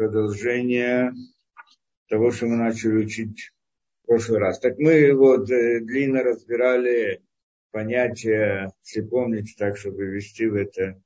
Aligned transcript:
продолжение 0.00 1.12
того, 2.08 2.30
что 2.30 2.46
мы 2.46 2.56
начали 2.56 3.04
учить 3.04 3.50
в 4.02 4.06
прошлый 4.06 4.38
раз. 4.38 4.58
Так 4.58 4.78
мы 4.78 5.12
вот 5.12 5.50
э, 5.50 5.80
длинно 5.80 6.22
разбирали 6.22 7.20
понятие, 7.70 8.72
если 8.82 9.02
помните, 9.02 9.52
так, 9.58 9.76
чтобы 9.76 10.06
ввести 10.06 10.46
в 10.46 10.54
это 10.54 10.98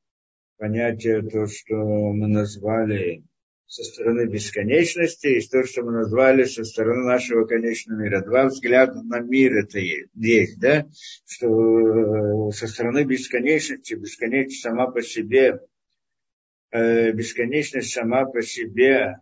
понятие 0.59 1.23
то, 1.23 1.49
что 1.49 1.75
мы 1.75 2.29
назвали 2.29 3.25
со 3.67 3.83
стороны 3.83 4.27
бесконечности 4.27 5.27
и 5.27 5.49
то, 5.49 5.65
что 5.65 5.83
мы 5.83 5.91
назвали 5.91 6.45
со 6.45 6.63
стороны 6.63 7.03
нашего 7.03 7.47
конечного 7.47 7.99
мира. 7.99 8.23
Два 8.23 8.47
взгляда 8.47 9.03
на 9.03 9.19
мир 9.19 9.57
это 9.57 9.81
есть, 9.81 10.61
да? 10.61 10.87
Что 11.27 12.49
э, 12.49 12.53
со 12.53 12.69
стороны 12.69 13.03
бесконечности, 13.03 13.95
бесконечность 13.95 14.63
сама 14.63 14.87
по 14.87 15.03
себе, 15.03 15.59
бесконечность 16.75 17.93
сама 17.93 18.25
по 18.27 18.43
себе 18.43 19.19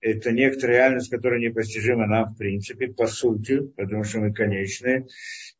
это 0.00 0.32
некоторая 0.32 0.78
реальность, 0.78 1.10
которая 1.10 1.40
непостижима 1.40 2.06
нам 2.06 2.34
в 2.34 2.36
принципе, 2.36 2.88
по 2.88 3.06
сути, 3.06 3.60
потому 3.76 4.04
что 4.04 4.18
мы 4.18 4.34
конечные. 4.34 5.06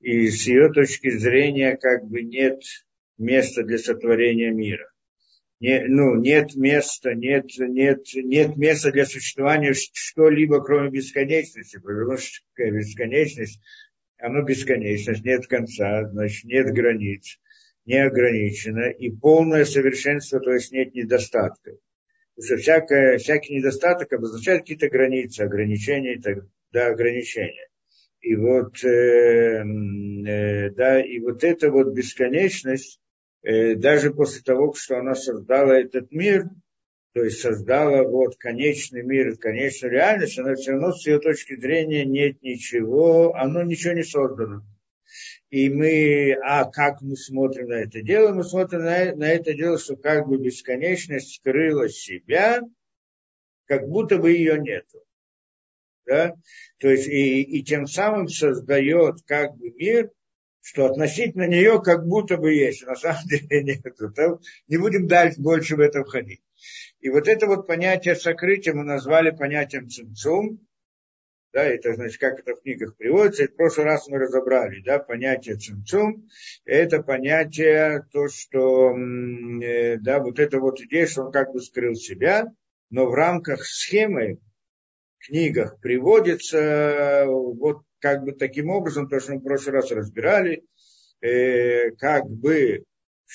И 0.01 0.29
с 0.29 0.47
ее 0.47 0.71
точки 0.71 1.11
зрения 1.11 1.77
как 1.77 2.05
бы 2.05 2.23
нет 2.23 2.61
места 3.17 3.63
для 3.63 3.79
сотворения 3.79 4.51
мира 4.51 4.91
не, 5.65 5.83
ну, 5.87 6.17
нет 6.17 6.55
места, 6.57 7.15
нет, 7.15 7.47
нет, 7.59 8.01
нет 8.15 8.57
места 8.57 8.93
для 8.93 9.07
существования 9.07 9.73
что-либо, 9.73 10.63
кроме 10.63 10.91
бесконечности, 10.91 11.79
потому 11.79 12.19
что 12.19 12.45
бесконечность, 12.59 13.61
оно 14.19 14.43
бесконечность, 14.43 15.25
нет 15.25 15.47
конца, 15.47 16.07
значит, 16.11 16.45
нет 16.45 16.67
границ, 16.67 17.39
не 17.85 18.05
ограничено, 18.05 18.91
и 18.91 19.11
полное 19.11 19.65
совершенство, 19.65 20.41
то 20.41 20.53
есть 20.53 20.73
нет 20.73 20.95
недостатков. 20.95 21.79
Потому 22.35 22.47
что 22.47 22.57
всякое, 22.57 23.19
всякий 23.19 23.57
недостаток 23.57 24.13
обозначает 24.13 24.63
какие-то 24.63 24.89
границы, 24.89 25.43
ограничения, 25.43 26.21
так, 26.21 26.45
да, 26.73 26.89
ограничения. 26.89 27.69
И 28.21 28.35
вот, 28.37 28.83
э, 28.85 29.63
э, 29.63 30.71
да, 30.71 31.05
и 31.05 31.21
вот 31.21 31.45
эта 31.45 31.71
вот 31.71 31.93
бесконечность, 31.93 33.01
Э, 33.45 33.75
даже 33.75 34.11
после 34.11 34.41
того, 34.43 34.73
что 34.73 34.99
она 34.99 35.15
создала 35.15 35.79
этот 35.79 36.11
мир, 36.11 36.49
то 37.13 37.23
есть 37.23 37.41
создала 37.41 38.03
вот 38.03 38.37
конечный 38.37 39.03
мир, 39.03 39.37
конечную 39.37 39.93
реальность, 39.93 40.39
она 40.39 40.55
все 40.55 40.73
равно 40.73 40.93
с 40.93 41.07
ее 41.07 41.19
точки 41.19 41.55
зрения 41.61 42.07
нет 42.07 42.43
ничего, 42.43 43.35
оно 43.35 43.63
ничего 43.63 43.93
не 43.93 44.03
создано. 44.03 44.63
И 45.55 45.71
мы, 45.71 46.37
а 46.43 46.65
как 46.65 47.01
мы 47.01 47.17
смотрим 47.17 47.69
на 47.69 47.75
это 47.75 48.03
дело? 48.03 48.35
Мы 48.35 48.43
смотрим 48.43 48.81
на, 48.81 49.15
на 49.15 49.29
это 49.29 49.55
дело, 49.55 49.79
что 49.79 49.95
как 49.95 50.27
бы 50.27 50.37
бесконечность 50.37 51.37
скрыла 51.37 51.89
себя, 51.89 52.61
как 53.67 53.87
будто 53.87 54.19
бы 54.19 54.33
ее 54.33 54.59
нету. 54.59 54.99
Да? 56.07 56.35
То 56.79 56.89
есть 56.89 57.07
и, 57.07 57.43
и 57.43 57.63
тем 57.63 57.87
самым 57.87 58.27
создает 58.27 59.23
как 59.27 59.57
бы 59.57 59.71
мир, 59.71 60.11
что 60.61 60.87
относительно 60.87 61.47
нее 61.47 61.81
как 61.81 62.05
будто 62.05 62.37
бы 62.37 62.53
есть, 62.53 62.83
а 62.83 62.87
на 62.87 62.97
самом 62.97 63.23
деле 63.29 63.63
нет. 63.63 63.85
Не 64.67 64.77
будем 64.77 65.07
дальше 65.07 65.41
больше 65.41 65.77
в 65.77 65.81
это 65.81 66.03
входить. 66.03 66.43
И 66.99 67.11
вот 67.11 67.29
это 67.29 67.47
вот 67.47 67.69
понятие 67.69 68.17
сокрытия 68.17 68.75
мы 68.75 68.83
назвали 68.83 69.31
понятием 69.31 69.89
цинцум. 69.89 70.67
Да, 71.55 71.63
это 71.63 71.95
значит, 71.95 72.19
как 72.19 72.41
это 72.41 72.57
в 72.57 72.63
книгах 72.63 72.97
приводится. 72.97 73.45
И 73.45 73.47
в 73.47 73.55
прошлый 73.55 73.87
раз 73.87 74.09
мы 74.09 74.19
разобрали, 74.19 74.83
да, 74.83 74.99
понятие 74.99 75.55
цинцум. 75.55 76.29
Это 76.65 77.01
понятие, 77.01 78.05
то, 78.13 78.27
что, 78.27 78.93
э, 78.93 79.99
да, 79.99 80.19
вот 80.19 80.41
это 80.41 80.59
вот 80.59 80.81
идея, 80.81 81.07
что 81.07 81.27
он 81.27 81.33
как 81.33 81.53
бы 81.53 81.61
скрыл 81.61 81.95
себя, 81.95 82.53
но 82.91 83.07
в 83.07 83.15
рамках 83.15 83.65
схемы 83.65 84.41
в 85.19 85.29
книгах 85.29 85.79
приводится 85.79 87.25
вот 87.29 87.83
как 88.01 88.25
бы 88.25 88.33
таким 88.33 88.71
образом, 88.71 89.09
то, 89.09 89.21
что 89.21 89.35
мы 89.35 89.39
в 89.39 89.45
прошлый 89.45 89.77
раз 89.77 89.93
разбирали, 89.93 90.65
э, 91.21 91.93
как 91.93 92.29
бы, 92.29 92.83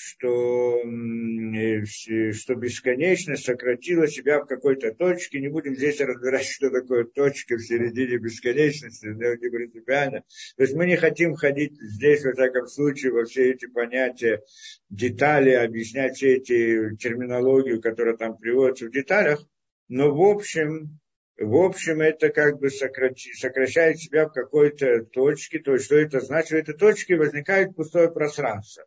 что, 0.02 0.82
э, 0.82 1.84
что 1.84 2.54
бесконечность 2.54 3.44
сократила 3.44 4.08
себя 4.08 4.40
в 4.40 4.46
какой-то 4.46 4.94
точке. 4.94 5.40
Не 5.40 5.48
будем 5.48 5.76
здесь 5.76 6.00
разбирать, 6.00 6.46
что 6.46 6.70
такое 6.70 7.04
точка 7.04 7.56
в 7.56 7.60
середине 7.60 8.16
бесконечности, 8.16 9.06
не 9.06 9.50
принципиально. 9.50 10.24
То 10.56 10.62
есть 10.62 10.74
мы 10.74 10.86
не 10.86 10.96
хотим 10.96 11.34
ходить 11.34 11.78
здесь, 11.80 12.24
во 12.24 12.32
всяком 12.32 12.66
случае, 12.66 13.12
во 13.12 13.24
все 13.24 13.50
эти 13.50 13.66
понятия, 13.66 14.42
детали, 14.88 15.50
объяснять 15.50 16.16
все 16.16 16.36
эти 16.36 16.96
терминологию, 16.96 17.82
которая 17.82 18.16
там 18.16 18.38
приводится 18.38 18.86
в 18.86 18.92
деталях. 18.92 19.44
Но 19.88 20.14
в 20.14 20.22
общем, 20.22 20.98
в 21.36 21.56
общем, 21.56 22.00
это 22.00 22.28
как 22.28 22.58
бы 22.58 22.70
сокращает 22.70 23.98
себя 23.98 24.28
в 24.28 24.32
какой-то 24.32 25.04
точке. 25.04 25.58
То 25.58 25.72
есть, 25.72 25.86
что 25.86 25.96
это 25.96 26.20
значит? 26.20 26.50
В 26.50 26.54
этой 26.54 26.74
точке 26.74 27.16
возникает 27.16 27.74
пустое 27.74 28.10
пространство. 28.10 28.84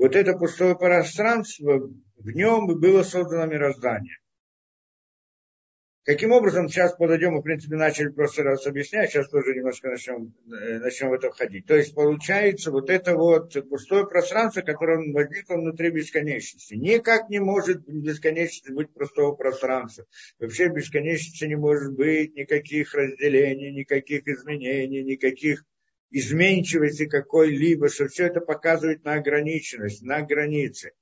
Вот 0.00 0.16
это 0.16 0.32
пустое 0.32 0.74
пространство, 0.78 1.90
в 2.16 2.30
нем 2.30 2.66
было 2.80 3.02
создано 3.02 3.44
мироздание. 3.44 4.16
Каким 6.04 6.32
образом, 6.32 6.70
сейчас 6.70 6.96
подойдем, 6.96 7.34
мы, 7.34 7.40
в 7.40 7.42
принципе, 7.42 7.76
начали 7.76 8.08
просто 8.08 8.42
раз 8.42 8.66
объяснять, 8.66 9.10
сейчас 9.10 9.28
тоже 9.28 9.54
немножко 9.54 9.90
начнем, 9.90 10.32
э, 10.50 10.78
начнем 10.78 11.10
в 11.10 11.12
это 11.12 11.30
входить. 11.30 11.66
То 11.66 11.76
есть, 11.76 11.94
получается, 11.94 12.70
вот 12.70 12.88
это 12.88 13.14
вот 13.14 13.54
пустое 13.68 14.06
пространство, 14.06 14.62
которое 14.62 15.12
возникло 15.12 15.56
внутри 15.56 15.90
бесконечности. 15.90 16.72
Никак 16.76 17.28
не 17.28 17.38
может 17.38 17.86
бесконечности 17.86 18.72
быть 18.72 18.88
пустого 18.94 19.34
пространства. 19.34 20.06
Вообще 20.38 20.70
бесконечности 20.70 21.44
не 21.44 21.56
может 21.56 21.92
быть 21.92 22.34
никаких 22.34 22.94
разделений, 22.94 23.70
никаких 23.70 24.26
изменений, 24.26 25.02
никаких 25.02 25.62
изменчивости 26.10 27.06
какой-либо, 27.06 27.88
что 27.88 28.08
все 28.08 28.26
это 28.26 28.40
показывает 28.40 29.04
на 29.04 29.14
ограниченность, 29.14 30.02
на 30.02 30.22
границе. 30.22 30.92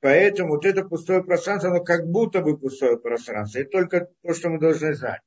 Поэтому 0.00 0.54
вот 0.54 0.66
это 0.66 0.84
пустое 0.84 1.24
пространство, 1.24 1.70
оно 1.70 1.82
как 1.82 2.06
будто 2.06 2.40
бы 2.40 2.58
пустое 2.58 2.98
пространство. 2.98 3.58
Это 3.58 3.70
только 3.70 4.10
то, 4.22 4.34
что 4.34 4.50
мы 4.50 4.58
должны 4.58 4.94
знать. 4.94 5.20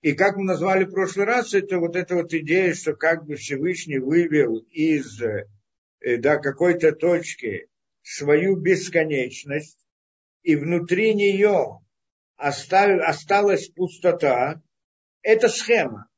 И 0.00 0.14
как 0.14 0.36
мы 0.36 0.44
назвали 0.44 0.84
в 0.84 0.90
прошлый 0.90 1.26
раз, 1.26 1.54
это 1.54 1.78
вот 1.78 1.96
эта 1.96 2.14
вот 2.14 2.32
идея, 2.34 2.74
что 2.74 2.94
как 2.94 3.24
бы 3.24 3.36
Всевышний 3.36 3.98
вывел 3.98 4.56
из 4.70 5.20
э, 5.20 5.46
да, 6.18 6.38
какой-то 6.38 6.92
точки 6.92 7.68
свою 8.02 8.56
бесконечность, 8.56 9.78
и 10.42 10.56
внутри 10.56 11.14
нее 11.14 11.80
оставил, 12.36 13.02
осталась 13.02 13.68
пустота, 13.68 14.60
это 15.22 15.48
схема. 15.48 16.08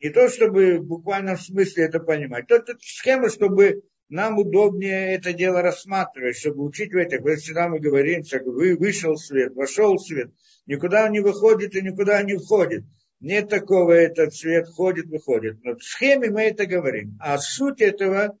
Не 0.00 0.10
то, 0.10 0.28
чтобы 0.28 0.78
в 0.78 0.84
буквальном 0.84 1.36
смысле 1.36 1.84
это 1.84 1.98
понимать. 1.98 2.44
Это 2.50 2.76
схема, 2.80 3.30
чтобы 3.30 3.82
нам 4.08 4.38
удобнее 4.38 5.14
это 5.14 5.32
дело 5.32 5.60
рассматривать, 5.60 6.36
чтобы 6.36 6.64
учить 6.64 6.92
в 6.92 6.96
этих. 6.96 7.20
Вот 7.20 7.38
всегда 7.38 7.68
мы 7.68 7.78
говорим, 7.78 8.24
что 8.24 8.38
вы 8.44 8.76
вышел 8.76 9.16
свет, 9.16 9.54
вошел 9.54 9.98
свет, 9.98 10.30
никуда 10.66 11.06
он 11.06 11.12
не 11.12 11.20
выходит 11.20 11.74
и 11.74 11.82
никуда 11.82 12.22
не 12.22 12.36
входит. 12.36 12.84
Нет 13.20 13.48
такого, 13.48 13.92
этот 13.92 14.34
свет 14.34 14.68
ходит, 14.68 15.06
выходит. 15.06 15.62
Но 15.64 15.74
в 15.74 15.82
схеме 15.82 16.30
мы 16.30 16.42
это 16.42 16.66
говорим. 16.66 17.18
А 17.20 17.38
суть 17.38 17.80
этого, 17.80 18.38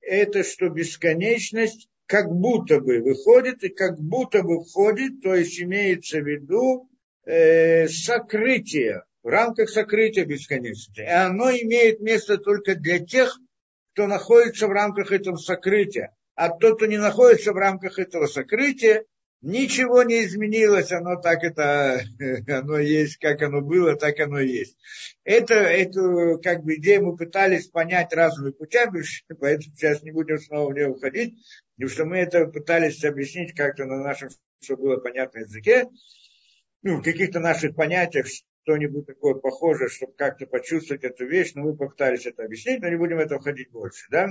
это 0.00 0.44
что 0.44 0.68
бесконечность 0.68 1.88
как 2.06 2.30
будто 2.30 2.80
бы 2.80 3.00
выходит 3.00 3.64
и 3.64 3.70
как 3.70 3.98
будто 3.98 4.42
бы 4.42 4.62
входит, 4.62 5.20
то 5.22 5.34
есть 5.34 5.60
имеется 5.60 6.20
в 6.20 6.28
виду 6.28 6.88
э, 7.24 7.88
сокрытие, 7.88 9.02
в 9.24 9.28
рамках 9.28 9.70
сокрытия 9.70 10.26
бесконечности. 10.26 11.00
И 11.00 11.04
оно 11.04 11.50
имеет 11.50 12.00
место 12.00 12.36
только 12.36 12.74
для 12.76 12.98
тех, 13.00 13.36
кто 13.94 14.06
находится 14.06 14.68
в 14.68 14.70
рамках 14.70 15.10
этого 15.12 15.36
сокрытия. 15.36 16.14
А 16.34 16.50
тот, 16.50 16.76
кто 16.76 16.86
не 16.86 16.98
находится 16.98 17.52
в 17.52 17.56
рамках 17.56 17.98
этого 17.98 18.26
сокрытия, 18.26 19.04
ничего 19.40 20.02
не 20.02 20.24
изменилось, 20.26 20.92
оно 20.92 21.16
так 21.16 21.42
это, 21.42 22.02
оно 22.48 22.78
есть, 22.78 23.16
как 23.16 23.40
оно 23.40 23.62
было, 23.62 23.96
так 23.96 24.20
оно 24.20 24.40
есть. 24.40 24.76
Это, 25.24 25.54
эту 25.54 26.38
как 26.42 26.62
бы 26.62 26.74
идею 26.74 27.06
мы 27.06 27.16
пытались 27.16 27.68
понять 27.68 28.12
разными 28.12 28.50
путями, 28.50 29.02
поэтому 29.40 29.74
сейчас 29.74 30.02
не 30.02 30.10
будем 30.10 30.38
снова 30.38 30.70
в 30.70 30.74
нее 30.74 30.88
уходить, 30.88 31.34
потому 31.76 31.90
что 31.90 32.04
мы 32.04 32.18
это 32.18 32.46
пытались 32.46 33.02
объяснить 33.04 33.54
как-то 33.54 33.86
на 33.86 34.02
нашем, 34.02 34.28
чтобы 34.60 34.82
было 34.82 34.96
понятно 34.98 35.38
языке, 35.38 35.88
ну, 36.82 36.98
в 36.98 37.02
каких-то 37.02 37.40
наших 37.40 37.74
понятиях, 37.74 38.26
что-нибудь 38.64 39.06
такое 39.06 39.34
похожее, 39.34 39.88
чтобы 39.88 40.14
как-то 40.14 40.46
почувствовать 40.46 41.04
эту 41.04 41.26
вещь, 41.26 41.52
но 41.54 41.62
мы 41.62 41.76
попытались 41.76 42.26
это 42.26 42.44
объяснить, 42.44 42.80
но 42.80 42.88
не 42.88 42.96
будем 42.96 43.18
в 43.18 43.20
это 43.20 43.38
входить 43.38 43.70
больше, 43.70 44.06
да? 44.10 44.30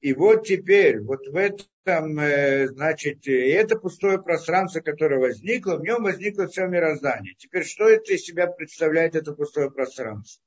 И 0.00 0.14
вот 0.14 0.46
теперь, 0.46 1.00
вот 1.00 1.26
в 1.26 1.36
этом, 1.36 2.18
э, 2.18 2.68
значит, 2.68 3.26
это 3.26 3.76
пустое 3.76 4.20
пространство, 4.20 4.80
которое 4.80 5.20
возникло, 5.20 5.76
в 5.76 5.82
нем 5.82 6.02
возникло 6.02 6.46
все 6.46 6.66
мироздание. 6.66 7.34
Теперь, 7.38 7.64
что 7.64 7.88
это 7.88 8.12
из 8.12 8.24
себя 8.24 8.46
представляет, 8.48 9.14
это 9.14 9.32
пустое 9.32 9.70
пространство? 9.70 10.42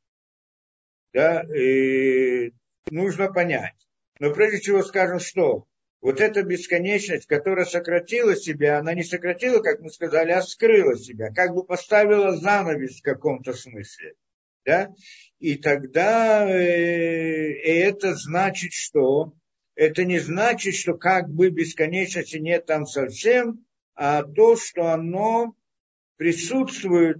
Да, 1.13 1.43
и 1.55 2.51
нужно 2.89 3.31
понять. 3.31 3.87
Но 4.19 4.33
прежде 4.33 4.59
всего 4.59 4.83
скажем, 4.83 5.19
что 5.19 5.65
вот 6.05 6.21
эта 6.21 6.43
бесконечность, 6.43 7.25
которая 7.25 7.65
сократила 7.65 8.35
себя, 8.35 8.77
она 8.77 8.93
не 8.93 9.03
сократила, 9.03 9.59
как 9.59 9.79
мы 9.79 9.89
сказали, 9.89 10.29
а 10.33 10.43
скрыла 10.43 10.95
себя, 10.95 11.33
как 11.33 11.55
бы 11.55 11.63
поставила 11.63 12.37
занавес 12.37 12.99
в 12.99 13.01
каком-то 13.01 13.53
смысле. 13.53 14.13
Да? 14.67 14.93
И 15.39 15.55
тогда 15.55 16.47
э, 16.47 17.53
это 17.59 18.13
значит, 18.13 18.73
что 18.73 19.33
это 19.73 20.05
не 20.05 20.19
значит, 20.19 20.75
что 20.75 20.93
как 20.93 21.27
бы 21.27 21.49
бесконечности 21.49 22.37
нет 22.37 22.67
там 22.67 22.85
совсем, 22.85 23.65
а 23.95 24.21
то, 24.21 24.57
что 24.57 24.93
оно 24.93 25.55
присутствует 26.17 27.17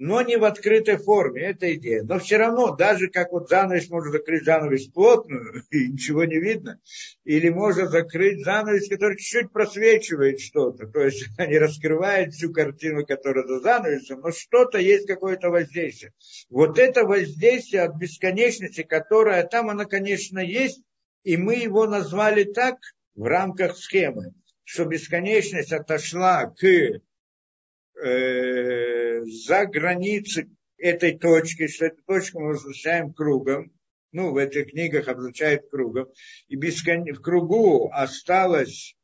но 0.00 0.22
не 0.22 0.38
в 0.38 0.44
открытой 0.44 0.96
форме, 0.96 1.42
это 1.42 1.74
идея. 1.74 2.02
Но 2.02 2.18
все 2.18 2.38
равно, 2.38 2.74
даже 2.74 3.08
как 3.08 3.32
вот 3.32 3.50
занавес 3.50 3.90
можно 3.90 4.10
закрыть 4.10 4.46
занавес 4.46 4.86
плотную, 4.86 5.62
и 5.70 5.88
ничего 5.88 6.24
не 6.24 6.40
видно, 6.40 6.80
или 7.24 7.50
можно 7.50 7.86
закрыть 7.86 8.42
занавес, 8.42 8.88
который 8.88 9.18
чуть-чуть 9.18 9.52
просвечивает 9.52 10.40
что-то, 10.40 10.86
то 10.86 11.00
есть 11.02 11.28
не 11.38 11.58
раскрывает 11.58 12.32
всю 12.32 12.50
картину, 12.50 13.04
которая 13.04 13.46
за 13.46 13.60
занавесом, 13.60 14.20
но 14.20 14.32
что-то 14.32 14.78
есть 14.78 15.06
какое-то 15.06 15.50
воздействие. 15.50 16.14
Вот 16.48 16.78
это 16.78 17.04
воздействие 17.04 17.82
от 17.82 17.96
бесконечности, 17.96 18.82
которое 18.82 19.42
там, 19.42 19.68
оно, 19.68 19.84
конечно, 19.84 20.38
есть, 20.38 20.80
и 21.24 21.36
мы 21.36 21.56
его 21.56 21.86
назвали 21.86 22.44
так 22.44 22.76
в 23.14 23.24
рамках 23.24 23.76
схемы, 23.76 24.32
что 24.64 24.86
бесконечность 24.86 25.74
отошла 25.74 26.46
к 26.46 26.64
э, 28.02 29.22
за 29.24 29.66
границы 29.66 30.48
этой 30.78 31.18
точки, 31.18 31.66
что 31.66 31.86
эту 31.86 32.02
точку 32.02 32.40
мы 32.40 32.48
возвращаем 32.48 33.12
кругом, 33.12 33.72
ну, 34.12 34.32
в 34.32 34.36
этих 34.36 34.70
книгах 34.70 35.08
обозначает 35.08 35.68
кругом, 35.70 36.08
и 36.48 36.56
бескон... 36.56 37.04
в 37.04 37.20
кругу 37.20 37.90
осталась 37.92 38.96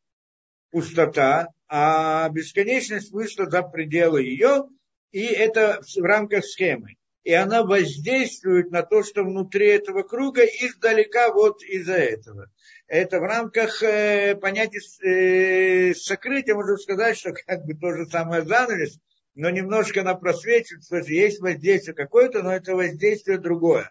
пустота, 0.71 1.49
а 1.69 2.29
бесконечность 2.31 3.13
вышла 3.13 3.49
за 3.49 3.63
пределы 3.63 4.23
ее, 4.23 4.65
и 5.13 5.25
это 5.25 5.81
в 5.83 6.03
рамках 6.03 6.45
схемы. 6.45 6.97
И 7.27 7.33
она 7.33 7.65
воздействует 7.65 8.71
на 8.71 8.85
то, 8.85 9.03
что 9.03 9.25
внутри 9.25 9.67
этого 9.67 10.05
круга 10.05 10.45
издалека 10.45 11.33
вот 11.33 11.61
из-за 11.65 11.97
этого 11.97 12.53
это 12.87 13.19
в 13.19 13.25
рамках 13.25 13.83
э, 13.83 14.37
понятия 14.37 14.79
э, 15.03 15.93
сокрытия, 15.95 16.55
можно 16.55 16.77
сказать, 16.77 17.19
что 17.19 17.33
как 17.33 17.65
бы 17.65 17.75
то 17.75 17.91
же 17.91 18.07
самое 18.07 18.43
занавес, 18.43 19.01
но 19.35 19.51
немножко 19.51 20.03
она 20.03 20.15
просвечивает, 20.15 20.85
что 20.85 20.99
есть 20.99 21.41
воздействие 21.41 21.97
какое-то, 21.97 22.45
но 22.45 22.55
это 22.55 22.77
воздействие 22.77 23.39
другое. 23.39 23.91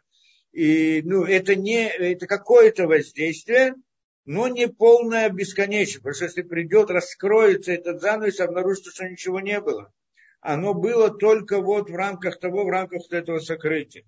И 0.53 1.01
ну, 1.03 1.25
это 1.25 1.57
не 1.57 1.89
это 1.89 2.27
какое-то 2.27 2.87
воздействие, 2.87 3.73
но 4.23 4.47
не 4.47 4.69
полное 4.69 5.27
бесконечное. 5.29 5.99
Потому 5.99 6.15
что 6.15 6.25
если 6.25 6.41
придет, 6.41 6.89
раскроется 6.89 7.73
этот 7.73 7.99
занавес, 7.99 8.39
обнаружится, 8.39 8.91
что 8.91 9.09
ничего 9.09 9.41
не 9.41 9.59
было. 9.59 9.91
Оно 10.45 10.75
было 10.75 11.09
только 11.09 11.59
вот 11.59 11.89
в 11.89 11.95
рамках 11.95 12.39
того, 12.39 12.65
в 12.65 12.69
рамках 12.69 13.01
этого 13.09 13.39
сокрытия. 13.39 14.03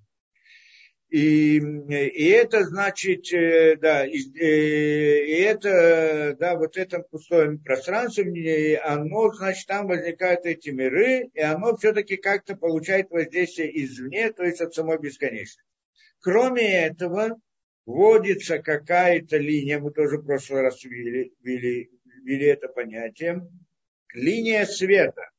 И, 1.10 1.57
и 1.57 2.25
это 2.30 2.63
значит, 2.66 3.34
э, 3.34 3.75
да, 3.78 4.06
и, 4.06 4.19
э, 4.39 5.25
и 5.25 5.42
это, 5.42 6.36
да, 6.38 6.56
вот 6.56 6.78
это 6.78 7.00
пустое 7.00 7.57
пространство, 7.57 8.24
оно, 8.84 9.34
значит, 9.34 9.66
там 9.66 9.88
возникают 9.88 10.45
эти 10.45 10.69
миры, 10.69 11.30
и 11.34 11.39
оно 11.39 11.75
все-таки 11.75 12.18
как-то 12.18 12.56
получает 12.56 13.10
воздействие 13.10 13.84
извне, 13.84 14.31
то 14.31 14.44
есть 14.44 14.62
от 14.62 14.75
самой 14.75 15.00
бесконечности. 15.00 15.63
Кроме 16.19 16.86
этого, 16.86 17.39
вводится 17.86 18.60
какая-то 18.60 19.38
линия, 19.38 19.80
мы 19.80 19.92
тоже 19.92 20.18
в 20.18 20.25
прошлый 20.25 20.62
раз 20.62 20.84
ввели, 20.84 21.34
ввели, 21.42 21.89
ввели 22.24 22.45
это 22.45 22.68
понятие, 22.68 23.48
линия 24.13 24.66
света. 24.66 25.31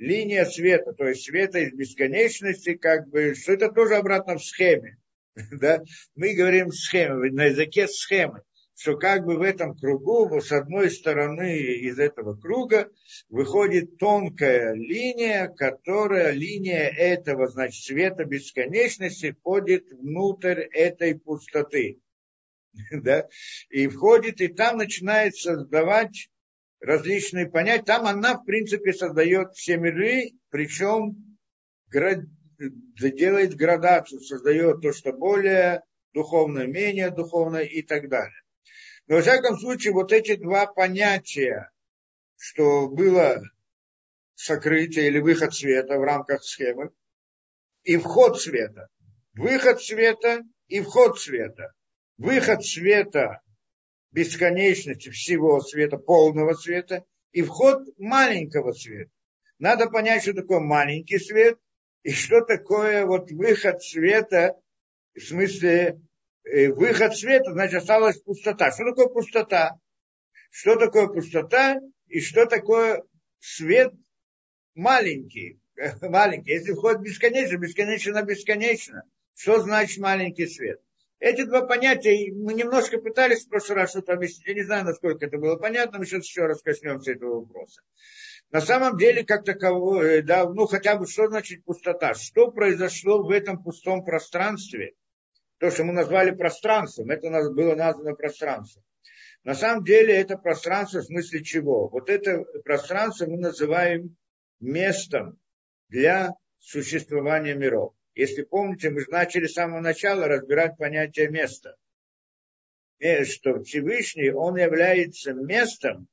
Линия 0.00 0.46
света, 0.46 0.94
то 0.94 1.06
есть 1.06 1.26
света 1.26 1.58
из 1.58 1.74
бесконечности, 1.74 2.74
как 2.74 3.08
бы, 3.10 3.34
что 3.34 3.52
это 3.52 3.70
тоже 3.70 3.96
обратно 3.96 4.38
в 4.38 4.42
схеме. 4.42 4.96
да, 5.52 5.82
мы 6.14 6.32
говорим 6.32 6.72
схемы, 6.72 7.30
на 7.30 7.44
языке 7.44 7.86
схемы, 7.86 8.42
что 8.74 8.96
как 8.96 9.26
бы 9.26 9.36
в 9.36 9.42
этом 9.42 9.76
кругу, 9.76 10.40
с 10.40 10.52
одной 10.52 10.90
стороны 10.90 11.58
из 11.58 11.98
этого 11.98 12.34
круга 12.34 12.90
выходит 13.28 13.98
тонкая 13.98 14.72
линия, 14.72 15.48
которая, 15.48 16.30
линия 16.30 16.88
этого, 16.88 17.46
значит, 17.46 17.84
света 17.84 18.24
бесконечности 18.24 19.32
входит 19.32 19.92
внутрь 19.92 20.62
этой 20.72 21.14
пустоты. 21.14 22.00
да, 22.90 23.28
и 23.68 23.86
входит, 23.86 24.40
и 24.40 24.48
там 24.48 24.78
начинает 24.78 25.36
создавать 25.36 26.30
различные 26.80 27.48
понятия. 27.48 27.84
Там 27.84 28.06
она, 28.06 28.38
в 28.38 28.44
принципе, 28.44 28.92
создает 28.92 29.54
все 29.54 29.76
миры, 29.76 30.32
причем 30.50 31.38
делает 32.98 33.54
градацию, 33.54 34.20
создает 34.20 34.80
то, 34.80 34.92
что 34.92 35.12
более 35.12 35.82
духовное, 36.12 36.66
менее 36.66 37.10
духовное 37.10 37.64
и 37.64 37.82
так 37.82 38.08
далее. 38.08 38.42
Но, 39.06 39.16
во 39.16 39.22
всяком 39.22 39.58
случае, 39.58 39.92
вот 39.92 40.12
эти 40.12 40.36
два 40.36 40.66
понятия, 40.66 41.70
что 42.36 42.88
было 42.88 43.42
сокрытие 44.34 45.08
или 45.08 45.18
выход 45.18 45.54
света 45.54 45.98
в 45.98 46.02
рамках 46.02 46.42
схемы, 46.42 46.90
и 47.82 47.96
вход 47.96 48.40
света. 48.40 48.88
Выход 49.34 49.82
света 49.82 50.42
и 50.68 50.80
вход 50.80 51.18
света. 51.18 51.72
Выход 52.18 52.64
света 52.64 53.40
бесконечности 54.12 55.10
всего 55.10 55.60
света, 55.60 55.96
полного 55.96 56.54
света, 56.54 57.04
и 57.32 57.42
вход 57.42 57.82
маленького 57.98 58.72
света. 58.72 59.10
Надо 59.58 59.88
понять, 59.88 60.22
что 60.22 60.34
такое 60.34 60.60
маленький 60.60 61.18
свет– 61.18 61.58
и 62.02 62.12
что 62.12 62.40
такое 62.42 63.04
вот 63.04 63.30
выход 63.30 63.82
света, 63.82 64.56
в 65.14 65.20
смысле, 65.20 66.00
э, 66.44 66.68
выход 66.68 67.16
света, 67.16 67.52
значит, 67.52 67.76
осталась 67.76 68.20
пустота. 68.20 68.70
Что 68.72 68.84
такое 68.84 69.08
пустота? 69.08 69.78
Что 70.50 70.76
такое 70.76 71.08
пустота 71.08 71.78
и 72.06 72.20
что 72.20 72.46
такое 72.46 73.02
свет 73.38 73.92
маленький? 74.74 75.60
маленький. 76.00 76.52
Если 76.52 76.72
вход 76.72 77.00
бесконечно, 77.00 77.58
бесконечно, 77.58 78.22
бесконечно. 78.22 79.02
Что 79.34 79.60
значит 79.60 79.98
маленький 79.98 80.46
свет? 80.46 80.80
Эти 81.20 81.44
два 81.44 81.66
понятия, 81.66 82.32
мы 82.32 82.54
немножко 82.54 82.98
пытались 82.98 83.44
в 83.44 83.50
прошлый 83.50 83.76
раз 83.76 83.90
что-то 83.90 84.14
объяснить. 84.14 84.46
Я 84.46 84.54
не 84.54 84.62
знаю, 84.62 84.86
насколько 84.86 85.26
это 85.26 85.36
было 85.36 85.56
понятно, 85.56 85.98
мы 85.98 86.06
сейчас 86.06 86.24
еще 86.24 86.46
раз 86.46 86.62
коснемся 86.62 87.12
этого 87.12 87.40
вопроса. 87.40 87.82
На 88.50 88.62
самом 88.62 88.96
деле, 88.96 89.22
как 89.22 89.44
таково, 89.44 90.02
э, 90.02 90.22
да, 90.22 90.48
ну 90.48 90.66
хотя 90.66 90.96
бы 90.96 91.06
что 91.06 91.28
значит 91.28 91.62
пустота? 91.64 92.14
Что 92.14 92.50
произошло 92.50 93.22
в 93.22 93.30
этом 93.30 93.62
пустом 93.62 94.02
пространстве? 94.02 94.94
То, 95.58 95.70
что 95.70 95.84
мы 95.84 95.92
назвали 95.92 96.30
пространством, 96.30 97.10
это 97.10 97.26
у 97.26 97.30
нас 97.30 97.52
было 97.52 97.74
названо 97.74 98.14
пространством. 98.14 98.82
На 99.44 99.54
самом 99.54 99.84
деле 99.84 100.14
это 100.14 100.38
пространство 100.38 101.00
в 101.00 101.04
смысле 101.04 101.44
чего? 101.44 101.88
Вот 101.88 102.08
это 102.08 102.44
пространство 102.64 103.26
мы 103.26 103.36
называем 103.36 104.16
местом 104.58 105.38
для 105.88 106.30
существования 106.58 107.54
миров. 107.54 107.92
Если 108.14 108.42
помните, 108.42 108.90
мы 108.90 109.00
же 109.00 109.10
начали 109.10 109.46
с 109.46 109.54
самого 109.54 109.80
начала 109.80 110.26
разбирать 110.26 110.76
понятие 110.76 111.28
места. 111.28 111.76
И 112.98 113.24
что 113.24 113.62
Всевышний, 113.62 114.30
он 114.30 114.56
является 114.56 115.32
местом 115.32 116.08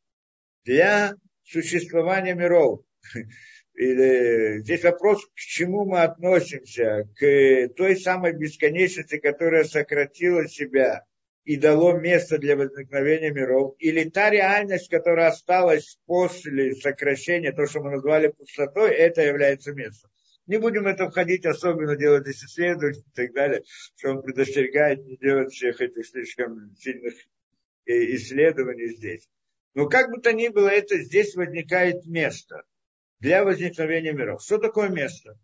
для 0.63 1.15
существования 1.43 2.33
миров. 2.33 2.81
Или, 3.75 4.59
здесь 4.61 4.83
вопрос, 4.83 5.23
к 5.27 5.35
чему 5.35 5.85
мы 5.85 6.01
относимся, 6.01 7.07
к 7.15 7.69
той 7.75 7.95
самой 7.95 8.33
бесконечности, 8.33 9.19
которая 9.19 9.65
сократила 9.65 10.47
себя 10.47 11.05
и 11.43 11.57
дало 11.57 11.93
место 11.93 12.39
для 12.39 12.55
возникновения 12.57 13.31
миров, 13.31 13.75
или 13.79 14.09
та 14.09 14.31
реальность, 14.31 14.89
которая 14.89 15.27
осталась 15.27 15.97
после 16.07 16.73
сокращения, 16.75 17.51
то, 17.51 17.67
что 17.67 17.81
мы 17.81 17.91
назвали 17.91 18.29
пустотой, 18.29 18.95
это 18.95 19.21
является 19.21 19.73
местом. 19.73 20.09
Не 20.47 20.59
будем 20.59 20.87
это 20.87 21.09
входить, 21.09 21.45
особенно 21.45 21.95
делать 21.95 22.23
здесь 22.23 22.43
исследования 22.43 22.99
и 22.99 23.15
так 23.15 23.33
далее, 23.33 23.63
что 23.97 24.11
он 24.11 24.21
предостерегает 24.21 25.05
не 25.05 25.17
делать 25.17 25.53
всех 25.53 25.81
этих 25.81 26.05
слишком 26.07 26.73
сильных 26.77 27.13
э, 27.85 28.15
исследований 28.15 28.95
здесь. 28.95 29.29
Но 29.73 29.87
как 29.87 30.09
бы 30.09 30.21
то 30.21 30.33
ни 30.33 30.47
было, 30.47 30.69
это 30.69 30.97
здесь 30.99 31.35
возникает 31.35 32.05
место 32.05 32.63
для 33.19 33.43
возникновения 33.43 34.13
миров. 34.13 34.41
Что 34.41 34.57
такое 34.57 34.89
место? 34.89 35.37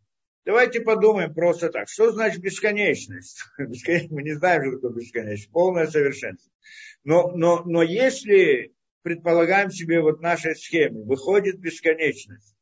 Давайте 0.45 0.81
подумаем 0.81 1.33
просто 1.33 1.69
так. 1.69 1.89
Что 1.89 2.11
значит 2.11 2.41
бесконечность? 2.41 3.43
Мы 3.57 4.23
не 4.23 4.33
знаем, 4.33 4.63
что 4.63 4.71
такое 4.77 5.01
бесконечность. 5.01 5.51
Полное 5.51 5.87
совершенство. 5.87 6.51
Но, 7.03 7.31
но, 7.35 7.63
но 7.65 7.83
если 7.83 8.73
предполагаем 9.03 9.69
себе 9.69 10.01
вот 10.01 10.21
нашей 10.21 10.55
схеме, 10.55 11.03
выходит 11.03 11.59
бесконечность, 11.59 12.52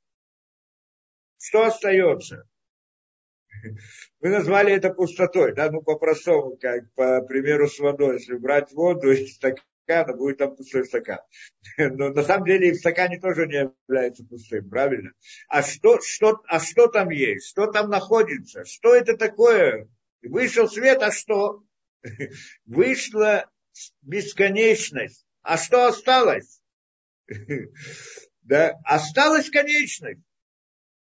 что 1.41 1.65
остается? 1.65 2.47
Мы 4.19 4.29
назвали 4.29 4.73
это 4.73 4.91
пустотой, 4.91 5.53
да, 5.53 5.71
ну 5.71 5.81
по-простому, 5.81 6.57
как 6.57 6.91
по 6.93 7.21
примеру 7.21 7.67
с 7.67 7.79
водой. 7.79 8.15
Если 8.19 8.35
брать 8.35 8.71
воду 8.71 9.11
из 9.11 9.35
стакана, 9.35 10.15
будет 10.15 10.37
там 10.37 10.55
пустой 10.55 10.85
стакан. 10.85 11.19
Но 11.77 12.09
на 12.09 12.23
самом 12.23 12.45
деле 12.45 12.69
и 12.69 12.71
в 12.71 12.77
стакане 12.77 13.19
тоже 13.19 13.47
не 13.47 13.71
является 13.87 14.23
пустым, 14.25 14.69
правильно? 14.69 15.11
А 15.47 15.63
что, 15.63 15.99
что, 16.01 16.41
а 16.47 16.59
что 16.59 16.87
там 16.87 17.09
есть? 17.09 17.49
Что 17.49 17.67
там 17.67 17.89
находится? 17.89 18.63
Что 18.65 18.95
это 18.95 19.17
такое? 19.17 19.89
Вышел 20.21 20.69
свет, 20.69 21.01
а 21.01 21.11
что? 21.11 21.63
Вышла 22.65 23.49
бесконечность. 24.01 25.25
А 25.41 25.57
что 25.57 25.87
осталось? 25.87 26.61
Да, 28.43 28.73
осталась 28.83 29.49
конечность. 29.49 30.21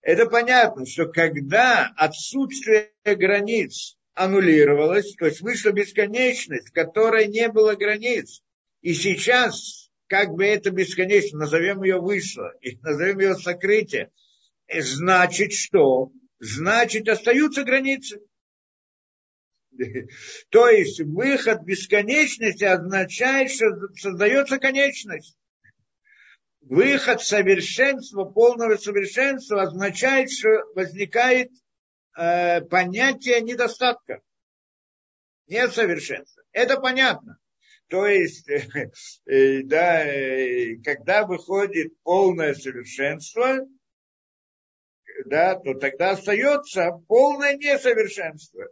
Это 0.02 0.28
понятно, 0.28 0.86
что 0.86 1.08
когда 1.08 1.92
отсутствие 1.98 2.92
границ 3.04 3.98
аннулировалось, 4.14 5.16
то 5.16 5.26
есть 5.26 5.42
вышла 5.42 5.72
бесконечность, 5.72 6.70
в 6.70 6.74
которой 6.74 7.28
не 7.28 7.50
было 7.50 7.76
границ. 7.76 8.42
И 8.82 8.94
сейчас, 8.94 9.90
как 10.08 10.30
бы 10.32 10.46
это 10.46 10.72
бесконечно, 10.72 11.40
назовем 11.40 11.84
ее 11.84 12.00
вышло, 12.00 12.54
и 12.62 12.78
назовем 12.78 13.20
ее 13.20 13.36
сокрытие, 13.36 14.12
значит 14.74 15.54
что? 15.54 16.12
Значит, 16.40 17.10
остаются 17.10 17.64
границы. 17.64 18.22
То 20.50 20.70
есть 20.70 21.02
выход 21.02 21.64
бесконечности 21.64 22.64
означает, 22.64 23.52
что 23.52 23.68
создается 23.96 24.58
конечность 24.60 25.38
выход 26.62 27.22
совершенства, 27.22 28.26
полного 28.26 28.78
совершенства 28.78 29.64
означает, 29.64 30.32
что 30.32 30.50
возникает 30.76 31.52
э, 32.18 32.62
понятие 32.62 33.42
недостатка, 33.42 34.22
несовершенства. 35.48 36.44
Это 36.52 36.80
понятно. 36.80 37.38
То 37.90 38.06
есть, 38.08 38.48
э, 38.50 38.92
э, 39.26 39.64
да, 39.64 40.06
э, 40.06 40.76
когда 40.84 41.26
выходит 41.26 42.00
полное 42.04 42.54
совершенство, 42.54 43.68
да, 45.26 45.56
то 45.56 45.74
тогда 45.74 46.12
остается 46.12 46.92
полное 47.08 47.58
несовершенство. 47.58 48.68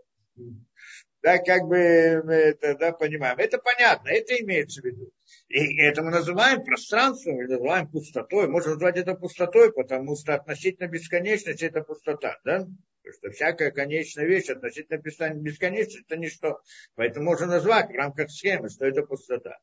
Да, 1.21 1.39
как 1.39 1.63
бы 1.63 2.21
мы 2.23 2.33
это 2.33 2.75
да, 2.75 2.91
понимаем. 2.91 3.37
Это 3.39 3.57
понятно, 3.57 4.09
это 4.09 4.35
имеется 4.35 4.81
в 4.81 4.85
виду. 4.85 5.11
И 5.49 5.79
это 5.81 6.03
мы 6.03 6.11
называем 6.11 6.63
пространством, 6.63 7.35
мы 7.35 7.43
называем 7.43 7.87
пустотой. 7.87 8.47
Можно 8.49 8.71
назвать 8.71 8.97
это 8.97 9.15
пустотой, 9.15 9.71
потому 9.71 10.15
что 10.17 10.35
относительно 10.35 10.87
бесконечности 10.87 11.63
это 11.63 11.81
пустота. 11.81 12.37
Да? 12.43 12.67
Потому 13.01 13.13
что 13.13 13.31
всякая 13.31 13.71
конечная 13.71 14.25
вещь 14.25 14.49
относительно 14.49 14.97
бесконечности 14.97 16.03
это 16.05 16.17
ничто. 16.17 16.59
Поэтому 16.95 17.27
можно 17.27 17.45
назвать 17.45 17.89
в 17.89 17.95
рамках 17.95 18.29
схемы, 18.29 18.69
что 18.69 18.85
это 18.85 19.03
пустота. 19.03 19.57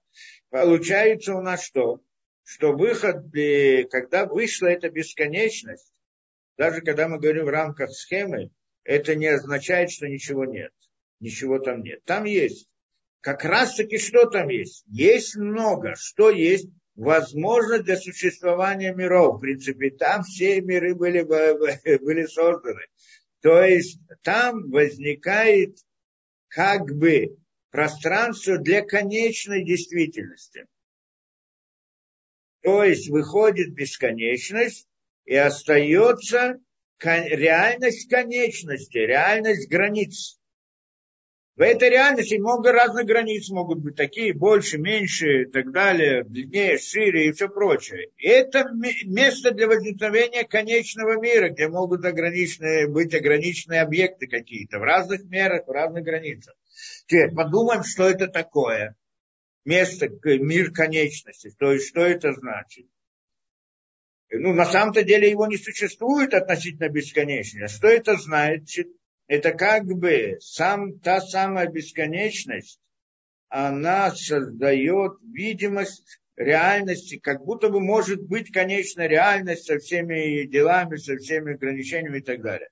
Получается 0.49 1.35
у 1.35 1.43
нас 1.43 1.63
что? 1.63 2.01
Что 2.45 2.73
выход, 2.73 3.27
когда 3.91 4.25
вышла 4.25 4.69
эта 4.69 4.89
бесконечность, 4.89 5.93
даже 6.57 6.81
когда 6.81 7.09
мы 7.09 7.19
говорим 7.19 7.45
в 7.45 7.51
рамках 7.51 7.91
схемы, 7.91 8.51
это 8.85 9.15
не 9.17 9.27
означает, 9.27 9.91
что 9.91 10.09
ничего 10.09 10.47
нет. 10.47 10.73
Ничего 11.21 11.59
там 11.59 11.83
нет. 11.83 12.03
Там 12.05 12.25
есть 12.25 12.69
как 13.25 13.43
раз 13.47 13.75
таки 13.75 13.97
что 13.97 14.27
там 14.27 14.51
есть? 14.51 14.85
Есть 14.87 15.35
много. 15.37 15.95
Что 15.97 16.29
есть? 16.29 16.69
Возможность 16.95 17.85
для 17.85 17.97
существования 17.97 18.93
миров. 18.93 19.39
В 19.39 19.41
принципе, 19.41 19.91
там 19.93 20.23
все 20.25 20.61
миры 20.61 20.95
были, 20.95 21.23
были 22.05 22.27
созданы. 22.27 22.83
То 23.41 23.63
есть 23.63 23.99
там 24.23 24.71
возникает 24.71 25.79
как 26.49 26.83
бы 26.95 27.39
пространство 27.71 28.59
для 28.59 28.83
конечной 28.83 29.65
действительности. 29.65 30.67
То 32.61 32.85
есть 32.85 33.09
выходит 33.09 33.73
бесконечность 33.73 34.87
и 35.25 35.35
остается 35.35 36.61
реальность 37.03 38.07
конечности, 38.11 38.99
реальность 38.99 39.71
границ. 39.71 40.39
В 41.57 41.61
этой 41.61 41.89
реальности 41.89 42.35
много 42.35 42.73
разных 42.73 43.07
границ 43.07 43.49
могут 43.51 43.79
быть, 43.79 43.95
такие 43.95 44.35
больше, 44.35 44.77
меньше 44.77 45.43
и 45.43 45.45
так 45.45 45.71
далее, 45.71 46.25
длиннее, 46.25 46.79
шире 46.79 47.29
и 47.29 47.33
все 47.33 47.49
прочее. 47.49 48.11
Это 48.19 48.65
место 48.73 49.53
для 49.53 49.69
возникновения 49.69 50.43
конечного 50.43 51.21
мира, 51.21 51.51
где 51.51 51.69
могут 51.69 52.05
ограниченные, 52.05 52.89
быть 52.89 53.15
ограниченные 53.15 53.83
объекты 53.83 54.27
какие-то 54.27 54.81
в 54.81 54.83
разных 54.83 55.23
мерах, 55.27 55.69
в 55.69 55.71
разных 55.71 56.03
границах. 56.03 56.55
Теперь 57.07 57.33
подумаем, 57.33 57.85
что 57.85 58.09
это 58.09 58.27
такое. 58.27 58.97
Место, 59.65 60.09
мир 60.25 60.73
конечности, 60.73 61.55
то 61.57 61.73
есть 61.73 61.89
что 61.89 62.01
это 62.01 62.33
значит. 62.33 62.87
Ну, 64.29 64.53
на 64.53 64.65
самом-то 64.65 65.05
деле 65.05 65.31
его 65.31 65.47
не 65.47 65.57
существует 65.57 66.35
относительно 66.35 66.89
бесконечности. 66.89 67.77
Что 67.77 67.87
это 67.87 68.17
значит? 68.17 68.89
Это 69.27 69.53
как 69.53 69.85
бы 69.87 70.37
сам, 70.41 70.99
та 70.99 71.21
самая 71.21 71.69
бесконечность, 71.69 72.81
она 73.49 74.11
создает 74.11 75.13
видимость 75.23 76.21
реальности, 76.37 77.19
как 77.19 77.45
будто 77.45 77.69
бы 77.69 77.81
может 77.81 78.23
быть 78.23 78.51
конечная 78.51 79.07
реальность 79.07 79.67
со 79.67 79.79
всеми 79.79 80.47
делами, 80.47 80.97
со 80.97 81.17
всеми 81.17 81.55
ограничениями 81.55 82.19
и 82.19 82.23
так 82.23 82.43
далее. 82.43 82.69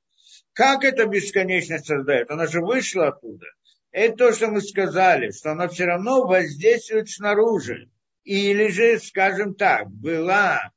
Как 0.52 0.85
эта 0.85 1.06
бесконечность 1.06 1.87
создает? 1.87 2.30
Она 2.30 2.47
же 2.47 2.61
вышла 2.61 3.09
оттуда. 3.09 3.47
Это 3.90 4.16
то, 4.16 4.32
что 4.32 4.49
мы 4.49 4.61
сказали, 4.61 5.30
что 5.30 5.52
она 5.52 5.68
все 5.68 5.85
равно 5.85 6.26
воздействует 6.26 7.09
снаружи. 7.09 7.90
Или 8.25 8.68
же, 8.68 8.99
скажем 8.99 9.54
так, 9.54 9.90
была 9.90 10.73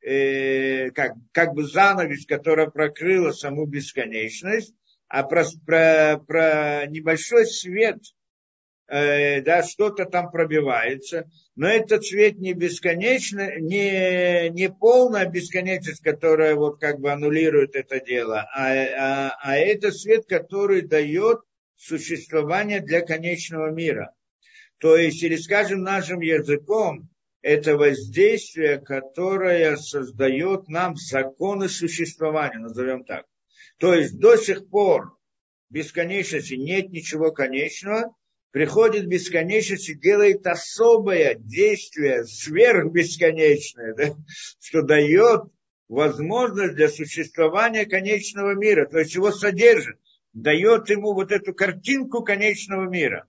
э, 0.00 0.90
как, 0.90 1.12
как 1.32 1.54
бы 1.54 1.64
занавес, 1.64 2.26
которая 2.26 2.68
прокрыла 2.68 3.32
саму 3.32 3.66
бесконечность, 3.66 4.74
а 5.12 5.24
про, 5.24 5.44
про, 5.66 6.18
про 6.26 6.86
небольшой 6.86 7.44
свет, 7.44 7.98
э, 8.88 9.42
да, 9.42 9.62
что-то 9.62 10.06
там 10.06 10.30
пробивается, 10.30 11.30
но 11.54 11.68
этот 11.68 12.06
свет 12.06 12.38
не 12.38 12.54
бесконечно, 12.54 13.58
не, 13.58 14.48
не 14.48 14.70
полная 14.70 15.26
бесконечность, 15.26 16.02
которая 16.02 16.54
вот 16.54 16.80
как 16.80 16.98
бы 16.98 17.12
аннулирует 17.12 17.76
это 17.76 18.00
дело, 18.00 18.48
а, 18.54 18.72
а, 18.72 19.36
а 19.42 19.56
это 19.58 19.92
свет, 19.92 20.24
который 20.26 20.80
дает 20.80 21.40
существование 21.76 22.80
для 22.80 23.02
конечного 23.02 23.70
мира. 23.70 24.14
То 24.78 24.96
есть, 24.96 25.22
или 25.22 25.36
скажем 25.36 25.82
нашим 25.82 26.20
языком, 26.20 27.10
это 27.42 27.76
воздействие, 27.76 28.80
которое 28.80 29.76
создает 29.76 30.68
нам 30.68 30.96
законы 30.96 31.68
существования, 31.68 32.60
назовем 32.60 33.04
так. 33.04 33.26
То 33.82 33.94
есть 33.94 34.16
до 34.20 34.36
сих 34.36 34.68
пор 34.68 35.18
бесконечности 35.68 36.54
нет 36.54 36.90
ничего 36.90 37.32
конечного, 37.32 38.14
приходит 38.52 39.08
бесконечность 39.08 39.88
и 39.88 39.96
делает 39.96 40.46
особое 40.46 41.34
действие, 41.34 42.24
сверхбесконечное, 42.24 43.94
да, 43.94 44.14
что 44.60 44.82
дает 44.82 45.50
возможность 45.88 46.76
для 46.76 46.88
существования 46.88 47.84
конечного 47.84 48.54
мира, 48.54 48.86
то 48.86 49.00
есть 49.00 49.16
его 49.16 49.32
содержит, 49.32 49.98
дает 50.32 50.88
ему 50.88 51.12
вот 51.12 51.32
эту 51.32 51.52
картинку 51.52 52.22
конечного 52.22 52.88
мира. 52.88 53.26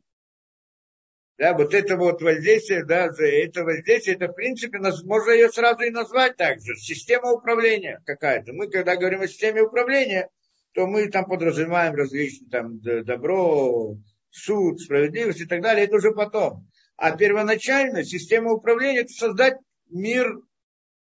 Да, 1.40 1.56
вот 1.56 1.74
это 1.74 1.98
вот 1.98 2.22
воздействие, 2.22 2.86
да, 2.86 3.10
это 3.18 3.64
воздействие, 3.64 4.18
это 4.18 4.28
в 4.28 4.36
принципе, 4.36 4.78
можно 4.78 5.32
ее 5.32 5.50
сразу 5.52 5.82
и 5.82 5.90
назвать 5.90 6.38
также, 6.38 6.76
система 6.76 7.32
управления 7.32 8.04
какая-то. 8.06 8.54
Мы, 8.54 8.70
когда 8.70 8.96
говорим 8.96 9.22
о 9.22 9.28
системе 9.28 9.64
управления, 9.64 10.30
то 10.74 10.88
мы 10.88 11.08
там 11.08 11.26
подразумеваем 11.26 11.96
различные 11.96 12.50
там 12.50 12.80
добро, 12.82 13.96
суд, 14.30 14.82
справедливость 14.82 15.42
и 15.42 15.46
так 15.46 15.62
далее, 15.62 15.86
это 15.86 15.96
уже 15.96 16.12
потом. 16.12 16.68
А 16.98 17.16
первоначально 17.16 18.04
система 18.04 18.52
управления 18.52 19.02
это 19.02 19.14
создать 19.14 19.58
мир, 19.90 20.40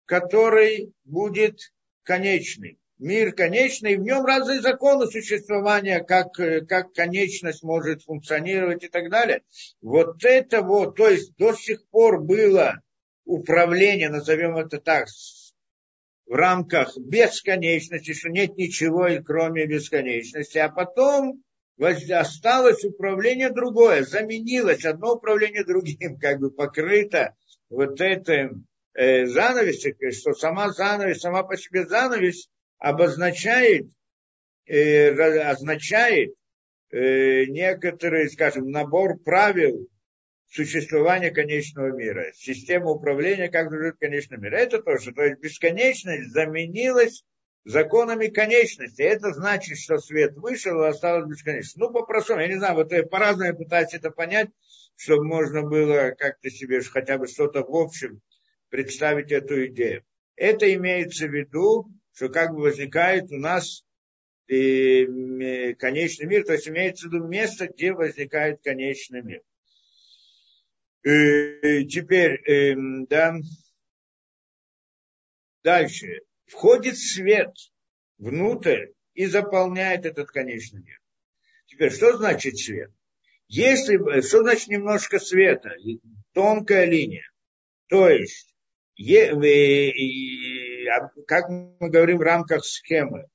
который 0.05 0.93
будет 1.03 1.73
конечный. 2.03 2.77
Мир 2.99 3.33
конечный, 3.33 3.93
и 3.93 3.97
в 3.97 4.01
нем 4.01 4.23
разные 4.23 4.61
законы 4.61 5.07
существования, 5.07 6.01
как, 6.03 6.33
как 6.33 6.93
конечность 6.93 7.63
может 7.63 8.03
функционировать 8.03 8.83
и 8.83 8.87
так 8.87 9.09
далее. 9.09 9.41
Вот 9.81 10.23
это 10.23 10.61
вот, 10.61 10.95
то 10.95 11.09
есть 11.09 11.35
до 11.37 11.53
сих 11.53 11.85
пор 11.89 12.21
было 12.21 12.81
управление, 13.25 14.09
назовем 14.09 14.57
это 14.57 14.79
так, 14.79 15.07
в 16.25 16.33
рамках 16.33 16.97
бесконечности, 16.97 18.13
что 18.13 18.29
нет 18.29 18.55
ничего, 18.57 19.07
кроме 19.25 19.65
бесконечности, 19.65 20.57
а 20.57 20.69
потом 20.69 21.43
осталось 21.79 22.83
управление 22.85 23.49
другое, 23.49 24.03
заменилось 24.03 24.85
одно 24.85 25.13
управление 25.13 25.63
другим, 25.65 26.17
как 26.21 26.39
бы 26.39 26.51
покрыто 26.51 27.35
вот 27.69 27.99
этим 27.99 28.65
э, 28.93 29.25
занавесом, 29.25 29.93
что 30.11 30.33
сама 30.33 30.69
занавес, 30.71 31.19
сама 31.19 31.43
по 31.43 31.57
себе 31.57 31.85
занавес 31.85 32.47
обозначает, 32.77 33.87
э, 34.65 35.09
означает 35.09 36.33
э, 36.91 37.45
некоторый, 37.45 38.29
скажем, 38.29 38.69
набор 38.69 39.17
правил, 39.19 39.87
существования 40.53 41.31
конечного 41.31 41.91
мира, 41.91 42.31
система 42.35 42.91
управления, 42.91 43.49
как 43.49 43.71
живет 43.71 43.95
конечный 43.99 44.37
мир. 44.37 44.53
Это 44.53 44.81
тоже, 44.83 45.11
то 45.11 45.23
есть 45.23 45.39
бесконечность 45.41 46.31
заменилась 46.31 47.23
законами 47.65 48.27
конечности. 48.27 49.01
Это 49.01 49.33
значит, 49.33 49.79
что 49.79 49.97
свет 49.97 50.35
вышел 50.35 50.83
и 50.83 50.87
осталось 50.87 51.27
бесконечность. 51.27 51.77
Ну, 51.77 51.91
по-простому, 51.91 52.41
я 52.41 52.47
не 52.47 52.57
знаю, 52.57 52.75
вот 52.75 52.91
по-разному 53.09 53.57
пытаюсь 53.57 53.95
это 53.95 54.11
понять, 54.11 54.49
чтобы 54.95 55.25
можно 55.25 55.63
было 55.63 56.13
как-то 56.15 56.51
себе 56.51 56.81
хотя 56.81 57.17
бы 57.17 57.27
что-то 57.27 57.63
в 57.63 57.75
общем 57.75 58.21
представить 58.69 59.31
эту 59.31 59.65
идею. 59.67 60.03
Это 60.35 60.71
имеется 60.71 61.25
в 61.25 61.33
виду, 61.33 61.87
что 62.13 62.29
как 62.29 62.51
бы 62.51 62.61
возникает 62.61 63.31
у 63.31 63.37
нас 63.37 63.83
и, 64.47 65.03
э, 65.03 65.73
конечный 65.73 66.27
мир, 66.27 66.43
то 66.43 66.53
есть 66.53 66.67
имеется 66.67 67.07
в 67.07 67.11
виду 67.11 67.25
место, 67.27 67.67
где 67.67 67.93
возникает 67.93 68.61
конечный 68.61 69.23
мир. 69.23 69.41
И 71.03 71.85
теперь, 71.85 72.41
эм, 72.45 73.05
да, 73.05 73.35
дальше. 75.63 76.21
Входит 76.45 76.97
свет 76.97 77.53
внутрь 78.17 78.87
и 79.13 79.25
заполняет 79.25 80.05
этот 80.05 80.29
конечный 80.29 80.81
мир. 80.81 81.01
Теперь, 81.65 81.91
что 81.91 82.15
значит 82.17 82.57
свет? 82.57 82.91
Если, 83.47 83.97
что 84.21 84.43
значит 84.43 84.67
немножко 84.67 85.19
света? 85.19 85.71
Тонкая 86.33 86.85
линия. 86.85 87.29
То 87.87 88.09
есть, 88.09 88.53
е, 88.95 89.31
э, 89.31 90.87
а 90.89 91.09
как 91.27 91.49
мы 91.49 91.89
говорим 91.89 92.17
в 92.17 92.21
рамках 92.21 92.63
схемы, 92.63 93.27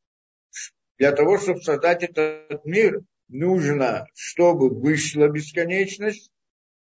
для 0.97 1.13
того, 1.13 1.39
чтобы 1.39 1.61
создать 1.61 2.03
этот 2.03 2.65
мир, 2.65 3.01
нужно, 3.29 4.07
чтобы 4.15 4.71
вышла 4.71 5.29
бесконечность, 5.29 6.33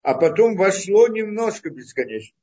а 0.01 0.13
потом 0.13 0.55
вошло 0.55 1.07
немножко 1.07 1.69
бесконечности. 1.69 2.35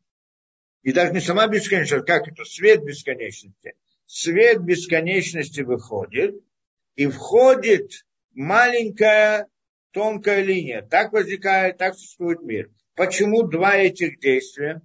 И 0.83 0.93
даже 0.93 1.13
не 1.13 1.21
сама 1.21 1.49
бесконечность, 1.49 2.07
как 2.07 2.29
это, 2.29 2.45
свет 2.45 2.85
бесконечности. 2.85 3.75
Свет 4.07 4.63
бесконечности 4.63 5.63
выходит, 5.63 6.37
и 6.95 7.07
входит 7.07 8.07
маленькая 8.35 9.49
тонкая 9.91 10.43
линия. 10.43 10.83
Так 10.83 11.13
возникает, 11.13 11.79
так 11.79 11.95
существует 11.95 12.43
мир. 12.43 12.71
Почему 12.95 13.43
два 13.43 13.77
этих 13.77 14.21
действия? 14.21 14.81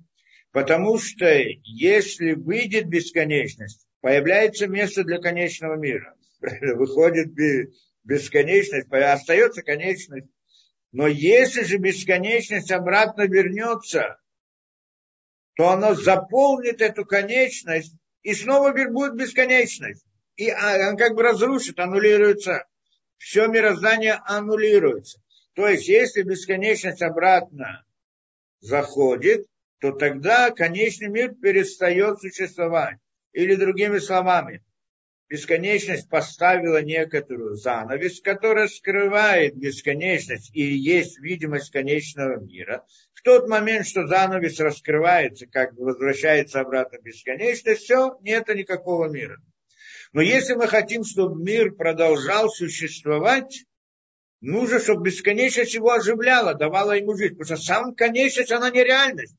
Потому 0.51 0.97
что 0.97 1.25
если 1.63 2.33
выйдет 2.33 2.87
бесконечность, 2.87 3.87
появляется 4.01 4.67
место 4.67 5.03
для 5.03 5.19
конечного 5.19 5.75
мира. 5.75 6.15
Выходит 6.41 7.29
бесконечность, 8.03 8.91
остается 8.91 9.61
конечность 9.61 10.27
но 10.91 11.07
если 11.07 11.63
же 11.63 11.77
бесконечность 11.77 12.71
обратно 12.71 13.21
вернется, 13.23 14.19
то 15.55 15.69
оно 15.69 15.95
заполнит 15.95 16.81
эту 16.81 17.05
конечность, 17.05 17.93
и 18.23 18.33
снова 18.33 18.73
будет 18.89 19.15
бесконечность. 19.15 20.05
И 20.35 20.49
а, 20.49 20.89
он 20.89 20.97
как 20.97 21.15
бы 21.15 21.23
разрушит, 21.23 21.79
аннулируется. 21.79 22.65
Все 23.17 23.47
мироздание 23.47 24.19
аннулируется. 24.25 25.21
То 25.53 25.67
есть, 25.67 25.87
если 25.87 26.23
бесконечность 26.23 27.01
обратно 27.01 27.85
заходит, 28.59 29.45
то 29.79 29.91
тогда 29.91 30.51
конечный 30.51 31.09
мир 31.09 31.33
перестает 31.35 32.19
существовать. 32.19 32.97
Или 33.33 33.55
другими 33.55 33.99
словами, 33.99 34.63
бесконечность 35.31 36.09
поставила 36.09 36.81
некоторую 36.81 37.55
занавес, 37.55 38.19
которая 38.19 38.67
скрывает 38.67 39.55
бесконечность 39.55 40.51
и 40.53 40.61
есть 40.61 41.19
видимость 41.19 41.71
конечного 41.71 42.37
мира. 42.41 42.85
В 43.13 43.21
тот 43.21 43.47
момент, 43.47 43.87
что 43.87 44.05
занавес 44.07 44.59
раскрывается, 44.59 45.47
как 45.47 45.73
бы 45.73 45.85
возвращается 45.85 46.59
обратно 46.59 46.97
бесконечность, 47.01 47.83
все, 47.83 48.17
нет 48.19 48.49
никакого 48.49 49.07
мира. 49.07 49.37
Но 50.11 50.21
если 50.21 50.53
мы 50.55 50.67
хотим, 50.67 51.05
чтобы 51.05 51.41
мир 51.41 51.75
продолжал 51.75 52.49
существовать, 52.49 53.63
нужно, 54.41 54.81
чтобы 54.81 55.03
бесконечность 55.03 55.75
его 55.75 55.91
оживляла, 55.91 56.55
давала 56.55 56.91
ему 56.91 57.15
жизнь. 57.15 57.37
Потому 57.37 57.55
что 57.57 57.65
сам 57.65 57.95
конечность, 57.95 58.51
она 58.51 58.69
нереальность. 58.69 59.37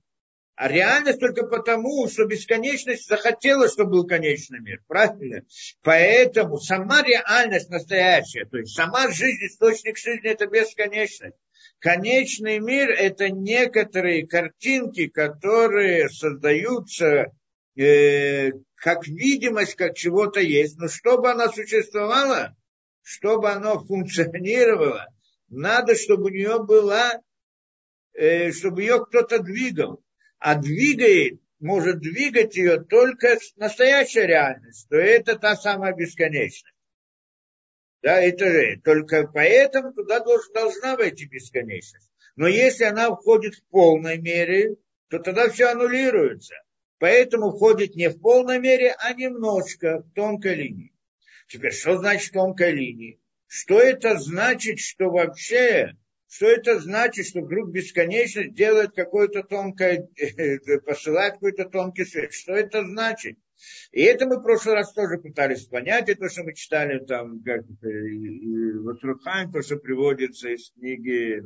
А 0.54 0.68
реальность 0.68 1.18
только 1.18 1.46
потому, 1.46 2.08
что 2.08 2.26
бесконечность 2.26 3.08
захотела, 3.08 3.68
чтобы 3.68 3.92
был 3.92 4.06
конечный 4.06 4.60
мир. 4.60 4.82
Правильно? 4.86 5.44
Поэтому 5.82 6.58
сама 6.58 7.02
реальность 7.02 7.70
настоящая, 7.70 8.44
то 8.44 8.58
есть 8.58 8.74
сама 8.74 9.10
жизнь, 9.10 9.46
источник 9.46 9.96
жизни, 9.96 10.28
это 10.28 10.46
бесконечность. 10.46 11.36
Конечный 11.78 12.58
мир– 12.58 12.90
это 12.90 13.30
некоторые 13.30 14.26
картинки, 14.26 15.08
которые 15.08 16.10
создаются 16.10 17.32
э, 17.76 18.50
как 18.74 19.06
видимость, 19.06 19.74
как 19.74 19.96
чего-то 19.96 20.40
есть. 20.40 20.78
Но 20.78 20.88
чтобы 20.88 21.30
она 21.30 21.48
существовала, 21.48 22.54
чтобы 23.02 23.50
оно 23.50 23.82
функционировало, 23.84 25.06
надо, 25.48 25.96
чтобы 25.96 26.24
у 26.24 26.28
нее 26.28 26.62
была, 26.62 27.20
э, 28.12 28.52
чтобы 28.52 28.82
ее 28.82 29.04
кто-то 29.04 29.38
двигал 29.38 30.02
а 30.42 30.56
двигает, 30.56 31.40
может 31.60 32.00
двигать 32.00 32.56
ее 32.56 32.82
только 32.82 33.38
настоящая 33.54 34.26
реальность, 34.26 34.88
то 34.88 34.96
это 34.96 35.38
та 35.38 35.54
самая 35.54 35.94
бесконечность. 35.94 36.74
Да, 38.02 38.20
это 38.20 38.50
же, 38.50 38.80
только 38.82 39.28
поэтому 39.28 39.92
туда 39.92 40.18
должен, 40.18 40.52
должна 40.52 40.96
войти 40.96 41.26
бесконечность. 41.26 42.10
Но 42.34 42.48
если 42.48 42.82
она 42.82 43.14
входит 43.14 43.54
в 43.54 43.62
полной 43.68 44.18
мере, 44.18 44.74
то 45.08 45.20
тогда 45.20 45.48
все 45.48 45.66
аннулируется. 45.66 46.56
Поэтому 46.98 47.52
входит 47.52 47.94
не 47.94 48.08
в 48.08 48.18
полной 48.20 48.58
мере, 48.58 48.96
а 48.98 49.12
немножко 49.12 50.00
в 50.00 50.12
тонкой 50.12 50.56
линии. 50.56 50.92
Теперь, 51.46 51.72
что 51.72 51.98
значит 51.98 52.32
тонкая 52.32 52.70
линия? 52.72 53.18
Что 53.46 53.78
это 53.78 54.18
значит, 54.18 54.80
что 54.80 55.10
вообще 55.10 55.96
что 56.32 56.46
это 56.46 56.80
значит, 56.80 57.26
что 57.26 57.42
вдруг 57.42 57.70
бесконечность 57.70 58.54
делает 58.54 58.94
какое-то 58.94 59.42
тонкое, 59.42 60.08
посылает 60.86 61.34
какой-то 61.34 61.66
тонкий 61.66 62.06
свет? 62.06 62.32
Что 62.32 62.54
это 62.54 62.86
значит? 62.86 63.36
И 63.90 64.00
это 64.00 64.26
мы 64.26 64.38
в 64.38 64.42
прошлый 64.42 64.76
раз 64.76 64.94
тоже 64.94 65.18
пытались 65.18 65.66
понять, 65.66 66.08
и 66.08 66.14
то, 66.14 66.30
что 66.30 66.42
мы 66.44 66.54
читали 66.54 67.04
там, 67.04 67.42
как 67.42 67.66
Ватрухайм, 67.82 69.52
то, 69.52 69.60
что 69.60 69.76
приводится 69.76 70.48
из 70.48 70.70
книги, 70.70 71.42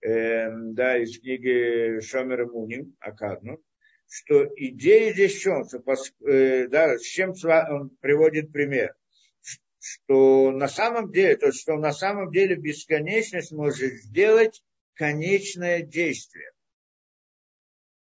э, 0.00 0.50
да, 0.72 0.98
из 0.98 1.20
книги 1.20 2.00
Шомера 2.00 2.46
Муним, 2.46 2.96
Акадну, 2.98 3.62
что 4.08 4.48
идея 4.56 5.12
здесь 5.12 5.36
в 5.36 5.40
чем? 5.40 5.64
Что, 5.64 5.80
э, 6.28 6.66
да, 6.66 6.98
с 6.98 7.02
чем 7.02 7.34
он 7.70 7.90
приводит 8.00 8.50
пример 8.50 8.96
что 9.88 10.50
на 10.50 10.68
самом 10.68 11.10
деле, 11.10 11.36
то, 11.36 11.52
что 11.52 11.76
на 11.76 11.92
самом 11.92 12.30
деле 12.30 12.56
бесконечность 12.56 13.52
может 13.52 13.92
сделать 13.94 14.62
конечное 14.94 15.82
действие. 15.82 16.50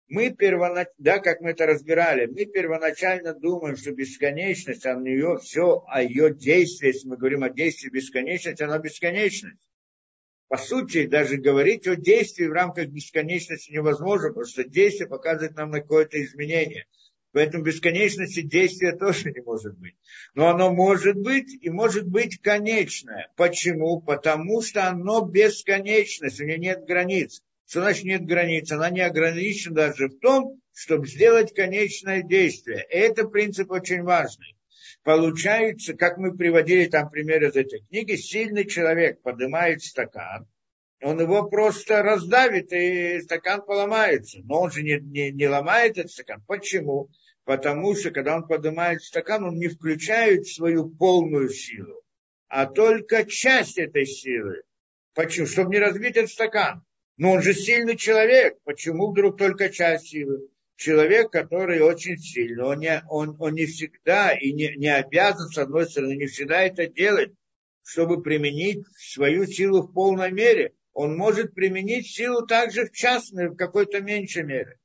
Мы 0.08 0.30
первоначально, 0.30 0.94
да, 0.98 1.20
как 1.20 1.42
мы 1.42 1.52
это 1.52 1.66
разбирали, 1.66 2.28
мы 2.28 2.46
первоначально 2.46 3.34
думаем, 3.34 3.76
что 3.76 3.92
бесконечность, 3.92 4.86
а 4.86 4.96
нее 4.96 5.40
все, 5.42 5.84
а 5.88 6.04
ее 6.04 6.34
действие, 6.34 6.94
если 6.94 7.08
мы 7.08 7.18
говорим 7.18 7.44
о 7.44 7.50
действии 7.50 7.90
бесконечности, 7.90 8.64
она 8.64 8.78
бесконечность. 8.78 9.62
По 10.50 10.58
сути, 10.58 11.08
даже 11.08 11.38
говорить 11.38 11.88
о 11.88 11.96
действии 11.96 12.46
в 12.46 12.54
рамках 12.54 12.90
бесконечности 12.90 13.72
невозможно, 13.72 14.30
потому 14.30 14.46
что 14.46 14.64
действие 14.64 15.10
показывает 15.10 15.56
нам 15.56 15.72
на 15.72 15.82
какое-то 15.82 16.24
изменение– 16.24 16.86
Поэтому 17.34 17.64
бесконечности 17.64 18.42
действия 18.42 18.94
тоже 18.94 19.32
не 19.32 19.42
может 19.42 19.76
быть. 19.78 19.96
Но 20.36 20.50
оно 20.50 20.72
может 20.72 21.18
быть 21.18 21.52
и 21.62 21.70
может 21.72 22.08
быть 22.08 22.40
конечное. 22.40 23.32
Почему? 23.36 24.00
Потому 24.00 24.62
что 24.62 24.88
оно 24.88 25.22
бесконечность, 25.22 26.40
у 26.40 26.46
нее 26.46 26.60
нет 26.60 26.86
границ. 26.86 27.42
Что 27.68 27.82
значит 27.82 28.04
нет 28.04 28.26
границ? 28.26 28.72
Она 28.72 28.92
не 28.92 29.02
ограничена 29.02 29.76
даже 29.76 30.10
в 30.10 30.20
том, 30.20 30.62
чтобы 30.74 31.08
сделать 31.08 31.56
конечное 31.56 32.22
действие. 32.22 32.86
И 32.92 32.96
это 32.96 33.28
принцип 33.28 33.72
очень 33.72 34.04
важный. 34.04 34.56
Получается, 35.04 35.96
как 35.96 36.18
мы 36.18 36.38
приводили 36.38 36.86
там 36.86 37.10
пример 37.10 37.44
из 37.44 37.56
этой 37.56 37.84
книги, 37.90 38.16
сильный 38.16 38.66
человек 38.66 39.22
поднимает 39.24 39.82
стакан, 39.82 40.48
он 41.04 41.20
его 41.20 41.44
просто 41.50 42.02
раздавит, 42.02 42.72
и 42.72 43.20
стакан 43.22 43.62
поломается. 43.62 44.40
Но 44.44 44.62
он 44.62 44.72
же 44.72 44.84
не, 44.84 45.00
не, 45.02 45.32
не 45.32 45.48
ломает 45.48 45.98
этот 45.98 46.12
стакан. 46.12 46.42
Почему? 46.48 47.10
Потому 47.46 47.96
что 47.96 48.12
когда 48.12 48.36
он 48.36 48.48
поднимает 48.48 49.04
стакан, 49.04 49.44
он 49.44 49.58
не 49.58 49.68
включает 49.68 50.48
свою 50.48 50.90
полную 50.90 51.50
силу, 51.50 52.04
а 52.48 52.66
только 52.66 53.26
часть 53.26 53.78
этой 53.78 54.06
силы. 54.06 54.64
Почему? 55.14 55.46
Чтобы 55.46 55.72
не 55.72 55.80
разбить 55.80 56.18
этот 56.18 56.32
стакан. 56.32 56.84
Но 57.18 57.34
он 57.34 57.42
же 57.42 57.54
сильный 57.54 57.96
человек. 57.96 58.58
Почему 58.64 59.12
вдруг 59.12 59.38
только 59.38 59.70
часть 59.70 60.08
силы? 60.08 60.50
Человек, 60.76 61.32
который 61.32 61.82
очень 61.82 62.18
сильный, 62.18 62.64
он 62.64 62.80
не, 62.80 63.04
он, 63.08 63.36
он 63.40 63.54
не 63.54 63.68
всегда 63.68 64.34
и 64.34 64.52
не, 64.52 64.76
не 64.76 64.94
обязан, 64.94 65.50
с 65.50 65.58
одной 65.58 65.88
стороны, 65.88 66.14
не 66.16 66.26
всегда 66.26 66.64
это 66.64 66.88
делать, 66.88 67.32
чтобы 67.84 68.24
применить 68.24 68.84
свою 68.98 69.46
силу 69.46 69.84
в 69.84 69.94
полной 69.94 70.32
мере. 70.32 70.74
он 70.94 71.16
может 71.16 71.54
применить 71.54 72.08
силу 72.08 72.46
также 72.48 72.88
в 72.88 72.92
частной, 72.92 73.50
в 73.50 73.56
какой-то 73.56 74.02
меньшей 74.02 74.44
мере. 74.44 74.80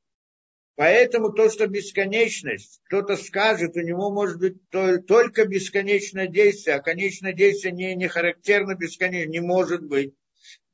Поэтому 0.79 1.33
то, 1.33 1.51
что 1.51 1.67
бесконечность, 1.67 2.81
кто-то 2.85 3.17
скажет, 3.17 3.75
у 3.75 3.81
него 3.81 4.13
может 4.13 4.39
быть 4.39 4.59
только 4.71 5.45
бесконечное 5.45 6.29
действие, 6.29 6.77
а 6.77 6.81
конечное 6.81 7.33
действие 7.33 7.73
не, 7.73 7.97
не 7.97 8.07
характерно 8.07 8.77
бесконечно, 8.77 9.29
не 9.29 9.41
может 9.41 9.83
быть. 9.83 10.15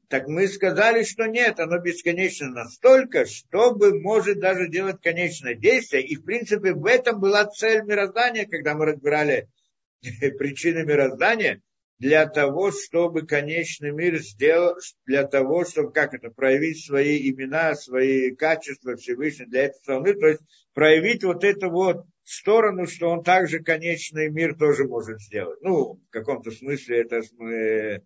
Так 0.08 0.28
мы 0.28 0.46
сказали, 0.48 1.04
что 1.04 1.24
нет, 1.24 1.58
оно 1.58 1.78
бесконечно 1.78 2.50
настолько, 2.50 3.24
чтобы 3.24 3.98
может 3.98 4.40
даже 4.40 4.68
делать 4.68 5.00
конечное 5.00 5.54
действие. 5.54 6.02
И, 6.02 6.16
в 6.16 6.24
принципе, 6.24 6.74
в 6.74 6.84
этом 6.84 7.18
была 7.18 7.46
цель 7.46 7.82
мироздания, 7.82 8.44
когда 8.44 8.74
мы 8.74 8.84
разбирали 8.84 9.48
причины 10.02 10.84
мироздания, 10.84 11.62
для 12.04 12.26
того, 12.26 12.70
чтобы 12.70 13.26
конечный 13.26 13.90
мир 13.90 14.18
сделал, 14.18 14.76
для 15.06 15.26
того, 15.26 15.64
чтобы, 15.64 15.90
как 15.90 16.12
это, 16.12 16.28
проявить 16.28 16.84
свои 16.84 17.30
имена, 17.30 17.74
свои 17.74 18.32
качества 18.32 18.94
Всевышнего 18.96 19.48
для 19.48 19.64
этой 19.64 19.78
страны, 19.78 20.12
то 20.12 20.26
есть 20.26 20.42
проявить 20.74 21.24
вот 21.24 21.44
эту 21.44 21.70
вот 21.70 22.04
сторону, 22.22 22.86
что 22.86 23.08
он 23.08 23.22
также 23.22 23.60
конечный 23.60 24.28
мир 24.28 24.54
тоже 24.54 24.84
может 24.84 25.18
сделать. 25.22 25.62
Ну, 25.62 25.94
в 25.94 26.10
каком-то 26.10 26.50
смысле 26.50 27.00
это 27.00 27.22
мы, 27.38 28.02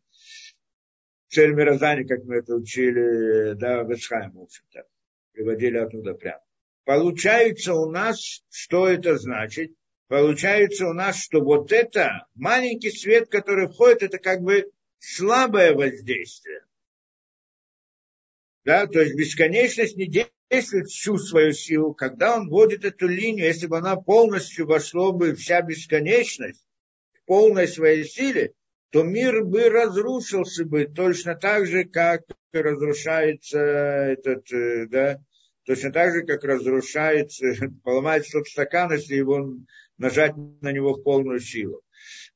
цель 1.26 1.54
мироздания, 1.54 2.06
как 2.06 2.22
мы 2.22 2.36
это 2.36 2.54
учили, 2.54 3.54
да, 3.54 3.82
в 3.82 3.92
Исхайме, 3.92 4.32
в 4.32 4.42
общем-то, 4.42 4.84
приводили 5.32 5.76
оттуда 5.76 6.14
прямо. 6.14 6.44
Получается 6.84 7.74
у 7.74 7.90
нас, 7.90 8.44
что 8.48 8.86
это 8.86 9.18
значит? 9.18 9.72
Получается 10.08 10.86
у 10.86 10.92
нас, 10.92 11.22
что 11.22 11.40
вот 11.40 11.72
это 11.72 12.26
маленький 12.34 12.90
свет, 12.90 13.28
который 13.28 13.68
входит, 13.68 14.02
это 14.02 14.18
как 14.18 14.40
бы 14.40 14.70
слабое 14.98 15.74
воздействие. 15.74 16.62
Да, 18.64 18.86
то 18.86 19.00
есть 19.00 19.14
бесконечность 19.14 19.96
не 19.96 20.06
действует 20.06 20.88
всю 20.88 21.16
свою 21.16 21.52
силу. 21.52 21.94
Когда 21.94 22.36
он 22.36 22.48
вводит 22.48 22.84
эту 22.84 23.06
линию, 23.06 23.46
если 23.46 23.66
бы 23.66 23.78
она 23.78 23.96
полностью 23.96 24.66
вошла 24.66 25.12
бы 25.12 25.34
вся 25.34 25.62
бесконечность 25.62 26.66
в 27.14 27.24
полной 27.24 27.68
своей 27.68 28.04
силе, 28.04 28.52
то 28.90 29.02
мир 29.02 29.44
бы 29.44 29.68
разрушился 29.68 30.64
бы 30.64 30.86
точно 30.86 31.34
так 31.34 31.66
же, 31.66 31.84
как 31.84 32.22
разрушается 32.52 33.58
этот, 33.58 34.50
э, 34.52 34.86
да, 34.86 35.20
точно 35.64 35.92
так 35.92 36.14
же, 36.14 36.22
как 36.24 36.44
разрушается, 36.44 37.46
поломается 37.84 38.38
тот 38.38 38.48
стакан, 38.48 38.92
если 38.92 39.16
его 39.16 39.54
нажать 39.98 40.34
на 40.36 40.72
него 40.72 40.94
в 40.94 41.02
полную 41.02 41.40
силу. 41.40 41.82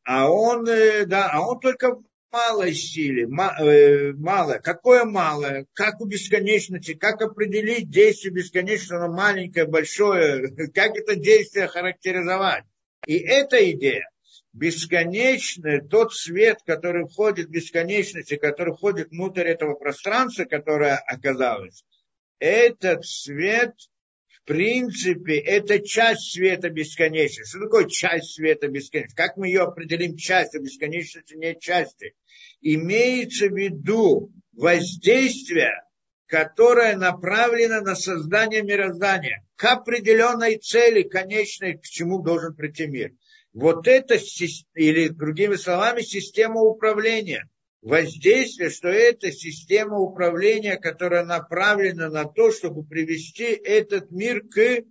А 0.04 0.30
он, 0.30 0.68
э, 0.68 1.06
да, 1.06 1.30
а 1.32 1.46
он 1.46 1.60
только 1.60 1.94
в 1.94 2.04
малой 2.32 2.74
силе, 2.74 3.24
э, 3.24 4.12
малое. 4.14 4.58
Какое 4.58 5.04
малое? 5.04 5.66
Как 5.72 6.00
у 6.00 6.06
бесконечности? 6.06 6.94
Как 6.94 7.22
определить 7.22 7.88
действие 7.88 8.32
бесконечного, 8.32 9.12
маленькое, 9.12 9.66
большое? 9.66 10.48
Как 10.74 10.96
это 10.96 11.14
действие 11.14 11.68
характеризовать? 11.68 12.64
И 13.06 13.16
эта 13.16 13.70
идея, 13.72 14.08
бесконечный, 14.52 15.80
тот 15.80 16.14
свет, 16.14 16.58
который 16.66 17.06
входит 17.06 17.48
в 17.48 17.50
бесконечность, 17.50 18.32
и 18.32 18.36
который 18.36 18.74
входит 18.74 19.10
внутрь 19.10 19.46
этого 19.46 19.74
пространства, 19.74 20.44
которое 20.44 20.96
оказалось, 20.96 21.84
этот 22.38 23.04
свет– 23.04 23.74
в 24.42 24.48
принципе, 24.48 25.38
это 25.38 25.78
часть 25.78 26.32
света 26.32 26.68
бесконечности. 26.68 27.48
Что 27.48 27.60
такое 27.60 27.88
часть 27.88 28.34
света 28.34 28.66
бесконечности? 28.66 29.16
Как 29.16 29.36
мы 29.36 29.46
ее 29.46 29.62
определим 29.62 30.16
частью? 30.16 30.62
Бесконечности 30.62 31.34
нет 31.34 31.60
части. 31.60 32.14
Имеется 32.60 33.46
в 33.46 33.56
виду 33.56 34.32
воздействие, 34.52 35.70
которое 36.26 36.96
направлено 36.96 37.82
на 37.82 37.94
создание 37.94 38.62
мироздания, 38.62 39.46
к 39.54 39.64
определенной 39.64 40.56
цели 40.58 41.02
конечной, 41.02 41.78
к 41.78 41.84
чему 41.84 42.20
должен 42.20 42.56
прийти 42.56 42.88
мир. 42.88 43.12
Вот 43.52 43.86
это, 43.86 44.18
или 44.74 45.08
другими 45.08 45.54
словами, 45.54 46.00
система 46.00 46.62
управления 46.62 47.48
воздействие, 47.82 48.70
что 48.70 48.88
это 48.88 49.30
система 49.32 49.98
управления, 49.98 50.76
которая 50.76 51.24
направлена 51.24 52.08
на 52.08 52.24
то, 52.24 52.50
чтобы 52.52 52.84
привести 52.84 53.44
этот 53.44 54.10
мир 54.10 54.42
к 54.42 54.84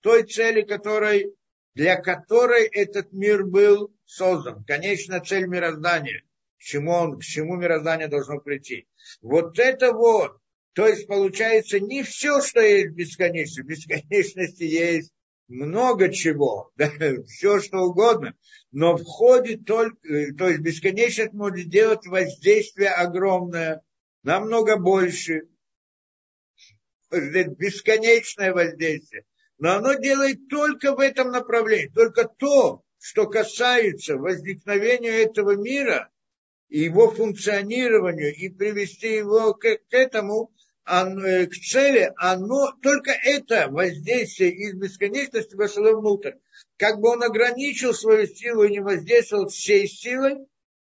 той 0.00 0.24
цели, 0.24 0.62
которой, 0.62 1.34
для 1.74 1.96
которой 1.96 2.66
этот 2.66 3.12
мир 3.12 3.44
был 3.44 3.94
создан. 4.06 4.64
Конечная 4.64 5.20
цель 5.20 5.46
мироздания. 5.46 6.22
К 6.58 6.62
чему, 6.62 6.92
он, 6.92 7.18
к 7.18 7.22
чему 7.22 7.56
мироздание 7.56 8.08
должно 8.08 8.40
прийти. 8.40 8.88
Вот 9.20 9.58
это 9.58 9.92
вот. 9.92 10.38
То 10.72 10.86
есть 10.86 11.06
получается 11.06 11.80
не 11.80 12.02
все, 12.02 12.40
что 12.40 12.60
есть 12.60 12.92
в 12.92 12.94
бесконечности. 12.94 13.60
В 13.60 13.66
бесконечности 13.66 14.62
есть 14.62 15.12
много 15.48 16.12
чего, 16.12 16.70
да, 16.76 16.90
все 17.26 17.60
что 17.60 17.78
угодно, 17.78 18.34
но 18.70 18.96
входит 18.96 19.64
только, 19.64 19.96
э, 20.06 20.32
то 20.32 20.48
есть 20.48 20.60
бесконечность 20.60 21.32
может 21.32 21.66
сделать 21.66 22.06
воздействие 22.06 22.90
огромное, 22.90 23.82
намного 24.22 24.76
больше, 24.76 25.48
бесконечное 27.10 28.52
воздействие, 28.52 29.24
но 29.56 29.76
оно 29.76 29.94
делает 29.94 30.48
только 30.48 30.94
в 30.94 31.00
этом 31.00 31.30
направлении, 31.30 31.88
только 31.88 32.24
то, 32.24 32.84
что 33.00 33.26
касается 33.26 34.16
возникновения 34.16 35.22
этого 35.22 35.56
мира 35.56 36.10
и 36.68 36.80
его 36.80 37.10
функционированию, 37.10 38.34
и 38.34 38.50
привести 38.50 39.14
его 39.14 39.54
к, 39.54 39.62
к 39.62 39.94
этому, 39.94 40.52
Э, 40.88 41.46
к 41.46 41.54
цели, 41.54 42.12
оно, 42.16 42.72
только 42.82 43.10
это 43.10 43.68
воздействие 43.68 44.52
из 44.52 44.74
бесконечности 44.74 45.54
вошло 45.54 46.00
внутрь. 46.00 46.32
Как 46.78 46.98
бы 46.98 47.10
он 47.10 47.22
ограничил 47.22 47.92
свою 47.92 48.26
силу 48.26 48.64
и 48.64 48.70
не 48.70 48.80
воздействовал 48.80 49.48
всей 49.48 49.86
силой 49.86 50.46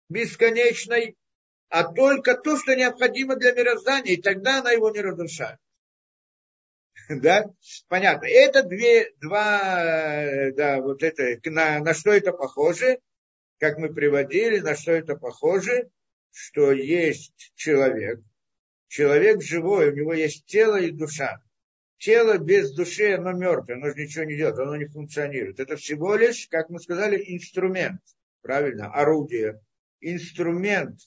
бесконечной, 0.07 1.17
а 1.67 1.83
только 1.91 2.35
то, 2.35 2.57
что 2.57 2.75
необходимо 2.75 3.35
для 3.35 3.51
мироздания, 3.51 4.13
и 4.13 4.21
тогда 4.21 4.59
она 4.59 4.71
его 4.71 4.89
не 4.89 5.01
разрушает. 5.01 5.59
Да? 7.09 7.45
Понятно. 7.89 8.25
Это 8.27 8.63
две, 8.63 9.11
два, 9.19 9.83
э, 9.83 10.51
да, 10.53 10.79
вот 10.79 11.03
это, 11.03 11.37
на, 11.49 11.79
на 11.79 11.93
что 11.93 12.11
это 12.11 12.31
похоже, 12.31 12.99
как 13.59 13.77
мы 13.77 13.93
приводили, 13.93 14.59
на 14.59 14.75
что 14.75 14.93
это 14.93 15.15
похоже, 15.15 15.89
что 16.31 16.71
есть 16.71 17.51
человек, 17.55 18.21
человек 18.89 19.41
живой, 19.41 19.91
у 19.91 19.95
него 19.95 20.13
есть 20.13 20.45
тело 20.45 20.77
и 20.81 20.91
душа. 20.91 21.41
Тело 21.97 22.37
без 22.37 22.73
души, 22.73 23.13
оно 23.13 23.33
мертвое, 23.33 23.75
оно 23.75 23.89
же 23.89 23.95
ничего 23.95 24.23
не 24.25 24.35
делает, 24.35 24.57
оно 24.57 24.75
не 24.75 24.85
функционирует. 24.85 25.59
Это 25.59 25.75
всего 25.75 26.15
лишь, 26.15 26.47
как 26.47 26.69
мы 26.69 26.79
сказали, 26.79 27.21
инструмент, 27.27 28.01
правильно, 28.41 28.91
орудие, 28.91 29.61
инструмент, 30.01 30.99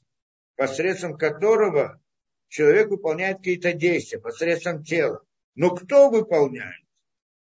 посредством 0.56 1.16
которого 1.16 2.00
человек 2.48 2.88
выполняет 2.88 3.38
какие-то 3.38 3.72
действия, 3.72 4.20
посредством 4.20 4.84
тела. 4.84 5.24
Но 5.54 5.74
кто 5.74 6.10
выполняет? 6.10 6.84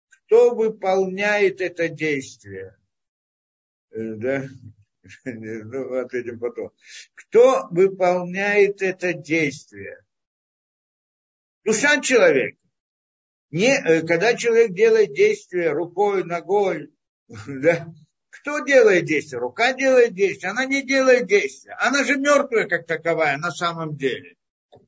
Кто 0.09 0.55
выполняет 0.55 1.61
это 1.61 1.89
действие? 1.89 2.77
Э, 3.91 4.15
да? 4.15 4.45
Ну, 5.25 5.99
ответим 5.99 6.39
потом. 6.39 6.71
Кто 7.15 7.67
выполняет 7.73 8.83
это 8.83 9.13
действие? 9.13 9.99
Душа 11.65 12.01
человека. 12.01 12.59
Не, 13.51 13.79
э, 13.79 14.03
когда 14.07 14.35
человек 14.35 14.73
делает 14.73 15.13
действие 15.13 15.73
рукой, 15.73 16.25
ногой, 16.25 16.91
да, 17.47 17.87
кто 18.31 18.61
делает 18.61 19.05
действие? 19.05 19.41
Рука 19.41 19.75
делает 19.75 20.15
действие, 20.15 20.51
она 20.51 20.65
не 20.65 20.83
делает 20.83 21.27
действия. 21.27 21.77
Она 21.79 22.03
же 22.03 22.17
мертвая 22.17 22.67
как 22.67 22.87
таковая 22.87 23.37
на 23.37 23.51
самом 23.51 23.97
деле. 23.97 24.37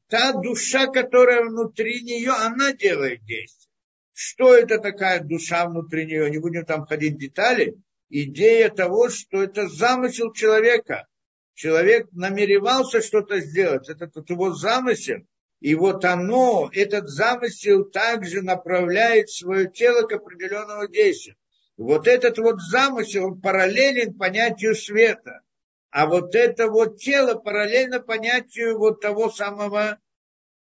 Та 0.08 0.32
душа, 0.32 0.86
которая 0.86 1.44
внутри 1.44 2.02
нее, 2.02 2.30
она 2.30 2.72
делает 2.72 3.22
действие. 3.24 3.70
Что 4.14 4.54
это 4.54 4.78
такая 4.78 5.20
душа 5.20 5.66
внутри 5.68 6.06
нее? 6.06 6.30
Не 6.30 6.38
будем 6.38 6.64
там 6.64 6.86
ходить 6.86 7.16
в 7.16 7.18
детали. 7.18 7.74
Идея 8.08 8.70
того, 8.70 9.10
что 9.10 9.42
это 9.42 9.68
замысел 9.68 10.32
человека. 10.32 11.06
Человек 11.54 12.08
намеревался 12.12 13.02
что-то 13.02 13.40
сделать. 13.40 13.88
Это 13.88 14.06
тот 14.06 14.30
его 14.30 14.54
замысел. 14.54 15.18
И 15.64 15.74
вот 15.74 16.04
оно, 16.04 16.68
этот 16.74 17.08
замысел 17.08 17.86
также 17.86 18.42
направляет 18.42 19.30
свое 19.30 19.66
тело 19.66 20.06
к 20.06 20.12
определенному 20.12 20.88
действию. 20.88 21.36
Вот 21.78 22.06
этот 22.06 22.36
вот 22.36 22.60
замысел, 22.60 23.28
он 23.28 23.40
параллелен 23.40 24.12
понятию 24.12 24.74
света. 24.74 25.40
А 25.88 26.04
вот 26.04 26.34
это 26.34 26.68
вот 26.68 26.98
тело 26.98 27.36
параллельно 27.36 28.00
понятию 28.00 28.76
вот 28.76 29.00
того 29.00 29.30
самого 29.30 29.98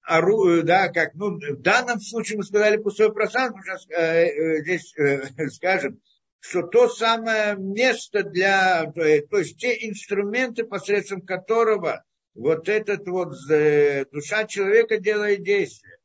ору, 0.03 0.63
да, 0.65 0.89
как, 0.89 1.15
ну, 1.15 1.39
в 1.39 1.63
данном 1.63 1.99
случае 1.99 2.37
мы 2.37 2.45
сказали 2.45 2.77
пустое 2.77 3.11
пространство, 3.11 3.63
сейчас 3.65 3.87
э, 3.89 4.27
э, 4.27 4.61
здесь 4.61 4.93
э, 4.99 5.49
скажем, 5.49 5.99
что 6.41 6.61
то 6.61 6.91
самое 6.91 7.57
место 7.57 8.23
для, 8.23 8.93
то 8.93 9.39
есть 9.39 9.57
те 9.57 9.89
инструменты, 9.89 10.65
посредством 10.65 11.23
которого 11.23 12.05
вот 12.41 12.71
этот 12.71 13.07
вот 13.07 13.35
э, 13.51 14.07
душа 14.07 14.47
человека 14.47 14.97
делает 14.97 15.43
действие. 15.43 15.99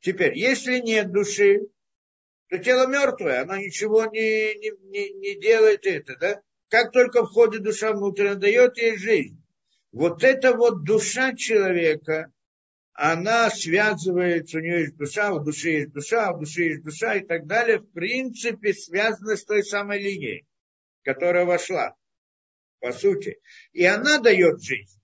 Теперь, 0.00 0.34
если 0.34 0.78
нет 0.78 1.12
души, 1.12 1.60
то 2.48 2.56
тело 2.56 2.86
мертвое, 2.86 3.42
оно 3.42 3.56
ничего 3.58 4.06
не, 4.06 4.54
не, 4.54 4.70
не, 4.88 5.10
не 5.12 5.38
делает 5.38 5.84
это, 5.84 6.16
да? 6.16 6.42
Как 6.70 6.92
только 6.92 7.26
входит 7.26 7.64
душа 7.64 7.92
внутрь, 7.92 8.28
она 8.28 8.36
дает 8.36 8.78
ей 8.78 8.96
жизнь. 8.96 9.44
Вот 9.92 10.24
эта 10.24 10.54
вот 10.54 10.84
душа 10.84 11.34
человека, 11.34 12.32
она 12.94 13.50
связывается, 13.50 14.58
у 14.58 14.60
нее 14.62 14.80
есть 14.80 14.96
душа, 14.96 15.34
у 15.34 15.40
души 15.40 15.68
есть 15.68 15.92
душа, 15.92 16.32
у 16.32 16.38
души 16.38 16.62
есть 16.62 16.82
душа 16.82 17.16
и 17.16 17.26
так 17.26 17.46
далее, 17.46 17.80
в 17.80 17.92
принципе 17.92 18.72
связана 18.72 19.36
с 19.36 19.44
той 19.44 19.62
самой 19.62 20.00
линией, 20.00 20.46
которая 21.02 21.44
вошла, 21.44 21.94
по 22.80 22.90
сути. 22.92 23.38
И 23.72 23.84
она 23.84 24.18
дает 24.18 24.62
жизнь. 24.62 24.97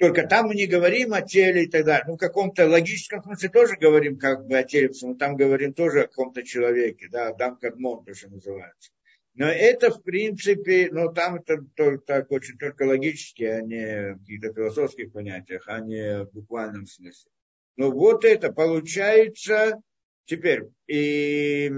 Только 0.00 0.26
там 0.26 0.46
мы 0.46 0.54
не 0.54 0.66
говорим 0.66 1.12
о 1.12 1.20
теле 1.20 1.64
и 1.64 1.68
так 1.68 1.84
далее. 1.84 2.06
Ну, 2.08 2.14
в 2.14 2.18
каком-то 2.18 2.66
логическом 2.66 3.22
смысле 3.22 3.50
тоже 3.50 3.76
говорим 3.76 4.18
как 4.18 4.46
бы 4.46 4.56
о 4.56 4.62
теле, 4.62 4.90
что 4.94 5.12
там 5.14 5.36
говорим 5.36 5.74
тоже 5.74 6.00
о 6.00 6.06
каком-то 6.06 6.42
человеке, 6.42 7.08
да, 7.12 7.28
Адам 7.28 7.58
Кадмон, 7.58 8.02
то, 8.02 8.14
что 8.14 8.30
называется. 8.30 8.92
Но 9.34 9.46
это, 9.46 9.90
в 9.90 10.02
принципе, 10.02 10.88
ну, 10.90 11.12
там 11.12 11.34
это 11.34 11.58
только, 11.76 12.02
так 12.06 12.30
очень 12.30 12.56
только 12.56 12.84
логически, 12.84 13.42
а 13.42 13.60
не 13.60 14.14
в 14.14 14.20
каких-то 14.20 14.54
философских 14.54 15.12
понятиях, 15.12 15.64
а 15.66 15.80
не 15.80 16.24
в 16.24 16.32
буквальном 16.32 16.86
смысле. 16.86 17.30
Но 17.76 17.90
вот 17.90 18.24
это 18.24 18.50
получается, 18.50 19.82
теперь, 20.30 20.62
и, 20.86 21.68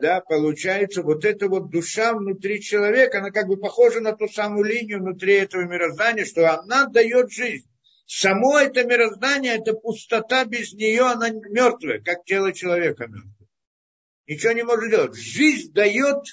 да, 0.00 0.22
получается, 0.22 1.02
вот 1.02 1.26
эта 1.26 1.46
вот 1.46 1.70
душа 1.70 2.14
внутри 2.14 2.62
человека, 2.62 3.18
она 3.18 3.30
как 3.30 3.48
бы 3.48 3.58
похожа 3.58 4.00
на 4.00 4.16
ту 4.16 4.28
самую 4.28 4.64
линию 4.64 5.00
внутри 5.00 5.34
этого 5.34 5.62
мироздания, 5.64 6.24
что 6.24 6.58
она 6.58 6.86
дает 6.86 7.30
жизнь. 7.30 7.68
Само 8.06 8.58
это 8.58 8.84
мироздание, 8.84 9.56
это 9.56 9.74
пустота, 9.74 10.46
без 10.46 10.72
нее 10.72 11.02
она 11.02 11.28
мертвая, 11.28 12.00
как 12.00 12.24
тело 12.24 12.54
человека 12.54 13.08
мертвое. 13.08 13.48
Ничего 14.26 14.52
не 14.52 14.62
может 14.62 14.90
делать. 14.90 15.14
Жизнь 15.14 15.70
дает 15.72 16.24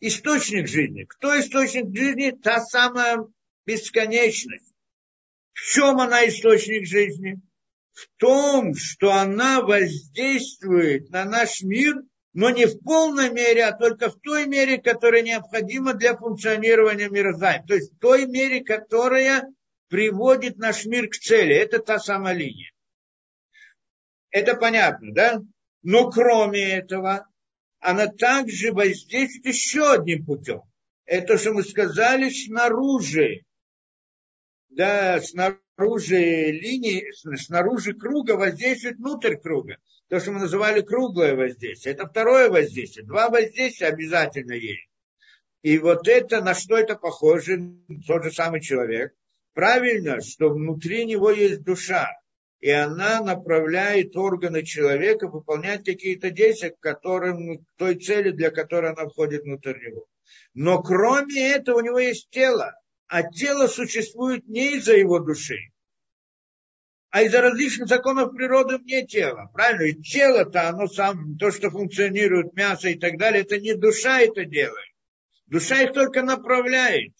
источник 0.00 0.68
жизни. 0.68 1.04
Кто 1.04 1.40
источник 1.40 1.96
жизни? 1.96 2.32
Та 2.32 2.60
самая 2.60 3.24
бесконечность. 3.64 4.74
В 5.54 5.62
чем 5.72 5.98
она 5.98 6.28
источник 6.28 6.86
жизни? 6.86 7.40
В 7.98 8.20
том, 8.20 8.76
что 8.76 9.12
она 9.12 9.60
воздействует 9.60 11.10
на 11.10 11.24
наш 11.24 11.62
мир, 11.62 11.96
но 12.32 12.50
не 12.50 12.66
в 12.66 12.78
полной 12.84 13.30
мере, 13.30 13.64
а 13.64 13.76
только 13.76 14.08
в 14.08 14.20
той 14.20 14.46
мере, 14.46 14.80
которая 14.80 15.22
необходима 15.22 15.94
для 15.94 16.16
функционирования 16.16 17.08
мироздания. 17.08 17.64
То 17.66 17.74
есть 17.74 17.92
в 17.92 17.98
той 17.98 18.26
мере, 18.26 18.62
которая 18.62 19.48
приводит 19.88 20.58
наш 20.58 20.84
мир 20.86 21.08
к 21.08 21.16
цели. 21.16 21.56
Это 21.56 21.80
та 21.80 21.98
самая 21.98 22.34
линия. 22.34 22.70
Это 24.30 24.54
понятно, 24.54 25.12
да? 25.12 25.40
Но 25.82 26.08
кроме 26.08 26.60
этого, 26.60 27.26
она 27.80 28.06
также 28.06 28.72
воздействует 28.72 29.46
еще 29.46 29.94
одним 29.94 30.24
путем. 30.24 30.62
Это, 31.04 31.36
что 31.36 31.52
мы 31.52 31.64
сказали, 31.64 32.30
снаружи. 32.30 33.44
Да, 34.68 35.20
снаружи 35.20 35.62
линии, 35.78 37.10
снаружи 37.36 37.94
круга 37.94 38.32
воздействует 38.32 38.96
внутрь 38.96 39.36
круга. 39.36 39.78
То, 40.08 40.20
что 40.20 40.32
мы 40.32 40.40
называли 40.40 40.80
круглое 40.80 41.34
воздействие. 41.34 41.94
Это 41.94 42.06
второе 42.06 42.50
воздействие. 42.50 43.06
Два 43.06 43.28
воздействия 43.28 43.88
обязательно 43.88 44.52
есть. 44.52 44.88
И 45.62 45.78
вот 45.78 46.08
это, 46.08 46.42
на 46.42 46.54
что 46.54 46.76
это 46.76 46.96
похоже, 46.96 47.74
тот 48.06 48.24
же 48.24 48.30
самый 48.30 48.60
человек. 48.60 49.12
Правильно, 49.54 50.20
что 50.20 50.50
внутри 50.50 51.04
него 51.04 51.30
есть 51.30 51.62
душа 51.62 52.08
и 52.60 52.70
она 52.70 53.20
направляет 53.20 54.16
органы 54.16 54.64
человека 54.64 55.28
выполнять 55.28 55.84
какие-то 55.84 56.30
действия, 56.30 56.70
к 56.70 56.80
которым, 56.80 57.58
к 57.58 57.62
той 57.76 57.94
цели, 57.96 58.30
для 58.30 58.50
которой 58.50 58.92
она 58.92 59.08
входит 59.08 59.44
внутрь 59.44 59.78
него. 59.78 60.06
Но 60.54 60.82
кроме 60.82 61.52
этого 61.52 61.78
у 61.78 61.82
него 61.82 61.98
есть 61.98 62.28
тело, 62.30 62.74
а 63.08 63.22
тело 63.22 63.66
существует 63.66 64.46
не 64.46 64.76
из-за 64.76 64.96
его 64.96 65.18
души, 65.18 65.58
а 67.10 67.22
из-за 67.22 67.40
различных 67.40 67.88
законов 67.88 68.34
природы 68.34 68.76
вне 68.76 69.06
тела. 69.06 69.50
Правильно? 69.54 69.84
И 69.84 70.02
тело-то, 70.02 70.68
оно 70.68 70.86
сам, 70.86 71.36
то, 71.38 71.50
что 71.50 71.70
функционирует, 71.70 72.54
мясо 72.54 72.90
и 72.90 72.98
так 72.98 73.16
далее, 73.18 73.42
это 73.42 73.58
не 73.58 73.74
душа 73.74 74.20
это 74.20 74.44
делает. 74.44 74.92
Душа 75.46 75.82
их 75.82 75.94
только 75.94 76.22
направляет. 76.22 77.14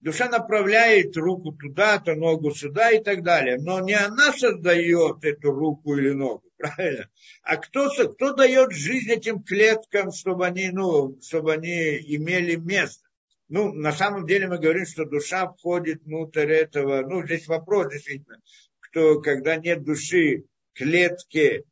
Душа 0.00 0.28
направляет 0.28 1.16
руку 1.16 1.52
туда-то, 1.52 2.14
ногу 2.14 2.54
сюда 2.54 2.90
и 2.90 3.02
так 3.02 3.24
далее. 3.24 3.56
Но 3.58 3.80
не 3.80 3.94
она 3.94 4.32
создает 4.32 5.24
эту 5.24 5.50
руку 5.52 5.96
или 5.96 6.10
ногу, 6.10 6.44
правильно? 6.58 7.08
А 7.42 7.56
кто, 7.56 7.88
кто 7.88 8.34
дает 8.34 8.72
жизнь 8.72 9.10
этим 9.10 9.42
клеткам, 9.42 10.12
чтобы 10.12 10.46
они, 10.46 10.68
ну, 10.68 11.18
чтобы 11.22 11.54
они 11.54 11.96
имели 11.96 12.56
место? 12.56 13.07
Ну, 13.48 13.72
на 13.72 13.92
самом 13.92 14.26
деле 14.26 14.46
мы 14.46 14.58
говорим, 14.58 14.84
что 14.84 15.04
душа 15.04 15.48
входит 15.48 16.02
внутрь 16.02 16.52
этого. 16.52 17.00
Ну, 17.02 17.24
здесь 17.24 17.46
вопрос 17.46 17.90
действительно, 17.92 18.40
кто, 18.80 19.20
когда 19.20 19.56
нет 19.56 19.84
души, 19.84 20.44
клетки 20.74 21.64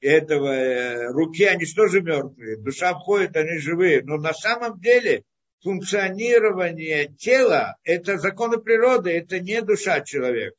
этого 0.00 0.48
э, 0.48 1.06
руки, 1.12 1.44
они 1.44 1.64
что 1.64 1.86
же 1.86 2.02
мертвые? 2.02 2.58
Душа 2.58 2.94
входит, 2.94 3.36
они 3.36 3.58
живые. 3.58 4.02
Но 4.02 4.16
на 4.16 4.34
самом 4.34 4.78
деле 4.80 5.24
функционирование 5.62 7.08
тела– 7.08 7.76
это 7.84 8.18
законы 8.18 8.58
природы, 8.58 9.10
это 9.10 9.40
не 9.40 9.62
душа 9.62 10.00
человека. 10.00 10.56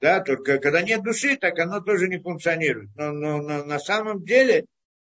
Да, 0.00 0.20
только 0.20 0.58
когда 0.58 0.82
нет 0.82 1.02
души, 1.02 1.36
так 1.36 1.58
оно 1.58 1.80
тоже 1.80 2.08
не 2.08 2.18
функционирует. 2.18 2.90
Но, 2.96 3.12
но, 3.12 3.40
но 3.40 3.64
на 3.64 3.78
самом 3.78 4.22
деле 4.24 4.66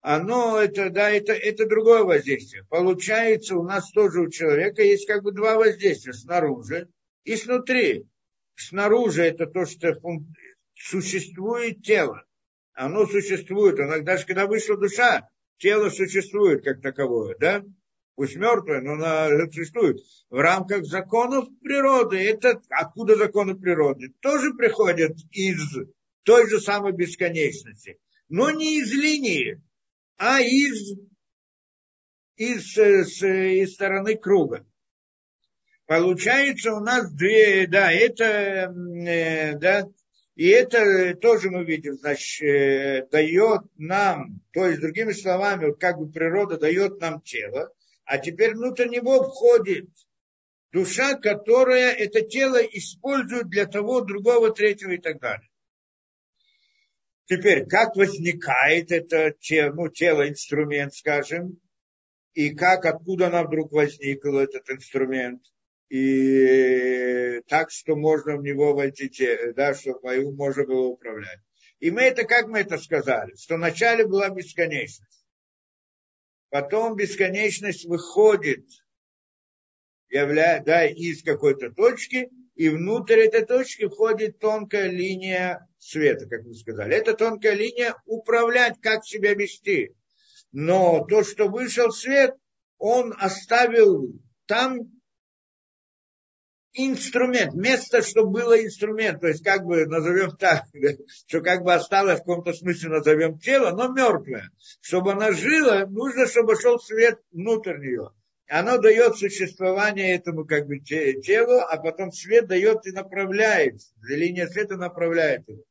оно 0.06 0.60
это, 0.60 0.90
да, 0.90 1.10
это, 1.10 1.32
это 1.32 1.66
другое 1.66 2.04
воздействие. 2.04 2.66
Получается, 2.68 3.56
у 3.56 3.62
нас 3.62 3.90
тоже 3.90 4.20
у 4.20 4.28
человека 4.28 4.82
есть 4.82 5.06
как 5.06 5.22
бы 5.22 5.32
два 5.32 5.56
воздействия, 5.56 6.12
снаружи 6.12 6.90
и 7.24 7.34
снутри. 7.36 8.06
Снаружи 8.54 9.22
это 9.22 9.46
то, 9.46 9.64
что 9.64 9.94
фун... 9.94 10.26
существует 10.74 11.82
тело. 11.82 12.22
Оно 12.74 13.06
существует. 13.06 13.80
Оно, 13.80 14.02
даже 14.02 14.26
когда 14.26 14.46
вышла 14.46 14.76
душа, 14.76 15.26
тело 15.56 15.88
существует 15.88 16.62
как 16.62 16.82
таковое, 16.82 17.34
да? 17.40 17.64
пусть 18.14 18.36
мертвая, 18.36 18.82
но 18.82 18.92
она 18.92 19.30
существует 19.50 20.00
в 20.28 20.36
рамках 20.36 20.84
законов 20.84 21.48
природы. 21.62 22.18
Это 22.18 22.60
откуда 22.68 23.16
законы 23.16 23.54
природы? 23.54 24.12
Тоже 24.20 24.52
приходят 24.52 25.16
из 25.30 25.78
той 26.24 26.46
же 26.50 26.60
самой 26.60 26.92
бесконечности. 26.92 27.98
Но 28.28 28.50
не 28.50 28.80
из 28.80 28.92
линии, 28.92 29.62
а 30.16 30.40
из, 30.40 30.98
из, 32.36 32.76
из, 32.76 33.22
из 33.22 33.74
стороны 33.74 34.16
круга. 34.16 34.66
Получается 35.86 36.72
у 36.72 36.80
нас 36.80 37.12
две, 37.12 37.66
да, 37.66 37.92
это, 37.92 38.24
э, 38.24 39.58
да, 39.58 39.86
и 40.34 40.48
это 40.48 41.14
тоже 41.14 41.50
мы 41.50 41.64
видим, 41.64 41.94
значит, 41.98 42.42
э, 42.42 43.06
дает 43.10 43.62
нам, 43.76 44.40
то 44.52 44.66
есть, 44.66 44.80
другими 44.80 45.12
словами, 45.12 45.72
как 45.72 45.98
бы 45.98 46.10
природа 46.10 46.58
дает 46.58 47.00
нам 47.00 47.20
тело, 47.20 47.70
а 48.04 48.18
теперь 48.18 48.54
внутрь 48.54 48.88
него 48.88 49.24
входит 49.24 49.88
душа, 50.72 51.14
которая 51.14 51.92
это 51.92 52.22
тело 52.22 52.56
использует 52.56 53.48
для 53.48 53.66
того, 53.66 54.00
другого, 54.00 54.50
третьего 54.50 54.92
и 54.92 54.98
так 54.98 55.20
далее. 55.20 55.48
Теперь, 57.26 57.66
как 57.66 57.96
возникает 57.96 58.92
это 58.92 59.34
ну, 59.74 59.88
тело, 59.88 60.28
инструмент, 60.28 60.94
скажем, 60.94 61.58
и 62.34 62.50
как, 62.50 62.84
откуда 62.84 63.28
она 63.28 63.44
вдруг 63.44 63.72
возникла, 63.72 64.40
этот 64.40 64.68
инструмент, 64.68 65.42
и 65.88 67.40
так, 67.46 67.70
что 67.70 67.96
можно 67.96 68.36
в 68.36 68.42
него 68.42 68.74
войти, 68.74 69.10
да, 69.54 69.74
чтобы 69.74 70.00
мою 70.02 70.32
можно 70.32 70.64
было 70.66 70.86
управлять. 70.88 71.38
И 71.80 71.90
мы 71.90 72.02
это, 72.02 72.24
как 72.24 72.48
мы 72.48 72.60
это 72.60 72.78
сказали, 72.78 73.34
что 73.36 73.56
вначале 73.56 74.06
была 74.06 74.28
бесконечность. 74.30 75.24
Потом 76.50 76.96
бесконечность 76.96 77.84
выходит 77.86 78.66
явля, 80.08 80.62
да, 80.64 80.86
из 80.86 81.22
какой-то 81.22 81.70
точки, 81.70 82.30
и 82.54 82.68
внутрь 82.68 83.20
этой 83.20 83.44
точки 83.44 83.88
входит 83.88 84.38
тонкая 84.38 84.88
линия 84.88 85.68
света, 85.78 86.26
как 86.26 86.44
вы 86.44 86.54
сказали. 86.54 86.94
Эта 86.94 87.14
тонкая 87.14 87.54
линия 87.54 87.96
управлять, 88.06 88.80
как 88.80 89.04
себя 89.04 89.34
вести. 89.34 89.94
Но 90.52 91.04
то, 91.04 91.24
что 91.24 91.48
вышел 91.48 91.90
свет, 91.90 92.34
он 92.78 93.12
оставил 93.18 94.12
там 94.46 94.92
инструмент, 96.74 97.54
место, 97.54 98.02
чтобы 98.02 98.30
было 98.30 98.62
инструмент, 98.62 99.20
то 99.20 99.28
есть 99.28 99.42
как 99.42 99.64
бы 99.64 99.86
назовем 99.86 100.36
так, 100.36 100.64
что 101.26 101.40
как 101.40 101.62
бы 101.62 101.72
осталось 101.72 102.16
в 102.16 102.24
каком-то 102.24 102.52
смысле 102.52 102.90
назовем 102.90 103.38
тело, 103.38 103.70
но 103.70 103.92
мертвое. 103.92 104.50
Чтобы 104.80 105.12
она 105.12 105.32
жила, 105.32 105.86
нужно, 105.86 106.26
чтобы 106.26 106.60
шел 106.60 106.78
свет 106.78 107.20
внутрь 107.32 107.78
нее. 107.78 108.10
Оно 108.48 108.78
дает 108.78 109.16
существование 109.16 110.14
этому 110.14 110.44
как 110.44 110.66
бы 110.66 110.78
телу, 110.78 111.60
а 111.60 111.76
потом 111.78 112.12
свет 112.12 112.46
дает 112.46 112.86
и 112.86 112.92
направляет, 112.92 113.80
линия 114.02 114.46
света 114.46 114.76
направляет 114.76 115.48
его. 115.48 115.62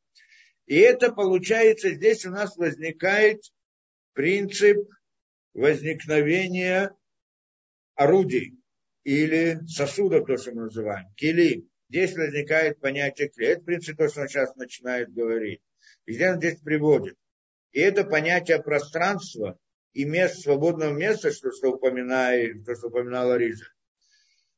И 0.65 0.77
это 0.77 1.11
получается, 1.11 1.93
здесь 1.93 2.25
у 2.25 2.31
нас 2.31 2.55
возникает 2.57 3.41
принцип 4.13 4.77
возникновения 5.53 6.91
орудий 7.95 8.57
или 9.03 9.59
сосудов, 9.67 10.25
то, 10.25 10.37
что 10.37 10.51
мы 10.53 10.63
называем, 10.63 11.07
кили. 11.15 11.67
Здесь 11.89 12.15
возникает 12.15 12.79
понятие 12.79 13.29
кли. 13.29 13.47
Это, 13.47 13.61
в 13.61 13.95
то, 13.95 14.09
что 14.09 14.21
он 14.21 14.27
сейчас 14.27 14.55
начинает 14.55 15.13
говорить. 15.13 15.61
И 16.05 16.13
здесь 16.13 16.29
он 16.31 16.37
здесь 16.37 16.59
приводит. 16.59 17.17
И 17.71 17.79
это 17.79 18.03
понятие 18.03 18.63
пространства 18.63 19.59
и 19.93 20.05
мест, 20.05 20.41
свободного 20.41 20.93
места, 20.93 21.31
что, 21.31 21.51
что, 21.51 21.69
упоминает, 21.69 22.65
то, 22.65 22.75
что 22.75 22.87
упоминала 22.87 23.37
Риза. 23.37 23.65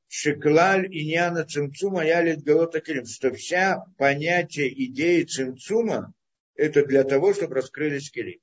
Шеклаль 0.08 0.88
и 0.95 1.06
Няна 1.06 1.45
Цимцума 1.45 2.06
ялит 2.06 2.43
Галота 2.43 2.80
Килим, 2.80 3.06
что 3.06 3.34
вся 3.34 3.84
понятие 3.98 4.71
идеи 4.86 5.24
Цимцума 5.24 6.13
это 6.56 6.86
для 6.86 7.04
того, 7.04 7.34
чтобы 7.34 7.56
раскрылись 7.56 8.10
килим. 8.10 8.39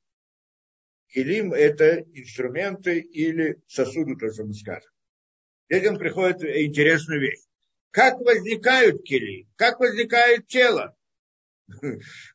Килим– 1.08 1.52
это 1.54 2.00
инструменты 2.12 2.98
или 3.00 3.62
сосуды, 3.66 4.16
то, 4.16 4.32
что 4.32 4.44
мы 4.44 4.54
скажем. 4.54 4.90
Здесь 5.68 5.88
он 5.88 5.98
приходит 5.98 6.42
интересную 6.42 7.20
вещь. 7.20 7.40
Как 7.90 8.18
возникают 8.20 9.02
кили? 9.02 9.48
Как 9.56 9.80
возникает 9.80 10.46
тело? 10.46 10.96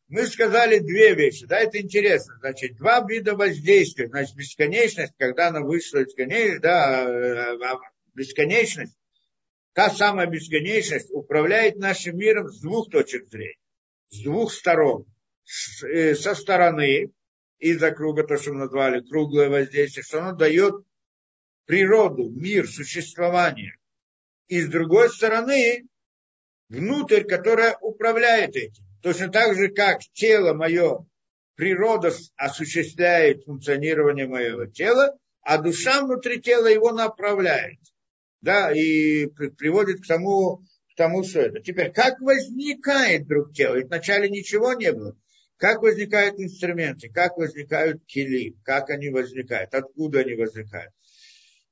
Мы 0.10 0.26
сказали 0.26 0.80
две 0.80 1.16
вещи, 1.16 1.46
да, 1.46 1.60
это 1.60 1.82
интересно. 1.82 2.38
Значит, 2.40 2.78
два 2.78 3.06
вида 3.06 3.36
воздействия. 3.36 4.08
Значит, 4.08 4.36
бесконечность, 4.36 5.14
когда 5.18 5.50
она 5.50 5.60
вышла 5.60 6.04
бесконечность, 6.06 6.62
да, 6.62 7.04
э, 7.04 7.58
а, 7.62 7.80
бесконечность, 8.14 8.98
та 9.74 9.90
самая 9.90 10.28
бесконечность 10.28 11.12
управляет 11.12 11.76
нашим 11.76 12.18
миром 12.18 12.48
с 12.48 12.62
двух 12.62 12.90
точек 12.90 13.28
зрения, 13.28 13.60
с 14.10 14.22
двух 14.22 14.54
сторон. 14.54 15.06
Э, 15.84 16.16
со 16.16 16.36
стороны, 16.36 17.12
из-за 17.60 17.92
круга, 17.92 18.24
то, 18.24 18.38
что 18.38 18.54
мы 18.54 18.60
назвали, 18.60 19.02
круглое 19.02 19.50
воздействие, 19.50 20.04
что 20.06 20.22
оно 20.22 20.38
дает 20.38 20.86
природу, 21.66 22.30
мир, 22.30 22.66
существование. 22.66 23.76
И 24.48 24.62
с 24.62 24.70
другой 24.70 25.10
стороны, 25.10 25.86
внутрь, 26.70 27.24
которая 27.24 27.78
управляет 27.82 28.56
этим. 28.56 28.87
Точно 29.08 29.30
так 29.30 29.56
же, 29.56 29.70
как 29.70 30.02
тело 30.12 30.54
мое, 30.54 31.06
природа 31.56 32.12
осуществляет 32.36 33.46
функционирование 33.46 34.28
моего 34.28 34.66
тела, 34.66 35.18
а 35.42 35.60
душа 35.60 36.02
внутри 36.02 36.42
тела 36.42 36.68
его 36.68 36.92
направляет. 36.92 37.80
Да, 38.42 38.70
и 38.74 39.28
приводит 39.28 40.02
к 40.02 40.08
тому, 40.08 40.58
к 40.92 40.98
тому, 40.98 41.24
что 41.24 41.40
это. 41.40 41.62
Теперь, 41.62 41.94
как 41.94 42.20
возникает 42.20 43.22
вдруг 43.22 43.54
тело? 43.54 43.76
Ведь 43.76 43.88
вначале 43.88 44.30
ничего 44.30 44.74
не 44.74 44.92
было. 44.92 45.16
Как 45.56 45.82
возникают 45.82 46.38
инструменты, 46.38 47.10
как 47.10 47.38
возникают 47.38 48.04
кили, 48.08 48.58
как 48.66 48.90
они 48.90 49.10
возникают, 49.10 49.74
откуда 49.74 50.20
они 50.20 50.34
возникают. 50.34 50.92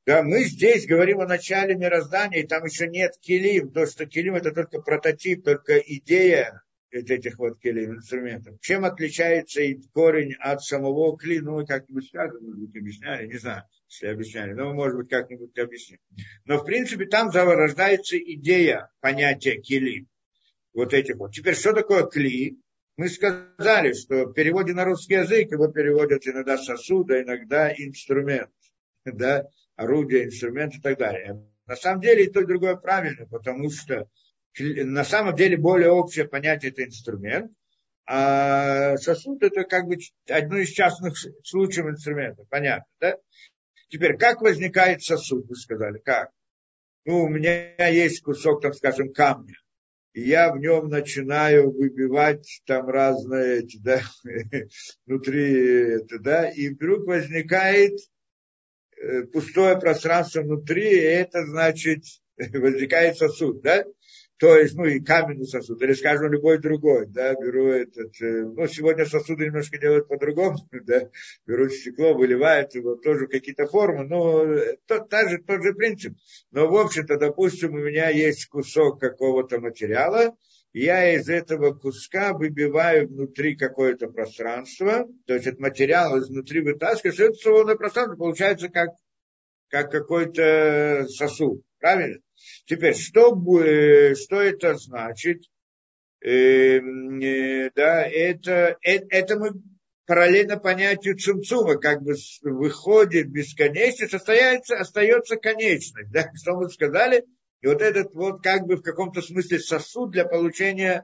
Да, 0.06 0.24
мы 0.24 0.46
здесь 0.46 0.88
говорим 0.88 1.20
о 1.20 1.28
начале 1.28 1.76
мироздания, 1.76 2.44
и 2.44 2.48
там 2.48 2.64
еще 2.64 2.88
нет 2.88 3.12
килим. 3.20 3.74
То, 3.74 3.88
что 3.88 4.06
килим 4.06 4.36
это 4.36 4.54
только 4.54 4.80
прототип, 4.80 5.44
только 5.44 5.80
идея 5.80 6.62
этих 6.96 7.38
вот 7.38 7.60
килим, 7.60 7.96
инструментов. 7.96 8.60
Чем 8.62 8.86
отличается 8.86 9.62
и 9.62 9.80
корень 9.94 10.34
от 10.40 10.62
самого 10.62 11.18
кли? 11.18 11.40
Ну, 11.40 11.66
как-нибудь 11.66 12.08
скажем, 12.08 12.44
может 12.44 12.60
быть, 12.60 12.76
объясняли, 12.76 13.28
не 13.28 13.38
знаю, 13.38 13.64
если 13.90 14.08
объясняли, 14.08 14.54
но, 14.54 14.74
может 14.74 14.98
быть, 14.98 15.10
как-нибудь 15.10 15.58
объясним. 15.58 16.00
Но, 16.46 16.58
в 16.58 16.66
принципе, 16.66 17.06
там 17.06 17.32
зарождается 17.32 18.18
идея 18.18 18.90
понятия 19.02 19.60
кили. 19.62 20.08
Вот 20.74 20.94
этих 20.94 21.16
вот. 21.16 21.34
Теперь, 21.34 21.56
что 21.56 21.74
такое 21.74 22.06
кли? 22.06 22.58
Мы 22.98 23.10
сказали, 23.10 23.94
что 23.94 24.26
в 24.26 24.34
переводе 24.34 24.74
на 24.74 24.86
русский 24.86 25.16
язык 25.16 25.52
его 25.52 25.68
переводят 25.68 26.26
иногда 26.28 26.58
сосуд, 26.58 27.12
а 27.12 27.22
иногда 27.22 27.72
инструмент. 27.74 28.52
Да? 29.06 29.46
орудие, 29.76 30.26
инструмент 30.26 30.76
и 30.76 30.82
так 30.82 30.98
далее. 30.98 31.44
На 31.66 31.76
самом 31.76 32.02
деле 32.02 32.26
и 32.26 32.32
то, 32.32 32.42
и 32.42 32.46
другое 32.46 32.76
правильно, 32.76 33.26
потому 33.28 33.70
что 33.70 34.08
на 34.60 35.04
самом 35.04 35.36
деле 35.36 35.58
более 35.58 35.92
общее 35.92 36.28
понятие 36.28 36.72
это 36.72 36.86
инструмент, 36.86 37.52
а 38.08 38.98
сосуд 38.98 39.42
это 39.44 39.64
как 39.64 39.88
бы 39.88 39.98
одно 40.30 40.58
из 40.58 40.70
частных 40.70 41.16
случаев 41.44 41.88
инструмента. 41.88 42.44
Понятно, 42.50 42.86
да? 43.00 43.18
Теперь, 43.90 44.18
как 44.18 44.42
возникает 44.42 45.04
сосуд, 45.04 45.48
вы 45.48 45.56
сказали, 45.56 46.00
как? 46.00 46.32
Ну, 47.06 47.24
у 47.24 47.30
меня 47.30 47.88
есть 47.88 48.22
кусок, 48.22 48.62
там, 48.62 48.74
скажем, 48.74 49.14
камня, 49.14 49.56
и 50.14 50.22
я 50.22 50.52
в 50.52 50.58
нем 50.58 50.90
начинаю 50.90 51.72
выбивать 51.72 52.62
там 52.66 52.88
разные, 52.88 53.68
да, 53.82 54.02
внутри, 55.06 55.98
это, 55.98 56.20
да, 56.20 56.50
и 56.50 56.70
вдруг 56.70 57.06
возникает 57.06 58.00
Э, 58.98 59.24
пустое 59.24 59.78
пространство 59.78 60.42
внутри, 60.42 60.90
и 60.90 61.04
это 61.04 61.46
значит, 61.46 62.04
возникает 62.38 63.18
сосуд, 63.18 63.62
да? 63.62 63.84
То 64.38 64.58
есть, 64.58 64.76
ну 64.76 64.84
и 64.86 65.00
каменный 65.00 65.48
сосуд, 65.48 65.82
или, 65.82 65.94
скажем, 65.94 66.30
любой 66.32 66.58
другой, 66.58 67.06
да, 67.08 67.34
беру 67.36 67.68
этот, 67.68 68.22
э, 68.22 68.42
ну, 68.44 68.68
сегодня 68.68 69.06
сосуды 69.06 69.46
немножко 69.46 69.78
делают 69.78 70.10
по-другому, 70.10 70.58
да, 70.86 71.10
берут 71.46 71.72
стекло, 71.72 72.14
выливают 72.14 72.76
его 72.76 72.96
тоже 72.96 73.28
какие-то 73.28 73.66
формы, 73.66 74.04
но 74.04 74.46
тот, 74.88 75.10
та 75.10 75.30
же, 75.30 75.38
тот 75.38 75.64
же 75.64 75.74
принцип. 75.74 76.18
Но, 76.52 76.68
в 76.68 76.76
общем-то, 76.76 77.18
допустим, 77.18 77.76
у 77.76 77.80
меня 77.80 78.10
есть 78.10 78.48
кусок 78.48 79.00
какого-то 79.00 79.62
материала, 79.62 80.36
я 80.74 81.16
из 81.16 81.30
этого 81.30 81.74
куска 81.74 82.34
выбиваю 82.34 83.08
внутри 83.08 83.56
какое-то 83.56 84.10
пространство, 84.10 85.08
то 85.26 85.34
есть 85.34 85.48
этот 85.48 85.62
материал 85.62 86.20
изнутри 86.20 86.60
вытаскиваю, 86.60 87.14
что 87.14 87.24
это 87.24 87.36
свободное 87.36 87.76
пространство 87.76 88.18
получается 88.18 88.68
как, 88.68 88.90
как 89.70 89.90
какой-то 89.90 91.06
сосуд. 91.08 91.65
Правильно? 91.86 92.18
Теперь, 92.66 92.96
что, 92.96 93.30
что 94.16 94.42
это 94.42 94.74
значит? 94.74 95.44
Э, 96.20 96.80
э, 96.80 97.70
да, 97.76 98.08
это, 98.08 98.76
это, 98.82 99.06
это 99.12 99.38
мы 99.38 99.52
параллельно 100.08 100.58
понятию 100.58 101.16
цумцума, 101.16 101.78
как 101.78 102.02
бы 102.02 102.16
выходит 102.42 103.30
бесконечность, 103.30 104.16
остается, 104.16 104.78
остается 104.78 105.36
конечность. 105.36 106.10
Да? 106.10 106.32
Что 106.36 106.56
мы 106.56 106.72
сказали? 106.72 107.24
И 107.62 107.68
вот 107.68 107.84
этот 107.84 108.16
вот 108.16 108.42
как 108.42 108.66
бы 108.66 108.78
в 108.78 108.82
каком-то 108.82 109.22
смысле 109.22 109.60
сосуд 109.60 110.10
для 110.10 110.26
получения 110.26 111.04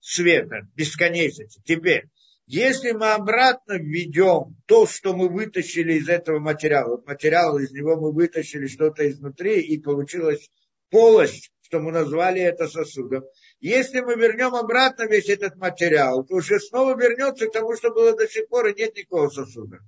света, 0.00 0.66
бесконечности. 0.76 1.60
Теперь, 1.66 2.06
если 2.48 2.92
мы 2.92 3.12
обратно 3.12 3.74
введем 3.74 4.56
то, 4.64 4.86
что 4.86 5.14
мы 5.14 5.28
вытащили 5.28 5.94
из 5.98 6.08
этого 6.08 6.38
материала, 6.38 6.92
вот 6.92 7.06
материал, 7.06 7.58
из 7.58 7.72
него 7.72 7.96
мы 7.96 8.10
вытащили 8.10 8.66
что-то 8.66 9.06
изнутри, 9.06 9.60
и 9.60 9.78
получилась 9.78 10.50
полость, 10.88 11.52
что 11.60 11.80
мы 11.80 11.92
назвали 11.92 12.40
это 12.40 12.66
сосудом. 12.66 13.24
Если 13.60 14.00
мы 14.00 14.14
вернем 14.14 14.54
обратно 14.54 15.02
весь 15.02 15.28
этот 15.28 15.56
материал, 15.56 16.24
то 16.24 16.36
уже 16.36 16.58
снова 16.58 16.98
вернется 16.98 17.48
к 17.48 17.52
тому, 17.52 17.76
что 17.76 17.90
было 17.90 18.16
до 18.16 18.26
сих 18.26 18.48
пор, 18.48 18.68
и 18.68 18.74
нет 18.74 18.96
никакого 18.96 19.28
сосуда. 19.28 19.80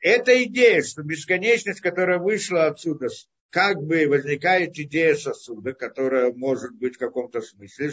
Эта 0.00 0.42
идея, 0.44 0.82
что 0.82 1.02
бесконечность, 1.02 1.82
которая 1.82 2.18
вышла 2.18 2.64
отсюда, 2.64 3.08
как 3.50 3.82
бы 3.82 4.06
возникает 4.08 4.78
идея 4.78 5.14
сосуда, 5.14 5.74
которая 5.74 6.32
может 6.32 6.72
быть 6.76 6.94
в 6.94 6.98
каком-то 6.98 7.42
смысле. 7.42 7.90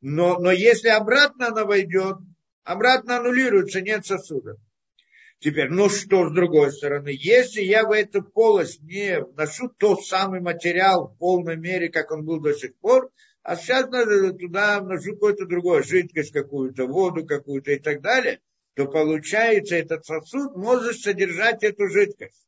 Но, 0.00 0.38
но 0.38 0.52
если 0.52 0.90
обратно 0.90 1.48
она 1.48 1.64
войдет, 1.64 2.18
обратно 2.68 3.16
аннулируется, 3.16 3.80
нет 3.80 4.04
сосуда. 4.04 4.56
Теперь, 5.40 5.70
ну 5.70 5.88
что 5.88 6.28
с 6.28 6.34
другой 6.34 6.70
стороны, 6.70 7.10
если 7.18 7.62
я 7.62 7.86
в 7.86 7.92
эту 7.92 8.22
полость 8.22 8.82
не 8.82 9.20
вношу 9.20 9.70
тот 9.70 10.04
самый 10.04 10.40
материал 10.40 11.08
в 11.08 11.18
полной 11.18 11.56
мере, 11.56 11.88
как 11.88 12.10
он 12.10 12.26
был 12.26 12.40
до 12.40 12.52
сих 12.52 12.76
пор, 12.76 13.10
а 13.42 13.56
сейчас 13.56 13.88
надо 13.88 14.34
туда 14.34 14.80
вношу 14.80 15.12
какую-то 15.14 15.46
другую 15.46 15.82
жидкость, 15.82 16.32
какую-то 16.32 16.86
воду 16.86 17.24
какую-то 17.24 17.72
и 17.72 17.78
так 17.78 18.02
далее, 18.02 18.40
то 18.74 18.86
получается 18.86 19.76
этот 19.76 20.04
сосуд 20.04 20.54
может 20.54 21.00
содержать 21.00 21.62
эту 21.62 21.88
жидкость. 21.88 22.46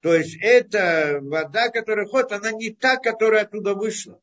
То 0.00 0.14
есть 0.14 0.36
эта 0.40 1.18
вода, 1.22 1.70
которая 1.70 2.06
ходит, 2.06 2.30
она 2.30 2.52
не 2.52 2.70
та, 2.70 2.98
которая 2.98 3.42
оттуда 3.42 3.74
вышла, 3.74 4.20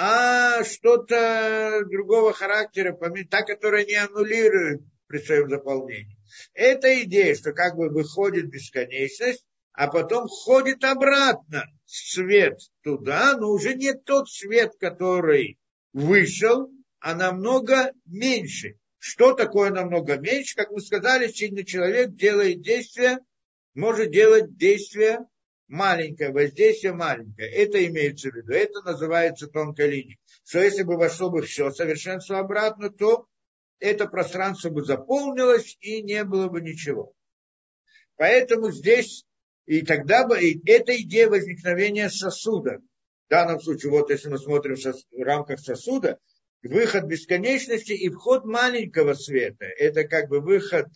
а 0.00 0.62
что-то 0.62 1.82
другого 1.90 2.32
характера, 2.32 2.96
та, 3.28 3.42
которая 3.42 3.84
не 3.84 3.96
аннулирует 3.96 4.82
при 5.08 5.18
своем 5.18 5.50
заполнении. 5.50 6.16
Это 6.54 7.02
идея, 7.02 7.34
что 7.34 7.52
как 7.52 7.74
бы 7.74 7.88
выходит 7.88 8.48
бесконечность, 8.48 9.44
а 9.72 9.88
потом 9.88 10.28
ходит 10.28 10.84
обратно 10.84 11.64
свет 11.84 12.60
туда, 12.84 13.36
но 13.36 13.50
уже 13.50 13.74
не 13.74 13.92
тот 13.92 14.30
свет, 14.30 14.74
который 14.78 15.58
вышел, 15.92 16.70
а 17.00 17.16
намного 17.16 17.92
меньше. 18.06 18.76
Что 18.98 19.32
такое 19.32 19.70
намного 19.70 20.16
меньше? 20.16 20.54
Как 20.54 20.70
мы 20.70 20.80
сказали, 20.80 21.26
сильный 21.26 21.64
человек 21.64 22.14
делает 22.14 22.62
действие 22.62 23.18
может 23.74 24.10
делать 24.10 24.56
действия 24.56 25.20
маленькое, 25.68 26.32
воздействие 26.32 26.92
маленькое. 26.92 27.50
Это 27.50 27.84
имеется 27.86 28.30
в 28.30 28.34
виду. 28.34 28.52
Это 28.52 28.82
называется 28.82 29.46
тонкой 29.46 29.90
линией. 29.90 30.18
Что 30.44 30.60
если 30.60 30.82
бы 30.82 30.96
вошло 30.96 31.30
бы 31.30 31.42
все 31.42 31.70
совершенство 31.70 32.38
обратно, 32.38 32.90
то 32.90 33.26
это 33.78 34.06
пространство 34.06 34.70
бы 34.70 34.84
заполнилось 34.84 35.76
и 35.80 36.02
не 36.02 36.24
было 36.24 36.48
бы 36.48 36.60
ничего. 36.60 37.12
Поэтому 38.16 38.72
здесь 38.72 39.24
и 39.66 39.82
тогда 39.82 40.26
бы 40.26 40.40
и 40.40 40.60
эта 40.68 40.96
идея 41.02 41.28
возникновения 41.28 42.08
сосуда. 42.08 42.78
В 43.26 43.30
данном 43.30 43.60
случае, 43.60 43.92
вот 43.92 44.10
если 44.10 44.30
мы 44.30 44.38
смотрим 44.38 44.76
в 44.76 45.22
рамках 45.22 45.60
сосуда, 45.60 46.18
выход 46.62 47.04
бесконечности 47.04 47.92
и 47.92 48.08
вход 48.08 48.44
маленького 48.44 49.14
света. 49.14 49.66
Это 49.66 50.04
как 50.04 50.28
бы 50.28 50.40
выход 50.40 50.86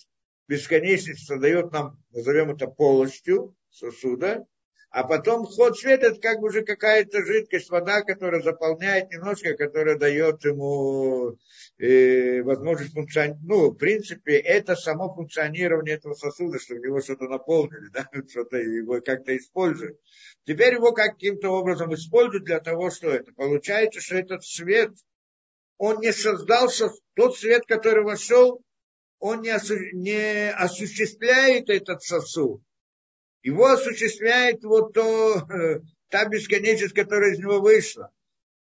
бесконечности 0.48 1.24
создает 1.24 1.72
нам, 1.72 2.02
назовем 2.10 2.50
это 2.50 2.66
полостью 2.66 3.54
сосуда, 3.70 4.46
а 4.92 5.04
потом 5.04 5.46
вход 5.46 5.78
света, 5.78 6.08
это 6.08 6.20
как 6.20 6.40
бы 6.40 6.48
уже 6.48 6.62
какая-то 6.62 7.24
жидкость, 7.24 7.70
вода, 7.70 8.02
которая 8.02 8.42
заполняет 8.42 9.10
немножко, 9.10 9.56
которая 9.56 9.96
дает 9.96 10.44
ему 10.44 11.38
э, 11.78 12.42
возможность 12.42 12.92
функционировать. 12.92 13.42
Ну, 13.42 13.70
в 13.70 13.76
принципе, 13.76 14.36
это 14.36 14.76
само 14.76 15.14
функционирование 15.14 15.94
этого 15.94 16.12
сосуда, 16.12 16.58
что 16.58 16.74
в 16.74 16.80
него 16.80 17.00
что-то 17.00 17.24
наполнили, 17.24 17.88
да, 17.94 18.06
что-то 18.28 18.58
его 18.58 19.00
как-то 19.00 19.34
используют. 19.34 19.98
Теперь 20.44 20.74
его 20.74 20.92
каким-то 20.92 21.48
образом 21.48 21.94
используют 21.94 22.44
для 22.44 22.60
того, 22.60 22.90
что 22.90 23.08
это. 23.08 23.32
Получается, 23.32 24.02
что 24.02 24.16
этот 24.16 24.44
свет, 24.44 24.90
он 25.78 26.00
не 26.00 26.12
создался, 26.12 26.90
тот 27.14 27.38
свет, 27.38 27.62
который 27.66 28.04
вошел, 28.04 28.60
он 29.20 29.40
не, 29.40 29.48
осу- 29.48 29.90
не 29.94 30.50
осуществляет 30.50 31.70
этот 31.70 32.02
сосуд 32.02 32.60
его 33.42 33.66
осуществляет 33.66 34.62
вот 34.64 34.92
то, 34.94 35.38
э, 35.38 35.80
та 36.08 36.26
бесконечность, 36.26 36.94
которая 36.94 37.32
из 37.32 37.38
него 37.38 37.60
вышла. 37.60 38.10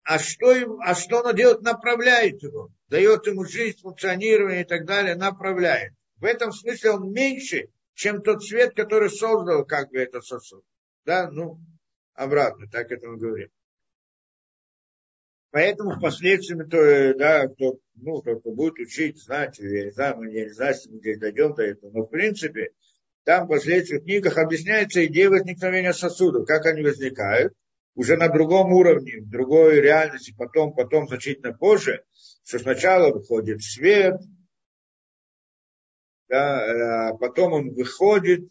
А 0.04 0.18
что, 0.18 0.52
им, 0.56 0.80
а 0.82 0.96
что 0.96 1.20
оно 1.20 1.32
делает? 1.32 1.62
Направляет 1.62 2.42
его. 2.42 2.70
Дает 2.88 3.28
ему 3.28 3.46
жизнь, 3.46 3.80
функционирование 3.80 4.62
и 4.62 4.66
так 4.66 4.86
далее, 4.86 5.16
направляет. 5.16 5.94
В 6.18 6.26
этом 6.26 6.52
смысле 6.52 6.92
он 6.92 7.12
меньше, 7.12 7.70
чем 7.94 8.22
тот 8.22 8.44
свет, 8.44 8.76
который 8.76 9.10
создал 9.10 9.66
как 9.66 9.90
бы 9.92 10.00
этот 10.00 10.26
сосуд. 10.26 10.64
Да, 11.06 11.30
ну, 11.30 11.60
обратно, 12.14 12.68
так 12.72 12.92
это 12.92 13.08
мы 13.08 13.18
говорим. 13.18 13.50
Поэтому 15.52 15.92
впоследствии, 15.92 16.64
то, 16.64 16.78
э, 16.78 17.14
да, 17.14 17.48
кто, 17.48 17.78
ну, 17.96 18.22
кто 18.22 18.40
будет 18.52 18.80
учить, 18.80 19.22
знать, 19.22 19.60
я 19.60 19.86
не 19.86 19.92
знаю, 19.92 20.18
мы 20.18 20.28
не 20.28 20.50
знаем, 20.50 20.74
если 20.74 20.90
мы 20.90 21.00
здесь 21.00 21.20
дойдем 21.20 21.54
до 21.54 21.64
этого, 21.64 21.92
но 21.92 22.04
в 22.04 22.10
принципе, 22.10 22.72
там 23.24 23.46
в 23.46 23.50
последующих 23.50 24.04
книгах 24.04 24.38
объясняется 24.38 25.06
идея 25.06 25.30
возникновения 25.30 25.94
сосудов, 25.94 26.48
как 26.48 26.66
они 26.66 26.82
возникают, 26.82 27.54
уже 27.96 28.18
на 28.18 28.30
другом 28.30 28.72
уровне, 28.72 29.22
в 29.22 29.30
другой 29.30 29.82
реальности, 29.82 30.34
потом, 30.38 30.74
потом 30.74 31.08
значительно 31.08 31.54
позже, 31.54 32.04
что 32.44 32.60
сначала 32.60 33.14
выходит 33.14 33.62
свет, 33.62 34.16
да, 36.30 37.10
а 37.10 37.14
потом 37.16 37.54
он 37.54 37.74
выходит, 37.74 38.50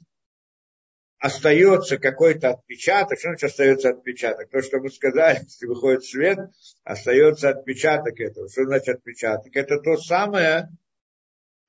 остается 1.19 1.99
какой-то 1.99 2.51
отпечаток. 2.51 3.19
Что 3.19 3.29
значит 3.29 3.51
остается 3.51 3.91
отпечаток? 3.91 4.51
То, 4.51 4.63
что 4.63 4.81
мы 4.81 4.91
сказали, 4.91 5.41
если 5.43 5.67
выходит 5.67 6.05
свет, 6.05 6.39
остается 6.85 7.51
отпечаток 7.51 8.21
этого. 8.21 8.49
Что 8.49 8.65
значит 8.65 8.97
отпечаток? 8.97 9.55
Это 9.57 9.79
то 9.79 9.97
самое, 9.97 10.69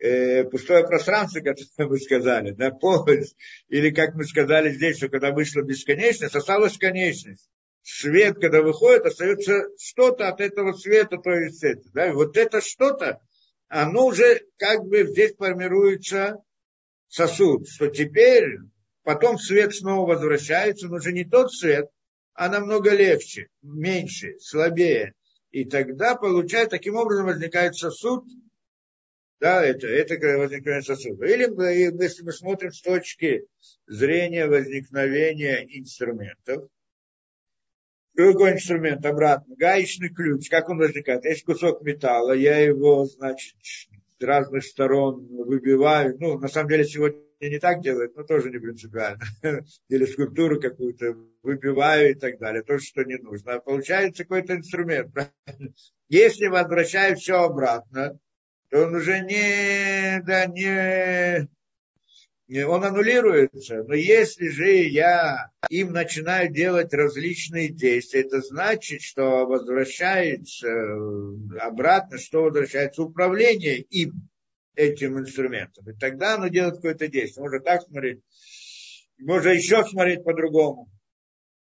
э, 0.01 0.43
пустое 0.45 0.85
пространство, 0.85 1.41
как 1.41 1.57
мы 1.77 1.99
сказали, 1.99 2.51
да, 2.51 2.71
полость, 2.71 3.35
или 3.69 3.91
как 3.91 4.15
мы 4.15 4.25
сказали 4.25 4.71
здесь, 4.71 4.97
что 4.97 5.09
когда 5.09 5.31
вышла 5.31 5.61
бесконечность, 5.61 6.35
осталась 6.35 6.77
конечность. 6.77 7.47
Свет, 7.83 8.35
когда 8.39 8.61
выходит, 8.61 9.05
остается 9.05 9.63
что-то 9.79 10.27
от 10.27 10.39
этого 10.39 10.73
света, 10.73 11.17
то 11.17 11.31
есть 11.31 11.63
это. 11.63 11.81
Да, 11.93 12.09
и 12.09 12.13
вот 12.13 12.37
это 12.37 12.61
что-то, 12.61 13.21
оно 13.69 14.07
уже 14.07 14.41
как 14.57 14.83
бы 14.85 15.03
здесь 15.03 15.35
формируется 15.35 16.37
сосуд, 17.07 17.67
что 17.67 17.87
теперь 17.87 18.45
потом 19.03 19.37
свет 19.37 19.73
снова 19.73 20.13
возвращается, 20.13 20.87
но 20.87 20.97
уже 20.97 21.11
не 21.11 21.25
тот 21.25 21.51
свет, 21.51 21.89
а 22.33 22.49
намного 22.49 22.91
легче, 22.91 23.47
меньше, 23.61 24.35
слабее. 24.39 25.13
И 25.49 25.65
тогда 25.65 26.15
получается, 26.15 26.77
таким 26.77 26.95
образом 26.95 27.25
возникает 27.25 27.75
сосуд, 27.75 28.25
да, 29.41 29.65
это, 29.65 29.87
это 29.87 30.13
возникновение 30.37 30.83
сосуда. 30.83 31.25
Или 31.25 32.03
если 32.03 32.23
мы 32.23 32.31
смотрим 32.31 32.71
с 32.71 32.81
точки 32.81 33.47
зрения 33.87 34.45
возникновения 34.45 35.65
инструментов, 35.67 36.69
другой 38.13 38.53
инструмент 38.53 39.03
обратно, 39.03 39.55
гаечный 39.57 40.09
ключ, 40.09 40.47
как 40.47 40.69
он 40.69 40.77
возникает? 40.77 41.25
Есть 41.25 41.43
кусок 41.43 41.81
металла, 41.81 42.33
я 42.33 42.59
его, 42.59 43.05
значит, 43.05 43.55
с 43.63 43.87
разных 44.23 44.63
сторон 44.63 45.25
выбиваю. 45.25 46.17
Ну, 46.19 46.37
на 46.37 46.47
самом 46.47 46.69
деле, 46.69 46.85
сегодня 46.85 47.19
не 47.39 47.57
так 47.57 47.81
делают, 47.81 48.15
но 48.15 48.23
тоже 48.23 48.51
не 48.51 48.59
принципиально. 48.59 49.23
Или 49.89 50.05
скульптуру 50.05 50.61
какую-то 50.61 51.17
выбиваю 51.41 52.11
и 52.11 52.13
так 52.13 52.37
далее. 52.37 52.61
То, 52.61 52.77
что 52.77 53.03
не 53.03 53.17
нужно. 53.17 53.53
А 53.53 53.59
получается 53.59 54.23
какой-то 54.23 54.55
инструмент. 54.55 55.11
Если 56.09 56.45
возвращаю 56.45 57.15
все 57.15 57.41
обратно, 57.41 58.19
он 58.73 58.95
уже 58.95 59.19
не, 59.19 60.21
да, 60.23 60.45
не, 60.45 61.47
не, 62.47 62.65
он 62.65 62.83
аннулируется. 62.83 63.83
Но 63.83 63.93
если 63.93 64.47
же 64.47 64.71
я 64.71 65.49
им 65.69 65.91
начинаю 65.91 66.51
делать 66.51 66.93
различные 66.93 67.69
действия, 67.69 68.21
это 68.21 68.41
значит, 68.41 69.01
что 69.01 69.45
возвращается 69.45 70.69
обратно, 71.59 72.17
что 72.17 72.43
возвращается 72.43 73.03
управление 73.03 73.81
им, 73.81 74.29
этим 74.75 75.19
инструментом. 75.19 75.89
И 75.89 75.93
тогда 75.93 76.35
оно 76.35 76.47
делает 76.47 76.75
какое-то 76.75 77.09
действие. 77.09 77.43
Можно 77.43 77.59
так 77.59 77.81
смотреть, 77.81 78.21
можно 79.19 79.49
еще 79.49 79.83
смотреть 79.83 80.23
по-другому. 80.23 80.89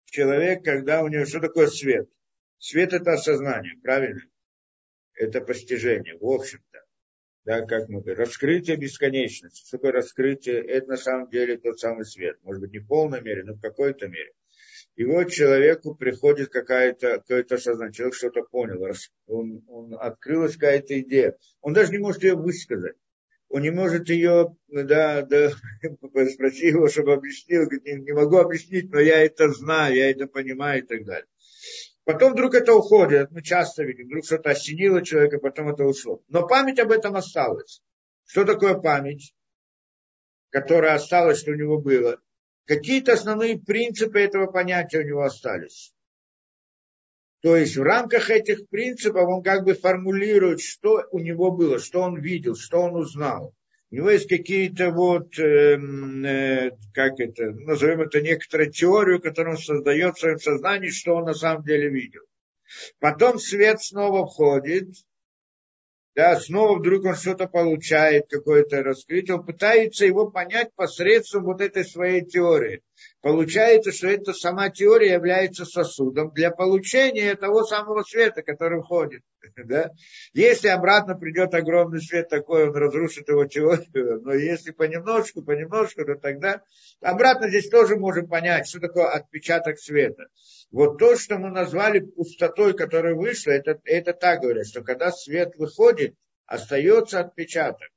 Человек, 0.05 0.63
когда 0.63 1.03
у 1.03 1.09
него, 1.09 1.25
что 1.25 1.41
такое 1.41 1.67
свет? 1.67 2.07
Свет 2.59 2.93
это 2.93 3.13
осознание, 3.13 3.73
правильно? 3.81 4.21
Это 5.15 5.41
постижение, 5.41 6.17
в 6.17 6.25
общем-то 6.25 6.82
да, 7.45 7.61
как 7.65 7.89
мы 7.89 8.01
говорим, 8.01 8.19
раскрытие 8.19 8.77
бесконечности. 8.77 9.65
Что 9.67 9.77
такое 9.77 9.91
раскрытие? 9.91 10.65
Это 10.65 10.87
на 10.87 10.97
самом 10.97 11.29
деле 11.29 11.57
тот 11.57 11.79
самый 11.79 12.05
свет. 12.05 12.37
Может 12.43 12.61
быть, 12.61 12.71
не 12.71 12.79
в 12.79 12.87
полной 12.87 13.21
мере, 13.21 13.43
но 13.43 13.53
в 13.53 13.61
какой-то 13.61 14.07
мере. 14.07 14.31
И 14.95 15.05
вот 15.05 15.31
человеку 15.31 15.95
приходит 15.95 16.49
какая-то, 16.49 17.17
какое-то 17.17 17.57
сознание, 17.57 17.93
человек 17.93 18.15
что-то 18.15 18.43
понял, 18.43 18.85
он, 19.25 19.63
он 19.67 19.95
открылась 19.95 20.53
какая-то 20.53 20.99
идея. 20.99 21.35
Он 21.61 21.73
даже 21.73 21.91
не 21.91 21.97
может 21.97 22.23
ее 22.23 22.35
высказать. 22.35 22.95
Он 23.49 23.61
не 23.61 23.71
может 23.71 24.09
ее, 24.09 24.55
да, 24.67 25.21
да, 25.23 25.51
спроси 26.31 26.67
его, 26.67 26.87
чтобы 26.87 27.13
объяснил, 27.13 27.63
говорит, 27.63 27.85
не, 27.85 28.01
не 28.01 28.11
могу 28.13 28.37
объяснить, 28.37 28.91
но 28.91 28.99
я 28.99 29.23
это 29.23 29.49
знаю, 29.49 29.95
я 29.95 30.09
это 30.09 30.27
понимаю 30.27 30.83
и 30.83 30.85
так 30.85 31.05
далее. 31.05 31.27
Потом 32.05 32.33
вдруг 32.33 32.53
это 32.53 32.73
уходит, 32.73 33.31
мы 33.31 33.41
часто 33.41 33.83
видим, 33.83 34.07
вдруг 34.07 34.25
что-то 34.25 34.49
осенило 34.49 35.01
человека, 35.01 35.39
потом 35.39 35.69
это 35.69 35.85
ушло. 35.85 36.21
Но 36.27 36.45
память 36.45 36.79
об 36.79 36.91
этом 36.91 37.15
осталась. 37.15 37.81
Что 38.25 38.43
такое 38.43 38.75
память, 38.75 39.33
которая 40.49 40.95
осталась, 40.95 41.39
что 41.39 41.51
у 41.51 41.55
него 41.55 41.79
было? 41.79 42.19
Какие-то 42.65 43.13
основные 43.13 43.57
принципы 43.57 44.19
этого 44.19 44.47
понятия 44.47 44.99
у 44.99 45.07
него 45.07 45.23
остались. 45.23 45.93
То 47.41 47.57
есть 47.57 47.75
в 47.75 47.83
рамках 47.83 48.29
этих 48.29 48.67
принципов 48.69 49.27
он 49.27 49.43
как 49.43 49.63
бы 49.63 49.73
формулирует, 49.73 50.61
что 50.61 51.03
у 51.11 51.19
него 51.19 51.51
было, 51.51 51.79
что 51.79 52.01
он 52.01 52.19
видел, 52.19 52.55
что 52.55 52.79
он 52.79 52.95
узнал 52.95 53.53
у 53.93 53.95
него 53.95 54.09
есть 54.09 54.27
какие-то 54.27 54.89
вот, 54.89 55.37
э, 55.37 55.77
э, 55.77 56.71
как 56.95 57.19
это, 57.19 57.51
назовем 57.51 58.01
это 58.01 58.21
некоторую 58.21 58.71
теорию, 58.71 59.21
которую 59.21 59.55
он 59.55 59.61
создает 59.61 60.15
в 60.15 60.19
своем 60.19 60.39
сознании, 60.39 60.89
что 60.89 61.13
он 61.13 61.25
на 61.25 61.35
самом 61.35 61.63
деле 61.63 61.89
видел. 61.89 62.21
Потом 62.97 63.37
свет 63.37 63.83
снова 63.83 64.25
входит, 64.25 64.87
да, 66.15 66.39
снова 66.39 66.79
вдруг 66.79 67.05
он 67.05 67.13
что-то 67.13 67.45
получает, 67.45 68.25
какое-то 68.31 68.81
раскрытие, 68.81 69.35
он 69.35 69.45
пытается 69.45 70.07
его 70.07 70.31
понять 70.31 70.73
посредством 70.73 71.43
вот 71.43 71.61
этой 71.61 71.85
своей 71.85 72.25
теории. 72.25 72.81
Получается, 73.23 73.93
что 73.93 74.09
эта 74.09 74.33
сама 74.33 74.69
теория 74.69 75.13
является 75.13 75.63
сосудом 75.63 76.33
для 76.33 76.51
получения 76.51 77.33
того 77.35 77.63
самого 77.63 78.03
света, 78.03 78.43
который 78.43 78.81
входит. 78.81 79.21
Да? 79.55 79.91
Если 80.33 80.67
обратно 80.67 81.15
придет 81.15 81.53
огромный 81.53 82.01
свет 82.01 82.27
такой, 82.27 82.67
он 82.67 82.75
разрушит 82.75 83.29
его 83.29 83.45
теорию, 83.45 84.21
но 84.25 84.33
если 84.33 84.71
понемножку, 84.71 85.41
понемножку, 85.41 86.03
то 86.03 86.15
тогда 86.15 86.63
обратно 87.01 87.47
здесь 87.47 87.69
тоже 87.69 87.95
можем 87.95 88.27
понять, 88.27 88.67
что 88.67 88.81
такое 88.81 89.07
отпечаток 89.07 89.79
света. 89.79 90.25
Вот 90.71 90.97
то, 90.97 91.15
что 91.15 91.37
мы 91.37 91.49
назвали 91.49 91.99
пустотой, 91.99 92.73
которая 92.73 93.15
вышла, 93.15 93.51
это, 93.51 93.79
это 93.85 94.11
так 94.11 94.41
говорят, 94.41 94.67
что 94.67 94.81
когда 94.81 95.11
свет 95.13 95.55
выходит, 95.55 96.15
остается 96.45 97.21
отпечаток. 97.21 97.87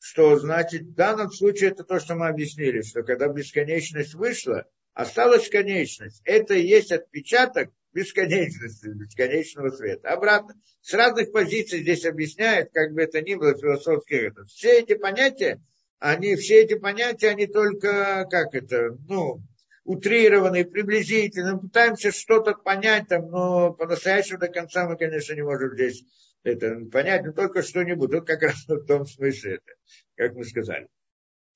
Что 0.00 0.38
значит, 0.38 0.82
в 0.82 0.94
данном 0.94 1.30
случае 1.32 1.70
это 1.70 1.84
то, 1.84 1.98
что 1.98 2.14
мы 2.14 2.28
объяснили, 2.28 2.82
что 2.82 3.02
когда 3.02 3.28
бесконечность 3.28 4.14
вышла, 4.14 4.66
Осталась 4.98 5.48
конечность. 5.48 6.20
Это 6.24 6.54
и 6.54 6.66
есть 6.66 6.90
отпечаток 6.90 7.70
бесконечности, 7.92 8.88
бесконечного 8.88 9.70
света. 9.70 10.08
Обратно. 10.08 10.56
С 10.80 10.92
разных 10.92 11.30
позиций 11.30 11.82
здесь 11.82 12.04
объясняет, 12.04 12.72
как 12.72 12.92
бы 12.92 13.02
это 13.02 13.22
ни 13.22 13.36
было 13.36 13.56
философски. 13.56 14.32
Все 14.48 14.80
эти 14.80 14.94
понятия, 14.96 15.62
они, 16.00 16.34
все 16.34 16.64
эти 16.64 16.74
понятия, 16.74 17.28
они 17.28 17.46
только, 17.46 18.26
как 18.28 18.56
это, 18.56 18.98
ну, 19.08 19.40
утрированные, 19.84 20.64
приблизительно. 20.64 21.54
Мы 21.54 21.60
пытаемся 21.60 22.10
что-то 22.10 22.54
понять 22.54 23.06
там, 23.06 23.30
но 23.30 23.72
по-настоящему 23.74 24.40
до 24.40 24.48
конца 24.48 24.88
мы, 24.88 24.96
конечно, 24.96 25.32
не 25.32 25.42
можем 25.42 25.74
здесь 25.74 26.02
это 26.42 26.80
понять, 26.90 27.24
но 27.24 27.32
только 27.32 27.62
что-нибудь. 27.62 28.12
Вот 28.12 28.26
как 28.26 28.42
раз 28.42 28.66
в 28.66 28.86
том 28.86 29.06
смысле 29.06 29.54
это, 29.54 29.72
как 30.16 30.34
мы 30.34 30.44
сказали. 30.44 30.88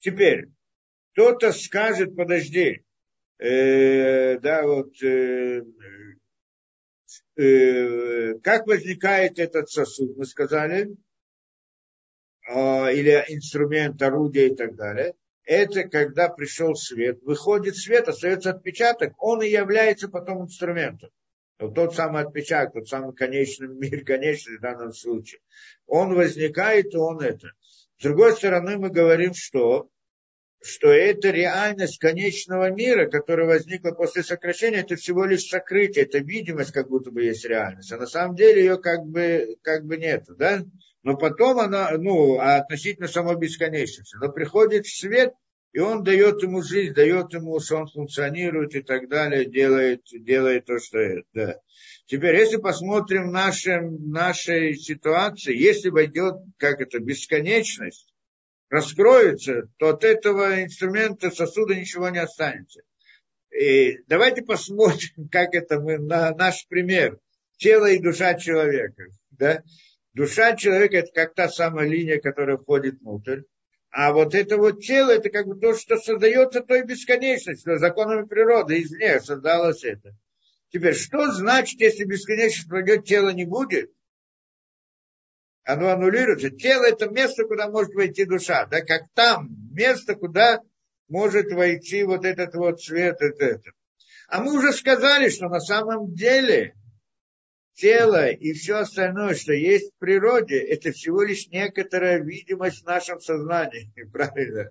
Теперь, 0.00 0.48
кто-то 1.12 1.52
скажет, 1.52 2.16
подожди, 2.16 2.84
э, 3.38 4.38
да, 4.38 4.62
вот, 4.66 5.00
э, 5.02 5.62
э, 7.36 8.38
как 8.42 8.66
возникает 8.66 9.38
этот 9.38 9.70
сосуд, 9.70 10.16
мы 10.16 10.24
сказали, 10.24 10.96
э, 12.48 12.94
или 12.94 13.24
инструмент, 13.28 14.00
орудие 14.02 14.48
и 14.48 14.56
так 14.56 14.74
далее 14.74 15.14
это 15.44 15.84
когда 15.88 16.28
пришел 16.28 16.74
свет, 16.74 17.22
выходит 17.22 17.76
свет, 17.76 18.08
остается 18.08 18.50
отпечаток, 18.50 19.14
он 19.18 19.42
и 19.42 19.48
является 19.48 20.08
потом 20.08 20.44
инструментом. 20.44 21.10
Тот 21.70 21.94
самый 21.94 22.22
отпечаток, 22.22 22.74
тот 22.74 22.88
самый 22.88 23.14
конечный 23.14 23.68
мир, 23.74 24.04
конечный 24.04 24.58
в 24.58 24.60
данном 24.60 24.92
случае. 24.92 25.40
Он 25.86 26.14
возникает, 26.14 26.94
и 26.94 26.96
он 26.96 27.20
это. 27.20 27.52
С 27.98 28.02
другой 28.02 28.32
стороны, 28.32 28.78
мы 28.78 28.90
говорим, 28.90 29.34
что, 29.34 29.88
что 30.62 30.88
это 30.90 31.30
реальность 31.30 31.98
конечного 31.98 32.70
мира, 32.70 33.08
которая 33.08 33.46
возникла 33.46 33.92
после 33.92 34.22
сокращения, 34.22 34.80
это 34.80 34.96
всего 34.96 35.24
лишь 35.24 35.48
сокрытие, 35.48 36.04
это 36.04 36.18
видимость, 36.18 36.72
как 36.72 36.88
будто 36.88 37.10
бы 37.10 37.22
есть 37.22 37.44
реальность. 37.44 37.92
А 37.92 37.96
на 37.98 38.06
самом 38.06 38.34
деле 38.34 38.62
ее 38.62 38.78
как 38.78 39.04
бы, 39.04 39.56
как 39.62 39.84
бы 39.84 39.96
нет. 39.96 40.24
Да? 40.36 40.64
но 41.02 41.16
потом 41.16 41.58
она, 41.58 41.90
ну, 41.98 42.38
относительно 42.38 43.08
самой 43.08 43.36
бесконечности. 43.36 44.16
Но 44.20 44.30
приходит 44.30 44.86
свет, 44.86 45.34
и 45.72 45.78
он 45.78 46.02
дает 46.02 46.42
ему 46.42 46.62
жизнь, 46.62 46.92
дает 46.92 47.32
ему, 47.32 47.58
что 47.58 47.76
он 47.76 47.86
функционирует 47.86 48.74
и 48.74 48.82
так 48.82 49.08
далее, 49.08 49.46
делает, 49.46 50.02
делает 50.12 50.66
то, 50.66 50.78
что 50.78 50.98
это. 50.98 51.24
Да. 51.32 51.60
Теперь, 52.06 52.36
если 52.36 52.58
посмотрим 52.58 53.28
в 53.28 53.32
нашем, 53.32 54.10
нашей 54.10 54.74
ситуации, 54.74 55.56
если 55.56 55.88
войдет, 55.88 56.34
как 56.58 56.80
это, 56.80 56.98
бесконечность, 56.98 58.12
раскроется, 58.68 59.68
то 59.78 59.90
от 59.90 60.04
этого 60.04 60.62
инструмента 60.62 61.30
сосуда 61.30 61.74
ничего 61.74 62.10
не 62.10 62.18
останется. 62.18 62.82
И 63.50 63.98
давайте 64.08 64.42
посмотрим, 64.42 65.28
как 65.30 65.54
это 65.54 65.80
мы, 65.80 65.98
на 65.98 66.34
наш 66.34 66.66
пример. 66.68 67.18
Тело 67.56 67.86
и 67.86 67.98
душа 67.98 68.34
человека. 68.34 69.04
Да? 69.30 69.62
Душа 70.12 70.56
человека 70.56 70.98
это 70.98 71.12
как 71.14 71.34
та 71.34 71.48
самая 71.48 71.88
линия, 71.88 72.20
которая 72.20 72.58
входит 72.58 73.00
внутрь. 73.00 73.42
А 73.92 74.12
вот 74.14 74.34
это 74.34 74.56
вот 74.56 74.80
тело, 74.80 75.10
это 75.10 75.28
как 75.28 75.46
бы 75.46 75.54
то, 75.54 75.74
что 75.74 75.98
создается 75.98 76.62
той 76.62 76.82
бесконечностью, 76.82 77.78
законами 77.78 78.26
природы, 78.26 78.80
извне 78.80 79.20
создалось 79.20 79.84
это. 79.84 80.16
Теперь, 80.70 80.94
что 80.94 81.30
значит, 81.30 81.78
если 81.78 82.04
бесконечность 82.04 82.70
пройдет, 82.70 83.04
тело 83.04 83.28
не 83.28 83.44
будет? 83.44 83.92
Оно 85.64 85.90
аннулируется. 85.90 86.48
Тело 86.48 86.84
это 86.84 87.10
место, 87.10 87.44
куда 87.44 87.68
может 87.68 87.94
войти 87.94 88.24
душа, 88.24 88.64
да, 88.64 88.80
как 88.80 89.02
там, 89.12 89.50
место, 89.72 90.14
куда 90.14 90.62
может 91.08 91.52
войти 91.52 92.02
вот 92.04 92.24
этот 92.24 92.54
вот 92.54 92.80
свет, 92.80 93.20
это, 93.20 93.44
это. 93.44 93.72
А 94.28 94.42
мы 94.42 94.56
уже 94.56 94.72
сказали, 94.72 95.28
что 95.28 95.50
на 95.50 95.60
самом 95.60 96.14
деле 96.14 96.74
тело 97.74 98.28
и 98.28 98.52
все 98.52 98.78
остальное, 98.78 99.34
что 99.34 99.52
есть 99.52 99.92
в 99.92 99.98
природе, 99.98 100.58
это 100.58 100.92
всего 100.92 101.22
лишь 101.22 101.48
некоторая 101.48 102.20
видимость 102.20 102.82
в 102.82 102.86
нашем 102.86 103.20
сознании, 103.20 103.90
правильно? 104.12 104.70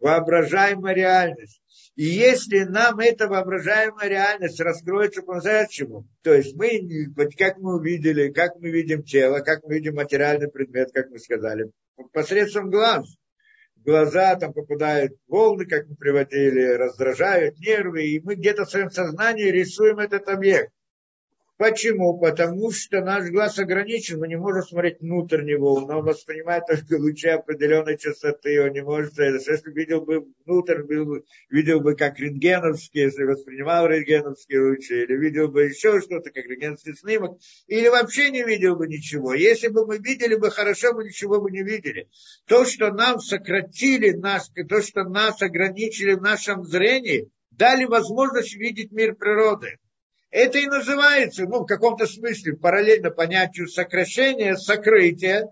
Воображаемая 0.00 0.94
реальность. 0.94 1.62
И 1.96 2.04
если 2.04 2.64
нам 2.64 3.00
эта 3.00 3.26
воображаемая 3.26 4.08
реальность 4.08 4.60
раскроется 4.60 5.22
по-настоящему, 5.22 6.06
то 6.22 6.34
есть 6.34 6.54
мы, 6.54 7.08
как 7.38 7.56
мы 7.56 7.76
увидели, 7.76 8.30
как 8.30 8.56
мы 8.56 8.68
видим 8.70 9.02
тело, 9.02 9.40
как 9.40 9.64
мы 9.64 9.76
видим 9.76 9.94
материальный 9.94 10.48
предмет, 10.48 10.90
как 10.92 11.08
мы 11.08 11.18
сказали, 11.18 11.70
посредством 12.12 12.70
глаз. 12.70 13.06
глаза 13.76 14.36
там 14.36 14.52
попадают 14.52 15.14
волны, 15.26 15.64
как 15.64 15.88
мы 15.88 15.96
приводили, 15.96 16.74
раздражают 16.74 17.58
нервы, 17.60 18.04
и 18.04 18.20
мы 18.20 18.34
где-то 18.34 18.66
в 18.66 18.70
своем 18.70 18.90
сознании 18.90 19.50
рисуем 19.50 19.98
этот 19.98 20.28
объект. 20.28 20.72
Почему? 21.58 22.18
Потому 22.18 22.70
что 22.70 23.00
наш 23.00 23.30
глаз 23.30 23.58
ограничен, 23.58 24.18
мы 24.18 24.28
не 24.28 24.36
можем 24.36 24.62
смотреть 24.62 25.00
внутрь 25.00 25.42
него, 25.42 25.72
он 25.72 25.86
воспринимает 26.04 26.64
только 26.66 27.00
лучи 27.00 27.28
определенной 27.28 27.96
частоты, 27.96 28.62
он 28.62 28.72
не 28.72 28.82
может, 28.82 29.16
если 29.16 29.72
видел 29.72 30.02
бы 30.02 30.26
внутрь, 30.44 30.82
видел, 30.82 31.24
видел 31.48 31.80
бы 31.80 31.96
как 31.96 32.18
рентгеновские, 32.18 33.04
если 33.04 33.24
воспринимал 33.24 33.86
рентгеновские 33.86 34.68
лучи, 34.68 35.04
или 35.04 35.16
видел 35.16 35.48
бы 35.48 35.64
еще 35.64 35.98
что-то, 36.02 36.30
как 36.30 36.44
рентгеновский 36.44 36.94
снимок, 36.94 37.38
или 37.68 37.88
вообще 37.88 38.30
не 38.30 38.44
видел 38.44 38.76
бы 38.76 38.86
ничего. 38.86 39.32
Если 39.32 39.68
бы 39.68 39.86
мы 39.86 39.96
видели 39.96 40.34
бы 40.34 40.50
хорошо, 40.50 40.92
мы 40.92 41.04
ничего 41.04 41.40
бы 41.40 41.50
не 41.50 41.62
видели. 41.62 42.10
То, 42.46 42.66
что 42.66 42.92
нам 42.92 43.18
сократили 43.18 44.10
нас, 44.10 44.50
то, 44.68 44.82
что 44.82 45.04
нас 45.04 45.40
ограничили 45.40 46.12
в 46.12 46.20
нашем 46.20 46.64
зрении, 46.64 47.30
дали 47.50 47.86
возможность 47.86 48.54
видеть 48.54 48.92
мир 48.92 49.14
природы. 49.14 49.78
Это 50.36 50.58
и 50.58 50.66
называется, 50.66 51.44
ну, 51.46 51.60
в 51.62 51.66
каком-то 51.66 52.06
смысле, 52.06 52.58
параллельно 52.58 53.10
понятию 53.10 53.68
сокращения, 53.68 54.54
сокрытия. 54.56 55.48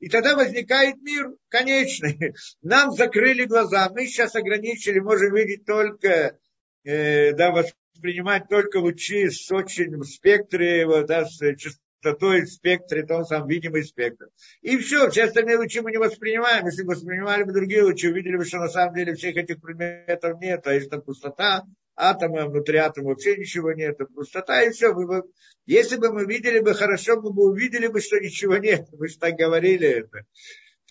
И 0.00 0.08
тогда 0.08 0.34
возникает 0.34 0.96
мир 1.02 1.32
конечный. 1.50 2.32
Нам 2.62 2.92
закрыли 2.92 3.44
глаза, 3.44 3.90
мы 3.90 4.06
сейчас 4.06 4.34
ограничили, 4.34 4.98
можем 4.98 5.34
видеть 5.34 5.66
только, 5.66 6.38
э, 6.84 7.32
да, 7.34 7.50
воспринимать 7.50 8.48
только 8.48 8.78
лучи 8.78 9.28
с 9.28 9.52
очень 9.52 9.94
в 9.94 10.04
спектре, 10.04 10.86
вот, 10.86 11.04
да, 11.04 11.26
с 11.26 11.38
частотой 11.56 12.44
в 12.44 12.48
спектре, 12.48 13.04
том 13.04 13.26
самом 13.26 13.46
видимый 13.46 13.84
спектр. 13.84 14.28
И 14.62 14.78
все, 14.78 15.10
все 15.10 15.24
остальные 15.24 15.58
лучи 15.58 15.82
мы 15.82 15.90
не 15.90 15.98
воспринимаем. 15.98 16.64
Если 16.64 16.82
бы 16.82 16.94
воспринимали 16.94 17.42
бы 17.42 17.52
другие 17.52 17.82
лучи, 17.82 18.08
увидели 18.08 18.38
бы, 18.38 18.46
что 18.46 18.56
на 18.56 18.68
самом 18.68 18.94
деле 18.94 19.16
всех 19.16 19.36
этих 19.36 19.60
предметов 19.60 20.40
нет, 20.40 20.66
а 20.66 20.72
есть 20.72 20.88
там 20.88 21.02
пустота, 21.02 21.66
атома, 21.96 22.42
а 22.42 22.48
внутри 22.48 22.78
атома 22.78 23.10
вообще 23.10 23.36
ничего 23.36 23.72
нет, 23.72 23.98
пустота 24.14 24.62
и 24.62 24.70
все. 24.70 24.92
Мы 24.92 25.06
бы, 25.06 25.22
если 25.66 25.96
бы 25.96 26.12
мы 26.12 26.24
видели 26.24 26.60
бы 26.60 26.74
хорошо, 26.74 27.20
мы 27.20 27.32
бы 27.32 27.44
увидели 27.44 27.86
бы, 27.86 28.00
что 28.00 28.18
ничего 28.18 28.56
нет. 28.56 28.86
Мы 28.98 29.08
же 29.08 29.18
так 29.18 29.34
говорили 29.34 29.88
это. 29.88 30.26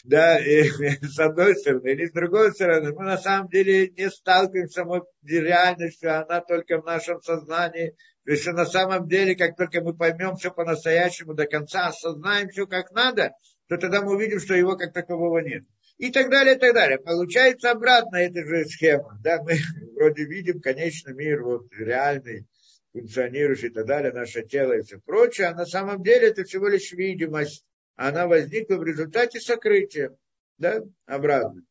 Да, 0.03 0.37
и, 0.37 0.63
с 1.01 1.19
одной 1.19 1.55
стороны. 1.55 1.89
Или 1.89 2.07
с 2.07 2.11
другой 2.11 2.51
стороны, 2.53 2.93
мы 2.93 3.05
на 3.05 3.17
самом 3.17 3.49
деле 3.49 3.89
не 3.89 4.09
сталкиваемся 4.09 4.83
с 4.83 5.29
реальностью, 5.29 6.21
она 6.21 6.41
только 6.41 6.81
в 6.81 6.85
нашем 6.85 7.21
сознании. 7.21 7.95
То 8.25 8.31
есть 8.31 8.45
на 8.47 8.65
самом 8.65 9.07
деле, 9.07 9.35
как 9.35 9.55
только 9.57 9.81
мы 9.81 9.95
поймем 9.95 10.35
все 10.35 10.51
по-настоящему 10.51 11.33
до 11.33 11.45
конца, 11.45 11.87
осознаем 11.87 12.49
все 12.49 12.65
как 12.67 12.91
надо, 12.91 13.31
то 13.67 13.77
тогда 13.77 14.01
мы 14.01 14.15
увидим, 14.15 14.39
что 14.39 14.53
его 14.53 14.77
как 14.77 14.93
такового 14.93 15.39
нет 15.39 15.63
и 15.97 16.11
так 16.11 16.29
далее, 16.29 16.55
и 16.55 16.59
так 16.59 16.73
далее. 16.73 16.99
Получается 16.99 17.71
обратно 17.71 18.17
эта 18.17 18.45
же 18.45 18.65
схема. 18.65 19.19
Да, 19.23 19.41
мы 19.43 19.53
вроде 19.95 20.25
видим 20.25 20.61
конечный 20.61 21.13
мир, 21.13 21.43
вот 21.43 21.67
реальный, 21.77 22.45
функционирующий 22.91 23.69
и 23.69 23.71
так 23.71 23.85
далее, 23.85 24.11
наше 24.11 24.43
тело 24.43 24.73
и 24.73 24.81
все 24.81 24.99
прочее, 24.99 25.47
а 25.47 25.55
на 25.55 25.65
самом 25.65 26.03
деле 26.03 26.29
это 26.29 26.43
всего 26.43 26.67
лишь 26.67 26.91
видимость. 26.91 27.65
Она 27.95 28.27
возникла 28.27 28.75
в 28.75 28.83
результате 28.83 29.39
сокрытия. 29.39 30.15
Да, 30.57 30.81
обратно. 31.05 31.63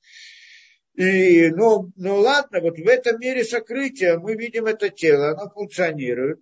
И, 0.94 1.48
ну, 1.50 1.90
ну 1.96 2.16
ладно, 2.16 2.60
вот 2.60 2.76
в 2.76 2.86
этом 2.86 3.18
мире 3.18 3.44
сокрытия 3.44 4.18
мы 4.18 4.34
видим 4.34 4.66
это 4.66 4.90
тело, 4.90 5.30
оно 5.30 5.48
функционирует. 5.50 6.40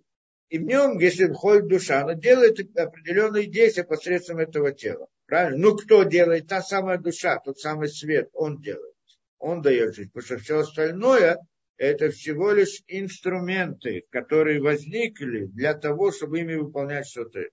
И 0.51 0.59
в 0.59 0.63
нем, 0.63 0.99
если 0.99 1.31
входит 1.31 1.69
душа, 1.69 2.01
она 2.01 2.13
делает 2.13 2.59
определенные 2.77 3.47
действия 3.47 3.85
посредством 3.85 4.39
этого 4.39 4.73
тела. 4.73 5.07
Правильно? 5.25 5.57
Ну, 5.57 5.77
кто 5.77 6.03
делает? 6.03 6.47
Та 6.49 6.61
самая 6.61 6.97
душа, 6.97 7.39
тот 7.39 7.57
самый 7.57 7.87
свет, 7.87 8.29
он 8.33 8.59
делает. 8.59 8.93
Он 9.39 9.61
дает 9.61 9.95
жизнь. 9.95 10.11
Потому 10.11 10.25
что 10.25 10.37
все 10.43 10.59
остальное 10.59 11.37
это 11.77 12.09
всего 12.09 12.51
лишь 12.51 12.83
инструменты, 12.87 14.03
которые 14.09 14.61
возникли 14.61 15.45
для 15.45 15.73
того, 15.73 16.11
чтобы 16.11 16.41
ими 16.41 16.55
выполнять 16.55 17.07
что-то. 17.07 17.45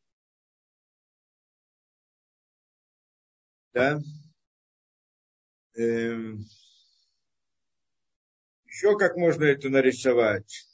Да? 3.74 4.00
Эм. 5.76 6.44
Еще 8.66 8.98
как 8.98 9.16
можно 9.16 9.44
это 9.44 9.68
нарисовать? 9.68 10.66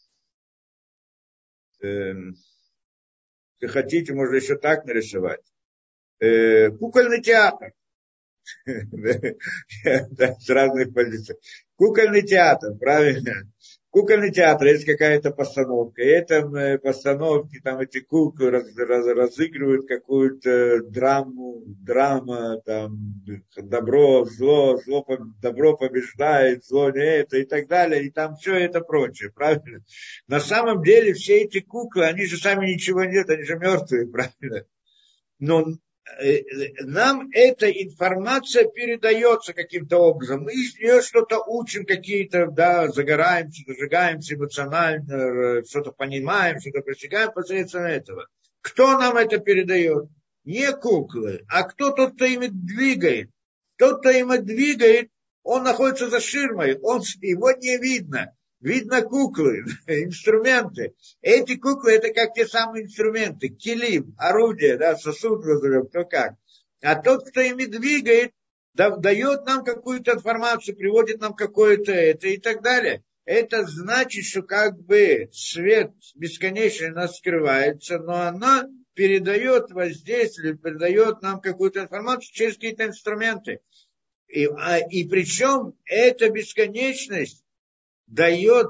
Эм. 1.85 2.35
Если 3.61 3.73
хотите, 3.73 4.15
можно 4.15 4.37
еще 4.37 4.57
так 4.57 4.85
нарисовать 4.85 5.43
э, 6.19 6.71
кукольный 6.71 7.23
театр. 7.23 7.73
С 8.67 10.49
разных 10.49 10.95
позиций. 10.95 11.37
Кукольный 11.77 12.23
театр, 12.23 12.75
правильно. 12.79 13.51
Кукольный 13.95 14.33
театр, 14.33 14.67
есть 14.67 14.85
какая-то 14.85 15.31
постановка. 15.31 16.03
И 16.03 16.07
этом 16.07 16.53
э, 16.57 16.79
постановке 16.79 17.61
там 17.63 17.79
эти 17.79 18.01
куклы 18.01 18.51
раз, 18.51 18.67
раз, 18.77 19.07
разыгрывают 19.07 19.87
какую-то 19.87 20.83
драму, 20.83 21.63
драма, 21.65 22.61
там, 22.67 22.99
добро, 23.57 24.25
зло, 24.25 24.79
зло, 24.79 25.07
добро 25.41 25.77
побеждает, 25.77 26.65
зло 26.65 26.91
не 26.91 27.05
это 27.05 27.37
и 27.37 27.45
так 27.45 27.69
далее. 27.69 28.05
И 28.05 28.11
там 28.11 28.35
все 28.35 28.57
это 28.57 28.81
прочее, 28.81 29.31
правильно? 29.31 29.85
На 30.27 30.41
самом 30.41 30.83
деле 30.83 31.13
все 31.13 31.43
эти 31.43 31.61
куклы, 31.61 32.05
они 32.07 32.27
же 32.27 32.37
сами 32.37 32.73
ничего 32.73 33.05
нет, 33.05 33.31
они 33.31 33.45
же 33.45 33.57
мертвые, 33.57 34.09
правильно? 34.11 34.67
Но 35.39 35.67
нам 36.83 37.31
эта 37.33 37.71
информация 37.71 38.69
передается 38.69 39.55
каким-то 39.55 39.99
образом. 39.99 40.43
Мы 40.43 40.53
из 40.53 40.79
нее 40.79 41.01
что-то 41.01 41.43
учим, 41.43 41.87
какие-то, 41.87 42.47
да, 42.47 42.89
загораемся, 42.89 43.63
зажигаемся 43.67 44.35
эмоционально, 44.35 45.13
э, 45.13 45.65
что-то 45.65 45.93
понимаем, 45.93 46.61
что-то 46.61 46.83
просекаем 46.83 47.33
посредством 47.33 47.85
этого. 47.85 48.29
Кто 48.61 48.99
нам 48.99 49.17
это 49.17 49.39
передает? 49.39 50.09
Не 50.45 50.73
куклы, 50.73 51.45
а 51.49 51.63
кто 51.63 51.91
тот, 51.91 52.15
кто 52.15 52.27
ими 52.27 52.49
двигает. 52.49 53.31
Тот, 53.77 54.01
кто 54.01 54.11
ими 54.11 54.37
двигает, 54.37 55.09
он 55.43 55.65
находится 55.65 56.11
за 56.11 56.21
ширмой, 56.21 56.79
он, 56.81 57.01
его 57.23 57.51
не 57.53 57.79
видно. 57.79 58.35
Видно 58.65 59.03
куклы, 59.03 59.63
инструменты. 59.87 60.95
Эти 61.21 61.57
куклы 61.57 61.93
это 61.93 62.15
как 62.15 62.33
те 62.33 62.47
самые 62.47 62.87
инструменты. 62.87 63.49
Килим, 63.49 64.15
орудие, 64.17 64.79
да, 64.79 64.97
сосуд 64.97 65.45
назовем, 65.45 65.87
кто 65.87 66.07
как. 66.07 66.37
А 66.83 66.95
тот, 66.95 67.29
кто 67.29 67.43
ими 67.43 67.67
двигает, 67.67 68.33
дает 68.73 69.45
нам 69.45 69.65
какую-то 69.65 70.13
информацию, 70.13 70.77
приводит 70.77 71.21
нам 71.21 71.35
какое-то 71.35 71.93
это 71.93 72.29
и 72.29 72.39
так 72.39 72.63
далее. 72.63 73.05
Это 73.27 73.67
значит, 73.67 74.25
что 74.25 74.41
как 74.41 74.81
бы 74.81 75.29
свет 75.31 75.93
бесконечный 76.15 76.91
нас 76.91 77.19
скрывается, 77.19 77.99
но 77.99 78.23
она 78.23 78.67
передает 78.95 79.73
воздействие, 79.73 80.57
передает 80.57 81.21
нам 81.21 81.43
какую-то 81.43 81.81
информацию 81.81 82.33
через 82.33 82.55
какие-то 82.55 82.87
инструменты. 82.87 83.61
И, 84.27 84.47
а, 84.47 84.79
и 84.79 85.07
причем 85.07 85.75
эта 85.85 86.31
бесконечность 86.31 87.44
дает, 88.07 88.69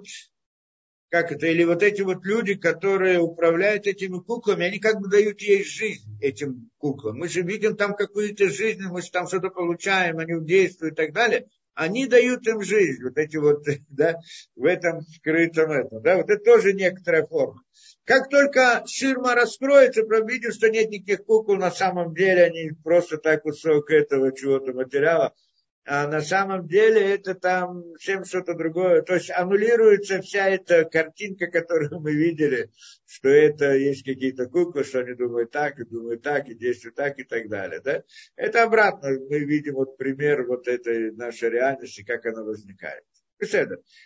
как 1.09 1.33
это, 1.33 1.47
или 1.47 1.65
вот 1.65 1.83
эти 1.83 2.03
вот 2.03 2.25
люди, 2.25 2.55
которые 2.55 3.21
управляют 3.21 3.87
этими 3.87 4.19
куклами, 4.21 4.67
они 4.67 4.79
как 4.79 5.01
бы 5.01 5.09
дают 5.09 5.41
ей 5.41 5.65
жизнь, 5.65 6.19
этим 6.21 6.71
куклам. 6.79 7.19
Мы 7.19 7.29
же 7.29 7.43
видим 7.43 7.77
там 7.77 7.95
какую-то 7.95 8.49
жизнь, 8.51 8.83
мы 8.83 9.03
же 9.03 9.11
там 9.11 9.27
что-то 9.27 9.51
получаем, 9.51 10.19
они 10.19 10.45
действуют 10.45 10.95
и 10.95 10.97
так 10.97 11.13
далее. 11.13 11.47
Они 11.75 12.07
дают 12.07 12.47
им 12.47 12.63
жизнь, 12.63 13.03
вот 13.03 13.19
эти 13.19 13.37
вот, 13.37 13.65
да, 13.89 14.17
в 14.55 14.65
этом 14.65 15.03
скрытом 15.03 15.73
этом, 15.73 16.03
да, 16.03 16.17
вот 16.17 16.31
это 16.31 16.45
тоже 16.45 16.73
некоторая 16.73 17.27
форма. 17.27 17.61
Как 18.05 18.29
только 18.29 18.85
ширма 18.87 19.35
раскроется, 19.35 20.05
мы 20.05 20.31
видим, 20.31 20.53
что 20.53 20.69
нет 20.69 20.91
никаких 20.91 21.25
кукол, 21.25 21.57
на 21.57 21.71
самом 21.71 22.15
деле 22.15 22.45
они 22.45 22.71
просто 22.83 23.17
так 23.17 23.43
кусок 23.43 23.91
этого 23.91 24.31
чего-то 24.37 24.73
материала, 24.73 25.35
а 25.87 26.09
на 26.09 26.23
самом 26.23 26.67
деле 26.67 27.15
это 27.15 27.35
там 27.35 27.95
всем 27.99 28.25
что-то 28.25 28.55
другое. 28.55 29.03
То 29.03 29.15
есть 29.15 29.31
аннулируется 29.31 30.23
вся 30.23 30.49
эта 30.49 30.85
картинка, 30.85 31.49
которую 31.49 32.01
мы 32.01 32.13
видели, 32.13 32.71
что 33.07 33.29
это 33.29 33.75
есть 33.75 34.05
какие-то 34.05 34.47
куклы, 34.47 34.85
что 34.85 35.01
они 35.01 35.15
думают 35.15 35.51
так, 35.51 35.79
и 35.79 35.85
думают 35.85 36.23
так, 36.23 36.49
и 36.49 36.55
действуют 36.55 36.97
так, 36.97 37.19
и 37.19 37.25
так 37.25 37.49
далее. 37.49 37.81
Да? 37.81 38.03
Это 38.37 38.63
обратно. 38.63 39.11
Мы 39.11 39.41
видим 39.41 39.75
вот 39.75 39.99
пример 39.99 40.47
вот 40.47 40.69
этой 40.69 41.13
нашей 41.13 41.51
реальности, 41.51 42.03
как 42.03 42.25
она 42.25 42.43
возникает. 42.43 43.05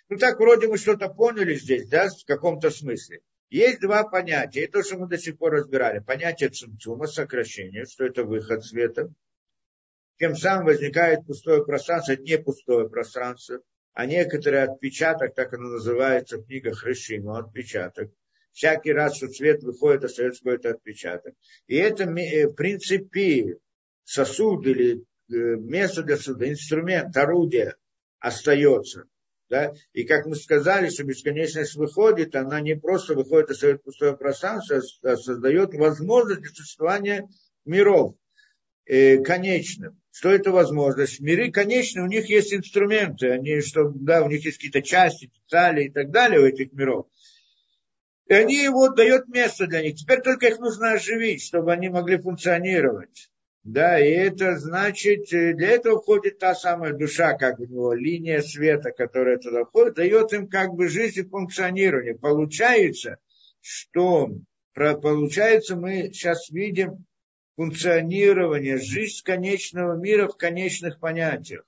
Ну 0.09 0.17
так 0.19 0.41
вроде 0.41 0.67
мы 0.67 0.79
что-то 0.79 1.09
поняли 1.09 1.55
здесь, 1.55 1.89
да, 1.89 2.09
в 2.09 2.25
каком-то 2.27 2.71
смысле. 2.71 3.21
Есть 3.51 3.81
два 3.81 4.03
понятия, 4.05 4.65
и 4.65 4.67
то, 4.67 4.83
что 4.83 4.99
мы 4.99 5.09
до 5.09 5.17
сих 5.17 5.39
пор 5.39 5.53
разбирали. 5.53 6.01
Понятие 6.01 6.51
цимцума, 6.51 7.07
сокращение, 7.07 7.87
что 7.87 8.05
это 8.05 8.25
выход 8.25 8.65
света, 8.65 9.13
тем 10.19 10.35
самым 10.35 10.67
возникает 10.67 11.27
пустое 11.27 11.65
пространство, 11.65 12.17
не 12.17 12.39
пустое 12.39 12.89
пространство, 12.89 13.61
а 13.95 14.07
некоторый 14.07 14.63
отпечаток, 14.63 15.35
так 15.35 15.53
оно 15.55 15.71
называется 15.71 16.39
в 16.39 16.47
книгах 16.47 16.85
Решима, 16.85 17.39
отпечаток. 17.39 18.11
Всякий 18.53 18.93
раз, 18.93 19.17
что 19.17 19.29
цвет 19.29 19.63
выходит, 19.63 20.05
остается 20.05 20.43
какой-то 20.43 20.71
отпечаток. 20.71 21.35
И 21.67 21.77
это, 21.77 22.05
э, 22.05 22.47
в 22.49 22.55
принципе, 22.55 23.59
сосуд 24.05 24.67
или 24.67 24.97
э, 24.97 25.03
место 25.29 26.03
для 26.03 26.17
суда, 26.17 26.49
инструмент, 26.49 27.17
орудие 27.17 27.77
остается. 28.19 29.05
Да? 29.49 29.73
И 29.93 30.05
как 30.05 30.27
мы 30.27 30.35
сказали, 30.35 30.89
что 30.89 31.05
бесконечность 31.05 31.77
выходит, 31.77 32.35
она 32.35 32.61
не 32.61 32.77
просто 32.77 33.15
выходит, 33.15 33.51
остается 33.51 33.83
пустое 33.83 34.17
пространство, 34.17 34.81
а 35.03 35.17
создает 35.17 35.75
возможность 35.75 36.41
для 36.41 36.51
существования 36.51 37.29
миров 37.65 38.17
э, 38.87 39.19
конечным. 39.23 40.01
Что 40.19 40.33
это 40.33 40.51
возможность? 40.51 41.21
Миры 41.21 41.53
конечные, 41.53 42.03
у 42.03 42.09
них 42.09 42.29
есть 42.29 42.53
инструменты, 42.53 43.31
они, 43.31 43.61
что, 43.61 43.85
да, 43.95 44.25
у 44.25 44.29
них 44.29 44.45
есть 44.45 44.57
какие-то 44.57 44.83
части, 44.83 45.31
детали 45.33 45.85
и 45.85 45.91
так 45.91 46.11
далее 46.11 46.41
у 46.41 46.45
этих 46.45 46.73
миров. 46.73 47.07
И 48.27 48.35
они 48.35 48.67
вот 48.69 48.97
дают 48.97 49.29
место 49.29 49.69
для 49.69 49.81
них. 49.81 49.95
Теперь 49.95 50.21
только 50.21 50.49
их 50.49 50.59
нужно 50.59 50.91
оживить, 50.91 51.45
чтобы 51.45 51.73
они 51.73 51.89
могли 51.89 52.19
функционировать. 52.19 53.31
Да, 53.63 54.01
и 54.01 54.11
это 54.11 54.59
значит, 54.59 55.33
э, 55.33 55.55
для 55.55 55.69
этого 55.69 56.01
входит 56.01 56.41
та 56.41 56.57
самая 56.57 56.95
душа, 56.95 57.35
как 57.35 57.61
у 57.61 57.67
него, 57.67 57.95
линия 57.95 58.43
света, 58.43 58.91
которая 58.91 59.39
туда 59.39 59.67
входит, 59.67 59.95
дает 59.95 60.33
им 60.33 60.49
как 60.49 60.75
бы 60.75 60.89
жизнь 60.89 61.21
и 61.21 61.29
функционирование. 61.29 62.17
Получается, 62.17 63.19
что 63.61 64.31
получается, 64.75 65.77
мы 65.77 66.11
сейчас 66.13 66.51
видим 66.51 67.05
функционирование, 67.59 68.79
жизнь 68.79 69.21
конечного 69.25 69.97
мира 69.97 70.29
в 70.29 70.37
конечных 70.37 71.01
понятиях. 71.01 71.65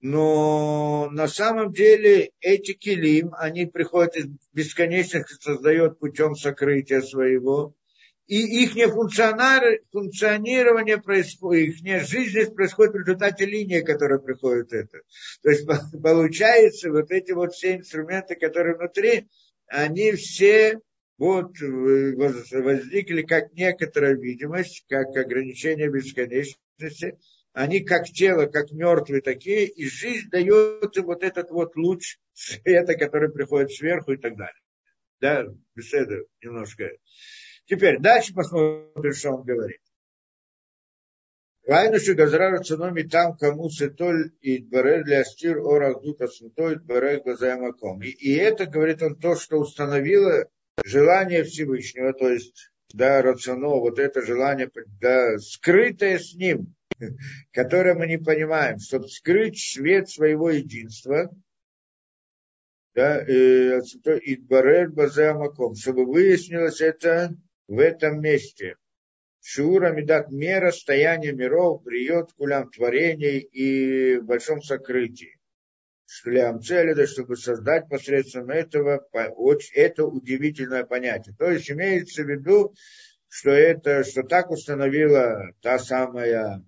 Но 0.00 1.08
на 1.12 1.28
самом 1.28 1.72
деле 1.72 2.32
эти 2.40 2.72
килим, 2.72 3.32
они 3.38 3.66
приходят 3.66 4.16
из 4.16 4.26
бесконечных, 4.52 5.28
создает 5.28 6.00
путем 6.00 6.34
сокрытия 6.34 7.02
своего. 7.02 7.72
И 8.26 8.64
их 8.64 8.72
функционирование 9.92 10.98
происходит, 11.00 11.76
их 11.84 12.08
жизнь 12.08 12.52
происходит 12.52 12.94
в 12.94 12.98
результате 12.98 13.46
линии, 13.46 13.82
которая 13.82 14.18
приходит 14.18 14.72
это. 14.72 15.02
То 15.42 15.50
есть 15.50 15.68
получается, 16.02 16.90
вот 16.90 17.12
эти 17.12 17.30
вот 17.30 17.52
все 17.52 17.76
инструменты, 17.76 18.34
которые 18.34 18.76
внутри, 18.76 19.28
они 19.68 20.10
все 20.12 20.80
вот 21.20 21.60
э, 21.60 22.14
возникли 22.16 23.20
как 23.20 23.52
некоторая 23.52 24.14
видимость, 24.14 24.86
как 24.88 25.14
ограничение 25.14 25.90
бесконечности. 25.90 27.18
Они 27.52 27.80
как 27.80 28.06
тело, 28.06 28.46
как 28.46 28.70
мертвые 28.70 29.20
такие, 29.20 29.66
и 29.66 29.86
жизнь 29.86 30.30
дает 30.30 30.96
им 30.96 31.04
вот 31.04 31.22
этот 31.22 31.50
вот 31.50 31.76
луч 31.76 32.16
света, 32.32 32.94
который 32.94 33.30
приходит 33.30 33.70
сверху 33.70 34.12
и 34.12 34.16
так 34.16 34.34
далее. 34.34 34.62
Да, 35.20 35.44
беседа 35.74 36.24
немножко. 36.42 36.88
Теперь 37.66 37.98
дальше 37.98 38.32
посмотрим, 38.32 39.12
что 39.12 39.32
он 39.32 39.44
говорит. 39.44 39.80
Райну 41.66 41.98
Газрара 42.14 42.62
Цуноми 42.62 43.02
там 43.02 43.36
кому 43.36 43.68
сетоль 43.68 44.32
и 44.40 44.58
барер 44.64 45.04
для 45.04 45.22
стир 45.24 45.58
орах 45.58 46.00
духа 46.00 46.28
святой 46.28 46.78
барер 46.78 47.20
глазаемаком. 47.20 48.00
И 48.00 48.32
это, 48.32 48.64
говорит 48.64 49.02
он, 49.02 49.16
то, 49.16 49.36
что 49.36 49.58
установило 49.58 50.48
желание 50.84 51.44
Всевышнего, 51.44 52.12
то 52.12 52.30
есть, 52.30 52.70
да, 52.92 53.22
рацино, 53.22 53.68
вот 53.68 53.98
это 53.98 54.22
желание, 54.22 54.70
да, 55.00 55.38
скрытое 55.38 56.18
с 56.18 56.34
ним, 56.34 56.74
которое 57.52 57.94
мы 57.94 58.06
не 58.06 58.18
понимаем, 58.18 58.78
чтобы 58.78 59.08
скрыть 59.08 59.58
свет 59.58 60.08
своего 60.08 60.50
единства, 60.50 61.30
да, 62.94 63.22
и 63.22 64.36
барер 64.36 64.90
базеамаком, 64.90 65.74
чтобы 65.74 66.04
выяснилось 66.06 66.80
это 66.80 67.34
в 67.68 67.78
этом 67.78 68.20
месте. 68.20 68.76
Шура 69.42 69.92
медат 69.92 70.30
мера 70.30 70.70
стояния 70.70 71.32
миров, 71.32 71.82
приет 71.82 72.32
кулям 72.32 72.70
творений 72.70 73.38
и 73.38 74.18
в 74.18 74.24
большом 74.24 74.60
сокрытии 74.60 75.39
шлям 76.10 76.60
цели, 76.60 77.06
чтобы 77.06 77.36
создать 77.36 77.88
посредством 77.88 78.50
этого 78.50 79.06
это 79.74 80.04
удивительное 80.04 80.84
понятие. 80.84 81.36
То 81.38 81.50
есть 81.50 81.70
имеется 81.70 82.24
в 82.24 82.28
виду, 82.28 82.74
что 83.28 83.50
это, 83.50 84.02
что 84.02 84.24
так 84.24 84.50
установила 84.50 85.52
та 85.62 85.78
самая 85.78 86.64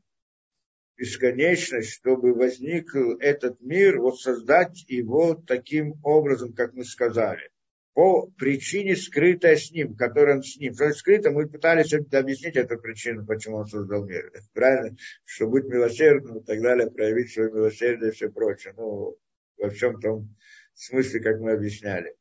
бесконечность, 0.96 1.90
чтобы 1.90 2.34
возник 2.34 2.94
этот 3.20 3.60
мир, 3.60 4.00
вот 4.00 4.20
создать 4.20 4.84
его 4.88 5.34
таким 5.34 5.94
образом, 6.04 6.52
как 6.52 6.74
мы 6.74 6.84
сказали, 6.84 7.50
по 7.94 8.28
причине 8.38 8.94
скрытой 8.94 9.56
с 9.56 9.72
ним, 9.72 9.96
которая 9.96 10.40
с 10.40 10.56
ним. 10.56 10.72
Что 10.74 10.92
скрыто, 10.92 11.32
мы 11.32 11.48
пытались 11.48 11.92
объяснить 11.92 12.56
эту 12.56 12.78
причину, 12.78 13.26
почему 13.26 13.56
он 13.56 13.66
создал 13.66 14.04
мир. 14.04 14.30
Правильно? 14.54 14.96
Что 15.24 15.48
быть 15.48 15.64
милосердным 15.64 16.38
и 16.38 16.44
так 16.44 16.62
далее, 16.62 16.90
проявить 16.90 17.32
свое 17.32 17.50
милосердие 17.50 18.10
и 18.10 18.14
все 18.14 18.30
прочее. 18.30 18.72
Ну, 18.76 19.18
во 19.62 19.70
всем 19.70 20.00
том, 20.00 20.34
смысле, 20.74 21.20
как 21.20 21.38
мы 21.40 21.52
объясняли. 21.52 22.14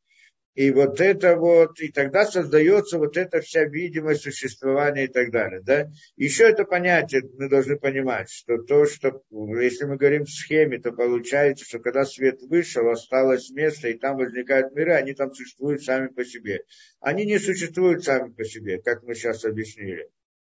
И 0.53 0.69
вот 0.71 0.99
это 0.99 1.37
вот, 1.37 1.79
и 1.79 1.93
тогда 1.93 2.25
создается 2.25 2.97
вот 2.97 3.15
эта 3.15 3.39
вся 3.39 3.63
видимость 3.63 4.23
существования 4.23 5.05
и 5.05 5.07
так 5.07 5.31
далее. 5.31 5.61
Да? 5.61 5.89
Еще 6.17 6.43
это 6.43 6.65
понятие 6.65 7.23
мы 7.37 7.47
должны 7.47 7.79
понимать, 7.79 8.29
что 8.29 8.57
то, 8.57 8.85
что, 8.85 9.23
если 9.31 9.85
мы 9.85 9.95
говорим 9.95 10.25
в 10.25 10.29
схеме, 10.29 10.77
то 10.77 10.91
получается, 10.91 11.63
что 11.63 11.79
когда 11.79 12.03
свет 12.03 12.41
вышел, 12.41 12.89
осталось 12.89 13.49
место, 13.49 13.87
и 13.87 13.97
там 13.97 14.17
возникают 14.17 14.75
миры, 14.75 14.93
они 14.93 15.13
там 15.13 15.33
существуют 15.33 15.83
сами 15.83 16.07
по 16.07 16.25
себе. 16.25 16.63
Они 16.99 17.25
не 17.25 17.39
существуют 17.39 18.03
сами 18.03 18.33
по 18.33 18.43
себе, 18.43 18.81
как 18.81 19.03
мы 19.03 19.15
сейчас 19.15 19.45
объяснили. 19.45 20.09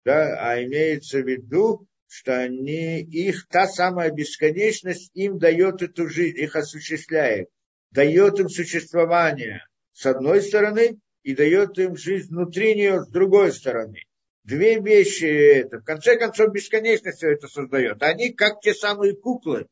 Да? 0.03 0.37
А 0.39 0.61
имеется 0.63 1.19
в 1.19 1.27
виду, 1.27 1.87
что 2.13 2.39
они, 2.39 3.01
их 3.01 3.47
та 3.47 3.67
самая 3.67 4.11
бесконечность 4.11 5.11
им 5.15 5.39
дает 5.39 5.81
эту 5.81 6.07
жизнь, 6.07 6.37
их 6.37 6.55
осуществляет, 6.55 7.49
дает 7.91 8.39
им 8.39 8.49
существование– 8.49 9.65
с 9.93 10.05
одной 10.07 10.41
стороны 10.41 10.99
и 11.23 11.35
дает 11.35 11.77
им 11.77 11.95
жизнь 11.95 12.29
внутри 12.29 12.75
нее 12.75 13.03
с 13.03 13.07
другой 13.07 13.53
стороны. 13.53 13.99
Две 14.43 14.79
вещи 14.79 15.25
это. 15.25 15.79
В 15.79 15.85
конце 15.85 16.17
концов, 16.17 16.51
бесконечно 16.51 17.11
все 17.11 17.31
это 17.31 17.47
создает. 17.47 18.03
Они 18.03 18.33
как 18.33 18.59
те 18.61 18.73
самые 18.73 19.15
куклы, 19.15 19.67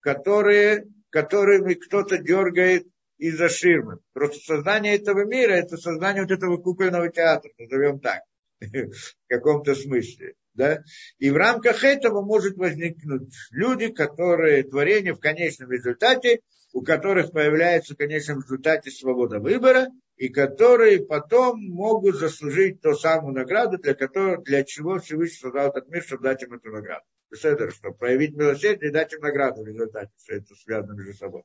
которые, 0.00 0.86
которыми 1.10 1.74
кто-то 1.74 2.18
дергает 2.18 2.88
из-за 3.18 3.48
ширмы. 3.48 4.00
Просто 4.12 4.40
создание 4.40 4.96
этого 4.96 5.24
мира– 5.24 5.52
это 5.52 5.76
создание 5.76 6.22
вот 6.22 6.32
этого 6.32 6.56
кукольного 6.56 7.10
театра, 7.10 7.50
назовем 7.58 8.00
так, 8.00 8.22
в 8.60 9.28
каком-то 9.28 9.74
смысле. 9.74 10.34
Да? 10.56 10.82
И 11.18 11.30
в 11.30 11.36
рамках 11.36 11.84
этого 11.84 12.22
может 12.22 12.56
возникнуть 12.56 13.32
люди, 13.50 13.88
которые 13.88 14.64
творение 14.64 15.14
в 15.14 15.20
конечном 15.20 15.70
результате 15.70 16.40
у 16.76 16.82
которых 16.82 17.32
появляется 17.32 17.94
в 17.94 17.96
конечном 17.96 18.42
результате 18.42 18.90
свобода 18.90 19.38
выбора, 19.38 19.86
и 20.18 20.28
которые 20.28 21.06
потом 21.06 21.58
могут 21.58 22.16
заслужить 22.16 22.82
ту 22.82 22.92
самую 22.92 23.34
награду, 23.34 23.78
для, 23.78 23.94
которой, 23.94 24.44
для 24.44 24.62
чего 24.62 24.98
Всевышний 24.98 25.38
создал 25.38 25.70
этот 25.70 25.88
мир, 25.88 26.02
чтобы 26.02 26.24
дать 26.24 26.42
им 26.42 26.52
эту 26.52 26.68
награду. 26.70 27.02
Это, 27.30 27.70
чтобы 27.70 27.96
проявить 27.96 28.36
милосердие 28.36 28.90
и 28.90 28.92
дать 28.92 29.10
им 29.14 29.20
награду 29.20 29.62
в 29.62 29.66
результате, 29.66 30.10
все 30.16 30.36
это 30.36 30.54
связано 30.54 30.92
между 30.92 31.14
собой. 31.14 31.44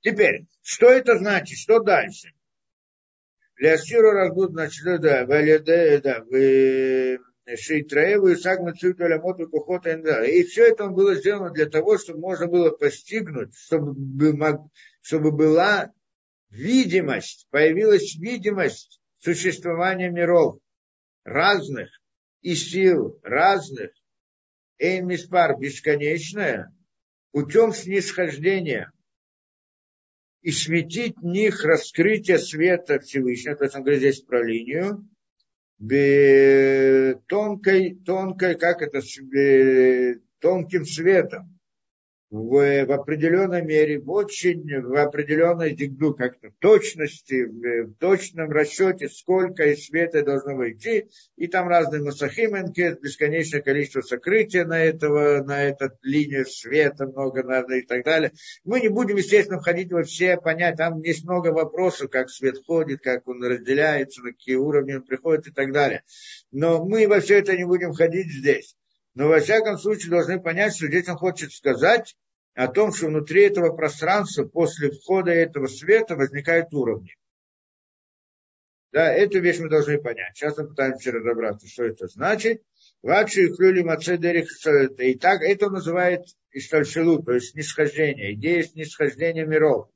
Теперь, 0.00 0.44
что 0.60 0.90
это 0.90 1.16
значит, 1.16 1.58
что 1.58 1.80
дальше? 1.80 2.34
Для 3.56 3.78
Сиру 3.78 4.10
Рагуд, 4.10 4.50
значит, 4.50 4.84
да, 4.84 5.24
да, 5.24 6.20
Шейтраеву 7.56 8.28
и 8.28 8.36
Сагма 8.36 8.74
Цюкаля 8.74 9.20
Моту 9.20 9.48
Кухота 9.48 9.90
И 10.24 10.42
все 10.44 10.68
это 10.68 10.88
было 10.88 11.14
сделано 11.14 11.50
для 11.50 11.66
того, 11.66 11.98
чтобы 11.98 12.20
можно 12.20 12.46
было 12.46 12.70
постигнуть, 12.70 13.54
чтобы, 13.56 13.94
чтобы 15.00 15.32
была 15.32 15.92
видимость, 16.50 17.46
появилась 17.50 18.16
видимость 18.16 19.00
существования 19.18 20.10
миров 20.10 20.60
разных 21.24 21.90
и 22.42 22.54
сил 22.54 23.18
разных, 23.22 23.90
Эймиспар 24.78 25.58
бесконечная, 25.58 26.72
путем 27.32 27.72
снисхождения. 27.72 28.92
И 30.40 30.52
светить 30.52 31.16
в 31.16 31.24
них 31.24 31.64
раскрытие 31.64 32.38
света 32.38 33.00
Всевышнего, 33.00 33.56
то 33.56 33.64
есть 33.64 33.74
он 33.74 33.82
говорит 33.82 34.00
здесь 34.00 34.20
про 34.22 34.42
линию, 34.42 35.04
тонкой, 37.28 37.94
тонкой, 38.04 38.56
как 38.56 38.82
это, 38.82 39.00
тонким 40.40 40.84
светом 40.84 41.57
в, 42.30 42.84
в 42.84 42.92
определенной 42.92 43.62
мере, 43.62 44.00
в 44.00 44.10
очень, 44.10 44.62
в 44.82 44.94
определенной 44.96 45.74
дигду, 45.74 46.14
как-то 46.14 46.50
точности, 46.58 47.44
в, 47.44 47.86
в 47.86 47.94
точном 47.94 48.50
расчете, 48.50 49.08
сколько 49.08 49.64
из 49.64 49.86
света 49.86 50.22
должно 50.22 50.54
войти, 50.54 51.08
и 51.36 51.46
там 51.46 51.68
разные 51.68 52.02
масахименки, 52.02 52.96
бесконечное 53.00 53.62
количество 53.62 54.02
сокрытия 54.02 54.66
на, 54.66 54.84
этого, 54.84 55.42
на 55.42 55.64
эту 55.64 55.90
линию 56.02 56.44
света, 56.44 57.06
много 57.06 57.42
надо 57.42 57.76
и 57.76 57.82
так 57.82 58.04
далее. 58.04 58.32
Мы 58.64 58.80
не 58.80 58.88
будем, 58.88 59.16
естественно, 59.16 59.58
входить 59.58 59.90
во 59.90 60.02
все 60.02 60.36
понять, 60.36 60.76
там 60.76 61.00
есть 61.02 61.24
много 61.24 61.48
вопросов, 61.48 62.10
как 62.10 62.28
свет 62.28 62.56
ходит, 62.66 63.00
как 63.00 63.26
он 63.26 63.42
разделяется, 63.42 64.22
на 64.22 64.32
какие 64.32 64.56
уровни 64.56 64.94
он 64.94 65.02
приходит 65.02 65.48
и 65.48 65.52
так 65.52 65.72
далее. 65.72 66.02
Но 66.50 66.84
мы 66.84 67.08
во 67.08 67.20
все 67.20 67.38
это 67.38 67.56
не 67.56 67.64
будем 67.64 67.92
входить 67.92 68.30
здесь. 68.30 68.74
Но 69.18 69.26
во 69.26 69.40
всяком 69.40 69.78
случае 69.78 70.12
должны 70.12 70.40
понять, 70.40 70.76
что 70.76 70.86
здесь 70.86 71.08
он 71.08 71.16
хочет 71.16 71.50
сказать 71.50 72.14
о 72.54 72.68
том, 72.68 72.92
что 72.92 73.08
внутри 73.08 73.42
этого 73.42 73.74
пространства 73.74 74.44
после 74.44 74.92
входа 74.92 75.32
этого 75.32 75.66
света 75.66 76.14
возникают 76.14 76.72
уровни. 76.72 77.16
Да, 78.92 79.12
эту 79.12 79.40
вещь 79.40 79.58
мы 79.58 79.68
должны 79.68 80.00
понять. 80.00 80.36
Сейчас 80.36 80.56
мы 80.56 80.68
пытаемся 80.68 81.10
разобраться, 81.10 81.66
что 81.66 81.82
это 81.82 82.06
значит. 82.06 82.62
Вообще 83.02 83.46
их 83.46 83.58
люди 83.58 83.80
мацедерих 83.80 84.48
и 85.00 85.14
так 85.16 85.42
это 85.42 85.68
называет 85.68 86.22
истальшилу, 86.52 87.20
то 87.20 87.32
есть 87.32 87.50
снисхождение, 87.50 88.34
идея 88.34 88.62
снисхождения 88.62 89.44
миров. 89.44 89.88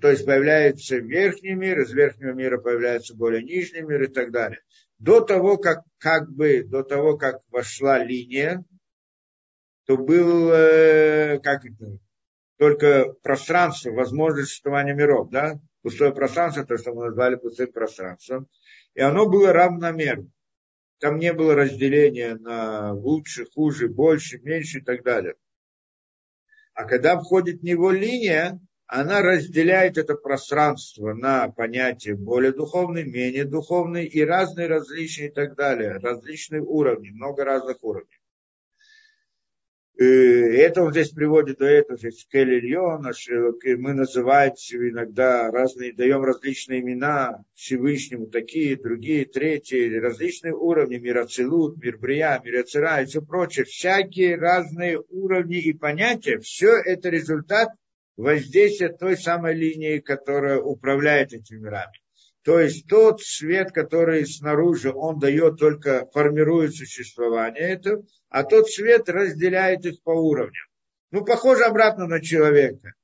То 0.00 0.08
есть 0.08 0.24
появляется 0.24 0.96
верхний 0.96 1.52
мир, 1.52 1.80
из 1.80 1.92
верхнего 1.92 2.32
мира 2.32 2.56
появляется 2.56 3.14
более 3.14 3.42
нижний 3.42 3.82
мир 3.82 4.04
и 4.04 4.06
так 4.06 4.30
далее 4.30 4.62
до 5.02 5.20
того, 5.20 5.58
как, 5.58 5.82
как 5.98 6.30
бы, 6.30 6.62
до 6.62 6.84
того, 6.84 7.18
как 7.18 7.42
вошла 7.50 7.98
линия, 7.98 8.64
то 9.84 9.96
был, 9.96 10.52
э, 10.52 11.40
как 11.40 11.64
это, 11.64 11.98
только 12.56 13.12
пространство, 13.20 13.90
возможность 13.90 14.50
существования 14.50 14.94
миров, 14.94 15.28
да, 15.28 15.58
пустое 15.82 16.14
пространство, 16.14 16.64
то, 16.64 16.78
что 16.78 16.94
мы 16.94 17.06
назвали 17.06 17.34
пустым 17.34 17.72
пространством, 17.72 18.46
и 18.94 19.00
оно 19.00 19.28
было 19.28 19.52
равномерно. 19.52 20.30
Там 21.00 21.18
не 21.18 21.32
было 21.32 21.56
разделения 21.56 22.36
на 22.36 22.92
лучше, 22.92 23.46
хуже, 23.52 23.88
больше, 23.88 24.38
меньше 24.38 24.78
и 24.78 24.82
так 24.82 25.02
далее. 25.02 25.34
А 26.74 26.84
когда 26.84 27.18
входит 27.18 27.58
в 27.60 27.64
него 27.64 27.90
линия, 27.90 28.60
она 28.94 29.22
разделяет 29.22 29.96
это 29.96 30.16
пространство 30.16 31.14
на 31.14 31.48
понятия 31.48 32.14
более 32.14 32.52
духовные, 32.52 33.06
менее 33.06 33.46
духовные 33.46 34.06
и 34.06 34.22
разные 34.22 34.66
различные 34.66 35.28
и 35.28 35.32
так 35.32 35.54
далее, 35.56 35.92
различные 35.92 36.60
уровни, 36.60 37.08
много 37.08 37.42
разных 37.42 37.82
уровней. 37.82 38.18
И 39.98 40.04
это 40.04 40.82
он 40.82 40.90
здесь 40.90 41.08
приводит 41.08 41.56
до 41.56 41.64
этого, 41.64 41.96
здесь 41.96 42.26
Келильона, 42.30 43.12
мы 43.78 43.94
называем 43.94 44.52
иногда 44.52 45.50
разные, 45.50 45.94
даем 45.94 46.22
различные 46.22 46.80
имена 46.80 47.44
Всевышнему, 47.54 48.26
такие, 48.26 48.76
другие, 48.76 49.24
третьи, 49.24 49.96
различные 49.96 50.54
уровни, 50.54 50.98
мироцелут, 50.98 51.82
мирбрия, 51.82 52.42
мироцера 52.44 53.00
и 53.00 53.06
все 53.06 53.22
прочее, 53.22 53.64
всякие 53.64 54.36
разные 54.36 55.00
уровни 55.08 55.58
и 55.58 55.72
понятия, 55.72 56.38
все 56.40 56.76
это 56.76 57.08
результат 57.08 57.70
воздействие 58.16 58.90
той 58.90 59.16
самой 59.16 59.54
линии, 59.54 59.98
которая 59.98 60.58
управляет 60.58 61.32
этими 61.32 61.58
мирами. 61.58 61.92
То 62.44 62.58
есть 62.58 62.88
тот 62.88 63.22
свет, 63.22 63.70
который 63.70 64.26
снаружи, 64.26 64.92
он 64.92 65.18
дает 65.18 65.58
только, 65.58 66.08
формирует 66.12 66.74
существование 66.74 67.62
этого, 67.62 68.04
а 68.28 68.42
тот 68.42 68.68
свет 68.68 69.08
разделяет 69.08 69.86
их 69.86 70.02
по 70.02 70.10
уровням. 70.10 70.66
Ну, 71.12 71.24
похоже 71.24 71.64
обратно 71.64 72.06
на 72.06 72.20
человека. 72.20 72.94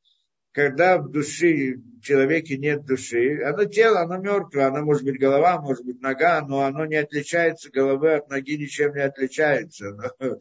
Когда 0.52 0.98
в 0.98 1.10
душе 1.10 1.74
в 1.74 2.00
человеке 2.00 2.56
нет 2.56 2.84
души, 2.84 3.40
оно 3.44 3.64
тело, 3.64 4.00
оно 4.00 4.16
мертвое, 4.16 4.66
оно 4.66 4.82
может 4.82 5.04
быть 5.04 5.20
голова, 5.20 5.60
может 5.60 5.84
быть 5.84 6.00
нога, 6.00 6.40
но 6.40 6.62
оно 6.62 6.84
не 6.84 6.96
отличается, 6.96 7.70
головы 7.70 8.14
от 8.14 8.28
ноги 8.28 8.56
ничем 8.56 8.94
не 8.94 9.02
отличается. 9.02 9.96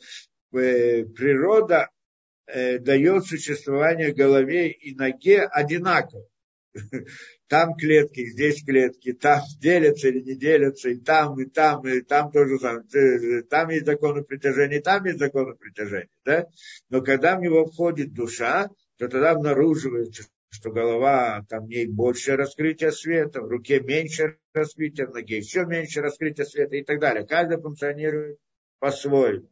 Э, 0.54 1.04
природа 1.04 1.90
э, 2.48 2.80
дает 2.80 3.26
существование 3.26 4.14
голове 4.14 4.72
и 4.72 4.96
ноге 4.96 5.44
одинаково. 5.44 6.26
Там 7.48 7.76
клетки, 7.76 8.26
здесь 8.26 8.62
клетки, 8.64 9.14
там 9.14 9.40
делятся 9.62 10.10
или 10.10 10.20
не 10.20 10.36
делятся, 10.36 10.90
и 10.90 10.98
там, 10.98 11.40
и 11.40 11.46
там, 11.46 11.88
и 11.88 12.02
там 12.02 12.30
тоже 12.30 12.60
самое. 12.60 13.44
Там 13.44 13.70
есть 13.70 13.86
законы 13.86 14.24
притяжения, 14.24 14.80
и 14.80 14.82
там 14.82 15.06
есть 15.06 15.18
законы 15.18 15.56
притяжения. 15.56 16.10
Да? 16.26 16.46
Но 16.90 17.02
когда 17.02 17.38
в 17.38 17.42
него 17.42 17.66
входит 17.66 18.14
душа, 18.14 18.70
то 18.98 19.08
тогда 19.08 19.32
обнаруживается, 19.32 20.24
что 20.50 20.72
голова, 20.72 21.46
там 21.48 21.66
в 21.66 21.70
ней 21.70 21.88
больше 21.88 22.36
раскрытия 22.36 22.92
света, 22.92 23.42
в 23.42 23.48
руке 23.48 23.80
меньше 23.80 24.38
раскрытия, 24.54 25.08
в 25.08 25.14
ноге 25.14 25.38
еще 25.38 25.66
меньше 25.66 26.02
раскрытия 26.02 26.44
света 26.44 26.76
и 26.76 26.84
так 26.84 27.00
далее. 27.00 27.26
Каждый 27.26 27.62
функционирует 27.62 28.40
по-своему. 28.80 29.48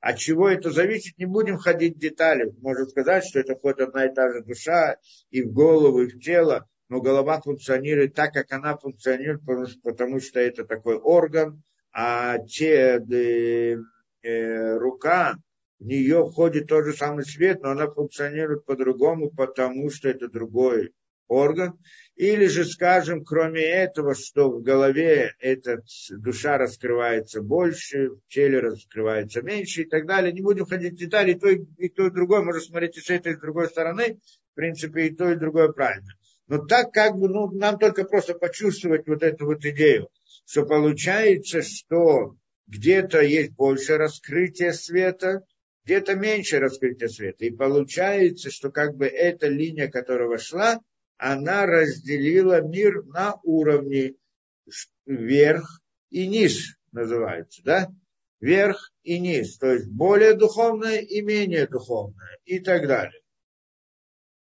От 0.00 0.18
чего 0.18 0.48
это 0.48 0.70
зависит, 0.70 1.18
не 1.18 1.26
будем 1.26 1.58
ходить 1.58 1.96
в 1.96 2.00
детали. 2.00 2.54
Можно 2.60 2.86
сказать, 2.86 3.24
что 3.24 3.38
это 3.38 3.54
хоть 3.54 3.80
одна 3.80 4.06
и 4.06 4.14
та 4.14 4.32
же 4.32 4.42
душа 4.42 4.96
и 5.30 5.42
в 5.42 5.52
голову, 5.52 6.02
и 6.02 6.06
в 6.06 6.18
тело, 6.20 6.66
но 6.88 7.00
голова 7.00 7.40
функционирует 7.40 8.14
так, 8.14 8.32
как 8.32 8.50
она 8.52 8.76
функционирует, 8.76 9.42
потому 9.82 10.20
что 10.20 10.40
это 10.40 10.64
такой 10.64 10.96
орган, 10.96 11.62
а 11.92 12.38
те, 12.38 12.98
э, 12.98 13.76
э, 14.22 14.78
рука, 14.78 15.36
в 15.78 15.84
нее 15.84 16.26
входит 16.26 16.68
тот 16.68 16.84
же 16.84 16.92
самый 16.94 17.24
свет, 17.24 17.62
но 17.62 17.70
она 17.70 17.86
функционирует 17.86 18.64
по-другому, 18.64 19.30
потому 19.30 19.90
что 19.90 20.08
это 20.08 20.28
другой 20.28 20.92
орган, 21.28 21.78
или 22.20 22.48
же, 22.48 22.66
скажем, 22.66 23.24
кроме 23.24 23.62
этого, 23.62 24.14
что 24.14 24.50
в 24.50 24.62
голове 24.62 25.34
эта 25.38 25.82
душа 26.10 26.58
раскрывается 26.58 27.40
больше, 27.40 28.10
в 28.10 28.20
теле 28.28 28.60
раскрывается 28.60 29.40
меньше 29.40 29.82
и 29.82 29.84
так 29.86 30.06
далее. 30.06 30.30
Не 30.30 30.42
будем 30.42 30.66
ходить 30.66 30.92
в 30.92 30.98
детали, 30.98 31.32
и 31.32 31.38
то, 31.38 31.48
и 31.48 31.88
то, 31.88 32.08
и 32.08 32.10
другое, 32.10 32.42
можно 32.42 32.60
смотреть 32.60 32.98
и 32.98 33.00
с 33.00 33.08
этой, 33.08 33.32
и 33.32 33.36
с 33.36 33.40
другой 33.40 33.68
стороны. 33.68 34.20
В 34.52 34.54
принципе, 34.54 35.06
и 35.06 35.16
то, 35.16 35.30
и 35.30 35.34
другое 35.34 35.68
правильно. 35.68 36.12
Но 36.46 36.58
так 36.58 36.92
как 36.92 37.16
бы, 37.16 37.30
ну, 37.30 37.50
нам 37.52 37.78
только 37.78 38.04
просто 38.04 38.34
почувствовать 38.34 39.06
вот 39.06 39.22
эту 39.22 39.46
вот 39.46 39.64
идею, 39.64 40.10
что 40.44 40.66
получается, 40.66 41.62
что 41.62 42.36
где-то 42.66 43.22
есть 43.22 43.52
больше 43.52 43.96
раскрытия 43.96 44.72
света, 44.72 45.40
где-то 45.86 46.16
меньше 46.16 46.58
раскрытия 46.58 47.08
света. 47.08 47.46
И 47.46 47.50
получается, 47.50 48.50
что 48.50 48.70
как 48.70 48.94
бы 48.94 49.06
эта 49.06 49.48
линия, 49.48 49.88
которая 49.88 50.28
вошла, 50.28 50.80
она 51.20 51.66
разделила 51.66 52.62
мир 52.62 53.04
на 53.04 53.38
уровни 53.42 54.16
верх 55.04 55.82
и 56.08 56.26
низ 56.26 56.76
называется, 56.92 57.62
да? 57.62 57.90
Верх 58.40 58.90
и 59.02 59.20
низ, 59.20 59.58
то 59.58 59.70
есть 59.70 59.86
более 59.86 60.32
духовное 60.32 61.00
и 61.00 61.20
менее 61.20 61.66
духовное 61.66 62.38
и 62.46 62.58
так 62.58 62.88
далее. 62.88 63.20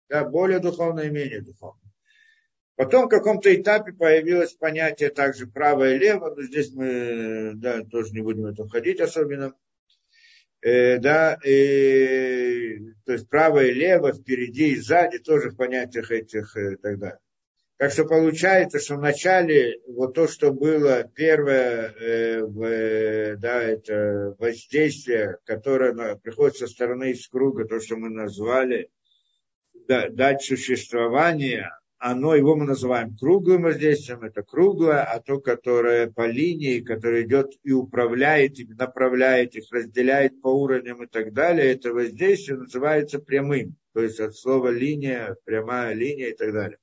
Да, 0.07 0.23
более 0.23 0.59
духовное 0.59 1.05
и 1.05 1.09
менее 1.09 1.41
духовное. 1.41 1.91
Потом 2.75 3.07
в 3.07 3.09
каком-то 3.09 3.53
этапе 3.53 3.91
появилось 3.91 4.53
понятие 4.53 5.09
также 5.09 5.47
право 5.47 5.91
и 5.91 5.97
лево, 5.97 6.35
но 6.35 6.43
здесь 6.43 6.71
мы 6.73 7.53
да, 7.55 7.83
тоже 7.85 8.13
не 8.13 8.21
будем 8.21 8.43
в 8.43 8.47
это 8.47 8.65
входить 8.65 8.99
особенно. 8.99 9.55
Э, 10.61 10.97
да, 10.97 11.37
и, 11.45 12.79
то 13.05 13.13
есть 13.13 13.29
право 13.29 13.63
и 13.63 13.73
лево, 13.73 14.11
впереди 14.11 14.69
и 14.69 14.75
сзади, 14.75 15.19
тоже 15.19 15.51
в 15.51 15.55
понятиях 15.55 16.09
этих 16.11 16.55
и 16.57 16.59
э, 16.59 16.77
так 16.77 16.97
далее. 16.97 17.19
Так 17.77 17.91
что 17.91 18.05
получается, 18.05 18.79
что 18.79 18.95
вначале 18.95 19.79
вот 19.87 20.15
то, 20.15 20.27
что 20.27 20.51
было 20.51 21.03
первое 21.03 21.93
э, 21.93 22.41
в, 22.41 23.37
да, 23.37 23.61
это 23.61 24.35
воздействие, 24.39 25.37
которое 25.45 26.15
приходит 26.15 26.57
со 26.57 26.65
стороны 26.65 27.11
из 27.11 27.27
круга, 27.27 27.65
то, 27.65 27.79
что 27.79 27.95
мы 27.95 28.09
назвали, 28.09 28.89
да, 29.87 30.09
дать 30.09 30.41
существование, 30.41 31.69
оно, 31.99 32.35
его 32.35 32.55
мы 32.55 32.65
называем 32.65 33.17
круглым 33.17 33.63
воздействием, 33.63 34.23
это 34.23 34.43
круглое, 34.43 35.03
а 35.03 35.19
то, 35.19 35.39
которое 35.39 36.11
по 36.11 36.27
линии, 36.27 36.79
которое 36.79 37.23
идет 37.23 37.53
и 37.63 37.71
управляет, 37.71 38.59
и 38.59 38.67
направляет 38.67 39.55
их, 39.55 39.65
разделяет 39.71 40.41
по 40.41 40.49
уровням 40.49 41.03
и 41.03 41.07
так 41.07 41.33
далее, 41.33 41.73
это 41.73 41.93
воздействие 41.93 42.57
называется 42.57 43.19
прямым, 43.19 43.75
то 43.93 44.01
есть 44.01 44.19
от 44.19 44.35
слова 44.35 44.69
линия, 44.69 45.37
прямая 45.43 45.93
линия 45.93 46.29
и 46.29 46.35
так 46.35 46.53
далее. 46.53 46.77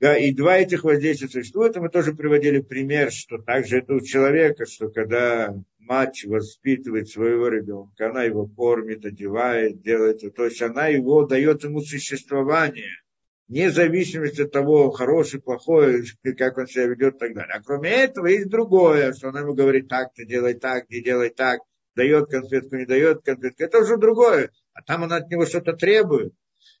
Да, 0.00 0.16
и 0.16 0.32
два 0.32 0.58
этих 0.58 0.82
воздействия 0.82 1.28
существуют, 1.28 1.76
мы 1.76 1.88
тоже 1.88 2.12
приводили 2.12 2.60
пример, 2.60 3.12
что 3.12 3.38
также 3.38 3.78
это 3.78 3.94
у 3.94 4.00
человека, 4.00 4.66
что 4.66 4.90
когда 4.90 5.54
мать 5.78 6.24
воспитывает 6.24 7.08
своего 7.08 7.46
ребенка, 7.46 8.10
она 8.10 8.24
его 8.24 8.48
кормит, 8.48 9.04
одевает, 9.04 9.80
делает, 9.80 10.22
то 10.34 10.44
есть 10.44 10.60
она 10.60 10.88
его 10.88 11.24
дает 11.24 11.62
ему 11.62 11.82
существование– 11.82 12.90
вне 13.48 13.70
зависимости 13.70 14.42
от 14.42 14.52
того, 14.52 14.90
хороший, 14.90 15.40
плохой, 15.40 16.04
как 16.38 16.58
он 16.58 16.66
себя 16.66 16.86
ведет 16.86 17.16
и 17.16 17.18
так 17.18 17.34
далее. 17.34 17.54
А 17.54 17.62
кроме 17.62 17.90
этого 17.90 18.26
есть 18.26 18.48
другое, 18.48 19.12
что 19.12 19.28
она 19.28 19.40
ему 19.40 19.54
говорит, 19.54 19.88
так 19.88 20.12
ты 20.14 20.24
делай 20.24 20.54
так, 20.54 20.88
не 20.90 21.02
делай 21.02 21.30
так, 21.30 21.60
дает 21.94 22.30
конфетку, 22.30 22.76
не 22.76 22.86
дает 22.86 23.22
конфетку. 23.24 23.62
Это 23.62 23.78
уже 23.80 23.96
другое. 23.96 24.50
А 24.72 24.82
там 24.82 25.04
она 25.04 25.16
от 25.16 25.30
него 25.30 25.44
что-то 25.46 25.74
требует. 25.74 26.32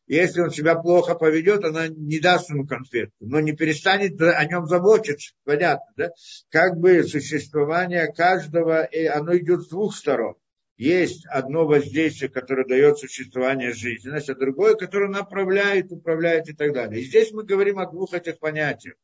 Если 0.06 0.40
он 0.40 0.50
себя 0.50 0.74
плохо 0.74 1.14
поведет, 1.14 1.64
она 1.64 1.88
не 1.88 2.18
даст 2.18 2.50
ему 2.50 2.66
конфетку, 2.66 3.16
но 3.20 3.40
не 3.40 3.52
перестанет 3.52 4.20
о 4.20 4.44
нем 4.46 4.66
заботиться. 4.66 5.34
Понятно, 5.44 5.86
да? 5.96 6.10
Как 6.50 6.76
бы 6.76 7.04
существование 7.04 8.12
каждого, 8.12 8.82
и 8.84 9.04
оно 9.06 9.36
идет 9.36 9.62
с 9.62 9.68
двух 9.68 9.94
сторон 9.94 10.34
есть 10.76 11.26
одно 11.26 11.66
воздействие, 11.66 12.30
которое 12.30 12.66
дает 12.66 12.98
существование 12.98 13.72
жизненности, 13.72 14.30
а 14.30 14.34
другое, 14.34 14.74
которое 14.74 15.08
направляет, 15.08 15.92
управляет 15.92 16.48
и 16.48 16.54
так 16.54 16.72
далее. 16.72 17.02
И 17.02 17.04
здесь 17.04 17.32
мы 17.32 17.44
говорим 17.44 17.78
о 17.78 17.90
двух 17.90 18.14
этих 18.14 18.38
понятиях. 18.38 18.94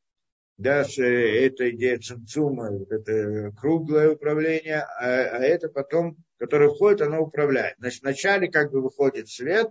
Да, 0.56 0.80
это 0.80 1.70
идея 1.70 1.98
цинцума, 1.98 2.72
это 2.90 3.52
круглое 3.60 4.10
управление, 4.10 4.80
а, 4.80 5.04
а 5.04 5.38
это 5.38 5.68
потом, 5.68 6.16
которое 6.36 6.68
входит, 6.70 7.02
оно 7.02 7.20
управляет. 7.20 7.76
Значит, 7.78 8.02
вначале 8.02 8.50
как 8.50 8.72
бы 8.72 8.82
выходит 8.82 9.28
свет, 9.28 9.68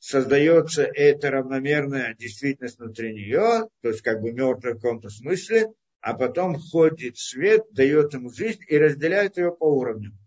создается 0.00 0.82
эта 0.82 1.30
равномерная 1.30 2.16
действительность 2.18 2.80
внутри 2.80 3.12
нее, 3.12 3.68
то 3.80 3.88
есть 3.90 4.02
как 4.02 4.20
бы 4.20 4.32
мертвая 4.32 4.74
в 4.74 4.80
каком-то 4.80 5.08
смысле, 5.08 5.68
а 6.00 6.14
потом 6.14 6.58
входит 6.58 7.16
свет, 7.16 7.62
дает 7.70 8.12
ему 8.12 8.30
жизнь 8.30 8.62
и 8.66 8.76
разделяет 8.76 9.36
ее 9.36 9.52
по 9.52 9.66
уровням 9.66 10.18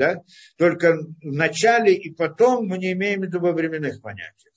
да? 0.00 0.22
Только 0.56 0.96
в 0.96 1.32
начале 1.32 1.94
и 1.94 2.10
потом 2.12 2.66
мы 2.66 2.78
не 2.78 2.92
имеем 2.92 3.20
в 3.20 3.24
виду 3.24 3.38
во 3.38 3.52
временных 3.52 4.00
понятиях. 4.00 4.54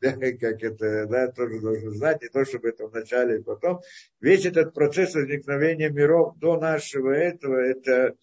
Да, 0.00 0.12
как 0.12 0.62
это, 0.62 1.06
да, 1.06 1.28
тоже 1.28 1.60
должен 1.60 1.90
знать, 1.90 2.22
не 2.22 2.28
то, 2.28 2.44
чтобы 2.44 2.68
это 2.68 2.86
в 2.86 2.94
начале 2.94 3.38
и 3.38 3.42
потом. 3.42 3.80
Весь 4.20 4.46
этот 4.46 4.72
процесс 4.72 5.14
возникновения 5.14 5.90
миров 5.90 6.38
до 6.38 6.58
нашего 6.58 7.10
этого, 7.10 7.56
это 7.56 8.14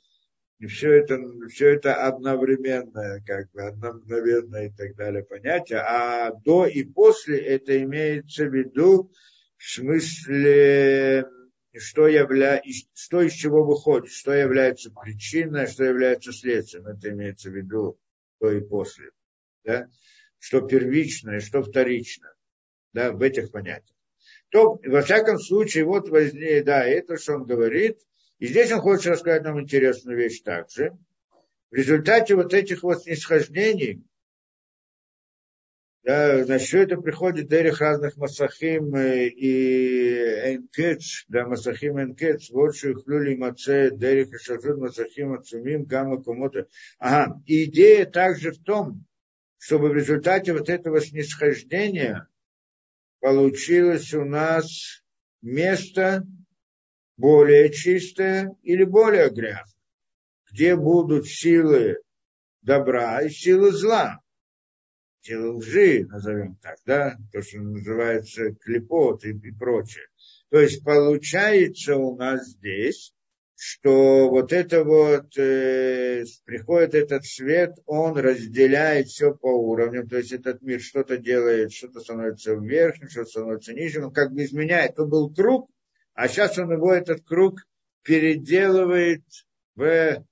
все 0.68 0.94
это, 0.94 1.20
все 1.50 1.76
это 1.76 1.94
одновременное, 2.08 3.22
как 3.28 3.52
бы, 3.52 3.62
одновременное 3.62 4.68
и 4.68 4.72
так 4.72 4.96
далее 4.96 5.24
понятие, 5.24 5.80
а 5.80 6.32
до 6.32 6.66
и 6.66 6.84
после 6.84 7.38
это 7.38 7.78
имеется 7.84 8.46
в 8.46 8.56
виду 8.56 9.12
в 9.58 9.70
смысле 9.70 11.26
что, 11.80 12.08
явля... 12.08 12.62
что 12.94 13.22
из 13.22 13.34
чего 13.34 13.64
выходит, 13.64 14.12
что 14.12 14.34
является 14.34 14.92
причиной, 14.92 15.68
что 15.68 15.84
является 15.84 16.32
следствием. 16.32 16.88
Это 16.88 17.10
имеется 17.10 17.50
в 17.50 17.56
виду 17.56 18.00
то 18.40 18.52
и 18.52 18.62
после. 18.62 19.12
Да? 19.64 19.90
Что 20.40 20.62
первичное, 20.62 21.40
что 21.40 21.64
вторичное. 21.64 22.34
Да, 22.94 23.12
в 23.12 23.22
этих 23.22 23.52
понятиях. 23.52 23.96
То, 24.50 24.80
во 24.86 25.02
всяком 25.02 25.38
случае, 25.38 25.84
вот 25.84 26.08
возник, 26.10 26.64
да, 26.64 26.86
это, 26.86 27.18
что 27.18 27.36
он 27.36 27.46
говорит. 27.46 28.00
И 28.40 28.48
здесь 28.48 28.72
он 28.72 28.80
хочет 28.80 29.08
рассказать 29.08 29.44
нам 29.44 29.60
интересную 29.60 30.18
вещь 30.18 30.42
также. 30.42 30.98
В 31.72 31.76
результате 31.76 32.36
вот 32.36 32.54
этих 32.54 32.84
вот 32.84 33.04
снисхождений, 33.04 34.04
да, 36.06 36.46
на 36.46 36.58
это 36.58 36.98
приходит 36.98 37.50
дерих 37.50 37.82
разных 37.82 38.16
масахим 38.18 38.94
э, 38.94 39.28
и 39.28 40.54
энкетс, 40.54 41.26
да, 41.30 41.48
масахим 41.48 42.00
энкетс, 42.00 42.52
вот 42.52 42.76
что 42.76 42.90
их 42.90 43.08
люли 43.08 43.36
маце, 43.36 43.90
дерих 43.90 44.32
и 44.32 44.38
шажуд 44.38 44.78
масахим 44.78 45.34
ацумим, 45.34 45.86
гамма 45.86 46.22
комота. 46.22 46.68
Ага, 47.00 47.42
и 47.48 47.66
идея 47.66 48.06
также 48.06 48.52
в 48.52 48.62
том, 48.62 49.04
чтобы 49.58 49.90
в 49.90 49.96
результате 49.96 50.54
вот 50.54 50.70
этого 50.70 51.02
снисхождения 51.02 52.28
получилось 53.20 54.14
у 54.14 54.26
нас 54.26 55.02
место 55.42 56.24
более 57.18 57.74
чистое 57.74 58.56
или 58.62 58.84
более 58.84 59.32
грязное, 59.32 59.74
где 60.52 60.76
будут 60.76 61.26
силы 61.26 61.98
добра 62.62 63.24
и 63.24 63.30
силы 63.30 63.72
зла 63.72 64.22
лжи, 65.30 66.06
назовем 66.10 66.58
так, 66.62 66.78
да, 66.86 67.18
то, 67.32 67.42
что 67.42 67.60
называется 67.60 68.54
клепот 68.56 69.26
и, 69.26 69.32
и 69.32 69.52
прочее. 69.52 70.06
То 70.50 70.60
есть 70.60 70.84
получается 70.84 71.96
у 71.96 72.16
нас 72.16 72.46
здесь, 72.48 73.14
что 73.56 74.30
вот 74.30 74.52
это 74.52 74.84
вот, 74.84 75.38
э, 75.38 76.26
приходит 76.44 76.94
этот 76.94 77.26
свет, 77.26 77.76
он 77.86 78.18
разделяет 78.18 79.08
все 79.08 79.34
по 79.34 79.48
уровням, 79.48 80.08
то 80.08 80.18
есть 80.18 80.32
этот 80.34 80.62
мир 80.62 80.82
что-то 80.82 81.18
делает, 81.18 81.72
что-то 81.72 82.02
становится 82.02 82.54
верхним, 82.54 83.10
что-то 83.10 83.30
становится 83.30 83.74
нижним, 83.74 84.06
он 84.06 84.14
как 84.14 84.34
бы 84.34 84.44
изменяет. 84.44 84.96
То 84.96 85.06
был 85.06 85.34
круг, 85.34 85.70
а 86.14 86.28
сейчас 86.28 86.58
он 86.58 86.72
его, 86.72 86.94
этот 86.94 87.24
круг, 87.26 87.62
переделывает 88.04 89.24
в 89.76 90.26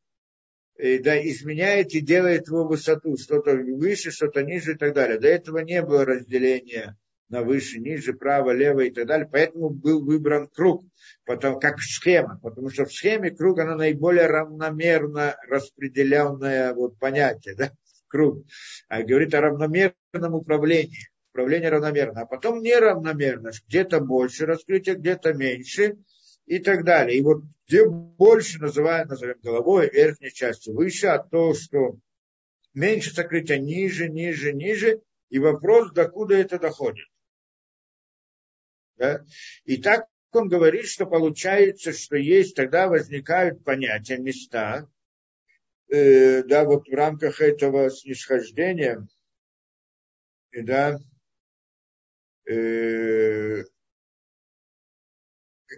да, 1.01 1.17
изменяет 1.27 1.93
и 1.93 2.01
делает 2.01 2.47
его 2.47 2.65
высоту, 2.65 3.15
что-то 3.17 3.55
выше, 3.55 4.11
что-то 4.11 4.43
ниже 4.43 4.73
и 4.73 4.77
так 4.77 4.93
далее. 4.93 5.17
До 5.17 5.29
этого 5.29 5.59
не 5.59 5.81
было 5.81 6.03
разделения 6.03 6.97
на 7.29 7.41
выше, 7.41 7.79
ниже, 7.79 8.13
право, 8.13 8.51
лево 8.51 8.81
и 8.81 8.91
так 8.91 9.07
далее. 9.07 9.27
Поэтому 9.31 9.69
был 9.69 10.03
выбран 10.03 10.47
круг, 10.47 10.84
потом, 11.25 11.59
как 11.59 11.79
схема. 11.79 12.38
Потому 12.43 12.69
что 12.69 12.86
в 12.86 12.93
схеме 12.93 13.31
круг, 13.31 13.59
оно 13.59 13.75
наиболее 13.75 14.27
равномерно 14.27 15.38
распределенное 15.47 16.73
вот, 16.73 16.99
понятие, 16.99 17.55
да, 17.55 17.71
круг. 18.07 18.45
А 18.89 19.03
говорит 19.03 19.34
о 19.34 19.41
равномерном 19.41 20.36
управлении. 20.36 21.09
Управление 21.31 21.69
равномерно. 21.69 22.21
А 22.21 22.25
потом 22.25 22.61
неравномерно. 22.61 23.51
Где-то 23.67 24.01
больше 24.01 24.45
раскрытия, 24.45 24.95
где-то 24.95 25.34
меньше 25.34 25.97
и 26.46 26.60
так 26.60 26.84
далее. 26.84 27.18
И 27.18 27.22
вот 27.22 27.44
где 27.68 27.88
больше 27.88 28.60
называют, 28.60 29.10
назовем 29.10 29.39
головой, 29.41 29.89
верхней 29.89 30.32
частью 30.32 30.76
выше, 30.76 31.08
а 31.08 31.20
то, 31.20 31.54
что 31.54 31.98
меньше 32.74 33.14
сокрытия 33.14 33.58
ниже, 33.58 34.10
ниже, 34.10 34.54
ниже. 34.54 35.02
И 35.30 35.39
вопрос, 35.39 35.91
докуда 35.94 36.36
это 36.36 36.60
доходит. 36.60 37.08
Да? 38.98 39.26
И 39.66 39.78
так 39.78 40.08
он 40.32 40.48
говорит, 40.48 40.88
что 40.88 41.06
получается, 41.06 41.94
что 41.94 42.18
есть, 42.18 42.56
тогда 42.56 42.88
возникают 42.88 43.64
понятия, 43.64 44.18
места, 44.18 44.88
э, 45.89 46.44
да, 46.44 46.66
вот 46.66 46.88
в 46.88 46.94
рамках 46.94 47.39
этого 47.41 47.89
снисхождения, 47.89 49.08
да, 50.52 51.00
э, 52.46 53.64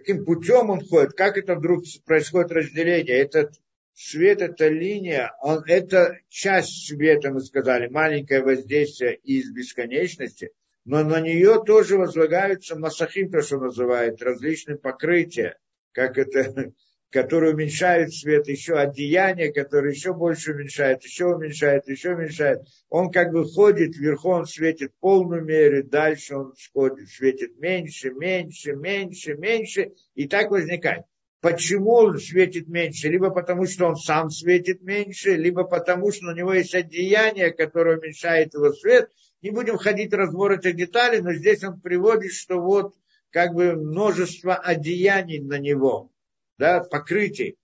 каким 0.05 0.23
путем 0.23 0.69
он 0.69 0.85
ходит, 0.85 1.13
как 1.13 1.37
это 1.37 1.55
вдруг 1.55 1.83
происходит 2.05 2.51
разделение. 2.51 3.17
Этот 3.17 3.53
свет, 3.93 4.41
эта 4.41 4.67
линия, 4.67 5.33
он, 5.41 5.63
это 5.65 6.19
часть 6.29 6.87
света, 6.87 7.31
мы 7.31 7.41
сказали, 7.41 7.87
маленькое 7.87 8.43
воздействие 8.43 9.15
из 9.15 9.51
бесконечности, 9.51 10.51
но 10.83 11.03
на 11.03 11.19
нее 11.21 11.63
тоже 11.65 11.97
возлагаются 11.97 12.77
масахим, 12.77 13.31
то, 13.31 13.41
что 13.41 13.57
называют, 13.57 14.21
различные 14.21 14.77
покрытия, 14.77 15.57
как 15.91 16.17
это 16.19 16.73
который 17.11 17.53
уменьшает 17.53 18.13
свет, 18.13 18.47
еще 18.47 18.73
одеяние, 18.73 19.53
которое 19.53 19.93
еще 19.93 20.13
больше 20.13 20.51
уменьшает, 20.51 21.03
еще 21.03 21.27
уменьшает, 21.27 21.87
еще 21.87 22.11
уменьшает. 22.11 22.61
Он 22.89 23.11
как 23.11 23.31
бы 23.31 23.45
ходит, 23.45 23.95
вверху 23.95 24.29
он 24.29 24.45
светит 24.45 24.91
в 24.91 24.99
полную 24.99 25.43
меру, 25.43 25.83
дальше 25.83 26.35
он 26.35 26.53
сходит, 26.57 27.07
светит 27.09 27.57
меньше, 27.59 28.11
меньше, 28.11 28.73
меньше, 28.75 29.35
меньше, 29.35 29.91
и 30.13 30.27
так 30.27 30.51
возникает. 30.51 31.03
Почему 31.41 31.93
он 31.93 32.17
светит 32.17 32.67
меньше? 32.67 33.07
Либо 33.07 33.29
потому, 33.29 33.67
что 33.67 33.85
он 33.85 33.95
сам 33.95 34.31
светит 34.31 34.81
меньше, 34.81 35.35
либо 35.35 35.63
потому, 35.63 36.11
что 36.11 36.29
у 36.29 36.35
него 36.35 36.53
есть 36.53 36.73
одеяние, 36.73 37.51
которое 37.51 37.99
уменьшает 37.99 38.55
его 38.55 38.73
свет. 38.73 39.11
Не 39.43 39.51
будем 39.51 39.77
ходить 39.77 40.11
в 40.11 40.15
разбор 40.15 40.53
этих 40.53 40.75
деталей, 40.75 41.21
но 41.21 41.33
здесь 41.33 41.63
он 41.63 41.79
приводит, 41.79 42.31
что 42.31 42.59
вот 42.59 42.95
как 43.29 43.53
бы 43.53 43.73
множество 43.75 44.55
одеяний 44.55 45.39
на 45.39 45.59
него 45.59 46.09
да, 46.57 46.81
покрытий, 46.81 47.57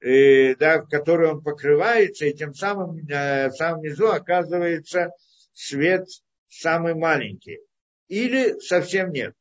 э, 0.00 0.54
да, 0.56 0.82
которое 0.82 1.32
он 1.32 1.42
покрывается, 1.42 2.26
и 2.26 2.34
тем 2.34 2.54
самым 2.54 2.98
э, 3.08 3.48
в 3.48 3.52
самом 3.54 3.82
низу 3.82 4.08
оказывается 4.08 5.10
свет 5.52 6.06
самый 6.48 6.94
маленький. 6.94 7.60
Или 8.08 8.58
совсем 8.60 9.10
нет. 9.10 9.34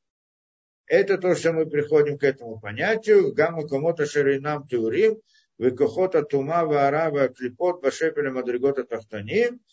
Это 0.88 1.18
то, 1.18 1.36
что 1.36 1.54
мы 1.54 1.66
приходим 1.66 2.18
к 2.18 2.24
этому 2.24 2.60
понятию. 2.60 3.34
Гамма 3.34 3.68
комота 3.68 4.06
шеринам 4.06 4.68
теурим, 4.68 5.20
векохота 5.58 6.24
тума 6.24 6.66
ваарава 6.66 7.30
клипот 7.30 7.82
башепеля 7.82 8.32
мадригота 8.32 8.84
тахтаним– 8.84 9.60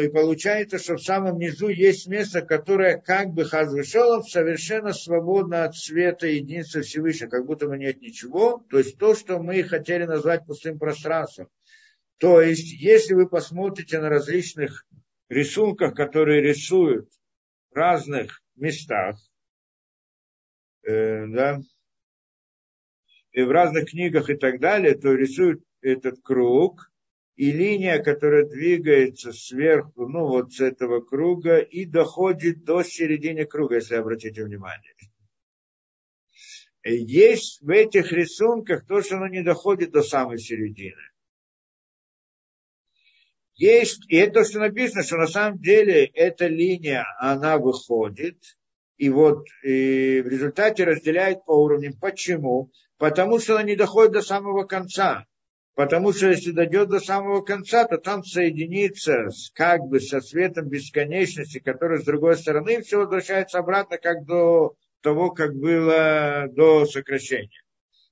и 0.00 0.08
получается, 0.08 0.78
что 0.78 0.96
в 0.96 1.02
самом 1.02 1.38
низу 1.38 1.68
есть 1.68 2.06
место, 2.08 2.42
которое 2.42 2.98
как 2.98 3.30
бы 3.30 3.46
хазвешолом 3.46 4.22
совершенно 4.22 4.92
свободно 4.92 5.64
от 5.64 5.74
света 5.74 6.26
единства 6.26 6.82
Всевышнего, 6.82 7.30
как 7.30 7.46
будто 7.46 7.68
бы 7.68 7.78
нет 7.78 8.02
ничего. 8.02 8.62
То 8.68 8.78
есть 8.78 8.98
то, 8.98 9.14
что 9.14 9.38
мы 9.38 9.62
хотели 9.62 10.04
назвать 10.04 10.44
пустым 10.44 10.78
пространством. 10.78 11.48
То 12.18 12.42
есть, 12.42 12.72
если 12.72 13.14
вы 13.14 13.28
посмотрите 13.28 13.98
на 13.98 14.10
различных 14.10 14.86
рисунках, 15.30 15.94
которые 15.94 16.42
рисуют 16.42 17.08
в 17.70 17.76
разных 17.76 18.42
местах, 18.56 19.16
э, 20.82 21.26
да, 21.26 21.60
и 23.32 23.42
в 23.42 23.50
разных 23.50 23.90
книгах 23.90 24.28
и 24.28 24.34
так 24.34 24.60
далее, 24.60 24.94
то 24.94 25.14
рисуют 25.14 25.62
этот 25.82 26.20
круг, 26.22 26.90
и 27.36 27.52
линия, 27.52 28.02
которая 28.02 28.46
двигается 28.46 29.32
сверху, 29.32 30.08
ну 30.08 30.26
вот 30.26 30.54
с 30.54 30.60
этого 30.60 31.00
круга, 31.00 31.58
и 31.58 31.84
доходит 31.84 32.64
до 32.64 32.82
середины 32.82 33.44
круга, 33.44 33.76
если 33.76 33.94
обратите 33.94 34.42
внимание. 34.42 34.94
Есть 36.82 37.60
в 37.62 37.70
этих 37.70 38.12
рисунках 38.12 38.86
то, 38.86 39.02
что 39.02 39.16
оно 39.16 39.28
не 39.28 39.42
доходит 39.42 39.90
до 39.90 40.02
самой 40.02 40.38
середины. 40.38 41.02
Есть, 43.54 44.04
и 44.08 44.16
это 44.16 44.40
то, 44.40 44.44
что 44.44 44.60
написано, 44.60 45.02
что 45.02 45.16
на 45.16 45.26
самом 45.26 45.58
деле 45.58 46.04
эта 46.04 46.46
линия, 46.46 47.04
она 47.18 47.58
выходит, 47.58 48.38
и 48.98 49.10
вот 49.10 49.46
и 49.62 50.22
в 50.22 50.28
результате 50.28 50.84
разделяет 50.84 51.44
по 51.44 51.52
уровням. 51.52 51.94
Почему? 51.98 52.70
Потому 52.98 53.38
что 53.40 53.54
она 53.54 53.62
не 53.62 53.76
доходит 53.76 54.12
до 54.12 54.22
самого 54.22 54.64
конца. 54.64 55.26
Потому 55.76 56.14
что 56.14 56.30
если 56.30 56.52
дойдет 56.52 56.88
до 56.88 57.00
самого 57.00 57.42
конца, 57.42 57.84
то 57.84 57.98
там 57.98 58.24
соединится 58.24 59.28
с, 59.28 59.50
как 59.50 59.82
бы 59.82 60.00
со 60.00 60.22
светом 60.22 60.70
бесконечности, 60.70 61.58
который 61.58 62.00
с 62.00 62.04
другой 62.04 62.38
стороны 62.38 62.80
все 62.80 62.96
возвращается 62.96 63.58
обратно, 63.58 63.98
как 63.98 64.24
до 64.24 64.74
того, 65.02 65.32
как 65.32 65.54
было 65.54 66.46
до 66.50 66.86
сокращения. 66.86 67.62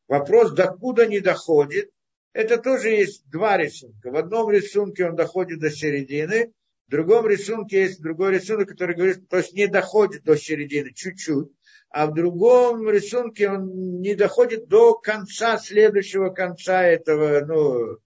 Вопрос, 0.09 0.53
докуда 0.53 1.07
не 1.07 1.21
доходит, 1.21 1.89
это 2.35 2.59
тоже 2.59 2.91
есть 2.91 3.27
два 3.31 3.57
рисунка. 3.57 4.11
В 4.11 4.17
одном 4.17 4.51
рисунке 4.51 5.07
он 5.07 5.17
доходит 5.17 5.61
до 5.61 5.71
середины, 5.71 6.53
в 6.87 6.91
другом 6.91 7.27
рисунке 7.27 7.85
есть 7.85 8.03
другой 8.03 8.35
рисунок, 8.35 8.69
который 8.69 8.95
говорит, 8.95 9.27
то 9.31 9.39
есть 9.39 9.55
не 9.55 9.69
доходит 9.69 10.23
до 10.25 10.37
середины, 10.37 10.93
чуть-чуть 10.93 11.49
а 11.95 12.09
в 12.09 12.13
другом 12.13 12.91
рисунке 12.91 13.49
он 13.49 14.01
не 14.01 14.17
доходит 14.17 14.67
до 14.67 14.95
конца, 14.95 15.59
следующего 15.59 16.31
конца 16.31 16.83
этого, 16.83 17.45
ну, 17.47 17.99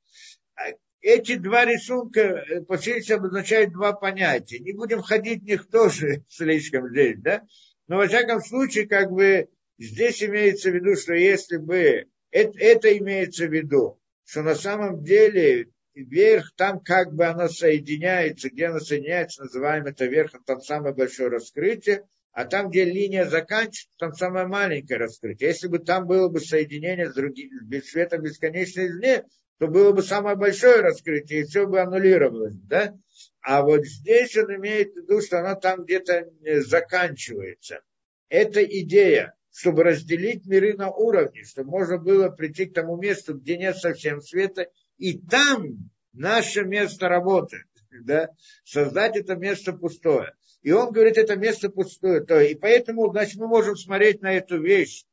эти 1.00 1.36
два 1.36 1.64
рисунка 1.64 2.20
э, 2.20 2.60
по 2.64 2.76
сути 2.76 3.12
обозначают 3.12 3.72
два 3.72 3.94
понятия. 3.94 4.58
Не 4.58 4.74
будем 4.74 5.00
ходить 5.00 5.40
в 5.40 5.46
них 5.46 5.70
тоже 5.70 6.22
слишком 6.28 6.90
здесь, 6.90 7.16
да? 7.20 7.46
Но 7.86 7.96
во 7.96 8.08
всяком 8.08 8.42
случае, 8.42 8.86
как 8.86 9.10
бы 9.10 9.48
здесь 9.78 10.22
имеется 10.22 10.70
в 10.70 10.74
виду, 10.74 10.94
что 10.94 11.14
если 11.14 11.56
бы 11.56 12.08
это, 12.30 12.58
это 12.58 12.94
имеется 12.98 13.46
в 13.46 13.54
виду, 13.54 13.98
что 14.26 14.42
на 14.42 14.54
самом 14.54 15.02
деле 15.02 15.70
верх, 15.94 16.52
там 16.56 16.80
как 16.80 17.14
бы 17.14 17.24
оно 17.24 17.48
соединяется, 17.48 18.50
где 18.50 18.66
оно 18.66 18.80
соединяется, 18.80 19.44
называем 19.44 19.86
это 19.86 20.04
верхом, 20.04 20.44
там 20.44 20.60
самое 20.60 20.94
большое 20.94 21.30
раскрытие, 21.30 22.04
а 22.38 22.44
там, 22.44 22.70
где 22.70 22.84
линия 22.84 23.24
заканчивается, 23.24 23.88
там 23.98 24.12
самое 24.14 24.46
маленькое 24.46 25.00
раскрытие. 25.00 25.48
Если 25.48 25.66
бы 25.66 25.80
там 25.80 26.06
было 26.06 26.28
бы 26.28 26.38
соединение 26.38 27.10
с 27.10 27.14
другим, 27.14 27.50
без 27.64 27.90
света 27.90 28.16
бесконечной 28.18 28.86
извне, 28.86 29.24
то 29.58 29.66
было 29.66 29.90
бы 29.90 30.04
самое 30.04 30.36
большое 30.36 30.80
раскрытие, 30.80 31.40
и 31.40 31.44
все 31.46 31.66
бы 31.66 31.80
аннулировалось, 31.80 32.54
да? 32.54 32.94
А 33.40 33.62
вот 33.62 33.84
здесь 33.84 34.36
он 34.36 34.54
имеет 34.54 34.92
в 34.92 34.98
виду, 34.98 35.20
что 35.20 35.40
оно 35.40 35.58
там 35.58 35.82
где-то 35.82 36.30
э, 36.44 36.60
заканчивается. 36.60 37.80
Это 38.28 38.62
идея, 38.62 39.34
чтобы 39.50 39.82
разделить 39.82 40.46
миры 40.46 40.74
на 40.74 40.92
уровни, 40.92 41.42
чтобы 41.42 41.70
можно 41.70 41.98
было 41.98 42.28
прийти 42.28 42.66
к 42.66 42.74
тому 42.74 42.96
месту, 42.96 43.34
где 43.36 43.58
нет 43.58 43.76
совсем 43.78 44.20
света, 44.20 44.68
и 44.96 45.18
там 45.18 45.90
наше 46.12 46.62
место 46.62 47.08
работы, 47.08 47.64
да? 48.04 48.28
создать 48.62 49.16
это 49.16 49.34
место 49.34 49.72
пустое. 49.72 50.34
И 50.62 50.72
он 50.72 50.92
говорит, 50.92 51.16
это 51.18 51.36
место 51.36 51.70
пустое. 51.70 52.20
То, 52.20 52.40
и 52.40 52.54
поэтому, 52.54 53.10
значит, 53.10 53.36
мы 53.36 53.46
можем 53.46 53.76
смотреть 53.76 54.22
на 54.22 54.34
эту 54.34 54.60
вещь, 54.60 55.04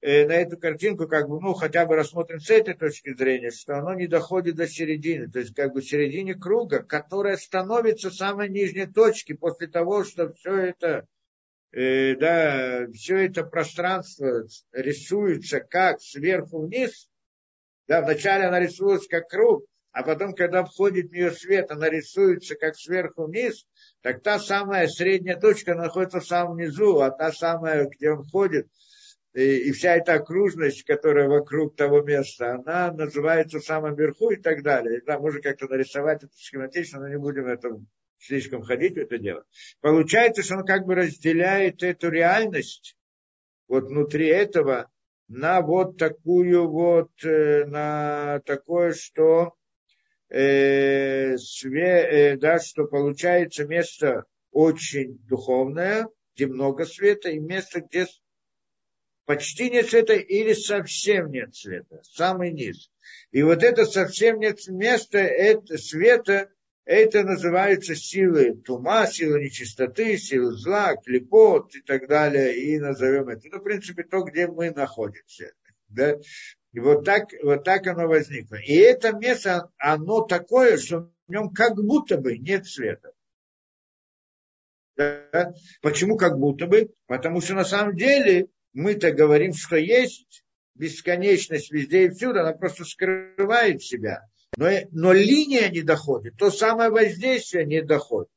э, 0.00 0.26
на 0.26 0.32
эту 0.32 0.56
картинку, 0.56 1.08
как 1.08 1.28
бы, 1.28 1.40
ну, 1.40 1.54
хотя 1.54 1.86
бы 1.86 1.96
рассмотрим 1.96 2.40
с 2.40 2.50
этой 2.50 2.74
точки 2.74 3.14
зрения, 3.14 3.50
что 3.50 3.78
оно 3.78 3.94
не 3.94 4.06
доходит 4.06 4.56
до 4.56 4.68
середины, 4.68 5.30
то 5.30 5.40
есть, 5.40 5.54
как 5.54 5.72
бы, 5.72 5.82
середине 5.82 6.34
круга, 6.34 6.82
которая 6.82 7.36
становится 7.36 8.10
самой 8.10 8.48
нижней 8.48 8.86
точки 8.86 9.32
после 9.32 9.66
того, 9.66 10.04
что 10.04 10.32
все 10.34 10.54
это, 10.56 11.06
э, 11.72 12.14
да, 12.16 12.86
все 12.92 13.26
это 13.26 13.44
пространство 13.44 14.46
рисуется 14.72 15.60
как 15.60 16.00
сверху 16.00 16.66
вниз, 16.66 17.08
да, 17.88 18.02
вначале 18.02 18.44
она 18.44 18.60
рисуется 18.60 19.08
как 19.08 19.28
круг, 19.28 19.64
а 19.90 20.04
потом, 20.04 20.34
когда 20.34 20.64
входит 20.64 21.10
в 21.10 21.12
нее 21.12 21.32
свет, 21.32 21.70
она 21.70 21.90
рисуется 21.90 22.54
как 22.54 22.76
сверху 22.76 23.26
вниз, 23.26 23.66
так 24.02 24.22
та 24.22 24.38
самая 24.38 24.88
средняя 24.88 25.38
точка 25.38 25.74
находится 25.74 26.20
в 26.20 26.26
самом 26.26 26.58
низу, 26.58 27.00
а 27.00 27.10
та 27.10 27.32
самая, 27.32 27.88
где 27.88 28.10
он 28.10 28.24
ходит, 28.24 28.68
и, 29.32 29.68
и 29.68 29.72
вся 29.72 29.96
эта 29.96 30.14
окружность, 30.14 30.84
которая 30.84 31.28
вокруг 31.28 31.76
того 31.76 32.02
места, 32.02 32.56
она 32.56 32.92
называется 32.92 33.60
в 33.60 33.64
самом 33.64 33.94
верху 33.94 34.30
и 34.30 34.36
так 34.36 34.62
далее. 34.62 35.00
Да, 35.06 35.18
можно 35.18 35.40
как-то 35.40 35.68
нарисовать 35.68 36.24
это 36.24 36.32
схематично, 36.34 37.00
но 37.00 37.08
не 37.08 37.18
будем 37.18 37.46
это 37.46 37.70
слишком 38.18 38.62
ходить 38.62 38.94
в 38.94 38.98
это 38.98 39.18
дело. 39.18 39.44
Получается, 39.80 40.42
что 40.42 40.56
он 40.56 40.66
как 40.66 40.84
бы 40.84 40.94
разделяет 40.94 41.82
эту 41.82 42.10
реальность 42.10 42.96
вот 43.68 43.84
внутри 43.84 44.28
этого 44.28 44.90
на 45.28 45.62
вот 45.62 45.96
такую 45.96 46.68
вот, 46.68 47.10
э, 47.24 47.64
на 47.64 48.40
такое, 48.44 48.92
что 48.92 49.54
э, 50.32 51.36
све, 51.36 52.32
э, 52.32 52.36
да, 52.36 52.58
что 52.58 52.84
получается 52.86 53.66
место 53.66 54.24
очень 54.50 55.18
духовное, 55.28 56.08
где 56.34 56.46
много 56.46 56.86
света, 56.86 57.28
и 57.30 57.38
место, 57.38 57.80
где 57.80 58.06
почти 59.26 59.70
нет 59.70 59.88
света 59.88 60.14
или 60.14 60.54
совсем 60.54 61.30
нет 61.30 61.54
света, 61.54 62.00
самый 62.02 62.52
низ. 62.52 62.90
И 63.30 63.42
вот 63.42 63.62
это 63.62 63.84
совсем 63.84 64.40
нет 64.40 64.58
места, 64.68 65.18
это 65.18 65.76
света, 65.78 66.50
Это 66.84 67.22
называются 67.22 67.94
силы 67.94 68.56
тума, 68.56 69.06
силы 69.06 69.40
нечистоты, 69.40 70.16
силы 70.18 70.52
зла, 70.52 70.96
клепот 70.96 71.74
и 71.76 71.80
так 71.80 72.08
далее. 72.08 72.56
И 72.56 72.78
назовем 72.80 73.28
это. 73.28 73.48
Ну, 73.50 73.60
в 73.60 73.62
принципе, 73.62 74.02
то, 74.02 74.22
где 74.22 74.48
мы 74.48 74.72
находимся. 74.72 75.52
Да? 75.88 76.18
И 76.72 76.80
вот 76.80 77.04
так, 77.04 77.28
вот 77.42 77.64
так 77.64 77.86
оно 77.86 78.08
возникло. 78.08 78.56
И 78.56 78.74
это 78.74 79.12
место, 79.12 79.70
оно 79.76 80.22
такое, 80.22 80.78
что 80.78 81.12
в 81.26 81.30
нем 81.30 81.50
как 81.50 81.76
будто 81.76 82.16
бы 82.16 82.38
нет 82.38 82.66
света. 82.66 83.12
Да? 84.96 85.54
Почему 85.82 86.16
как 86.16 86.38
будто 86.38 86.66
бы? 86.66 86.92
Потому 87.06 87.40
что 87.40 87.54
на 87.54 87.64
самом 87.64 87.96
деле 87.96 88.48
мы-то 88.72 89.12
говорим, 89.12 89.52
что 89.52 89.76
есть 89.76 90.44
бесконечность 90.74 91.70
везде 91.70 92.06
и 92.06 92.10
всюду, 92.10 92.40
она 92.40 92.52
просто 92.52 92.84
скрывает 92.84 93.82
себя. 93.82 94.26
Но, 94.56 94.68
но 94.90 95.12
линия 95.12 95.68
не 95.68 95.82
доходит, 95.82 96.36
то 96.36 96.50
самое 96.50 96.90
воздействие 96.90 97.66
не 97.66 97.82
доходит. 97.82 98.30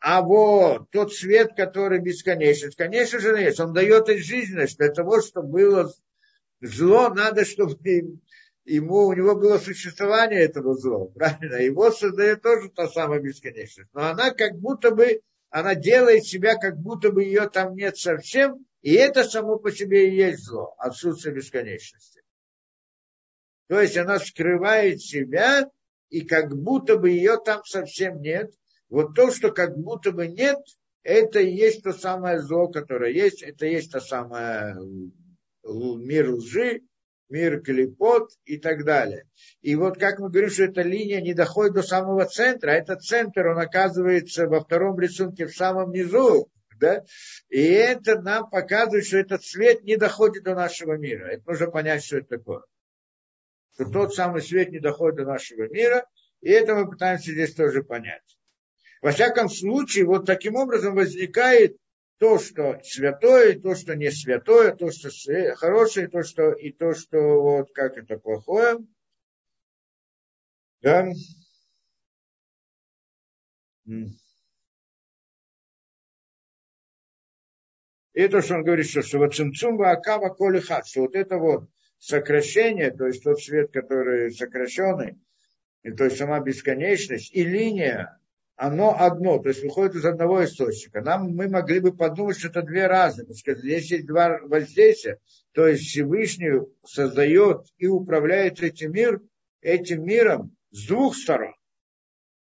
А 0.00 0.22
вот 0.22 0.90
тот 0.90 1.12
свет, 1.12 1.52
который 1.56 2.00
бесконечность, 2.00 2.76
конечно 2.76 3.20
же, 3.20 3.36
есть. 3.38 3.60
Он 3.60 3.72
дает 3.72 4.08
и 4.08 4.18
жизненность 4.18 4.78
для 4.78 4.88
того, 4.88 5.20
чтобы 5.20 5.48
было 5.48 5.92
зло, 6.62 7.08
надо, 7.10 7.44
чтобы 7.44 7.76
ему, 8.64 9.06
у 9.06 9.12
него 9.12 9.34
было 9.34 9.58
существование 9.58 10.40
этого 10.40 10.74
зла. 10.74 11.06
Правильно? 11.06 11.56
Его 11.56 11.90
создает 11.90 12.42
тоже 12.42 12.70
та 12.70 12.88
самая 12.88 13.20
бесконечность. 13.20 13.90
Но 13.92 14.06
она 14.06 14.30
как 14.30 14.58
будто 14.58 14.92
бы, 14.92 15.20
она 15.50 15.74
делает 15.74 16.24
себя, 16.24 16.56
как 16.56 16.78
будто 16.78 17.10
бы 17.10 17.24
ее 17.24 17.48
там 17.48 17.74
нет 17.74 17.96
совсем, 17.98 18.64
и 18.80 18.92
это 18.94 19.24
само 19.24 19.58
по 19.58 19.70
себе 19.70 20.08
и 20.08 20.16
есть 20.16 20.44
зло, 20.44 20.74
отсутствие 20.78 21.34
бесконечности. 21.34 22.22
То 23.68 23.80
есть 23.80 23.96
она 23.96 24.18
скрывает 24.18 25.00
себя, 25.00 25.68
и 26.10 26.22
как 26.22 26.54
будто 26.54 26.98
бы 26.98 27.10
ее 27.10 27.38
там 27.42 27.64
совсем 27.64 28.20
нет. 28.20 28.52
Вот 28.88 29.14
то, 29.14 29.30
что 29.30 29.50
как 29.50 29.78
будто 29.78 30.12
бы 30.12 30.26
нет, 30.26 30.58
это 31.02 31.40
и 31.40 31.54
есть 31.54 31.82
то 31.82 31.92
самое 31.92 32.40
зло, 32.40 32.68
которое 32.68 33.12
есть, 33.12 33.42
это 33.42 33.66
и 33.66 33.72
есть 33.72 33.90
то 33.90 34.00
самое 34.00 34.76
мир 35.64 36.30
лжи, 36.30 36.82
мир 37.28 37.60
клепот 37.60 38.30
и 38.44 38.58
так 38.58 38.84
далее. 38.84 39.24
И 39.60 39.74
вот 39.74 39.98
как 39.98 40.18
мы 40.18 40.30
говорим, 40.30 40.50
что 40.50 40.64
эта 40.64 40.82
линия 40.82 41.20
не 41.20 41.34
доходит 41.34 41.74
до 41.74 41.82
самого 41.82 42.26
центра, 42.26 42.72
а 42.72 42.74
этот 42.74 43.02
центр, 43.02 43.46
он 43.48 43.58
оказывается 43.58 44.46
во 44.46 44.60
втором 44.60 44.98
рисунке 44.98 45.46
в 45.46 45.56
самом 45.56 45.92
низу, 45.92 46.50
да? 46.78 47.04
И 47.48 47.62
это 47.62 48.20
нам 48.20 48.50
показывает, 48.50 49.06
что 49.06 49.18
этот 49.18 49.44
свет 49.44 49.82
не 49.84 49.96
доходит 49.96 50.44
до 50.44 50.54
нашего 50.54 50.96
мира. 50.96 51.26
Это 51.28 51.42
нужно 51.46 51.70
понять, 51.70 52.04
что 52.04 52.18
это 52.18 52.38
такое 52.38 52.62
что 53.74 53.86
тот 53.86 54.14
самый 54.14 54.42
свет 54.42 54.70
не 54.70 54.80
доходит 54.80 55.16
до 55.16 55.24
нашего 55.24 55.68
мира, 55.68 56.06
и 56.40 56.50
это 56.50 56.74
мы 56.74 56.88
пытаемся 56.88 57.32
здесь 57.32 57.54
тоже 57.54 57.82
понять. 57.82 58.38
Во 59.00 59.10
всяком 59.10 59.48
случае, 59.48 60.04
вот 60.04 60.26
таким 60.26 60.56
образом 60.56 60.94
возникает 60.94 61.76
то, 62.22 62.38
что 62.38 62.78
святое, 62.84 63.58
то, 63.58 63.74
что 63.74 63.96
не 63.96 64.08
святое, 64.12 64.76
то, 64.76 64.92
что 64.92 65.10
хорошее, 65.56 66.06
то, 66.06 66.22
что 66.22 66.52
и 66.52 66.70
то, 66.70 66.94
что 66.94 67.18
вот 67.18 67.72
как 67.72 67.98
это 67.98 68.16
плохое. 68.16 68.78
Да. 70.82 71.10
И 78.12 78.28
то, 78.28 78.40
что 78.40 78.54
он 78.54 78.62
говорит, 78.62 78.88
что, 78.88 79.02
что 79.02 79.18
вот 79.18 79.34
цимцум 79.34 79.82
акава 79.82 80.32
колихат, 80.32 80.86
что 80.86 81.00
вот 81.00 81.16
это 81.16 81.38
вот 81.38 81.68
сокращение, 81.98 82.92
то 82.92 83.08
есть 83.08 83.24
тот 83.24 83.42
свет, 83.42 83.72
который 83.72 84.30
сокращенный, 84.30 85.18
и, 85.82 85.90
то 85.90 86.04
есть 86.04 86.18
сама 86.18 86.38
бесконечность, 86.38 87.34
и 87.34 87.42
линия, 87.42 88.16
оно 88.62 88.94
одно, 88.96 89.40
то 89.40 89.48
есть 89.48 89.64
выходит 89.64 89.96
из 89.96 90.04
одного 90.04 90.44
источника. 90.44 91.00
Нам 91.00 91.34
мы 91.34 91.48
могли 91.48 91.80
бы 91.80 91.92
подумать, 91.92 92.38
что 92.38 92.46
это 92.46 92.62
две 92.62 92.86
разные, 92.86 93.26
что 93.34 93.56
здесь 93.56 93.90
есть 93.90 94.06
два 94.06 94.38
воздействия, 94.42 95.18
то 95.50 95.66
есть 95.66 95.82
Всевышний 95.82 96.60
создает 96.86 97.66
и 97.78 97.88
управляет 97.88 98.62
этим, 98.62 98.92
мир, 98.92 99.20
этим 99.62 100.04
миром 100.04 100.56
с 100.70 100.86
двух 100.86 101.16
сторон 101.16 101.54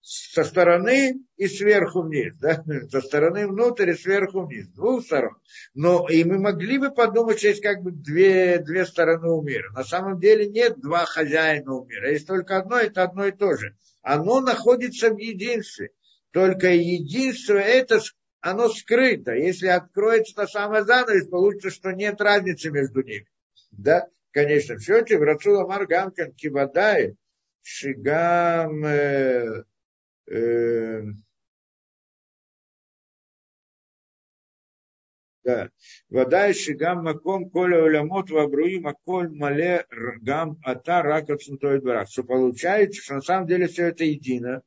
со 0.01 0.45
стороны 0.45 1.19
и 1.35 1.47
сверху 1.47 2.03
вниз, 2.03 2.33
да? 2.39 2.63
со 2.89 3.01
стороны 3.01 3.45
внутрь 3.45 3.89
и 3.89 3.93
сверху 3.93 4.45
вниз, 4.45 4.67
с 4.67 4.69
двух 4.69 5.03
сторон. 5.03 5.35
Но 5.73 6.07
и 6.07 6.23
мы 6.23 6.39
могли 6.39 6.77
бы 6.77 6.91
подумать, 6.91 7.39
что 7.39 7.49
есть 7.49 7.61
как 7.61 7.81
бы 7.83 7.91
две, 7.91 8.59
две 8.59 8.85
стороны 8.85 9.29
у 9.29 9.41
мира. 9.41 9.69
На 9.73 9.83
самом 9.83 10.21
деле 10.21 10.47
нет 10.47 10.79
два 10.79 11.03
хозяина 11.03 11.73
у 11.73 11.85
мира, 11.85 12.11
есть 12.11 12.27
только 12.27 12.55
одно, 12.55 12.77
это 12.77 13.03
одно 13.03 13.25
и 13.25 13.33
то 13.33 13.57
же. 13.57 13.75
Оно 14.01 14.39
находится 14.39 15.09
в 15.09 15.17
единстве. 15.17 15.91
Только 16.37 16.67
единство 16.67 17.55
это 17.55 17.99
оно 18.41 18.69
скрыто. 18.69 19.33
Если 19.33 19.65
откроется 19.65 20.35
та 20.35 20.45
самая 20.45 20.83
занавес, 20.83 21.29
получится, 21.29 21.71
что 21.71 21.93
нет 21.93 22.21
разницы 22.21 22.69
между 22.69 23.01
ними. 23.01 23.27
Да, 23.71 24.07
в 24.35 24.79
счете 24.79 25.17
в 25.17 25.23
Рацула 25.23 25.65
Маргамкан 25.65 26.33
Кивадай, 26.33 27.15
Шигам 27.63 28.85
э, 28.85 29.63
да. 35.43 35.71
Вода 36.09 36.53
шигам 36.53 37.03
маком 37.03 37.49
коля 37.49 37.83
улямот 37.83 38.29
вабруим 38.29 38.85
аколь 38.85 39.31
мале 39.31 39.87
гам 40.21 40.59
ата 40.63 41.01
рака 41.01 41.35
цунтой 41.37 41.81
барак. 41.81 42.09
Что 42.11 42.23
получается, 42.23 43.01
что 43.01 43.15
на 43.15 43.21
самом 43.21 43.47
деле 43.47 43.65
все 43.65 43.87
это 43.87 44.03
едино. 44.03 44.61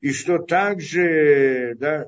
И 0.00 0.12
что 0.12 0.38
также, 0.38 1.74
да, 1.78 2.06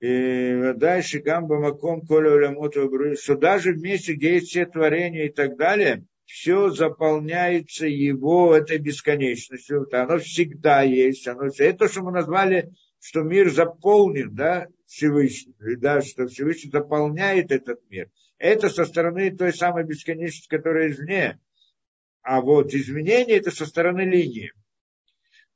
вода 0.00 1.02
шигам 1.02 1.46
бамаком 1.46 2.02
коля 2.02 2.32
улямот 2.32 2.76
вабруим, 2.76 3.16
что 3.16 3.36
даже 3.36 3.72
в 3.72 3.82
месте, 3.82 4.14
где 4.14 4.34
есть 4.34 4.48
все 4.48 4.66
творения 4.66 5.26
и 5.26 5.32
так 5.32 5.56
далее, 5.56 6.06
все 6.24 6.70
заполняется 6.70 7.86
его 7.86 8.54
этой 8.54 8.78
бесконечностью. 8.78 9.86
Оно 9.92 10.18
всегда 10.18 10.82
есть. 10.82 11.28
Оно, 11.28 11.46
это 11.46 11.78
то, 11.78 11.88
что 11.88 12.02
мы 12.02 12.12
назвали, 12.12 12.72
что 12.98 13.22
мир 13.22 13.50
заполнен, 13.50 14.34
да, 14.34 14.68
Всевышним, 14.86 15.54
да, 15.80 16.00
что 16.00 16.26
Всевышний 16.26 16.70
заполняет 16.70 17.52
этот 17.52 17.80
мир. 17.90 18.10
Это 18.38 18.68
со 18.68 18.84
стороны 18.84 19.36
той 19.36 19.52
самой 19.52 19.84
бесконечности, 19.84 20.48
которая 20.48 20.90
извне. 20.90 21.38
А 22.22 22.40
вот 22.40 22.72
изменение 22.72 23.36
это 23.36 23.50
со 23.50 23.66
стороны 23.66 24.02
линии. 24.02 24.52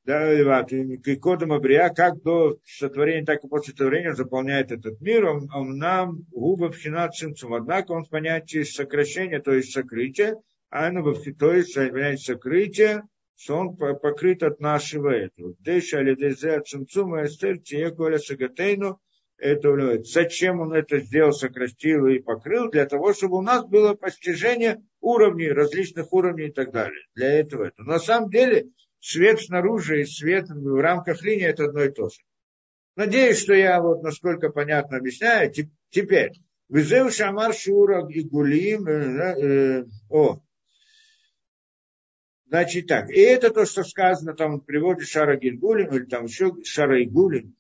Да, 0.09 0.33
и 0.33 1.17
кодом 1.17 1.53
Абрия, 1.53 1.91
как 1.91 2.23
до 2.23 2.57
сотворения, 2.65 3.27
так 3.27 3.45
и 3.45 3.49
после 3.49 3.73
сотворения 3.73 4.15
заполняет 4.15 4.73
этот 4.73 5.03
мир, 5.03 5.27
он, 5.27 5.51
он 5.55 5.77
нам 5.77 6.25
губа 6.31 6.71
пхина. 6.71 7.11
Однако 7.51 7.93
он 7.93 8.05
в 8.05 8.09
понятии 8.09 8.63
сокращения, 8.63 9.39
то 9.39 9.53
есть 9.53 9.71
сокрытия, 9.71 10.37
Айну 10.71 11.15
то 11.39 11.53
есть, 11.53 11.77
является 11.77 12.33
сокрытие, 12.33 13.03
что 13.37 13.57
он 13.59 13.77
покрыт 13.77 14.43
от 14.43 14.61
нашего 14.61 15.11
этого. 15.11 15.55
Деша 15.59 15.99
алидезе 15.99 16.63
цимцума 16.63 17.27
эстер 17.27 17.59
тиеколя 17.59 18.19
сагатейну, 18.19 18.99
это. 19.37 20.03
Зачем 20.05 20.61
он 20.61 20.73
это 20.73 21.01
сделал, 21.01 21.33
сократил 21.33 22.07
и 22.07 22.19
покрыл? 22.19 22.71
Для 22.71 22.87
того, 22.87 23.13
чтобы 23.13 23.37
у 23.37 23.43
нас 23.43 23.67
было 23.67 23.93
постижение 23.93 24.81
уровней, 25.03 25.51
различных 25.51 26.11
уровней 26.15 26.47
и 26.47 26.53
так 26.53 26.73
далее. 26.73 27.05
Для 27.15 27.31
этого 27.39 27.65
это. 27.65 27.83
На 27.83 27.99
самом 27.99 28.31
деле 28.31 28.69
свет 29.01 29.41
снаружи 29.41 30.03
и 30.03 30.05
свет 30.05 30.49
в 30.49 30.81
рамках 30.81 31.23
линии 31.23 31.47
это 31.47 31.65
одно 31.65 31.85
и 31.85 31.91
то 31.91 32.09
же. 32.09 32.19
Надеюсь, 32.97 33.39
что 33.39 33.55
я 33.55 33.81
вот 33.81 34.03
насколько 34.03 34.51
понятно 34.51 34.97
объясняю. 34.97 35.53
Теперь, 35.91 36.33
Визеу 36.69 37.11
Шамар 37.11 37.55
Шура 37.55 38.07
и 38.09 38.23
Гулим, 38.23 38.87
э, 38.89 39.81
э, 39.81 39.85
о, 40.11 40.41
Значит 42.49 42.87
так, 42.87 43.11
и 43.11 43.21
это 43.21 43.51
то, 43.51 43.67
что 43.67 43.85
сказано, 43.85 44.33
там 44.33 44.55
он 44.55 44.61
приводит 44.63 45.07
Шара 45.07 45.37
Гильгулин, 45.37 45.93
или 45.95 46.05
там 46.07 46.25
еще 46.25 46.55
Шара 46.65 47.05
Игулин, 47.05 47.55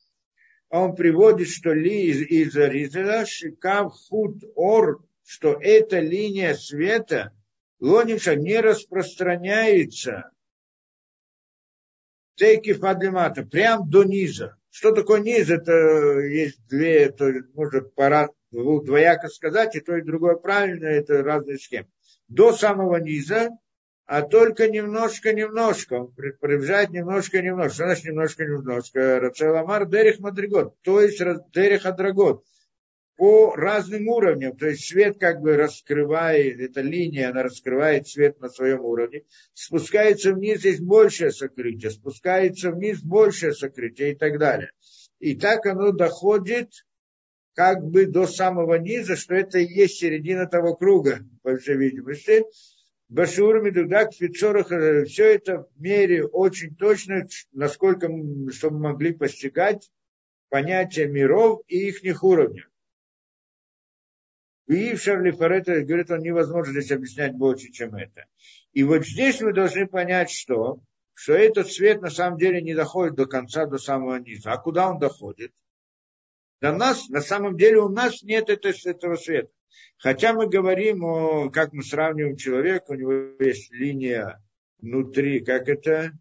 он 0.70 0.94
приводит, 0.94 1.48
что 1.48 1.74
ли 1.74 2.06
из, 2.06 2.22
из 2.22 2.56
Ризела 2.56 3.26
Шикав 3.26 3.92
Худ 3.92 4.42
Ор, 4.54 5.04
что 5.24 5.58
эта 5.60 5.98
линия 5.98 6.54
света, 6.54 7.32
Лониша 7.80 8.34
не 8.34 8.58
распространяется 8.60 10.30
Тейки 12.38 12.72
Фадлимата, 12.72 13.44
прям 13.44 13.90
до 13.90 14.04
низа. 14.04 14.56
Что 14.70 14.92
такое 14.92 15.20
низ? 15.20 15.50
Это 15.50 15.72
есть 16.20 16.66
две, 16.68 17.04
это 17.04 17.42
можно 17.54 17.80
пора, 17.82 18.30
двояко 18.50 19.28
сказать, 19.28 19.74
и 19.76 19.80
то, 19.80 19.96
и 19.96 20.02
другое 20.02 20.36
правильно, 20.36 20.86
это 20.86 21.22
разные 21.22 21.58
схемы. 21.58 21.88
До 22.28 22.52
самого 22.52 22.96
низа 22.96 23.50
а 24.08 24.22
только 24.22 24.68
немножко-немножко. 24.68 25.94
Он 25.94 26.12
приближает 26.40 26.88
немножко-немножко. 26.90 27.74
Что 27.74 27.84
значит 27.84 28.04
немножко-немножко? 28.06 29.20
Рацеламар 29.20 29.86
Дерих 29.86 30.18
Мадригот, 30.18 30.80
то 30.80 31.02
есть 31.02 31.22
Дерих 31.52 31.84
Адрагот. 31.84 32.42
По 33.18 33.56
разным 33.56 34.06
уровням. 34.06 34.56
То 34.56 34.68
есть 34.68 34.86
свет 34.86 35.18
как 35.18 35.40
бы 35.40 35.56
раскрывает, 35.56 36.60
эта 36.60 36.82
линия, 36.82 37.30
она 37.30 37.42
раскрывает 37.42 38.06
свет 38.06 38.40
на 38.40 38.48
своем 38.48 38.84
уровне. 38.84 39.24
Спускается 39.54 40.32
вниз, 40.32 40.64
есть 40.64 40.80
большее 40.80 41.32
сокрытие. 41.32 41.90
Спускается 41.90 42.70
вниз, 42.70 43.02
большее 43.02 43.54
сокрытие 43.54 44.12
и 44.12 44.14
так 44.14 44.38
далее. 44.38 44.70
И 45.18 45.34
так 45.34 45.66
оно 45.66 45.90
доходит 45.90 46.70
как 47.54 47.84
бы 47.84 48.06
до 48.06 48.28
самого 48.28 48.76
низа, 48.76 49.16
что 49.16 49.34
это 49.34 49.58
и 49.58 49.66
есть 49.66 49.98
середина 49.98 50.46
того 50.46 50.76
круга, 50.76 51.18
по 51.42 51.56
всей 51.56 51.76
видимости. 51.76 52.44
Башур 53.08 53.60
Медудак, 53.60 54.14
Фицорах, 54.14 54.68
все 55.08 55.34
это 55.34 55.66
в 55.74 55.80
мере 55.80 56.24
очень 56.24 56.76
точно, 56.76 57.26
насколько 57.50 58.08
чтобы 58.52 58.78
могли 58.78 59.12
постигать 59.12 59.90
понятия 60.50 61.08
миров 61.08 61.62
и 61.66 61.88
их 61.88 62.22
уровней. 62.22 62.62
И 64.68 64.94
в 64.94 65.00
Шарли 65.00 65.30
Фарета 65.30 65.80
говорит, 65.80 66.10
он 66.10 66.20
невозможно 66.20 66.72
здесь 66.72 66.92
объяснять 66.92 67.34
больше, 67.34 67.72
чем 67.72 67.94
это. 67.94 68.26
И 68.72 68.84
вот 68.84 69.06
здесь 69.06 69.40
мы 69.40 69.54
должны 69.54 69.86
понять, 69.86 70.30
что, 70.30 70.80
что 71.14 71.32
этот 71.32 71.72
свет 71.72 72.02
на 72.02 72.10
самом 72.10 72.38
деле 72.38 72.60
не 72.60 72.74
доходит 72.74 73.14
до 73.14 73.24
конца, 73.24 73.64
до 73.64 73.78
самого 73.78 74.16
низа. 74.16 74.52
А 74.52 74.58
куда 74.58 74.90
он 74.90 74.98
доходит? 74.98 75.52
До 76.60 76.72
нас, 76.72 77.08
на 77.08 77.22
самом 77.22 77.56
деле 77.56 77.78
у 77.78 77.88
нас 77.88 78.22
нет 78.22 78.50
этого 78.50 79.16
света. 79.16 79.48
Хотя 79.96 80.34
мы 80.34 80.48
говорим 80.48 81.02
о, 81.02 81.48
как 81.50 81.72
мы 81.72 81.82
сравниваем 81.82 82.36
человека, 82.36 82.90
у 82.90 82.94
него 82.94 83.12
есть 83.40 83.72
линия 83.72 84.42
внутри, 84.80 85.40
как 85.40 85.68
это, 85.68 86.12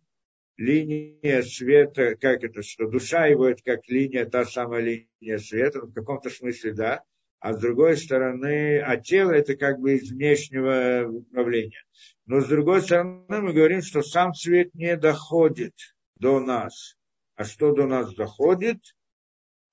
линия 0.56 1.42
света, 1.42 2.16
как 2.16 2.46
это, 2.46 2.64
что 2.64 2.88
душа 2.88 3.26
его 3.26 3.48
это 3.48 3.62
как 3.62 3.82
линия, 3.90 4.26
та 4.26 4.46
самая 4.46 4.82
линия 4.82 5.38
света, 5.38 5.82
в 5.82 5.92
каком-то 5.92 6.30
смысле, 6.30 6.74
да, 6.74 7.04
а 7.40 7.54
с 7.54 7.60
другой 7.60 7.98
стороны, 7.98 8.80
а 8.80 8.98
тело 8.98 9.32
это 9.32 9.56
как 9.56 9.80
бы 9.80 9.96
из 9.96 10.12
внешнего 10.12 11.08
управления. 11.08 11.84
Но 12.26 12.42
с 12.42 12.48
другой 12.48 12.82
стороны, 12.82 13.24
мы 13.28 13.54
говорим, 13.54 13.82
что 13.82 14.02
сам 14.02 14.34
свет 14.34 14.74
не 14.74 14.98
доходит 14.98 15.74
до 16.20 16.40
нас. 16.40 16.98
А 17.36 17.44
что 17.44 17.74
до 17.74 17.86
нас 17.86 18.14
доходит? 18.16 18.80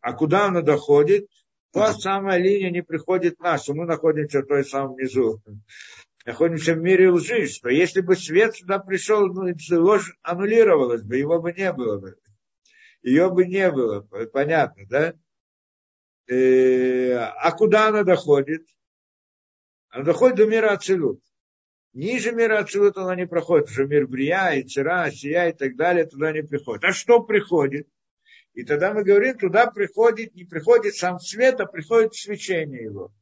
А 0.00 0.12
куда 0.12 0.46
оно 0.46 0.60
доходит? 0.60 1.28
Та 1.72 1.92
самая 1.92 2.38
линия 2.38 2.70
не 2.70 2.82
приходит 2.82 3.40
нас, 3.40 3.66
мы 3.68 3.84
находимся 3.84 4.42
в 4.42 4.46
той 4.46 4.64
самом 4.64 4.96
низу. 4.96 5.42
Находимся 6.24 6.74
в 6.74 6.78
мире 6.78 7.10
лжи, 7.10 7.46
что 7.48 7.68
если 7.68 8.00
бы 8.00 8.14
свет 8.14 8.54
сюда 8.54 8.78
пришел, 8.78 9.26
ну, 9.26 9.52
ложь 9.72 10.16
аннулировалась 10.22 11.02
бы, 11.02 11.16
его 11.16 11.40
бы 11.40 11.52
не 11.52 11.72
было 11.72 11.98
бы. 11.98 12.16
Ее 13.02 13.30
бы 13.30 13.44
не 13.44 13.70
было, 13.70 14.02
понятно, 14.32 14.84
да? 14.88 15.14
Э, 16.26 17.12
а 17.14 17.52
куда 17.52 17.88
она 17.88 18.02
доходит? 18.02 18.66
Она 19.90 20.04
доходит 20.04 20.36
до 20.36 20.46
мира 20.46 20.72
Ацилут. 20.72 21.20
Ниже 21.92 22.32
мира 22.32 22.58
Ацилут 22.58 22.96
она 22.96 23.14
не 23.14 23.26
проходит, 23.26 23.68
уже 23.68 23.86
мир 23.86 24.06
Брия, 24.06 24.52
и 24.54 24.62
Цира, 24.62 25.10
Сия 25.10 25.50
и 25.50 25.52
так 25.52 25.76
далее 25.76 26.06
туда 26.06 26.32
не 26.32 26.42
приходит. 26.42 26.84
А 26.84 26.92
что 26.92 27.20
приходит? 27.22 27.86
И 28.54 28.64
тогда 28.64 28.92
мы 28.92 29.04
говорим, 29.04 29.36
туда 29.38 29.66
приходит, 29.66 30.34
не 30.34 30.44
приходит 30.44 30.94
сам 30.94 31.18
свет, 31.18 31.60
а 31.60 31.66
приходит 31.66 32.14
свечение 32.14 32.84
его. 32.84 33.12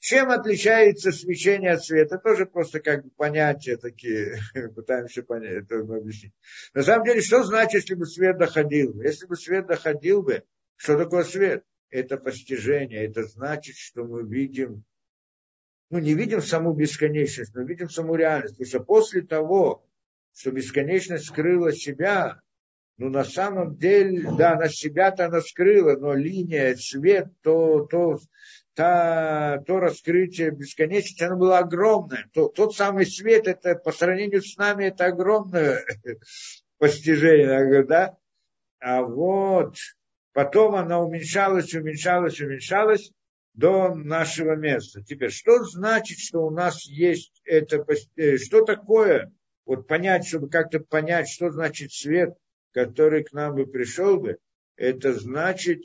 Чем 0.00 0.30
отличается 0.30 1.10
свечение 1.10 1.72
от 1.72 1.84
света? 1.84 2.18
Тоже 2.18 2.46
просто 2.46 2.80
как 2.80 3.04
бы 3.04 3.10
понятия 3.10 3.76
такие, 3.76 4.38
пытаемся 4.74 5.22
понять, 5.22 5.64
это 5.64 5.80
объяснить. 5.80 6.32
На 6.72 6.82
самом 6.82 7.04
деле, 7.04 7.20
что 7.20 7.42
значит, 7.42 7.82
если 7.82 7.94
бы 7.94 8.06
свет 8.06 8.38
доходил? 8.38 9.00
Если 9.02 9.26
бы 9.26 9.36
свет 9.36 9.66
доходил 9.66 10.22
бы, 10.22 10.44
что 10.76 10.96
такое 10.96 11.24
свет? 11.24 11.64
Это 11.90 12.16
постижение, 12.16 13.04
это 13.04 13.24
значит, 13.24 13.76
что 13.76 14.04
мы 14.04 14.22
видим, 14.22 14.84
ну 15.90 15.98
не 15.98 16.14
видим 16.14 16.42
саму 16.42 16.72
бесконечность, 16.74 17.54
но 17.54 17.62
видим 17.62 17.88
саму 17.88 18.14
реальность. 18.14 18.54
Потому 18.54 18.68
что 18.68 18.80
после 18.80 19.22
того, 19.22 19.86
что 20.34 20.50
бесконечность 20.50 21.26
скрыла 21.26 21.72
себя, 21.72 22.40
ну 22.98 23.08
на 23.08 23.24
самом 23.24 23.76
деле, 23.76 24.30
да, 24.36 24.52
она 24.52 24.68
себя-то 24.68 25.26
она 25.26 25.40
скрыла, 25.40 25.96
но 25.96 26.14
линия, 26.14 26.74
свет, 26.76 27.28
то, 27.42 27.86
то, 27.86 28.18
та, 28.74 29.62
то 29.66 29.80
раскрытие 29.80 30.50
бесконечности, 30.50 31.22
оно 31.22 31.36
было 31.36 31.58
огромное. 31.58 32.28
То, 32.32 32.48
тот 32.48 32.74
самый 32.74 33.06
свет, 33.06 33.46
это 33.46 33.76
по 33.76 33.92
сравнению 33.92 34.42
с 34.42 34.56
нами, 34.56 34.86
это 34.86 35.06
огромное 35.06 35.84
постижение, 36.78 37.84
да? 37.84 38.16
А 38.80 39.02
вот 39.02 39.74
Потом 40.38 40.76
она 40.76 41.00
уменьшалась, 41.00 41.74
уменьшалась, 41.74 42.40
уменьшалась 42.40 43.10
до 43.54 43.92
нашего 43.92 44.54
места. 44.54 45.02
Теперь, 45.02 45.32
что 45.32 45.64
значит, 45.64 46.20
что 46.20 46.46
у 46.46 46.50
нас 46.50 46.86
есть 46.86 47.42
это, 47.44 47.84
э, 48.14 48.36
что 48.36 48.64
такое, 48.64 49.32
вот 49.64 49.88
понять, 49.88 50.28
чтобы 50.28 50.48
как-то 50.48 50.78
понять, 50.78 51.28
что 51.28 51.50
значит 51.50 51.90
свет, 51.92 52.36
который 52.70 53.24
к 53.24 53.32
нам 53.32 53.56
бы 53.56 53.66
пришел 53.66 54.20
бы, 54.20 54.38
это 54.76 55.12
значит, 55.12 55.82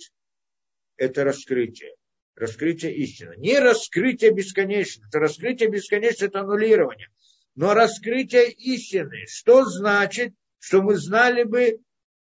это 0.97 1.23
раскрытие. 1.23 1.95
Раскрытие 2.35 2.93
истины. 2.97 3.33
Не 3.37 3.57
раскрытие 3.57 4.33
бесконечности. 4.33 5.17
Раскрытие 5.17 5.71
бесконечности– 5.71 6.25
это 6.25 6.41
аннулирование. 6.41 7.07
Но 7.55 7.73
раскрытие 7.73 8.51
истины. 8.51 9.25
Что 9.25 9.65
значит, 9.65 10.35
что 10.59 10.83
мы 10.83 10.95
знали 10.97 11.41
бы 11.41 11.79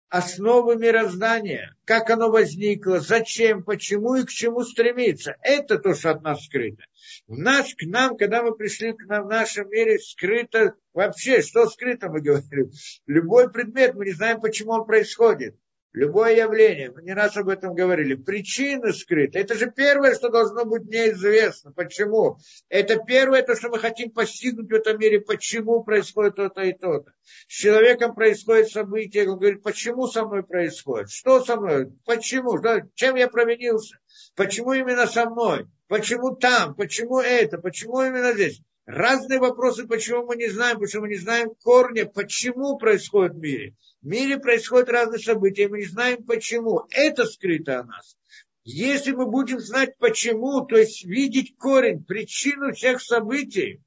основы 0.09 0.77
мироздания, 0.77 1.75
как 1.85 2.09
оно 2.09 2.29
возникло, 2.29 2.99
зачем, 2.99 3.63
почему 3.63 4.15
и 4.15 4.23
к 4.23 4.29
чему 4.29 4.63
стремиться. 4.63 5.35
Это 5.41 5.77
то, 5.79 5.93
что 5.93 6.11
от 6.11 6.23
нас 6.23 6.45
скрыто. 6.45 6.83
В 7.27 7.37
нас, 7.37 7.73
к 7.73 7.83
нам, 7.83 8.17
когда 8.17 8.43
мы 8.43 8.55
пришли 8.55 8.93
к 8.93 9.05
нам 9.05 9.25
в 9.25 9.29
нашем 9.29 9.69
мире, 9.69 9.99
скрыто 9.99 10.75
вообще, 10.93 11.41
что 11.41 11.67
скрыто, 11.67 12.09
мы 12.09 12.21
говорим. 12.21 12.71
Любой 13.05 13.51
предмет, 13.51 13.95
мы 13.95 14.05
не 14.05 14.11
знаем, 14.11 14.39
почему 14.39 14.71
он 14.71 14.85
происходит. 14.85 15.57
Любое 15.97 16.35
явление, 16.35 16.91
мы 16.91 17.01
не 17.01 17.13
раз 17.13 17.35
об 17.37 17.49
этом 17.49 17.73
говорили, 17.73 18.13
причина 18.13 18.93
скрыта. 18.93 19.39
Это 19.39 19.55
же 19.55 19.71
первое, 19.71 20.13
что 20.13 20.29
должно 20.29 20.63
быть 20.63 20.85
неизвестно. 20.85 21.71
Почему? 21.71 22.37
Это 22.69 22.99
первое, 23.03 23.41
то, 23.41 23.55
что 23.55 23.69
мы 23.69 23.79
хотим 23.79 24.11
постигнуть 24.11 24.69
в 24.69 24.75
этом 24.75 24.99
мире, 24.99 25.19
почему 25.21 25.83
происходит 25.83 26.35
то-то 26.35 26.61
и 26.61 26.73
то-то. 26.73 27.11
С 27.47 27.51
человеком 27.51 28.13
происходит 28.13 28.69
событие, 28.69 29.27
он 29.27 29.39
говорит, 29.39 29.63
почему 29.63 30.05
со 30.05 30.23
мной 30.23 30.43
происходит? 30.43 31.09
Что 31.09 31.43
со 31.43 31.55
мной? 31.55 31.91
Почему? 32.05 32.61
Чем 32.93 33.15
я 33.15 33.27
провинился? 33.27 33.97
Почему 34.35 34.73
именно 34.73 35.07
со 35.07 35.27
мной? 35.27 35.65
Почему 35.87 36.35
там? 36.35 36.75
Почему 36.75 37.21
это? 37.21 37.57
Почему 37.57 38.03
именно 38.03 38.33
здесь? 38.33 38.61
Разные 38.87 39.39
вопросы, 39.39 39.85
почему 39.85 40.25
мы 40.25 40.37
не 40.37 40.47
знаем, 40.47 40.79
почему 40.79 41.01
мы 41.01 41.09
не 41.09 41.17
знаем 41.17 41.49
корня, 41.61 42.05
почему 42.05 42.77
происходит 42.77 43.33
в 43.33 43.39
мире. 43.39 43.75
В 44.01 44.07
мире 44.07 44.39
происходят 44.39 44.87
разные 44.87 45.19
события, 45.19 45.67
мы 45.67 45.79
не 45.79 45.85
знаем 45.87 46.23
почему. 46.23 46.85
Это 46.91 47.25
скрыто 47.25 47.81
о 47.81 47.83
нас. 47.83 48.15
Если 48.63 49.11
мы 49.11 49.25
будем 49.25 49.59
знать 49.59 49.97
почему, 49.97 50.61
то 50.61 50.77
есть 50.77 51.03
видеть 51.03 51.57
корень, 51.57 52.05
причину 52.05 52.71
всех 52.71 53.01
событий, 53.01 53.81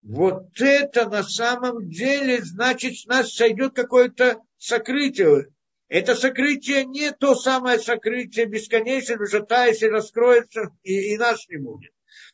вот 0.00 0.60
это 0.60 1.10
на 1.10 1.24
самом 1.24 1.90
деле 1.90 2.40
значит, 2.40 2.98
с 2.98 3.06
нас 3.06 3.34
сойдет 3.34 3.74
какое-то 3.74 4.40
сокрытие. 4.58 5.48
Это 5.88 6.14
сокрытие 6.14 6.84
не 6.84 7.10
то 7.10 7.34
самое 7.34 7.80
сокрытие 7.80 8.46
бесконечное, 8.46 9.26
что 9.26 9.40
та, 9.40 9.64
если 9.64 9.86
раскроется, 9.86 10.70
и, 10.84 11.14
и 11.14 11.18
нас 11.18 11.48
не 11.48 11.56
будет 11.56 11.90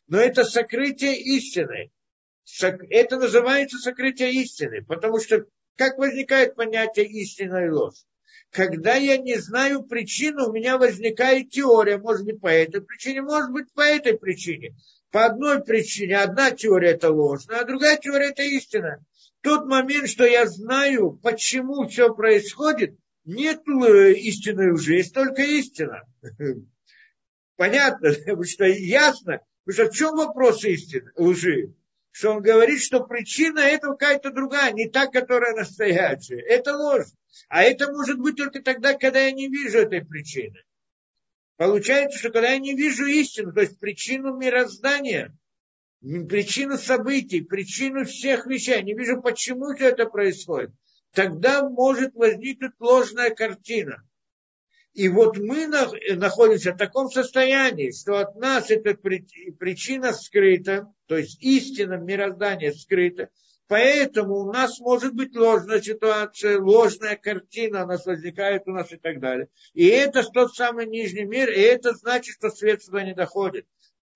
но 0.07 0.19
это 0.19 0.43
сокрытие 0.43 1.17
истины. 1.17 1.91
Это 2.89 3.17
называется 3.17 3.77
сокрытие 3.77 4.31
истины, 4.33 4.83
потому 4.83 5.19
что 5.19 5.45
как 5.75 5.97
возникает 5.97 6.55
понятие 6.55 7.05
истина 7.05 7.65
и 7.65 7.69
ложь? 7.69 8.05
Когда 8.51 8.95
я 8.95 9.17
не 9.17 9.37
знаю 9.37 9.83
причину, 9.83 10.47
у 10.47 10.53
меня 10.53 10.77
возникает 10.77 11.49
теория, 11.51 11.97
может 11.97 12.25
быть, 12.25 12.39
по 12.39 12.47
этой 12.47 12.81
причине, 12.81 13.21
может 13.21 13.51
быть, 13.51 13.71
по 13.73 13.81
этой 13.81 14.17
причине. 14.17 14.75
По 15.11 15.25
одной 15.25 15.63
причине 15.63 16.17
одна 16.17 16.51
теория 16.51 16.91
это 16.91 17.11
ложная, 17.11 17.59
а 17.59 17.65
другая 17.65 17.97
теория 17.97 18.29
это 18.29 18.43
истина. 18.43 19.03
Тот 19.41 19.65
момент, 19.65 20.09
что 20.09 20.25
я 20.25 20.45
знаю, 20.47 21.19
почему 21.21 21.87
все 21.87 22.13
происходит, 22.13 22.97
нет 23.25 23.61
истины 23.67 24.73
уже, 24.73 24.95
есть 24.95 25.13
только 25.13 25.41
истина. 25.43 26.03
Понятно, 27.57 28.13
потому 28.13 28.43
что 28.45 28.65
ясно, 28.65 29.41
Потому 29.67 29.85
что 29.85 29.91
в 29.91 29.97
чем 29.97 30.15
вопрос 30.15 30.63
истины, 30.63 31.11
лжи? 31.17 31.73
Что 32.11 32.31
он 32.31 32.41
говорит, 32.41 32.81
что 32.81 33.03
причина 33.03 33.59
этого 33.59 33.95
какая-то 33.95 34.31
другая, 34.31 34.71
не 34.71 34.87
та, 34.87 35.07
которая 35.07 35.53
настоящая. 35.53 36.39
Это 36.39 36.73
ложь. 36.73 37.07
А 37.49 37.63
это 37.63 37.91
может 37.91 38.17
быть 38.17 38.37
только 38.37 38.61
тогда, 38.61 38.93
когда 38.93 39.19
я 39.19 39.31
не 39.33 39.49
вижу 39.49 39.79
этой 39.79 40.05
причины. 40.05 40.63
Получается, 41.57 42.17
что 42.17 42.29
когда 42.29 42.51
я 42.51 42.59
не 42.59 42.75
вижу 42.75 43.05
истину, 43.07 43.51
то 43.51 43.59
есть 43.59 43.77
причину 43.77 44.37
мироздания, 44.37 45.37
причину 46.01 46.77
событий, 46.77 47.41
причину 47.41 48.05
всех 48.05 48.45
вещей, 48.47 48.81
не 48.83 48.93
вижу, 48.93 49.21
почему 49.21 49.75
все 49.75 49.89
это 49.89 50.05
происходит, 50.05 50.71
тогда 51.11 51.67
может 51.67 52.13
возникнуть 52.15 52.71
ложная 52.79 53.31
картина. 53.31 54.06
И 54.97 55.09
вот 55.09 55.37
мы 55.37 55.67
находимся 55.67 56.73
в 56.73 56.77
таком 56.77 57.11
состоянии, 57.11 57.91
что 57.91 58.17
от 58.17 58.35
нас 58.35 58.71
эта 58.71 58.95
причина 58.95 60.11
скрыта, 60.11 60.91
то 61.05 61.15
есть 61.15 61.37
истина 61.39 61.97
мироздания 61.97 62.71
скрыта, 62.71 63.29
поэтому 63.67 64.37
у 64.37 64.51
нас 64.51 64.79
может 64.79 65.13
быть 65.13 65.35
ложная 65.35 65.83
ситуация, 65.83 66.59
ложная 66.59 67.15
картина 67.15 67.83
у 67.83 67.87
нас 67.87 68.07
возникает 68.07 68.63
у 68.65 68.71
нас 68.71 68.91
и 68.91 68.97
так 68.97 69.19
далее. 69.19 69.49
И 69.75 69.85
это 69.85 70.23
тот 70.23 70.55
самый 70.55 70.87
нижний 70.87 71.25
мир, 71.25 71.51
и 71.51 71.59
это 71.59 71.93
значит, 71.93 72.33
что 72.33 72.49
свет 72.49 72.81
сюда 72.81 73.03
не 73.03 73.13
доходит. 73.13 73.67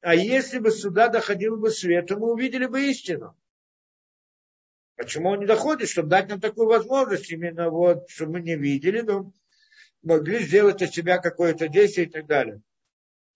А 0.01 0.15
если 0.15 0.57
бы 0.57 0.71
сюда 0.71 1.09
доходил 1.09 1.57
бы 1.57 1.69
свет, 1.69 2.07
то 2.07 2.17
мы 2.17 2.31
увидели 2.31 2.65
бы 2.65 2.89
истину. 2.89 3.37
Почему 4.95 5.29
он 5.29 5.41
не 5.41 5.45
доходит? 5.45 5.89
Чтобы 5.89 6.09
дать 6.09 6.29
нам 6.29 6.41
такую 6.41 6.67
возможность, 6.67 7.31
именно 7.31 7.69
вот, 7.69 8.09
чтобы 8.09 8.33
мы 8.33 8.41
не 8.41 8.55
видели, 8.55 9.01
но 9.01 9.31
могли 10.03 10.39
сделать 10.39 10.81
от 10.81 10.93
себя 10.93 11.17
какое-то 11.17 11.67
действие 11.67 12.07
и 12.07 12.09
так 12.09 12.25
далее. 12.27 12.61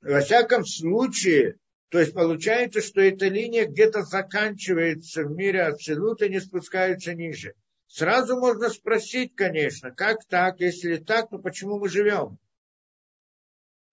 Во 0.01 0.21
всяком 0.21 0.65
случае, 0.65 1.57
то 1.89 1.99
есть 1.99 2.13
получается, 2.13 2.81
что 2.81 3.01
эта 3.01 3.27
линия 3.27 3.65
где-то 3.65 4.03
заканчивается 4.03 5.23
в 5.23 5.31
мире 5.31 5.63
абсолюта 5.63 6.25
и 6.25 6.29
не 6.29 6.39
спускается 6.39 7.13
ниже. 7.13 7.53
Сразу 7.87 8.37
можно 8.37 8.69
спросить, 8.69 9.35
конечно, 9.35 9.91
как 9.91 10.25
так, 10.25 10.59
если 10.59 10.97
так, 10.97 11.29
то 11.29 11.37
почему 11.37 11.79
мы 11.79 11.87
живем? 11.89 12.37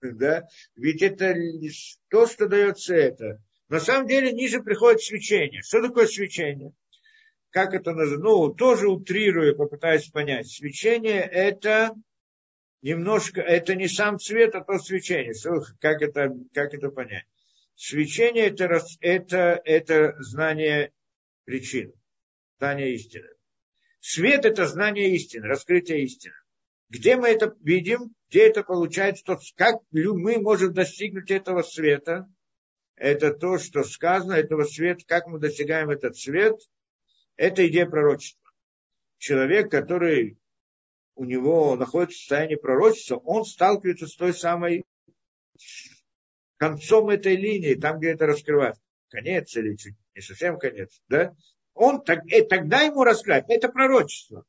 Да? 0.01 0.49
Ведь 0.75 1.03
это 1.03 1.35
то, 2.09 2.27
что 2.27 2.49
дается 2.49 2.95
это. 2.95 3.41
На 3.69 3.81
самом 3.81 4.09
деле 4.09 4.33
ниже 4.33 4.63
приходит 4.63 5.01
свечение. 5.01 5.63
Что 5.63 5.81
такое 5.81 6.07
свечение? 6.07 6.73
Как 7.51 7.75
это 7.75 7.93
называется? 7.93 8.25
Ну, 8.25 8.53
тоже 8.53 8.89
утрирую, 8.89 9.57
попытаюсь 9.57 10.11
понять. 10.11 10.49
Свечение 10.49 11.21
это 11.21 11.95
немножко, 12.83 13.41
это 13.41 13.75
не 13.75 13.89
сам 13.89 14.19
цвет, 14.19 14.55
а 14.55 14.63
то 14.63 14.79
свечение. 14.79 15.35
Как 15.81 16.03
это, 16.03 16.37
как 16.53 16.75
это 16.75 16.91
понять? 16.91 17.25
Свечение 17.75 18.49
это, 18.49 18.81
это, 19.01 19.61
это 19.65 20.17
знание 20.21 20.93
причин, 21.45 21.93
знание 22.59 22.95
истины. 22.95 23.29
Свет 24.01 24.45
это 24.45 24.67
знание 24.67 25.15
истины, 25.15 25.47
раскрытие 25.47 26.05
истины. 26.05 26.35
Где 26.89 27.17
мы 27.17 27.29
это 27.29 27.57
видим, 27.63 28.15
где 28.29 28.49
это 28.49 28.63
получается, 28.63 29.25
как 29.57 29.77
мы 29.91 30.39
можем 30.39 30.75
достигнуть 30.75 31.31
этого 31.31 31.63
света, 31.63 32.29
это 32.97 33.33
то, 33.33 33.59
что 33.59 33.85
сказано, 33.85 34.35
этого 34.35 34.65
света, 34.65 35.05
как 35.07 35.27
мы 35.27 35.39
достигаем 35.39 35.91
этот 35.91 36.17
свет, 36.17 36.61
это 37.37 37.67
идея 37.67 37.87
пророчества. 37.87 38.51
Человек, 39.19 39.71
который 39.71 40.39
у 41.15 41.25
него 41.25 41.77
находится 41.77 42.17
в 42.17 42.21
состоянии 42.21 42.57
пророчества, 42.57 43.17
он 43.17 43.45
сталкивается 43.45 44.07
с 44.07 44.17
той 44.17 44.35
самой 44.35 44.85
концом 46.57 47.11
этой 47.11 47.37
линии, 47.37 47.75
там, 47.75 47.99
где 47.99 48.13
это 48.13 48.27
раскрывается. 48.27 48.83
Конец 49.09 49.55
или 49.57 49.77
чуть 49.77 49.95
не 50.15 50.23
совсем 50.23 50.59
конец, 50.59 51.01
да? 51.09 51.35
Он, 51.75 52.03
так, 52.03 52.25
и 52.27 52.37
э, 52.37 52.47
тогда 52.47 52.83
ему 52.83 53.05
раскрывает. 53.05 53.47
Это 53.49 53.69
пророчество. 53.69 54.45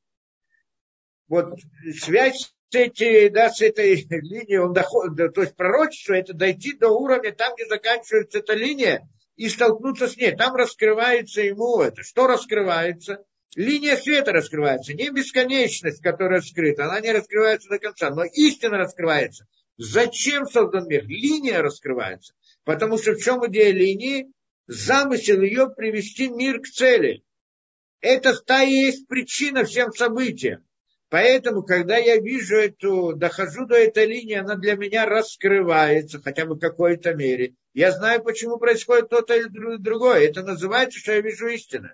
Вот 1.27 1.60
связь 1.99 2.53
с, 2.69 2.76
эти, 2.76 3.30
да, 3.30 3.49
с 3.49 3.61
этой 3.61 3.95
линией, 4.10 4.57
он 4.57 4.73
доходит, 4.73 5.34
то 5.34 5.41
есть 5.41 5.56
пророчество, 5.56 6.14
это 6.14 6.34
дойти 6.34 6.73
до 6.73 6.90
уровня 6.90 7.34
там, 7.34 7.56
где 7.56 7.65
заканчивается 7.65 8.40
эта 8.40 8.53
линия, 8.53 9.07
и 9.35 9.49
столкнуться 9.49 10.07
с 10.07 10.15
ней. 10.15 10.35
Там 10.35 10.56
раскрывается 10.56 11.41
ему 11.41 11.81
это. 11.81 12.03
Что 12.03 12.27
раскрывается? 12.27 13.23
Линия 13.55 13.97
света 13.97 14.31
раскрывается, 14.31 14.93
не 14.93 15.11
бесконечность, 15.11 16.01
которая 16.01 16.41
скрыта, 16.41 16.85
она 16.85 16.99
не 17.01 17.11
раскрывается 17.11 17.69
до 17.69 17.77
конца, 17.77 18.09
но 18.09 18.23
истина 18.23 18.77
раскрывается. 18.77 19.45
Зачем 19.77 20.47
создан 20.47 20.88
мир? 20.88 21.05
Линия 21.05 21.61
раскрывается. 21.61 22.34
Потому 22.63 22.97
что 22.97 23.13
в 23.13 23.21
чем 23.21 23.45
идея 23.47 23.71
линии? 23.71 24.31
Замысел 24.65 25.41
ее 25.41 25.69
привести 25.69 26.30
мир 26.30 26.61
к 26.61 26.67
цели. 26.67 27.23
Это 28.01 28.34
та 28.34 28.63
и 28.63 28.71
есть 28.71 29.07
причина 29.07 29.65
всем 29.65 29.91
событиям. 29.91 30.65
Поэтому, 31.09 31.61
когда 31.61 31.97
я 31.97 32.17
вижу 32.17 32.55
эту, 32.55 33.13
дохожу 33.13 33.67
до 33.67 33.75
этой 33.75 34.07
линии, 34.07 34.35
она 34.35 34.55
для 34.55 34.75
меня 34.75 35.05
раскрывается, 35.05 36.19
хотя 36.19 36.45
бы 36.45 36.55
в 36.55 36.59
какой-то 36.59 37.13
мере. 37.13 37.53
Я 37.73 37.91
знаю, 37.91 38.23
почему 38.23 38.57
происходит 38.57 39.09
то-то 39.09 39.35
или 39.35 39.77
другое. 39.77 40.27
Это 40.27 40.41
называется, 40.41 40.97
что 40.97 41.11
я 41.13 41.21
вижу 41.21 41.47
истину 41.47 41.89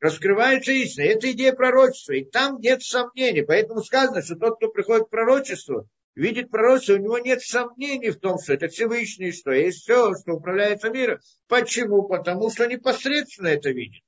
раскрывается 0.00 0.72
истина. 0.72 1.04
Это 1.04 1.30
идея 1.32 1.52
пророчества. 1.52 2.12
И 2.12 2.24
там 2.24 2.60
нет 2.60 2.82
сомнений. 2.82 3.42
Поэтому 3.42 3.82
сказано, 3.82 4.22
что 4.22 4.36
тот, 4.36 4.56
кто 4.56 4.68
приходит 4.68 5.06
к 5.06 5.10
пророчеству, 5.10 5.88
видит 6.14 6.50
пророчество, 6.50 6.94
у 6.94 6.98
него 6.98 7.18
нет 7.18 7.42
сомнений 7.42 8.10
в 8.10 8.20
том, 8.20 8.38
что 8.38 8.54
это 8.54 8.68
Всевышний, 8.68 9.32
что 9.32 9.52
есть 9.52 9.82
все, 9.82 10.14
что 10.14 10.34
управляется 10.34 10.90
миром. 10.90 11.20
Почему? 11.46 12.06
Потому 12.06 12.50
что 12.50 12.66
непосредственно 12.66 13.48
это 13.48 13.70
видит. 13.70 14.02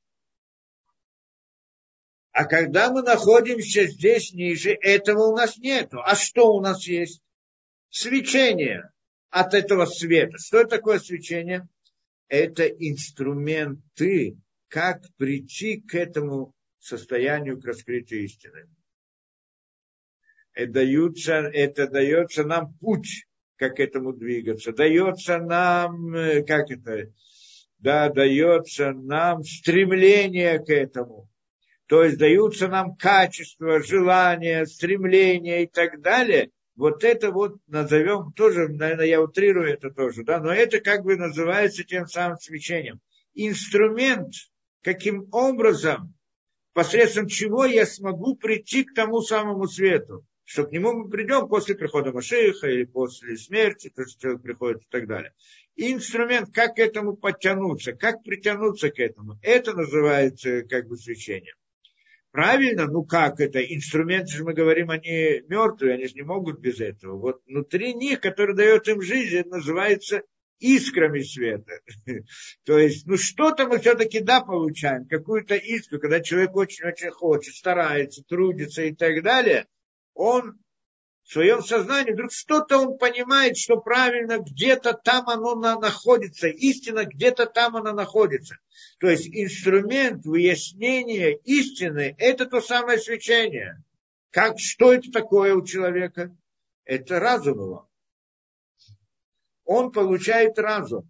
А 2.33 2.45
когда 2.45 2.93
мы 2.93 3.03
находимся 3.03 3.87
здесь 3.87 4.33
ниже, 4.33 4.71
этого 4.71 5.33
у 5.33 5.37
нас 5.37 5.57
нету. 5.59 6.01
А 6.01 6.15
что 6.15 6.53
у 6.53 6.61
нас 6.61 6.87
есть? 6.87 7.21
Свечение 7.91 8.93
от 9.31 9.53
этого 9.55 9.85
света. 9.87 10.39
Что 10.39 10.65
такое 10.65 11.01
свечение? 11.01 11.69
Это 12.29 12.69
инструменты, 12.69 14.37
как 14.71 15.03
прийти 15.17 15.81
к 15.81 15.95
этому 15.95 16.55
состоянию, 16.79 17.61
к 17.61 17.67
раскрытию 17.67 18.25
истины. 18.25 18.69
Это 20.55 20.73
дается, 20.73 21.33
это 21.35 21.89
дается 21.89 22.45
нам 22.45 22.73
путь, 22.75 23.27
как 23.57 23.77
к 23.77 23.81
этому 23.81 24.13
двигаться. 24.13 24.73
Дается 24.73 25.39
нам, 25.39 26.15
э, 26.15 26.43
как 26.45 26.71
это, 26.71 27.13
да, 27.79 28.09
дается 28.09 28.93
нам 28.93 29.43
стремление 29.45 30.59
к 30.59 30.71
этому. 30.71 31.29
То 31.87 32.05
есть 32.05 32.19
даются 32.19 32.69
нам 32.69 32.95
качества, 32.95 33.83
желания, 33.83 34.65
стремления 34.65 35.65
и 35.65 35.67
так 35.67 36.01
далее. 36.01 36.51
Вот 36.77 37.03
это 37.03 37.33
вот 37.33 37.57
назовем 37.67 38.33
тоже, 38.33 38.69
наверное, 38.69 39.07
я 39.07 39.21
утрирую 39.21 39.73
это 39.73 39.91
тоже, 39.91 40.23
да, 40.23 40.39
но 40.39 40.53
это 40.53 40.81
как 40.81 41.03
бы 41.03 41.17
называется 41.17 41.83
тем 41.83 42.07
самым 42.07 42.39
свечением. 42.39 43.01
Инструмент, 43.35 44.35
каким 44.83 45.29
образом, 45.33 46.15
посредством 46.73 47.29
чего 47.29 47.65
я 47.65 47.87
смогу 47.87 48.37
прийти 48.37 48.85
к 48.85 48.95
тому 48.95 49.21
самому 49.23 49.67
свету, 49.67 50.25
что 50.45 50.65
к 50.65 50.73
нему 50.73 50.93
мы 50.93 51.09
придем 51.09 51.49
после 51.49 51.75
прихода 51.75 52.13
Машиха 52.13 52.69
или 52.69 52.85
после 52.85 53.37
смерти, 53.37 53.93
то, 53.95 54.05
что 54.05 54.21
человек 54.21 54.43
приходит 54.43 54.83
и 54.83 54.87
так 54.91 55.07
далее. 55.07 55.33
И 55.77 55.93
инструмент, 55.93 56.51
как 56.53 56.75
к 56.75 56.79
этому 56.79 57.17
подтянуться, 57.17 57.93
как 57.93 58.23
притянуться 58.23 58.91
к 58.91 58.99
этому, 58.99 59.39
это 59.43 59.75
называется 59.75 60.63
как 60.63 60.89
бы 60.89 60.97
свечением. 60.97 61.55
Правильно? 62.33 62.87
Ну 62.87 63.05
как 63.05 63.41
это? 63.41 63.61
Инструменты 63.61 64.37
же 64.37 64.45
мы 64.45 64.55
говорим, 64.55 64.91
они 64.91 65.43
мертвые, 65.49 65.95
они 65.95 66.07
же 66.07 66.15
не 66.15 66.23
могут 66.23 66.61
без 66.61 66.81
этого. 66.81 67.19
Вот 67.19 67.43
внутри 67.47 67.93
них, 67.95 68.21
который 68.21 68.55
дает 68.55 68.87
им 68.89 69.03
жизнь, 69.03 69.37
это 69.37 69.51
называется 69.51 70.23
искрами 70.61 71.23
света. 71.23 71.81
То 72.65 72.79
есть, 72.79 73.07
ну 73.07 73.17
что-то 73.17 73.67
мы 73.67 73.81
все-таки, 73.81 74.21
да, 74.21 74.41
получаем, 74.41 75.09
какую-то 75.09 75.57
искру, 75.57 75.99
когда 75.99 76.21
человек 76.21 76.55
очень-очень 76.55 77.11
хочет, 77.11 77.55
старается, 77.55 78.23
трудится 78.23 78.83
и 78.83 78.95
так 78.95 79.23
далее, 79.23 79.67
он 80.15 80.59
в 81.25 81.33
своем 81.33 81.63
сознании 81.63 82.13
вдруг 82.13 82.33
что-то 82.33 82.79
он 82.79 82.99
понимает, 82.99 83.57
что 83.57 83.77
правильно, 83.77 84.39
где-то 84.39 84.95
там 84.95 85.29
оно 85.29 85.55
находится, 85.55 86.49
истина 86.49 87.05
где-то 87.05 87.47
там 87.47 87.77
она 87.77 87.93
находится. 87.93 88.57
То 88.99 89.09
есть 89.09 89.29
инструмент 89.29 90.25
выяснения 90.25 91.37
истины– 91.45 92.15
это 92.19 92.47
то 92.47 92.61
самое 92.61 92.99
свечение. 92.99 93.83
Как, 94.31 94.59
что 94.59 94.93
это 94.93 95.11
такое 95.11 95.55
у 95.55 95.65
человека? 95.65 96.37
Это 96.85 97.21
разум 97.21 97.61
его 97.61 97.90
он 99.71 99.93
получает 99.93 100.59
разум. 100.59 101.09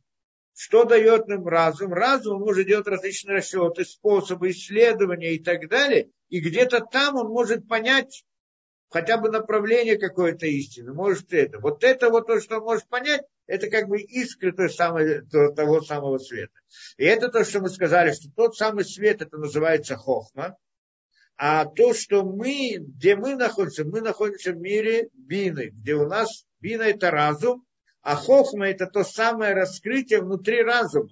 Что 0.52 0.84
дает 0.84 1.28
нам 1.28 1.46
разум? 1.48 1.94
Разум 1.94 2.40
может 2.40 2.66
делать 2.66 2.86
различные 2.86 3.38
расчеты, 3.38 3.86
способы 3.86 4.50
исследования 4.50 5.32
и 5.32 5.42
так 5.42 5.66
далее. 5.70 6.10
И 6.28 6.40
где-то 6.40 6.80
там 6.80 7.16
он 7.16 7.28
может 7.28 7.66
понять 7.66 8.22
хотя 8.90 9.16
бы 9.16 9.30
направление 9.30 9.96
какой-то 9.96 10.44
истины. 10.44 10.92
Может 10.92 11.32
это. 11.32 11.58
Вот 11.58 11.82
это 11.84 12.10
вот 12.10 12.26
то, 12.26 12.38
что 12.38 12.58
он 12.58 12.64
может 12.64 12.86
понять, 12.86 13.22
это 13.46 13.70
как 13.70 13.88
бы 13.88 13.98
искры 13.98 14.52
той 14.52 14.68
самой, 14.68 15.26
того 15.26 15.80
самого 15.80 16.18
света. 16.18 16.52
И 16.98 17.04
это 17.04 17.30
то, 17.30 17.42
что 17.46 17.60
мы 17.60 17.70
сказали, 17.70 18.12
что 18.12 18.28
тот 18.36 18.56
самый 18.58 18.84
свет, 18.84 19.22
это 19.22 19.38
называется 19.38 19.96
хохма. 19.96 20.58
А 21.38 21.64
то, 21.64 21.94
что 21.94 22.24
мы, 22.24 22.76
где 22.78 23.16
мы 23.16 23.36
находимся, 23.36 23.86
мы 23.86 24.02
находимся 24.02 24.52
в 24.52 24.58
мире 24.58 25.08
бины, 25.14 25.70
где 25.72 25.94
у 25.94 26.06
нас 26.06 26.44
бина 26.60 26.82
это 26.82 27.10
разум, 27.10 27.64
а 28.02 28.16
хохма 28.16 28.68
это 28.68 28.86
то 28.86 29.04
самое 29.04 29.54
раскрытие 29.54 30.20
внутри 30.20 30.62
разума. 30.62 31.10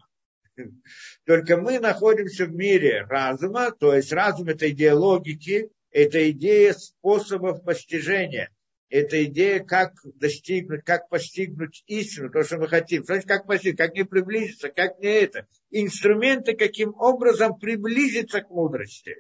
Только 1.24 1.56
мы 1.56 1.78
находимся 1.78 2.47
в 2.47 2.55
мире 2.55 3.05
разума, 3.09 3.70
то 3.70 3.94
есть 3.94 4.12
разум 4.12 4.48
это 4.48 4.70
идея 4.70 4.94
логики, 4.94 5.70
это 5.90 6.31
идея 6.31 6.73
способов 6.73 7.62
постижения. 7.65 8.51
это 8.90 9.23
идея, 9.24 9.60
как 9.60 9.93
достигнуть, 10.15 10.82
как 10.82 11.09
постигнуть 11.10 11.85
истину, 11.86 12.31
то, 12.31 12.43
что 12.43 12.56
мы 12.56 12.69
хотим. 12.69 13.05
Значит, 13.05 13.28
как 13.28 13.47
постигнуть, 13.47 13.77
как 13.78 13.94
не 13.94 14.05
приблизиться, 14.05 14.70
как 14.70 14.98
не 14.98 15.09
это. 15.09 15.47
Инструменты, 15.70 16.56
каким 16.56 16.94
образом 16.94 17.59
приблизиться 17.59 18.40
к 18.40 18.48
мудрости. 18.48 19.16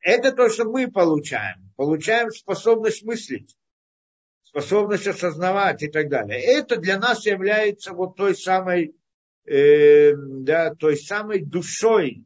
Это 0.00 0.32
то, 0.32 0.48
что 0.48 0.64
мы 0.64 0.90
получаем. 0.90 1.70
Получаем 1.76 2.30
способность 2.30 3.04
мыслить, 3.04 3.54
способность 4.52 5.06
осознавать 5.06 5.82
и 5.82 5.88
так 5.88 6.08
далее. 6.08 6.40
Это 6.40 6.76
для 6.76 6.98
нас 6.98 7.26
является 7.26 7.92
вот 7.92 8.16
той 8.16 8.36
самой, 8.36 8.94
э, 9.46 10.12
да, 10.14 10.74
той 10.74 10.96
самой 10.96 11.40
душой, 11.42 12.24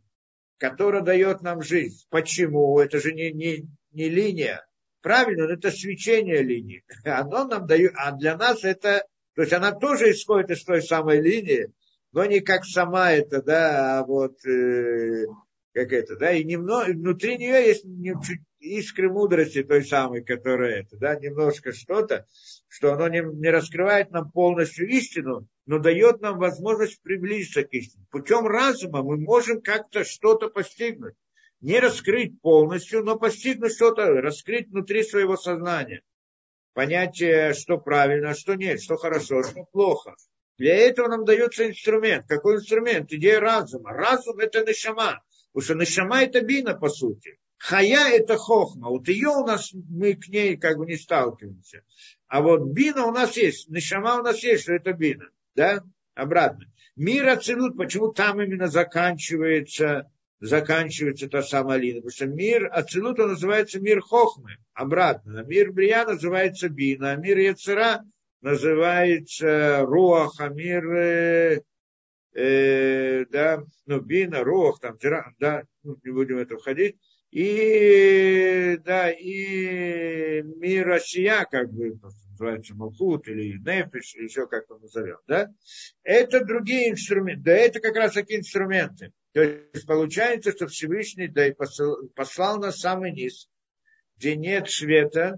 которая 0.59 1.03
дает 1.03 1.43
нам 1.43 1.63
жизнь. 1.63 2.05
Почему? 2.11 2.79
Это 2.81 3.01
же 3.01 3.13
не, 3.13 3.33
не, 3.33 3.69
не 3.93 4.09
линия 4.09 4.67
правильно, 5.07 5.47
но 5.47 5.53
это 5.53 5.71
свечение 5.71 6.43
линии. 6.43 6.83
Оно 7.05 7.45
нам 7.45 7.65
дает, 7.69 7.93
а 7.95 8.11
для 8.11 8.37
нас 8.37 8.65
это, 8.65 9.05
то 9.37 9.43
есть 9.43 9.53
она 9.53 9.71
тоже 9.71 10.11
исходит 10.11 10.51
из 10.51 10.65
той 10.65 10.83
самой 10.83 11.21
линии, 11.21 11.69
но 12.11 12.25
не 12.25 12.41
как 12.41 12.65
сама 12.65 13.13
это, 13.13 13.41
да, 13.41 14.01
а 14.01 14.05
вот 14.05 14.45
э, 14.45 15.27
как 15.77 15.93
это, 15.93 16.17
да, 16.17 16.33
и 16.33 16.43
немного, 16.43 16.87
внутри 16.87 17.37
нее 17.37 17.67
есть 17.67 17.85
искры 18.61 19.11
мудрости 19.11 19.63
той 19.63 19.85
самой, 19.85 20.25
которая 20.25 20.81
это, 20.81 20.97
да, 20.97 21.17
немножко 21.17 21.75
что-то, 21.75 22.25
что 22.67 22.95
оно 22.95 23.09
не, 23.09 23.21
не 23.21 23.51
раскрывает 23.51 24.11
нам 24.11 24.31
полностью 24.31 24.89
истину, 24.89 25.47
но 25.67 25.79
дает 25.79 26.23
нам 26.23 26.39
возможность 26.39 27.03
приблизиться 27.03 27.63
к 27.63 27.75
истине. 27.75 28.07
Путем 28.11 28.47
разума 28.47 29.03
мы 29.03 29.19
можем 29.19 29.61
как-то 29.61 30.03
что-то 30.03 30.49
постигнуть 30.49 31.13
не 31.61 31.79
раскрыть 31.79 32.41
полностью, 32.41 33.05
но 33.05 33.19
постигнуть 33.19 33.75
что-то, 33.75 34.07
раскрыть 34.23 34.69
внутри 34.69 35.03
своего 35.03 35.37
сознания. 35.37 36.01
Понятие, 36.73 37.53
что 37.53 37.77
правильно, 37.77 38.35
что 38.35 38.55
нет, 38.55 38.81
что 38.81 38.97
хорошо, 38.97 39.43
что 39.43 39.65
плохо. 39.73 40.15
Для 40.57 40.75
этого 40.75 41.09
нам 41.09 41.27
дается 41.27 41.69
инструмент. 41.69 42.25
Какой 42.29 42.57
инструмент? 42.57 43.13
Идея 43.13 43.41
разума. 43.41 43.93
Разум 43.93 44.39
это 44.39 44.65
нишама. 44.65 45.23
Потому 45.57 45.65
что 45.65 45.75
нишама 45.75 46.23
это 46.23 46.43
бина, 46.43 46.75
по 46.75 46.91
сути. 46.91 47.39
Хая 47.57 48.15
это 48.15 48.37
хохма. 48.37 48.91
Вот 48.91 49.09
ее 49.09 49.29
у 49.29 49.47
нас, 49.47 49.73
мы 49.73 50.13
к 50.13 50.29
ней 50.29 50.59
как 50.59 50.77
бы 50.77 50.85
не 50.85 50.99
сталкиваемся. 50.99 51.81
А 52.29 52.43
вот 52.43 52.75
бина 52.75 53.07
у 53.07 53.11
нас 53.11 53.39
есть. 53.39 53.71
Нишама 53.71 54.21
у 54.21 54.23
нас 54.23 54.43
есть, 54.43 54.65
что 54.65 54.75
это 54.75 54.93
бина. 54.93 55.31
Да? 55.55 55.83
Обратно. 56.15 56.67
Мир 56.95 57.31
оценут, 57.31 57.79
почему 57.79 58.13
там 58.13 58.43
именно 58.43 58.67
заканчивается 58.67 60.11
заканчивается 60.41 61.27
та 61.27 61.43
самая 61.43 61.79
линия. 61.79 62.03
Потому 62.03 62.11
что 62.11 62.27
мир 62.27 62.69
Ацилута 62.71 63.27
называется 63.27 63.81
мир 63.81 64.03
Хохмы. 64.03 64.59
Обратно. 64.75 65.43
Мир 65.47 65.73
Брия 65.73 66.05
называется 66.05 66.69
Бина, 66.69 67.13
а 67.13 67.17
мир 67.17 67.39
Яцера 67.39 68.05
называется 68.43 69.87
Руах, 69.87 70.35
а 70.39 70.51
мир 70.51 71.63
э, 72.37 73.25
да, 73.31 73.65
ну, 73.87 74.01
Бина, 74.01 74.45
Руах, 74.45 74.79
там, 74.81 74.99
да, 75.39 75.63
ну, 75.83 75.97
не 76.05 76.13
будем 76.13 76.37
в 76.37 76.41
это 76.41 76.57
входить. 76.57 76.97
И, 77.31 78.79
да, 78.85 79.11
и 79.11 80.43
мир 80.43 80.87
Россия, 80.87 81.47
как 81.51 81.73
бы, 81.73 81.99
называется 82.31 82.75
Малхут 82.75 83.27
или 83.29 83.59
Нефиш, 83.59 84.15
еще 84.15 84.47
как-то 84.47 84.79
назовем, 84.79 85.19
да, 85.27 85.51
это 86.03 86.45
другие 86.45 86.91
инструменты, 86.91 87.43
да, 87.43 87.53
это 87.53 87.81
как 87.81 87.97
раз 87.97 88.13
такие 88.13 88.41
инструменты. 88.41 89.13
То 89.33 89.43
есть 89.43 89.87
получается, 89.87 90.53
что 90.53 90.67
Всевышний 90.67 91.29
да, 91.29 91.49
и 91.49 91.53
послал, 91.53 91.97
послал 92.15 92.59
на 92.59 92.73
самый 92.73 93.13
низ, 93.13 93.49
где 94.17 94.37
нет 94.37 94.71
света 94.71 95.37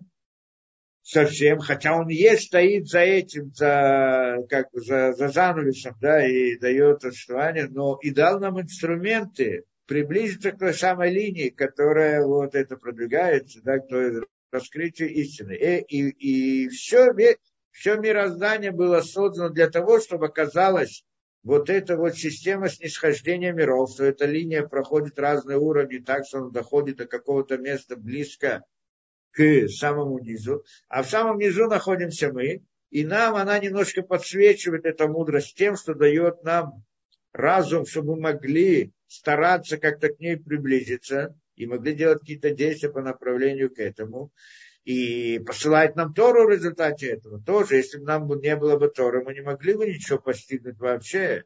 совсем, 1.09 1.59
хотя 1.59 1.99
он 1.99 2.09
есть, 2.09 2.49
стоит 2.49 2.87
за 2.87 3.01
этим, 3.01 3.51
за, 3.55 4.45
как, 4.51 4.69
за, 4.75 5.15
за 5.15 5.29
занавесом, 5.29 5.95
да, 6.03 6.27
и 6.27 6.59
дает 6.59 7.03
отставание, 7.03 7.67
но 7.67 7.99
и 8.03 8.11
дал 8.11 8.39
нам 8.39 8.61
инструменты 8.61 9.65
приблизиться 9.87 10.53
к 10.53 10.59
той 10.59 10.75
самой 10.75 11.11
линии, 11.11 11.49
которая 11.49 12.23
вот 12.23 12.55
это 12.55 12.77
продвигается, 12.77 13.61
да, 13.63 13.79
к 13.79 13.89
той 13.89 14.23
раскрытию 14.53 15.09
истины. 15.15 15.55
И, 15.55 15.81
и, 15.81 16.65
и 16.65 16.69
все, 16.69 17.07
все 17.71 17.97
мироздание 17.97 18.71
было 18.71 19.01
создано 19.01 19.49
для 19.49 19.71
того, 19.71 20.01
чтобы 20.01 20.27
оказалось 20.27 21.05
вот 21.43 21.71
эта 21.71 21.97
вот 21.97 22.17
система 22.17 22.69
снисхождения 22.69 23.55
миров, 23.55 23.93
что 23.93 24.05
эта 24.05 24.27
линия 24.27 24.63
проходит 24.63 25.19
разные 25.19 25.57
уровни, 25.57 26.01
так 26.01 26.27
что 26.27 26.41
она 26.41 26.51
доходит 26.51 26.99
до 26.99 27.07
какого-то 27.07 27.57
места 27.57 27.97
близко 27.97 28.63
к 29.39 29.69
самому 29.69 30.19
низу, 30.19 30.65
а 30.89 31.05
в 31.05 31.09
самом 31.09 31.39
низу 31.39 31.69
находимся 31.69 32.33
мы, 32.33 32.65
и 32.91 33.05
нам 33.05 33.37
она 33.37 33.57
немножко 33.61 34.03
подсвечивает 34.03 34.85
эта 34.85 35.07
мудрость 35.07 35.55
тем, 35.57 35.77
что 35.77 35.95
дает 35.95 36.43
нам 36.43 36.85
разум, 37.33 37.87
чтобы 37.87 38.17
мы 38.17 38.33
могли 38.33 38.93
стараться 39.07 39.79
как-то 39.79 40.09
к 40.09 40.19
ней 40.19 40.37
приблизиться 40.39 41.39
и 41.55 41.67
могли 41.67 41.95
делать 41.95 42.19
какие-то 42.21 42.51
действия 42.51 42.89
по 42.91 43.01
направлению 43.01 43.73
к 43.73 43.79
этому 43.79 44.33
и 44.83 45.39
посылает 45.47 45.95
нам 45.95 46.15
Тору 46.15 46.47
в 46.47 46.51
результате 46.51 47.11
этого. 47.11 47.41
Тоже, 47.41 47.77
если 47.77 47.99
бы 47.99 48.07
нам 48.07 48.27
не 48.41 48.57
было 48.57 48.77
бы 48.77 48.89
Торы, 48.89 49.23
мы 49.23 49.35
не 49.35 49.43
могли 49.43 49.75
бы 49.75 49.87
ничего 49.87 50.19
постигнуть 50.19 50.79
вообще. 50.79 51.45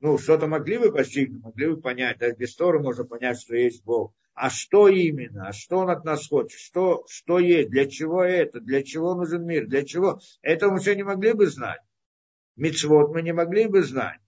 Ну, 0.00 0.18
что-то 0.18 0.48
могли 0.48 0.78
бы 0.78 0.92
постигнуть, 0.92 1.42
могли 1.42 1.68
бы 1.68 1.80
понять. 1.80 2.18
Да, 2.18 2.32
без 2.32 2.56
Торы 2.56 2.80
можно 2.80 3.04
понять, 3.04 3.40
что 3.40 3.54
есть 3.54 3.84
Бог. 3.84 4.12
А 4.34 4.48
что 4.48 4.88
именно? 4.88 5.48
А 5.48 5.52
что 5.52 5.78
он 5.78 5.90
от 5.90 6.04
нас 6.04 6.28
хочет? 6.28 6.58
Что, 6.58 7.04
что 7.08 7.38
есть? 7.38 7.70
Для 7.70 7.86
чего 7.86 8.22
это? 8.22 8.60
Для 8.60 8.82
чего 8.82 9.14
нужен 9.14 9.44
мир? 9.44 9.66
Для 9.66 9.84
чего? 9.84 10.20
Это 10.42 10.70
мы 10.70 10.80
все 10.80 10.94
не 10.94 11.02
могли 11.02 11.32
бы 11.32 11.46
знать. 11.46 11.80
Мицвод 12.56 13.12
мы 13.12 13.22
не 13.22 13.32
могли 13.32 13.66
бы 13.66 13.82
знать. 13.82 14.20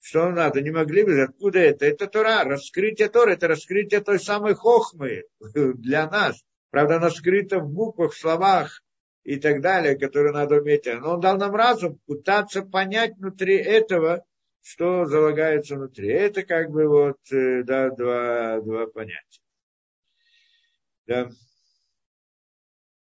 Что 0.00 0.30
надо, 0.30 0.62
не 0.62 0.70
могли 0.70 1.04
бы, 1.04 1.20
откуда 1.20 1.58
это? 1.58 1.84
Это 1.84 2.06
Тора, 2.06 2.44
раскрытие 2.44 3.08
Тора, 3.10 3.32
это 3.32 3.48
раскрытие 3.48 4.00
той 4.00 4.18
самой 4.18 4.54
хохмы 4.54 5.24
для 5.40 6.08
нас. 6.08 6.42
Правда, 6.70 6.96
оно 6.96 7.10
скрыто 7.10 7.58
в 7.58 7.68
буквах, 7.68 8.12
в 8.12 8.18
словах 8.18 8.82
и 9.24 9.36
так 9.36 9.60
далее, 9.60 9.98
которые 9.98 10.32
надо 10.32 10.56
уметь. 10.56 10.86
Но 10.86 11.14
он 11.14 11.20
дал 11.20 11.36
нам 11.36 11.54
разум 11.54 11.98
пытаться 12.06 12.62
понять 12.62 13.16
внутри 13.18 13.56
этого, 13.56 14.24
что 14.62 15.04
залагается 15.04 15.76
внутри. 15.76 16.08
Это 16.08 16.44
как 16.44 16.70
бы 16.70 16.88
вот, 16.88 17.18
э, 17.30 17.62
да, 17.64 17.90
два, 17.90 18.60
два 18.60 18.86
понятия. 18.86 19.40
Да. 21.10 21.28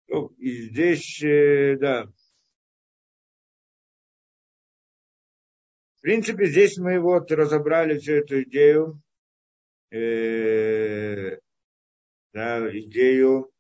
Ну, 0.07 0.27
и 0.37 0.69
здесь, 0.69 1.21
э, 1.21 1.75
да. 1.77 2.05
В 5.97 6.01
принципе, 6.01 6.45
здесь 6.45 6.77
мы 6.77 7.01
вот 7.01 7.29
разобрали 7.33 7.97
всю 7.97 8.13
эту 8.13 8.43
идею. 8.43 9.01
Э, 9.89 11.37
да, 12.31 12.79
идею 12.79 13.51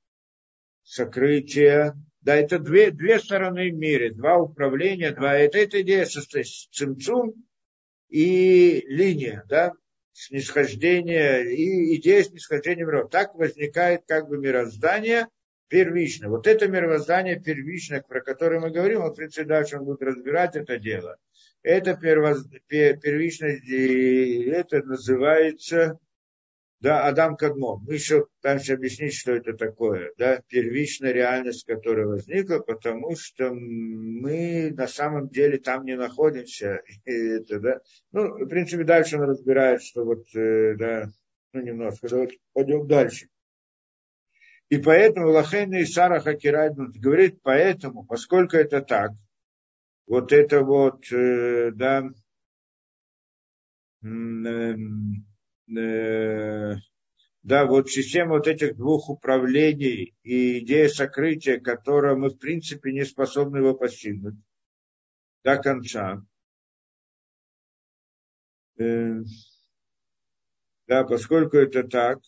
сокрытия. 0.83 1.97
Да, 2.21 2.37
это 2.37 2.57
две, 2.57 2.91
две 2.91 3.19
стороны 3.19 3.69
в 3.69 3.75
мире, 3.75 4.13
два 4.13 4.37
управления, 4.37 5.11
два. 5.11 5.35
Это, 5.35 5.57
эта 5.57 5.81
идея 5.81 6.05
состоит 6.05 6.47
цимцум 6.47 7.33
и 8.07 8.85
линия, 8.87 9.43
да, 9.49 9.73
снисхождение 10.13 11.53
и 11.53 11.95
идея 11.97 12.23
снисхождения 12.23 12.85
миров. 12.85 13.09
Так 13.09 13.35
возникает 13.35 14.03
как 14.07 14.27
бы 14.27 14.37
мироздание 14.37 15.27
первично. 15.67 16.29
Вот 16.29 16.47
это 16.47 16.67
мироздание 16.67 17.39
первичное, 17.39 18.01
про 18.01 18.21
которое 18.21 18.59
мы 18.59 18.71
говорим, 18.71 19.01
вот, 19.01 19.13
в 19.13 19.15
принципе, 19.15 19.45
дальше 19.45 19.77
он 19.77 19.85
будет 19.85 20.01
разбирать 20.01 20.55
это 20.55 20.77
дело. 20.77 21.17
Это 21.63 21.95
первоз... 21.95 22.45
первичность, 22.67 23.67
и 23.67 24.43
это 24.49 24.83
называется 24.83 25.99
да, 26.81 27.05
Адам 27.05 27.37
Кадмон. 27.37 27.83
Мы 27.85 27.93
еще 27.93 28.25
пытаемся 28.25 28.73
объяснить, 28.73 29.13
что 29.13 29.33
это 29.33 29.53
такое, 29.53 30.11
да, 30.17 30.41
первичная 30.47 31.11
реальность, 31.11 31.65
которая 31.65 32.07
возникла, 32.07 32.57
потому 32.57 33.15
что 33.15 33.53
мы 33.53 34.71
на 34.71 34.87
самом 34.87 35.29
деле 35.29 35.59
там 35.59 35.85
не 35.85 35.95
находимся. 35.95 36.81
И 37.05 37.11
это, 37.11 37.59
да. 37.59 37.81
Ну, 38.11 38.45
в 38.45 38.47
принципе, 38.47 38.83
дальше 38.83 39.17
он 39.17 39.29
разбирает, 39.29 39.83
что 39.83 40.03
вот, 40.03 40.25
э, 40.35 40.75
да, 40.75 41.05
ну, 41.53 41.61
немножко, 41.61 42.09
давайте 42.09 42.39
пойдем 42.53 42.87
дальше. 42.87 43.27
И 44.69 44.77
поэтому 44.77 45.29
Лахейна 45.29 45.81
и 45.81 45.85
Сара 45.85 46.19
Хакирайднут 46.19 46.97
говорит, 46.97 47.41
поэтому, 47.43 48.05
поскольку 48.05 48.55
это 48.55 48.81
так, 48.81 49.11
вот 50.07 50.31
это 50.31 50.61
вот, 50.61 51.11
э, 51.11 51.71
да, 51.75 52.09
э, 55.77 56.75
да, 57.43 57.65
вот 57.65 57.89
система 57.89 58.35
вот 58.35 58.47
этих 58.47 58.75
двух 58.75 59.09
управлений 59.09 60.15
и 60.23 60.59
идея 60.59 60.87
сокрытия, 60.87 61.59
которую 61.59 62.17
мы 62.17 62.29
в 62.29 62.37
принципе 62.37 62.91
не 62.91 63.05
способны 63.05 63.57
его 63.57 63.73
постигнуть 63.73 64.35
до 65.43 65.57
конца. 65.57 66.25
Э, 68.77 69.21
да, 70.87 71.03
поскольку 71.03 71.57
это 71.57 71.83
так, 71.83 72.19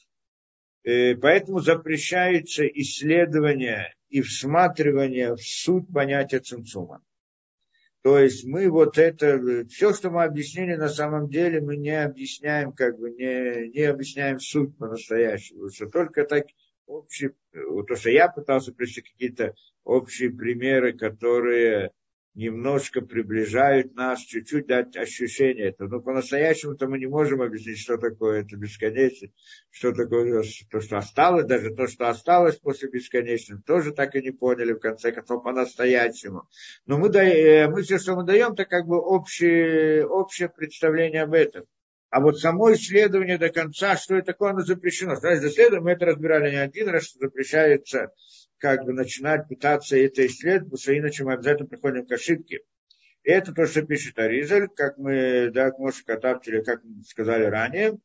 Э, 0.83 1.15
поэтому 1.15 1.59
запрещается 1.59 2.65
исследование 2.67 3.93
и 4.09 4.21
всматривание 4.21 5.35
в 5.35 5.41
суть 5.41 5.87
понятия 5.91 6.39
цинцума. 6.39 7.01
То 8.03 8.19
есть 8.19 8.43
мы 8.43 8.69
вот 8.69 8.97
это, 8.97 9.65
все, 9.69 9.93
что 9.93 10.09
мы 10.09 10.25
объяснили 10.25 10.75
на 10.75 10.89
самом 10.89 11.29
деле, 11.29 11.61
мы 11.61 11.77
не 11.77 12.03
объясняем, 12.03 12.73
как 12.73 12.99
бы 12.99 13.11
не, 13.11 13.69
не 13.69 13.83
объясняем 13.83 14.39
суть 14.39 14.77
по-настоящему. 14.77 15.69
Что 15.69 15.87
только 15.87 16.25
так 16.25 16.47
общие, 16.85 17.33
то, 17.53 17.95
что 17.95 18.09
я 18.09 18.27
пытался 18.27 18.73
привести 18.73 19.01
какие-то 19.01 19.53
общие 19.85 20.31
примеры, 20.31 20.91
которые 20.91 21.91
немножко 22.35 23.01
приближают 23.01 23.95
нас, 23.95 24.19
чуть-чуть 24.21 24.67
дать 24.67 24.95
ощущение 24.97 25.69
этого. 25.69 25.87
Но 25.87 25.99
по-настоящему-то 26.01 26.87
мы 26.87 26.97
не 26.97 27.05
можем 27.05 27.41
объяснить, 27.41 27.79
что 27.79 27.97
такое 27.97 28.41
это 28.41 28.55
бесконечность, 28.57 29.33
что 29.69 29.91
такое 29.93 30.43
то, 30.69 30.81
что 30.81 30.97
осталось, 30.97 31.45
даже 31.45 31.73
то, 31.73 31.87
что 31.87 32.09
осталось 32.09 32.57
после 32.57 32.89
бесконечности, 32.89 33.63
тоже 33.65 33.91
так 33.91 34.15
и 34.15 34.21
не 34.21 34.31
поняли, 34.31 34.73
в 34.73 34.79
конце 34.79 35.11
концов, 35.11 35.43
по-настоящему. 35.43 36.47
Но 36.85 36.97
мы, 36.97 37.09
даем, 37.09 37.71
мы 37.71 37.83
все, 37.83 37.99
что 37.99 38.15
мы 38.15 38.25
даем, 38.25 38.53
это 38.53 38.65
как 38.65 38.87
бы 38.87 38.99
общее, 38.99 40.05
общее 40.07 40.49
представление 40.49 41.23
об 41.23 41.33
этом. 41.33 41.65
А 42.09 42.19
вот 42.19 42.39
само 42.39 42.71
исследование 42.73 43.39
до 43.39 43.49
конца, 43.49 43.97
что 43.97 44.15
это 44.15 44.33
такое, 44.33 44.51
оно 44.51 44.61
запрещено. 44.61 45.15
Значит, 45.15 45.45
исследование 45.45 45.81
мы 45.81 45.91
это 45.93 46.05
разбирали 46.05 46.51
не 46.51 46.57
один 46.57 46.89
раз, 46.89 47.05
что 47.05 47.19
запрещается 47.19 48.11
как 48.63 48.85
бы 48.85 48.93
начинать 48.93 49.49
пытаться 49.49 49.97
это 49.97 50.25
исследовать, 50.25 50.63
потому 50.63 50.77
что 50.77 50.97
иначе 50.97 51.25
мы 51.25 51.33
обязательно 51.33 51.67
приходим 51.67 52.05
к 52.05 52.11
ошибке. 52.13 52.61
Это 53.21 53.53
то, 53.53 53.67
что 53.67 53.81
пишет 53.81 54.17
Аризаль, 54.17 54.69
как 54.69 54.97
мы, 54.97 55.51
да, 55.53 55.65
как 55.65 55.79
Моша 55.79 56.01
Катаптили, 56.05 56.61
как 56.61 56.81
мы 56.81 57.03
сказали 57.03 57.43
ранее, 57.43 57.97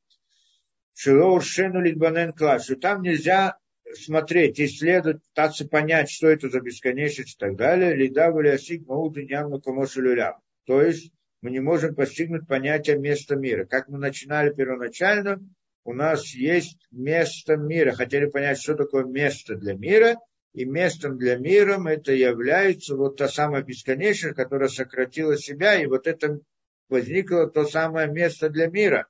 Шилоур 0.95 1.45
Шену 1.45 1.81
Литбанен 1.81 2.33
Класс, 2.33 2.69
там 2.81 3.03
нельзя 3.03 3.57
смотреть, 3.95 4.61
исследовать, 4.61 5.23
пытаться 5.29 5.69
понять, 5.69 6.11
что 6.11 6.27
это 6.27 6.51
за 6.51 6.61
бесконечность 6.61 7.37
и 7.37 7.39
так 7.39 7.55
далее, 7.55 7.95
лида 7.95 8.33
валясик 8.33 8.85
маут 8.89 9.17
и 9.17 9.29
То 9.29 10.83
есть 10.83 11.13
мы 11.41 11.53
не 11.53 11.61
можем 11.61 11.95
постигнуть 11.95 12.49
понятие 12.49 12.99
места 12.99 13.37
мира. 13.37 13.65
Как 13.65 13.87
мы 13.87 13.99
начинали 13.99 14.53
первоначально, 14.53 15.39
у 15.85 15.93
нас 15.93 16.35
есть 16.35 16.85
место 16.91 17.57
мира. 17.57 17.93
Хотели 17.93 18.27
понять, 18.27 18.61
что 18.61 18.75
такое 18.75 19.05
место 19.05 19.55
для 19.55 19.75
мира– 19.75 20.17
и 20.59 20.65
местом 20.65 21.19
для 21.19 21.37
мира 21.37 21.81
это 21.89 22.13
является 22.13 22.97
вот 22.97 23.17
та 23.17 23.29
самая 23.29 23.63
бесконечность, 23.63 24.35
которая 24.35 24.69
сократила 24.69 25.39
себя, 25.39 25.81
и 25.81 25.87
вот 25.87 26.09
это 26.09 26.41
возникло 26.89 27.49
то 27.49 27.65
самое 27.65 28.09
место 28.09 28.49
для 28.49 28.67
мира. 28.67 29.07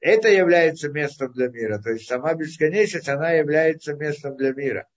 Это 0.00 0.28
является 0.28 0.88
местом 0.88 1.32
для 1.32 1.48
мира, 1.48 1.78
то 1.78 1.90
есть 1.90 2.08
сама 2.08 2.34
бесконечность, 2.34 3.08
она 3.08 3.30
является 3.30 3.94
местом 3.94 4.36
для 4.36 4.52
мира. 4.52 4.88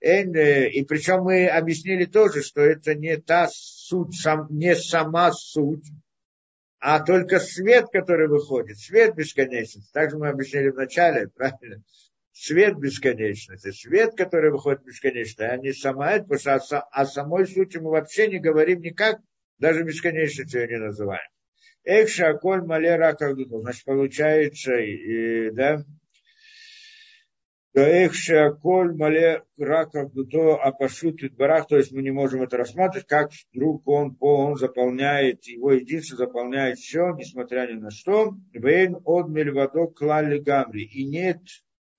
Э, 0.00 0.68
и 0.68 0.84
причем 0.84 1.22
мы 1.22 1.46
объяснили 1.46 2.04
тоже, 2.04 2.42
что 2.42 2.60
это 2.60 2.94
не 2.94 3.16
та 3.16 3.48
суть, 3.50 4.14
не 4.50 4.76
сама 4.76 5.32
суть, 5.32 5.86
а 6.80 7.00
только 7.00 7.40
свет, 7.40 7.86
который 7.90 8.28
выходит, 8.28 8.78
свет 8.78 9.14
бесконечности. 9.14 9.90
Также 9.92 10.18
мы 10.18 10.28
объяснили 10.28 10.68
в 10.68 10.76
начале, 10.76 11.28
правильно? 11.28 11.82
Свет 12.40 12.78
бесконечности, 12.78 13.70
свет, 13.70 14.14
который 14.16 14.50
выходит 14.50 14.82
бесконечно, 14.82 15.46
а 15.46 15.58
не 15.58 15.72
сама 15.72 16.12
это, 16.12 16.24
потому 16.24 16.60
что 16.60 16.78
о, 16.78 17.02
о 17.02 17.06
самой 17.06 17.46
сути 17.46 17.76
мы 17.76 17.90
вообще 17.90 18.28
не 18.28 18.38
говорим 18.38 18.80
никак, 18.80 19.20
даже 19.58 19.82
бесконечностью 19.82 20.66
не 20.66 20.78
называем. 20.78 21.28
Экша 21.84 22.30
аколь 22.30 22.62
мале. 22.64 22.98
Значит, 23.18 23.84
получается, 23.84 24.74
и, 24.74 25.50
да, 25.50 25.84
Экша 27.74 28.46
аколь 28.46 28.94
мале 28.96 29.42
ракагдуто 29.58 30.56
апашут 30.56 31.20
барах, 31.34 31.68
то 31.68 31.76
есть 31.76 31.92
мы 31.92 32.00
не 32.00 32.10
можем 32.10 32.42
это 32.42 32.56
рассматривать, 32.56 33.06
как 33.06 33.30
вдруг 33.52 33.86
он, 33.86 34.16
он 34.18 34.56
заполняет, 34.56 35.44
его 35.44 35.72
единство 35.72 36.16
заполняет 36.16 36.78
все, 36.78 37.14
несмотря 37.16 37.66
ни 37.70 37.78
на 37.78 37.90
что. 37.90 38.32
Вейн 38.54 38.96
от 39.04 39.28
мельвадо 39.28 39.88
клали 39.88 40.38
гамри. 40.38 40.84
И 40.84 41.04
нет 41.04 41.38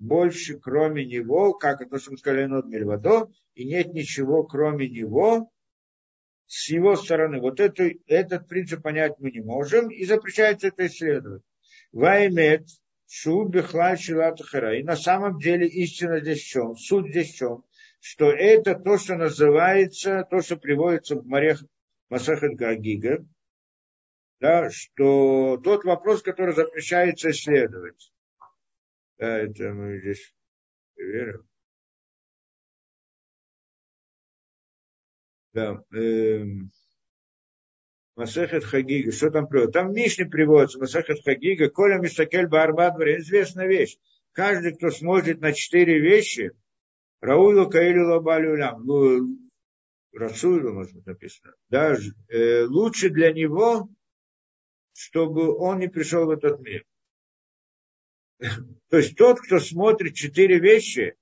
больше, 0.02 0.58
кроме 0.58 1.06
него, 1.06 1.54
как 1.54 1.82
это, 1.82 2.00
что 2.00 2.12
мы 2.12 2.18
сказали, 2.18 2.46
над 2.46 2.66
Мельвадо, 2.66 3.30
и 3.54 3.66
нет 3.66 3.94
ничего, 3.94 4.44
кроме 4.44 4.90
него, 4.90 5.52
с 6.48 6.70
его 6.70 6.96
стороны. 6.96 7.40
Вот 7.40 7.60
это, 7.60 7.88
этот 8.08 8.48
принцип 8.48 8.82
понять 8.82 9.14
мы 9.20 9.30
не 9.30 9.42
можем, 9.42 9.90
и 9.90 10.04
запрещается 10.06 10.68
это 10.70 10.88
исследовать. 10.88 11.44
Ваймет, 11.92 12.66
шу 13.08 13.46
бихлай 13.48 13.96
шилатахара. 13.96 14.80
И 14.80 14.84
на 14.84 14.96
самом 14.96 15.38
деле 15.38 15.68
истина 15.68 16.20
здесь 16.20 16.42
в 16.42 16.48
чем? 16.48 16.76
Суть 16.76 17.12
здесь 17.12 17.34
в 17.34 17.38
чем? 17.38 17.64
Что 18.00 18.32
это 18.32 18.74
то, 18.74 18.98
что 18.98 19.16
называется, 19.16 20.26
то, 20.32 20.42
что 20.42 20.58
приводится 20.58 21.16
в 21.16 21.28
морех 21.28 21.64
Масахат 22.10 22.56
Гагига, 22.56 23.24
да, 24.40 24.72
что 24.72 25.58
тот 25.58 25.84
вопрос, 25.84 26.24
который 26.24 26.56
запрещается 26.56 27.30
исследовать. 27.30 28.12
Да, 29.22 29.38
это 29.38 29.72
мы 29.72 30.00
здесь 30.00 30.34
верим. 30.96 31.48
Да. 35.54 35.84
Эм, 35.94 36.72
Масахет 38.16 38.64
Хагига. 38.64 39.12
Что 39.12 39.30
там 39.30 39.48
приводится? 39.48 39.80
Там 39.80 39.92
в 39.92 39.94
Мишне 39.94 40.26
приводится 40.26 40.80
Масахет 40.80 41.24
Хагига. 41.24 41.70
Коля 41.70 42.00
Мисакель 42.00 42.48
Барбадваре. 42.48 43.20
Известная 43.20 43.68
вещь. 43.68 43.96
Каждый, 44.32 44.74
кто 44.76 44.90
смотрит 44.90 45.40
на 45.40 45.54
четыре 45.54 46.00
вещи, 46.00 46.54
Раулу 47.20 47.70
Каилю 47.70 48.08
Лабалюлям, 48.08 48.84
ну, 48.84 49.38
Расулю, 50.14 50.74
может 50.74 50.96
быть, 50.96 51.06
написано, 51.06 51.54
даже 51.70 52.16
э, 52.28 52.64
лучше 52.64 53.12
для 53.12 53.32
него, 53.32 53.88
чтобы 54.94 55.56
он 55.56 55.78
не 55.78 55.90
пришел 55.90 56.26
в 56.26 56.32
этот 56.32 56.60
мир. 56.62 56.86
То 58.90 58.98
есть 58.98 59.16
тот, 59.16 59.40
кто 59.40 59.60
смотрит 59.60 60.16
четыре 60.16 60.60
вещи, 60.60 61.16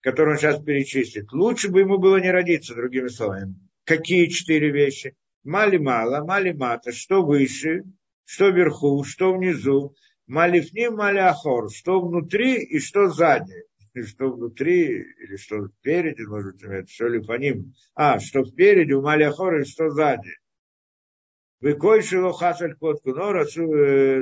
которые 0.00 0.34
он 0.34 0.38
сейчас 0.38 0.62
перечислит, 0.62 1.32
лучше 1.32 1.70
бы 1.70 1.80
ему 1.80 1.98
было 1.98 2.16
не 2.16 2.30
родиться, 2.30 2.74
другими 2.74 3.08
словами. 3.08 3.54
Какие 3.84 4.26
четыре 4.26 4.70
вещи? 4.70 5.14
Мали 5.42 5.76
мало, 5.76 6.24
мали 6.24 6.52
мата, 6.52 6.92
что 6.92 7.22
выше, 7.22 7.82
что 8.24 8.48
вверху, 8.48 9.04
что 9.04 9.34
внизу, 9.34 9.94
мали 10.26 10.60
фним, 10.60 10.94
мали 10.96 11.18
ахор, 11.18 11.70
что 11.70 12.00
внутри 12.00 12.62
и 12.62 12.78
что 12.78 13.08
сзади. 13.08 13.64
Что 14.06 14.32
внутри, 14.32 15.04
или 15.22 15.36
что 15.36 15.68
впереди, 15.68 16.24
может 16.26 16.56
быть, 16.56 16.90
что 16.90 17.06
ли 17.06 17.22
по 17.22 17.38
ним. 17.38 17.74
А, 17.94 18.18
что 18.18 18.44
впереди, 18.44 18.92
у 18.92 19.02
мали 19.02 19.22
ахор, 19.22 19.60
и 19.60 19.64
что 19.64 19.90
сзади. 19.90 20.32
Выколь 21.60 22.02
шило 22.02 22.32
хасаль 22.32 22.74
котку, 22.74 23.10
но 23.14 23.32
расу, 23.32 23.66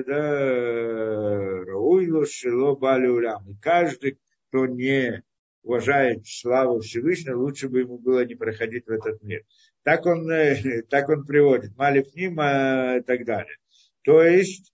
да, 0.07 1.65
рауилу 1.93 2.27
шило 2.27 2.74
бали 2.74 3.06
улям. 3.06 3.48
И 3.48 3.55
каждый, 3.55 4.19
кто 4.48 4.66
не 4.66 5.23
уважает 5.62 6.27
славу 6.27 6.81
Всевышнего, 6.81 7.39
лучше 7.39 7.69
бы 7.69 7.81
ему 7.81 7.98
было 7.98 8.24
не 8.24 8.35
проходить 8.35 8.86
в 8.86 8.90
этот 8.90 9.23
мир. 9.23 9.44
Так 9.82 10.06
он, 10.06 10.28
так 10.90 11.09
он 11.09 11.24
приводит. 11.27 11.77
Малив 11.77 12.14
ним 12.14 12.35
и 12.35 13.02
так 13.02 13.24
далее. 13.24 13.56
То 14.02 14.23
есть, 14.23 14.73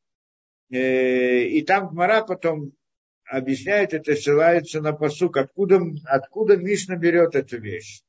э, 0.70 1.44
и 1.44 1.62
там 1.62 1.88
Гмара 1.88 2.24
потом 2.24 2.72
объясняет 3.24 3.92
это, 3.92 4.14
ссылается 4.14 4.80
на 4.80 4.92
посук, 4.92 5.36
откуда, 5.36 5.80
откуда 6.04 6.56
Мишна 6.56 6.96
берет 6.96 7.34
эту 7.34 7.60
вещь. 7.60 8.02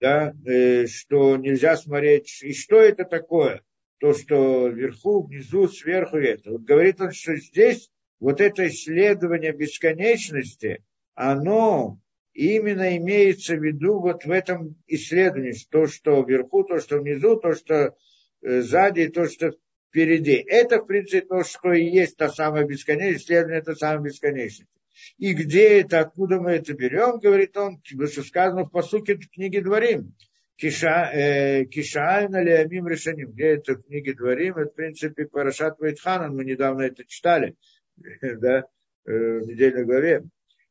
Да, 0.00 0.32
э, 0.46 0.86
что 0.86 1.36
нельзя 1.36 1.76
смотреть, 1.76 2.40
и 2.42 2.52
что 2.52 2.80
это 2.80 3.04
такое 3.04 3.64
то, 3.98 4.14
что 4.14 4.68
вверху, 4.68 5.26
внизу, 5.26 5.68
сверху 5.68 6.18
это. 6.18 6.52
Вот 6.52 6.62
говорит 6.62 7.00
он, 7.00 7.12
что 7.12 7.34
здесь 7.36 7.90
вот 8.20 8.40
это 8.40 8.66
исследование 8.66 9.52
бесконечности, 9.52 10.82
оно 11.14 11.98
именно 12.32 12.96
имеется 12.96 13.56
в 13.56 13.64
виду 13.64 14.00
вот 14.00 14.24
в 14.24 14.30
этом 14.30 14.76
исследовании, 14.86 15.54
то, 15.70 15.86
что 15.86 16.22
вверху, 16.22 16.64
то, 16.64 16.78
что 16.78 16.98
внизу, 16.98 17.36
то, 17.36 17.54
что 17.54 17.96
э, 18.42 18.60
сзади, 18.60 19.08
то, 19.08 19.28
что 19.28 19.52
впереди. 19.88 20.44
Это, 20.46 20.80
в 20.80 20.86
принципе, 20.86 21.22
то, 21.22 21.42
что 21.42 21.72
и 21.72 21.84
есть 21.84 22.16
та 22.16 22.28
самая 22.28 22.64
бесконечность, 22.64 23.24
исследование 23.24 23.60
это 23.60 23.74
самая 23.74 24.00
бесконечность. 24.00 24.70
И 25.16 25.32
где 25.32 25.80
это, 25.80 26.00
откуда 26.00 26.40
мы 26.40 26.52
это 26.52 26.74
берем, 26.74 27.18
говорит 27.18 27.56
он, 27.56 27.80
что 27.84 28.22
сказано 28.22 28.64
в 28.64 28.70
посуке 28.70 29.16
книги 29.16 29.58
Дворим. 29.58 30.14
Кишаайна 30.56 32.42
Леамим 32.42 32.88
Решаним. 32.88 33.30
Где 33.30 33.54
это 33.54 33.74
в 33.74 33.82
книге 33.82 34.14
Дворим? 34.14 34.56
Это, 34.56 34.70
в 34.70 34.74
принципе, 34.74 35.26
Парашат 35.26 35.78
Вайтханан. 35.78 36.34
Мы 36.34 36.44
недавно 36.44 36.82
это 36.82 37.04
читали 37.04 37.54
да, 38.40 38.64
в 39.04 39.40
недельной 39.46 39.84
главе. 39.84 40.24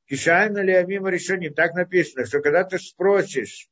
Кишаайна 0.08 0.60
Леамим 0.60 1.08
Решаним. 1.08 1.54
Так 1.54 1.74
написано, 1.74 2.26
что 2.26 2.42
когда 2.42 2.64
ты 2.64 2.80
спросишь 2.80 3.68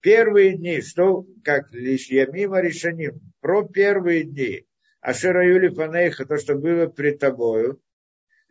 первые 0.00 0.56
дни, 0.56 0.80
что, 0.80 1.26
как 1.44 1.70
лишь 1.72 2.08
Ямима 2.08 2.60
Решаним, 2.60 3.20
про 3.40 3.66
первые 3.66 4.24
дни, 4.24 4.66
Ашера 5.00 5.46
Юли 5.46 5.68
Фанейха, 5.68 6.24
то, 6.24 6.36
что 6.36 6.54
было 6.54 6.86
пред 6.86 7.18
тобою, 7.18 7.80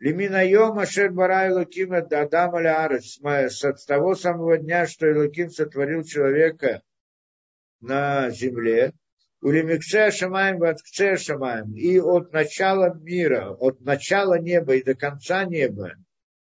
Лиминайом 0.00 0.78
Ашер 0.78 1.12
Барай 1.12 1.52
Луким 1.52 1.92
Адам 1.92 2.54
Алярец. 2.54 3.18
С 3.20 3.84
того 3.84 4.14
самого 4.14 4.56
дня, 4.56 4.86
что 4.86 5.06
Илуким 5.06 5.50
сотворил 5.50 6.04
человека 6.04 6.82
на 7.80 8.30
земле. 8.30 8.94
Улимикше 9.42 10.10
Шамаем 10.10 10.58
Ваткше 10.58 11.16
Шамаем. 11.16 11.74
И 11.74 11.98
от 11.98 12.32
начала 12.32 12.94
мира, 12.94 13.50
от 13.50 13.80
начала 13.80 14.38
неба 14.38 14.76
и 14.76 14.82
до 14.82 14.94
конца 14.94 15.44
неба. 15.44 15.94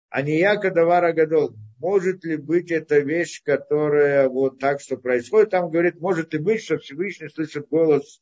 А 0.09 0.22
не 0.22 0.38
яко 0.39 0.72
Давара 0.72 1.11
Гадол. 1.13 1.55
Может 1.77 2.23
ли 2.23 2.38
быть 2.38 2.72
эта 2.72 2.99
вещь, 2.99 3.41
которая 3.43 4.30
вот 4.30 4.59
так, 4.59 4.80
что 4.80 4.95
происходит? 4.95 5.49
Там 5.49 5.69
говорит, 5.69 5.99
может 5.99 6.34
ли 6.34 6.39
быть, 6.39 6.63
что 6.63 6.77
Всевышний 6.77 7.27
слышит 7.27 7.67
голос 7.67 8.22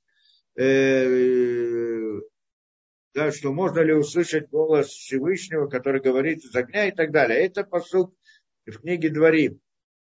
э, 0.55 2.19
да, 3.13 3.31
что 3.31 3.53
можно 3.53 3.81
ли 3.81 3.93
услышать 3.93 4.49
голос 4.49 4.87
Всевышнего, 4.87 5.67
который 5.67 6.01
говорит 6.01 6.39
из 6.39 6.55
огня 6.55 6.87
и 6.87 6.91
так 6.91 7.11
далее. 7.11 7.45
Это 7.45 7.63
посыл 7.63 8.15
в 8.65 8.79
книге 8.79 9.09
Дворим. 9.09 9.59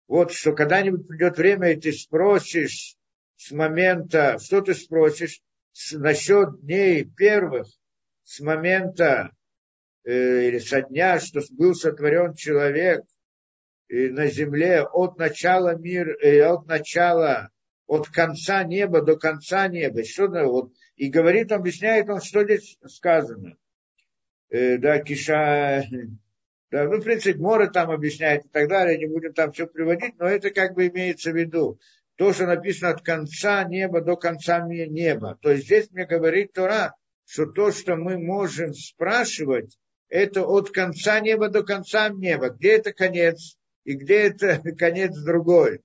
Вот 0.08 0.32
что 0.32 0.54
когда-нибудь 0.54 1.08
придет 1.08 1.38
время, 1.38 1.72
и 1.72 1.80
ты 1.80 1.92
спросишь 1.92 2.96
с 3.38 3.52
момента, 3.52 4.38
что 4.40 4.62
ты 4.62 4.74
спросишь 4.74 5.42
с, 5.72 5.94
насчет 5.94 6.62
дней 6.62 7.06
первых, 7.06 7.68
с 8.24 8.40
момента 8.40 9.32
э, 10.04 10.48
или 10.48 10.60
со 10.60 10.82
дня, 10.82 11.20
что 11.20 11.42
был 11.52 11.76
сотворен 11.76 12.34
человек 12.34 13.04
э, 13.90 14.10
на 14.10 14.28
земле 14.28 14.84
от 14.84 15.18
начала 15.18 15.76
мира, 15.76 16.16
э, 16.22 16.42
от 16.42 16.66
начала, 16.68 17.50
от 17.88 18.08
конца 18.10 18.64
неба 18.64 19.02
до 19.02 19.18
конца 19.18 19.68
неба. 19.68 20.04
Что, 20.04 20.28
вот, 20.46 20.72
и 20.96 21.10
говорит, 21.10 21.52
объясняет 21.52 22.10
он, 22.10 22.22
что 22.22 22.44
здесь 22.44 22.78
сказано. 22.86 23.58
Э, 24.50 24.78
да, 24.78 25.00
Киша, 25.00 25.84
да, 26.72 26.86
ну, 26.86 26.98
в 26.98 27.04
принципе, 27.04 27.40
море 27.40 27.70
там 27.70 27.92
объясняет 27.92 28.46
и 28.46 28.50
так 28.50 28.68
далее, 28.68 28.98
не 28.98 29.06
будем 29.06 29.34
там 29.34 29.52
все 29.52 29.68
приводить, 29.68 30.18
но 30.18 30.28
это 30.28 30.50
как 30.52 30.74
бы 30.74 30.88
имеется 30.88 31.32
в 31.32 31.36
виду. 31.36 31.80
То, 32.16 32.34
что 32.34 32.46
написано 32.46 32.92
от 32.92 33.02
конца 33.02 33.64
неба 33.64 34.02
до 34.02 34.16
конца 34.16 34.66
неба. 34.66 35.38
То 35.42 35.52
есть 35.52 35.66
здесь 35.66 35.92
мне 35.92 36.06
говорит 36.06 36.54
Тора, 36.54 36.96
что 37.26 37.46
то, 37.46 37.72
что 37.72 37.96
мы 37.96 38.18
можем 38.18 38.74
спрашивать, 38.74 39.78
это 40.08 40.46
от 40.46 40.70
конца 40.72 41.20
неба 41.20 41.50
до 41.50 41.64
конца 41.64 42.10
неба. 42.10 42.50
Где 42.50 42.78
это 42.78 42.94
конец 42.94 43.58
и 43.84 43.94
где 43.94 44.28
это 44.28 44.62
конец 44.78 45.16
другой 45.18 45.82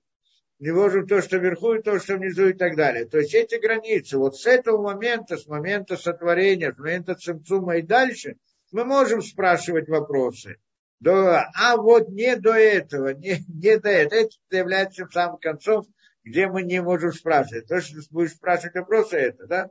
не 0.61 0.71
можем 0.71 1.07
то, 1.07 1.23
что 1.23 1.37
вверху, 1.37 1.73
и 1.73 1.81
то, 1.81 1.99
что 1.99 2.17
внизу, 2.17 2.49
и 2.49 2.53
так 2.53 2.75
далее. 2.75 3.05
То 3.05 3.17
есть 3.17 3.33
эти 3.33 3.55
границы, 3.55 4.19
вот 4.19 4.37
с 4.37 4.45
этого 4.45 4.79
момента, 4.79 5.35
с 5.35 5.47
момента 5.47 5.97
сотворения, 5.97 6.71
с 6.71 6.77
момента 6.77 7.15
цимцума 7.15 7.77
и 7.77 7.81
дальше, 7.81 8.35
мы 8.71 8.85
можем 8.85 9.23
спрашивать 9.23 9.89
вопросы. 9.89 10.57
До, 10.99 11.39
а 11.55 11.77
вот 11.77 12.09
не 12.09 12.35
до 12.35 12.53
этого, 12.53 13.09
не, 13.15 13.43
не 13.47 13.79
до 13.79 13.89
этого. 13.89 14.19
Это 14.19 14.35
является 14.51 15.07
самым 15.11 15.39
концом, 15.39 15.87
где 16.23 16.47
мы 16.47 16.63
не 16.63 16.81
можем 16.81 17.11
спрашивать. 17.11 17.67
То, 17.67 17.81
что 17.81 17.99
будешь 18.11 18.31
спрашивать 18.31 18.75
вопросы, 18.75 19.17
это, 19.17 19.47
да? 19.47 19.69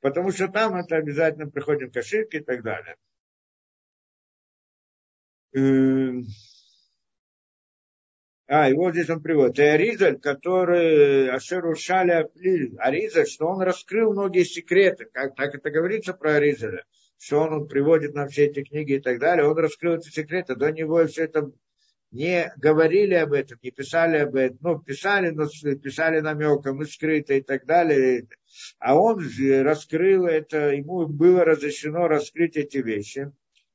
Потому 0.00 0.32
что 0.32 0.48
там 0.48 0.74
это 0.76 0.96
обязательно 0.96 1.50
приходим 1.50 1.90
к 1.90 1.96
ошибке 1.96 2.38
и 2.38 2.44
так 2.44 2.62
далее. 2.62 2.96
Эм, 5.52 6.24
а, 8.46 8.68
и 8.68 8.74
вот 8.74 8.94
здесь 8.94 9.10
он 9.10 9.22
приводит. 9.22 9.58
И 9.58 9.62
Аризаль, 9.62 10.18
который 10.18 11.30
Ашеру 11.30 11.76
Шаля 11.76 12.28
Аризаль, 12.78 13.26
что 13.26 13.46
он 13.46 13.62
раскрыл 13.62 14.12
многие 14.12 14.44
секреты. 14.44 15.04
Как, 15.04 15.36
так 15.36 15.54
это 15.54 15.70
говорится 15.70 16.14
про 16.14 16.34
Аризаля. 16.34 16.84
Что 17.18 17.42
он, 17.42 17.52
он 17.52 17.68
приводит 17.68 18.14
нам 18.14 18.28
все 18.28 18.46
эти 18.46 18.62
книги 18.62 18.94
и 18.94 19.00
так 19.00 19.18
далее. 19.18 19.46
Он 19.46 19.56
раскрыл 19.56 19.96
эти 19.96 20.08
секреты. 20.08 20.56
До 20.56 20.72
него 20.72 21.06
все 21.06 21.24
это 21.24 21.52
не 22.10 22.52
говорили 22.56 23.14
об 23.14 23.32
этом, 23.32 23.58
не 23.62 23.70
писали 23.70 24.18
об 24.18 24.34
этом. 24.34 24.58
Ну, 24.60 24.78
писали, 24.80 25.30
но 25.30 25.46
писали 25.76 26.20
намеком, 26.20 26.82
и 26.82 26.86
скрыто 26.86 27.34
и 27.34 27.40
так 27.40 27.66
далее. 27.66 28.26
А 28.78 28.96
он 28.96 29.20
раскрыл 29.62 30.26
это, 30.26 30.70
ему 30.70 31.06
было 31.06 31.44
разрешено 31.44 32.08
раскрыть 32.08 32.56
эти 32.56 32.78
вещи. 32.78 33.30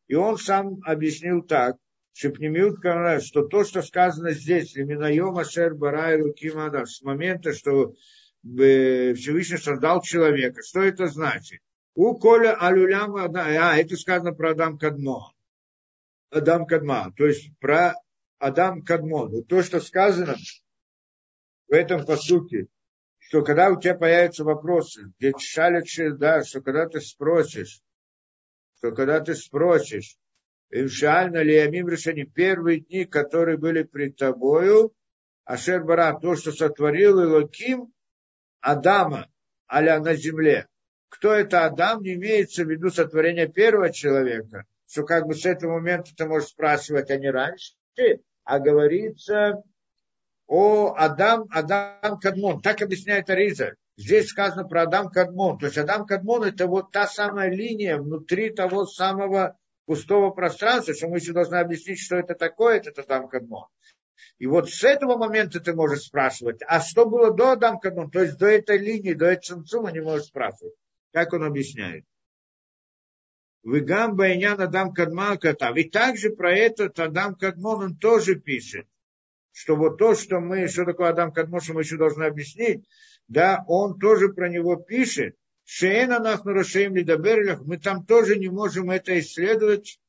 И 0.07 0.15
он 0.15 0.37
сам 0.37 0.79
объяснил 0.83 1.41
так, 1.41 1.77
Шепнемиут 2.13 2.77
что 3.23 3.45
то, 3.45 3.65
что 3.65 3.81
сказано 3.81 4.31
здесь, 4.31 4.73
Леминаема 4.75 5.43
Шер 5.43 5.75
Барай 5.75 6.21
Лукимада, 6.21 6.85
с 6.85 7.01
момента, 7.01 7.51
что 7.51 7.91
э, 7.91 9.13
Всевышний 9.15 9.57
создал 9.57 10.01
человека, 10.01 10.61
что 10.63 10.81
это 10.81 11.07
значит? 11.07 11.59
У 11.93 12.17
Коля 12.17 12.55
Алюляма, 12.55 13.25
а, 13.25 13.77
это 13.77 13.97
сказано 13.97 14.33
про 14.33 14.51
Адам 14.51 14.77
Кадмон. 14.77 15.33
Адам 16.29 16.65
Кадма, 16.65 17.13
то 17.17 17.25
есть 17.25 17.51
про 17.59 17.95
Адам 18.37 18.81
Кадмон. 18.81 19.31
Вот 19.31 19.47
то, 19.47 19.63
что 19.63 19.79
сказано 19.79 20.35
в 21.67 21.73
этом 21.73 22.05
посуке, 22.05 22.67
что 23.17 23.43
когда 23.43 23.69
у 23.69 23.79
тебя 23.79 23.95
появятся 23.95 24.43
вопросы, 24.43 25.11
где 25.17 25.33
шалят, 25.37 25.85
да, 26.17 26.43
что 26.43 26.61
когда 26.61 26.87
ты 26.87 27.01
спросишь, 27.01 27.81
что 28.77 28.91
когда 28.91 29.19
ты 29.19 29.35
спросишь, 29.35 30.17
Имшальна 30.71 31.43
Лиямим 31.43 31.87
решение 31.87 32.25
первые 32.25 32.81
дни, 32.81 33.05
которые 33.05 33.57
были 33.57 33.83
пред 33.83 34.17
тобою, 34.17 34.93
Ашер 35.45 35.83
Бара, 35.83 36.17
то, 36.19 36.35
что 36.35 36.51
сотворил 36.51 37.23
Илоким 37.23 37.93
Адама, 38.61 39.29
аля 39.71 39.99
на 39.99 40.15
земле. 40.15 40.67
Кто 41.09 41.33
это 41.33 41.65
Адам, 41.65 42.01
не 42.01 42.15
имеется 42.15 42.65
в 42.65 42.69
виду 42.69 42.89
сотворение 42.89 43.47
первого 43.47 43.91
человека, 43.93 44.65
что 44.87 45.03
как 45.03 45.27
бы 45.27 45.35
с 45.35 45.45
этого 45.45 45.73
момента 45.73 46.11
ты 46.15 46.25
можешь 46.25 46.49
спрашивать, 46.49 47.09
а 47.11 47.17
не 47.17 47.29
раньше, 47.29 47.75
а 48.43 48.59
говорится 48.59 49.63
о 50.47 50.93
Адам, 50.95 51.45
Адам 51.49 52.19
Кадмон. 52.19 52.61
Так 52.61 52.81
объясняет 52.81 53.29
Ариза. 53.29 53.75
Здесь 53.97 54.27
сказано 54.27 54.67
про 54.67 54.83
Адам 54.83 55.09
Кадмон. 55.09 55.57
То 55.57 55.67
есть 55.67 55.77
Адам 55.77 56.05
Кадмон 56.05 56.43
это 56.43 56.67
вот 56.67 56.91
та 56.91 57.07
самая 57.07 57.49
линия 57.49 57.97
внутри 57.97 58.49
того 58.49 58.85
самого 58.85 59.57
пустого 59.85 60.31
пространства, 60.31 60.93
что 60.93 61.07
мы 61.07 61.17
еще 61.17 61.33
должны 61.33 61.55
объяснить, 61.55 61.99
что 61.99 62.17
это 62.17 62.35
такое, 62.35 62.77
это 62.77 63.01
Адам 63.01 63.27
Кадмон. 63.27 63.67
И 64.37 64.47
вот 64.47 64.69
с 64.69 64.83
этого 64.83 65.17
момента 65.17 65.59
ты 65.59 65.73
можешь 65.73 66.03
спрашивать, 66.03 66.59
а 66.67 66.81
что 66.81 67.05
было 67.05 67.33
до 67.33 67.53
Адам 67.53 67.79
Кадмон, 67.79 68.11
то 68.11 68.21
есть 68.21 68.37
до 68.37 68.47
этой 68.47 68.77
линии, 68.77 69.13
до 69.13 69.25
этого 69.25 69.59
цинцума 69.59 69.91
не 69.91 70.01
можешь 70.01 70.27
спрашивать. 70.27 70.73
Как 71.13 71.31
он 71.33 71.43
объясняет? 71.43 72.03
Вигам 73.65 74.15
Байнян 74.15 74.61
Адам 74.61 74.93
Кадман 74.93 75.37
Катав. 75.37 75.75
И 75.75 75.85
также 75.89 76.29
про 76.29 76.55
этот 76.55 76.99
Адам 76.99 77.35
Кадмон 77.35 77.83
он 77.83 77.95
тоже 77.97 78.35
пишет, 78.35 78.87
что 79.51 79.75
вот 79.75 79.97
то, 79.97 80.13
что 80.13 80.39
мы, 80.39 80.67
что 80.67 80.85
такое 80.85 81.09
Адам 81.09 81.31
Кадмон, 81.31 81.61
что 81.61 81.73
мы 81.73 81.81
еще 81.81 81.97
должны 81.97 82.25
объяснить, 82.25 82.85
да, 83.27 83.65
он 83.67 83.99
тоже 83.99 84.29
про 84.29 84.49
него 84.49 84.75
пишет, 84.75 85.35
Шеена 85.63 86.19
нас 86.19 86.43
нарушаем 86.45 86.95
лидаберлях, 86.95 87.61
мы 87.65 87.77
там 87.77 88.05
тоже 88.05 88.37
не 88.37 88.49
можем 88.49 88.91
это 88.91 89.19
исследовать. 89.19 89.99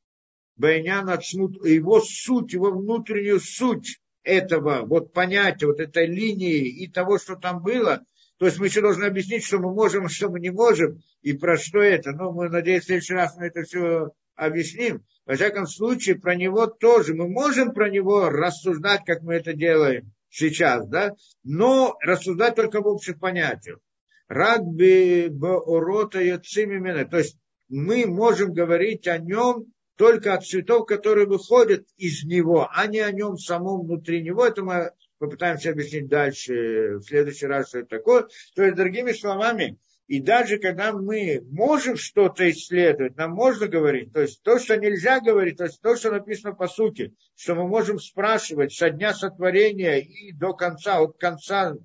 Байнян 0.55 1.09
отсмут, 1.09 1.65
его 1.65 1.99
суть, 1.99 2.53
его 2.53 2.71
внутреннюю 2.71 3.39
суть 3.39 3.99
этого, 4.21 4.85
вот 4.85 5.13
понятия, 5.13 5.65
вот 5.65 5.79
этой 5.79 6.05
линии 6.05 6.67
и 6.67 6.87
того, 6.87 7.17
что 7.17 7.35
там 7.35 7.63
было. 7.63 8.03
То 8.37 8.45
есть 8.45 8.59
мы 8.59 8.67
еще 8.67 8.81
должны 8.81 9.05
объяснить, 9.05 9.43
что 9.43 9.57
мы 9.57 9.73
можем, 9.73 10.05
а 10.05 10.09
что 10.09 10.29
мы 10.29 10.39
не 10.39 10.51
можем, 10.51 11.01
и 11.21 11.33
про 11.33 11.57
что 11.57 11.79
это. 11.79 12.11
Но 12.11 12.31
мы, 12.31 12.49
надеюсь, 12.49 12.83
в 12.83 12.85
следующий 12.87 13.13
раз 13.13 13.35
мы 13.35 13.47
это 13.47 13.63
все 13.63 14.11
объясним. 14.35 15.03
Во 15.25 15.35
всяком 15.35 15.65
случае, 15.65 16.19
про 16.19 16.35
него 16.35 16.67
тоже. 16.67 17.15
Мы 17.15 17.27
можем 17.27 17.73
про 17.73 17.89
него 17.89 18.29
рассуждать, 18.29 19.01
как 19.05 19.23
мы 19.23 19.35
это 19.35 19.53
делаем 19.53 20.13
сейчас, 20.29 20.87
да, 20.87 21.15
но 21.43 21.97
рассуждать 22.01 22.55
только 22.55 22.81
в 22.81 22.87
общих 22.87 23.19
понятиях. 23.19 23.79
Рагби 24.27 25.29
Баорота 25.29 26.21
Яцимимена. 26.21 27.05
То 27.05 27.17
есть 27.17 27.37
мы 27.69 28.05
можем 28.05 28.53
говорить 28.53 29.07
о 29.07 29.17
нем 29.17 29.65
только 29.95 30.33
от 30.33 30.45
цветов, 30.45 30.85
которые 30.85 31.25
выходят 31.25 31.85
из 31.97 32.23
него, 32.23 32.69
а 32.71 32.85
не 32.87 32.99
о 32.99 33.11
нем 33.11 33.37
самом 33.37 33.85
внутри 33.85 34.21
него. 34.21 34.45
Это 34.45 34.63
мы 34.63 34.91
попытаемся 35.19 35.71
объяснить 35.71 36.07
дальше, 36.07 36.97
в 36.97 37.03
следующий 37.03 37.47
раз, 37.47 37.69
что 37.69 37.79
это 37.79 37.89
такое. 37.89 38.27
То 38.55 38.63
есть, 38.63 38.75
другими 38.75 39.11
словами, 39.11 39.77
и 40.07 40.21
даже 40.21 40.57
когда 40.57 40.93
мы 40.93 41.41
можем 41.51 41.97
что-то 41.97 42.49
исследовать, 42.49 43.17
нам 43.17 43.31
можно 43.31 43.67
говорить, 43.67 44.13
то 44.13 44.21
есть 44.21 44.41
то, 44.41 44.57
что 44.57 44.77
нельзя 44.77 45.19
говорить, 45.19 45.57
то 45.57 45.65
есть 45.65 45.81
то, 45.81 45.95
что 45.97 46.11
написано 46.11 46.53
по 46.53 46.67
сути, 46.67 47.13
что 47.35 47.55
мы 47.55 47.67
можем 47.67 47.99
спрашивать 47.99 48.73
со 48.73 48.89
дня 48.89 49.13
сотворения 49.13 49.99
и 49.99 50.31
до 50.31 50.53
конца, 50.53 51.01
от 51.01 51.17
конца 51.17 51.75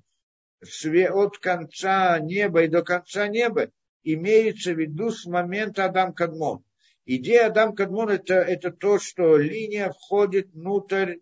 от 1.11 1.37
конца 1.39 2.19
неба 2.19 2.63
и 2.63 2.67
до 2.67 2.83
конца 2.83 3.27
неба 3.27 3.69
имеется 4.03 4.73
в 4.73 4.79
виду 4.79 5.11
с 5.11 5.25
момента 5.25 5.83
Адам 5.85 6.13
Кадмон. 6.13 6.63
Идея 7.05 7.47
Адам 7.47 7.75
Кадмон 7.75 8.09
это, 8.09 8.35
это 8.35 8.71
то, 8.71 8.99
что 8.99 9.35
линия 9.37 9.89
входит 9.91 10.53
внутрь 10.53 11.17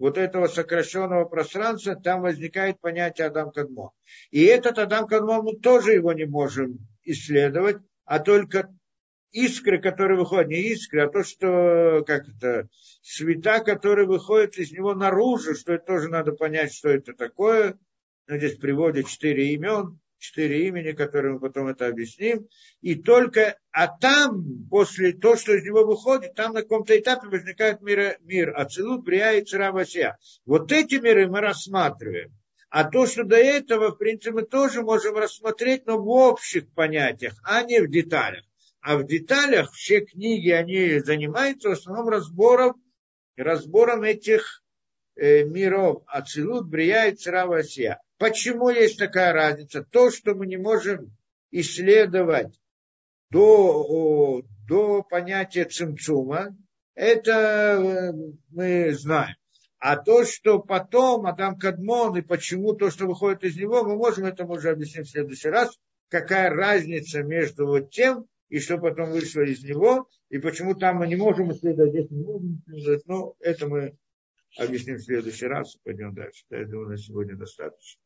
вот 0.00 0.16
этого 0.16 0.46
сокращенного 0.46 1.26
пространства, 1.26 1.94
там 1.94 2.22
возникает 2.22 2.80
понятие 2.80 3.26
Адам 3.26 3.52
Кадмон. 3.52 3.90
И 4.30 4.42
этот 4.42 4.78
Адам 4.78 5.06
Кадмон 5.06 5.44
мы 5.44 5.56
тоже 5.56 5.92
его 5.92 6.14
не 6.14 6.24
можем 6.24 6.78
исследовать, 7.04 7.76
а 8.06 8.18
только 8.18 8.74
искры, 9.30 9.78
которые 9.78 10.18
выходят, 10.18 10.48
не 10.48 10.72
искры, 10.72 11.02
а 11.02 11.08
то, 11.08 11.22
что, 11.22 12.02
как 12.06 12.26
это, 12.28 12.68
света, 13.02 13.60
которые 13.60 14.08
выходят 14.08 14.56
из 14.56 14.72
него 14.72 14.94
наружу, 14.94 15.54
что 15.54 15.74
это 15.74 15.84
тоже 15.84 16.08
надо 16.08 16.32
понять, 16.32 16.72
что 16.72 16.88
это 16.88 17.12
такое. 17.12 17.78
Ну, 18.26 18.38
здесь 18.38 18.56
приводят 18.56 19.06
четыре 19.06 19.52
имен, 19.52 20.00
четыре 20.20 20.68
имени, 20.68 20.92
которые 20.92 21.34
мы 21.34 21.40
потом 21.40 21.68
это 21.68 21.88
объясним. 21.88 22.46
И 22.80 22.94
только, 22.94 23.58
а 23.72 23.88
там, 23.88 24.68
после 24.70 25.12
того, 25.12 25.36
что 25.36 25.54
из 25.54 25.64
него 25.64 25.84
выходит, 25.84 26.34
там 26.34 26.52
на 26.52 26.62
каком-то 26.62 26.96
этапе 26.96 27.26
возникает 27.26 27.80
мир, 27.80 28.18
мир 28.20 28.52
Ацелут, 28.56 29.04
Брия 29.04 29.32
и 29.32 29.44
Царавасия. 29.44 30.18
Вот 30.44 30.70
эти 30.70 30.96
миры 30.96 31.26
мы 31.26 31.40
рассматриваем. 31.40 32.32
А 32.68 32.84
то, 32.84 33.06
что 33.06 33.24
до 33.24 33.36
этого, 33.36 33.90
в 33.90 33.98
принципе, 33.98 34.30
мы 34.30 34.42
тоже 34.42 34.82
можем 34.82 35.16
рассмотреть, 35.16 35.86
но 35.86 35.98
в 35.98 36.08
общих 36.08 36.72
понятиях, 36.72 37.34
а 37.42 37.62
не 37.62 37.80
в 37.80 37.90
деталях. 37.90 38.44
А 38.80 38.96
в 38.96 39.06
деталях 39.06 39.72
все 39.72 40.00
книги, 40.00 40.50
они 40.50 41.00
занимаются 41.00 41.70
в 41.70 41.72
основном 41.72 42.08
разбором, 42.08 42.80
разбором 43.36 44.04
этих 44.04 44.62
э, 45.16 45.42
миров. 45.44 46.04
Ацелут, 46.06 46.68
Брия 46.68 47.06
и 47.06 47.16
Царавасия. 47.16 48.00
Почему 48.20 48.68
есть 48.68 48.98
такая 48.98 49.32
разница? 49.32 49.82
То, 49.82 50.10
что 50.10 50.34
мы 50.34 50.46
не 50.46 50.58
можем 50.58 51.16
исследовать 51.50 52.60
до, 53.30 54.42
до 54.68 55.02
понятия 55.02 55.64
цимцума, 55.64 56.54
это 56.94 57.32
э, 57.32 58.12
мы 58.50 58.92
знаем. 58.92 59.36
А 59.78 59.96
то, 59.96 60.26
что 60.26 60.58
потом 60.58 61.24
Адам 61.24 61.58
Кадмон 61.58 62.18
и 62.18 62.20
почему 62.20 62.74
то, 62.74 62.90
что 62.90 63.06
выходит 63.06 63.42
из 63.42 63.56
него, 63.56 63.84
мы 63.84 63.96
можем 63.96 64.26
это 64.26 64.44
уже 64.44 64.68
объяснить 64.68 65.06
в 65.06 65.12
следующий 65.12 65.48
раз. 65.48 65.74
Какая 66.10 66.50
разница 66.50 67.22
между 67.22 67.66
вот 67.66 67.90
тем 67.90 68.26
и 68.50 68.58
что 68.58 68.76
потом 68.76 69.12
вышло 69.12 69.40
из 69.40 69.64
него, 69.64 70.10
и 70.28 70.36
почему 70.36 70.74
там 70.74 70.96
мы 70.96 71.06
не 71.06 71.16
можем 71.16 71.52
исследовать, 71.52 71.92
здесь 71.92 72.10
не 72.10 72.22
можем 72.22 72.62
исследовать. 72.66 73.06
Но 73.06 73.34
это 73.40 73.66
мы 73.66 73.96
объясним 74.58 74.96
в 74.96 75.04
следующий 75.04 75.46
раз. 75.46 75.74
Пойдем 75.84 76.12
дальше. 76.12 76.44
Я 76.50 76.66
думаю, 76.66 76.90
на 76.90 76.98
сегодня 76.98 77.34
достаточно. 77.34 78.02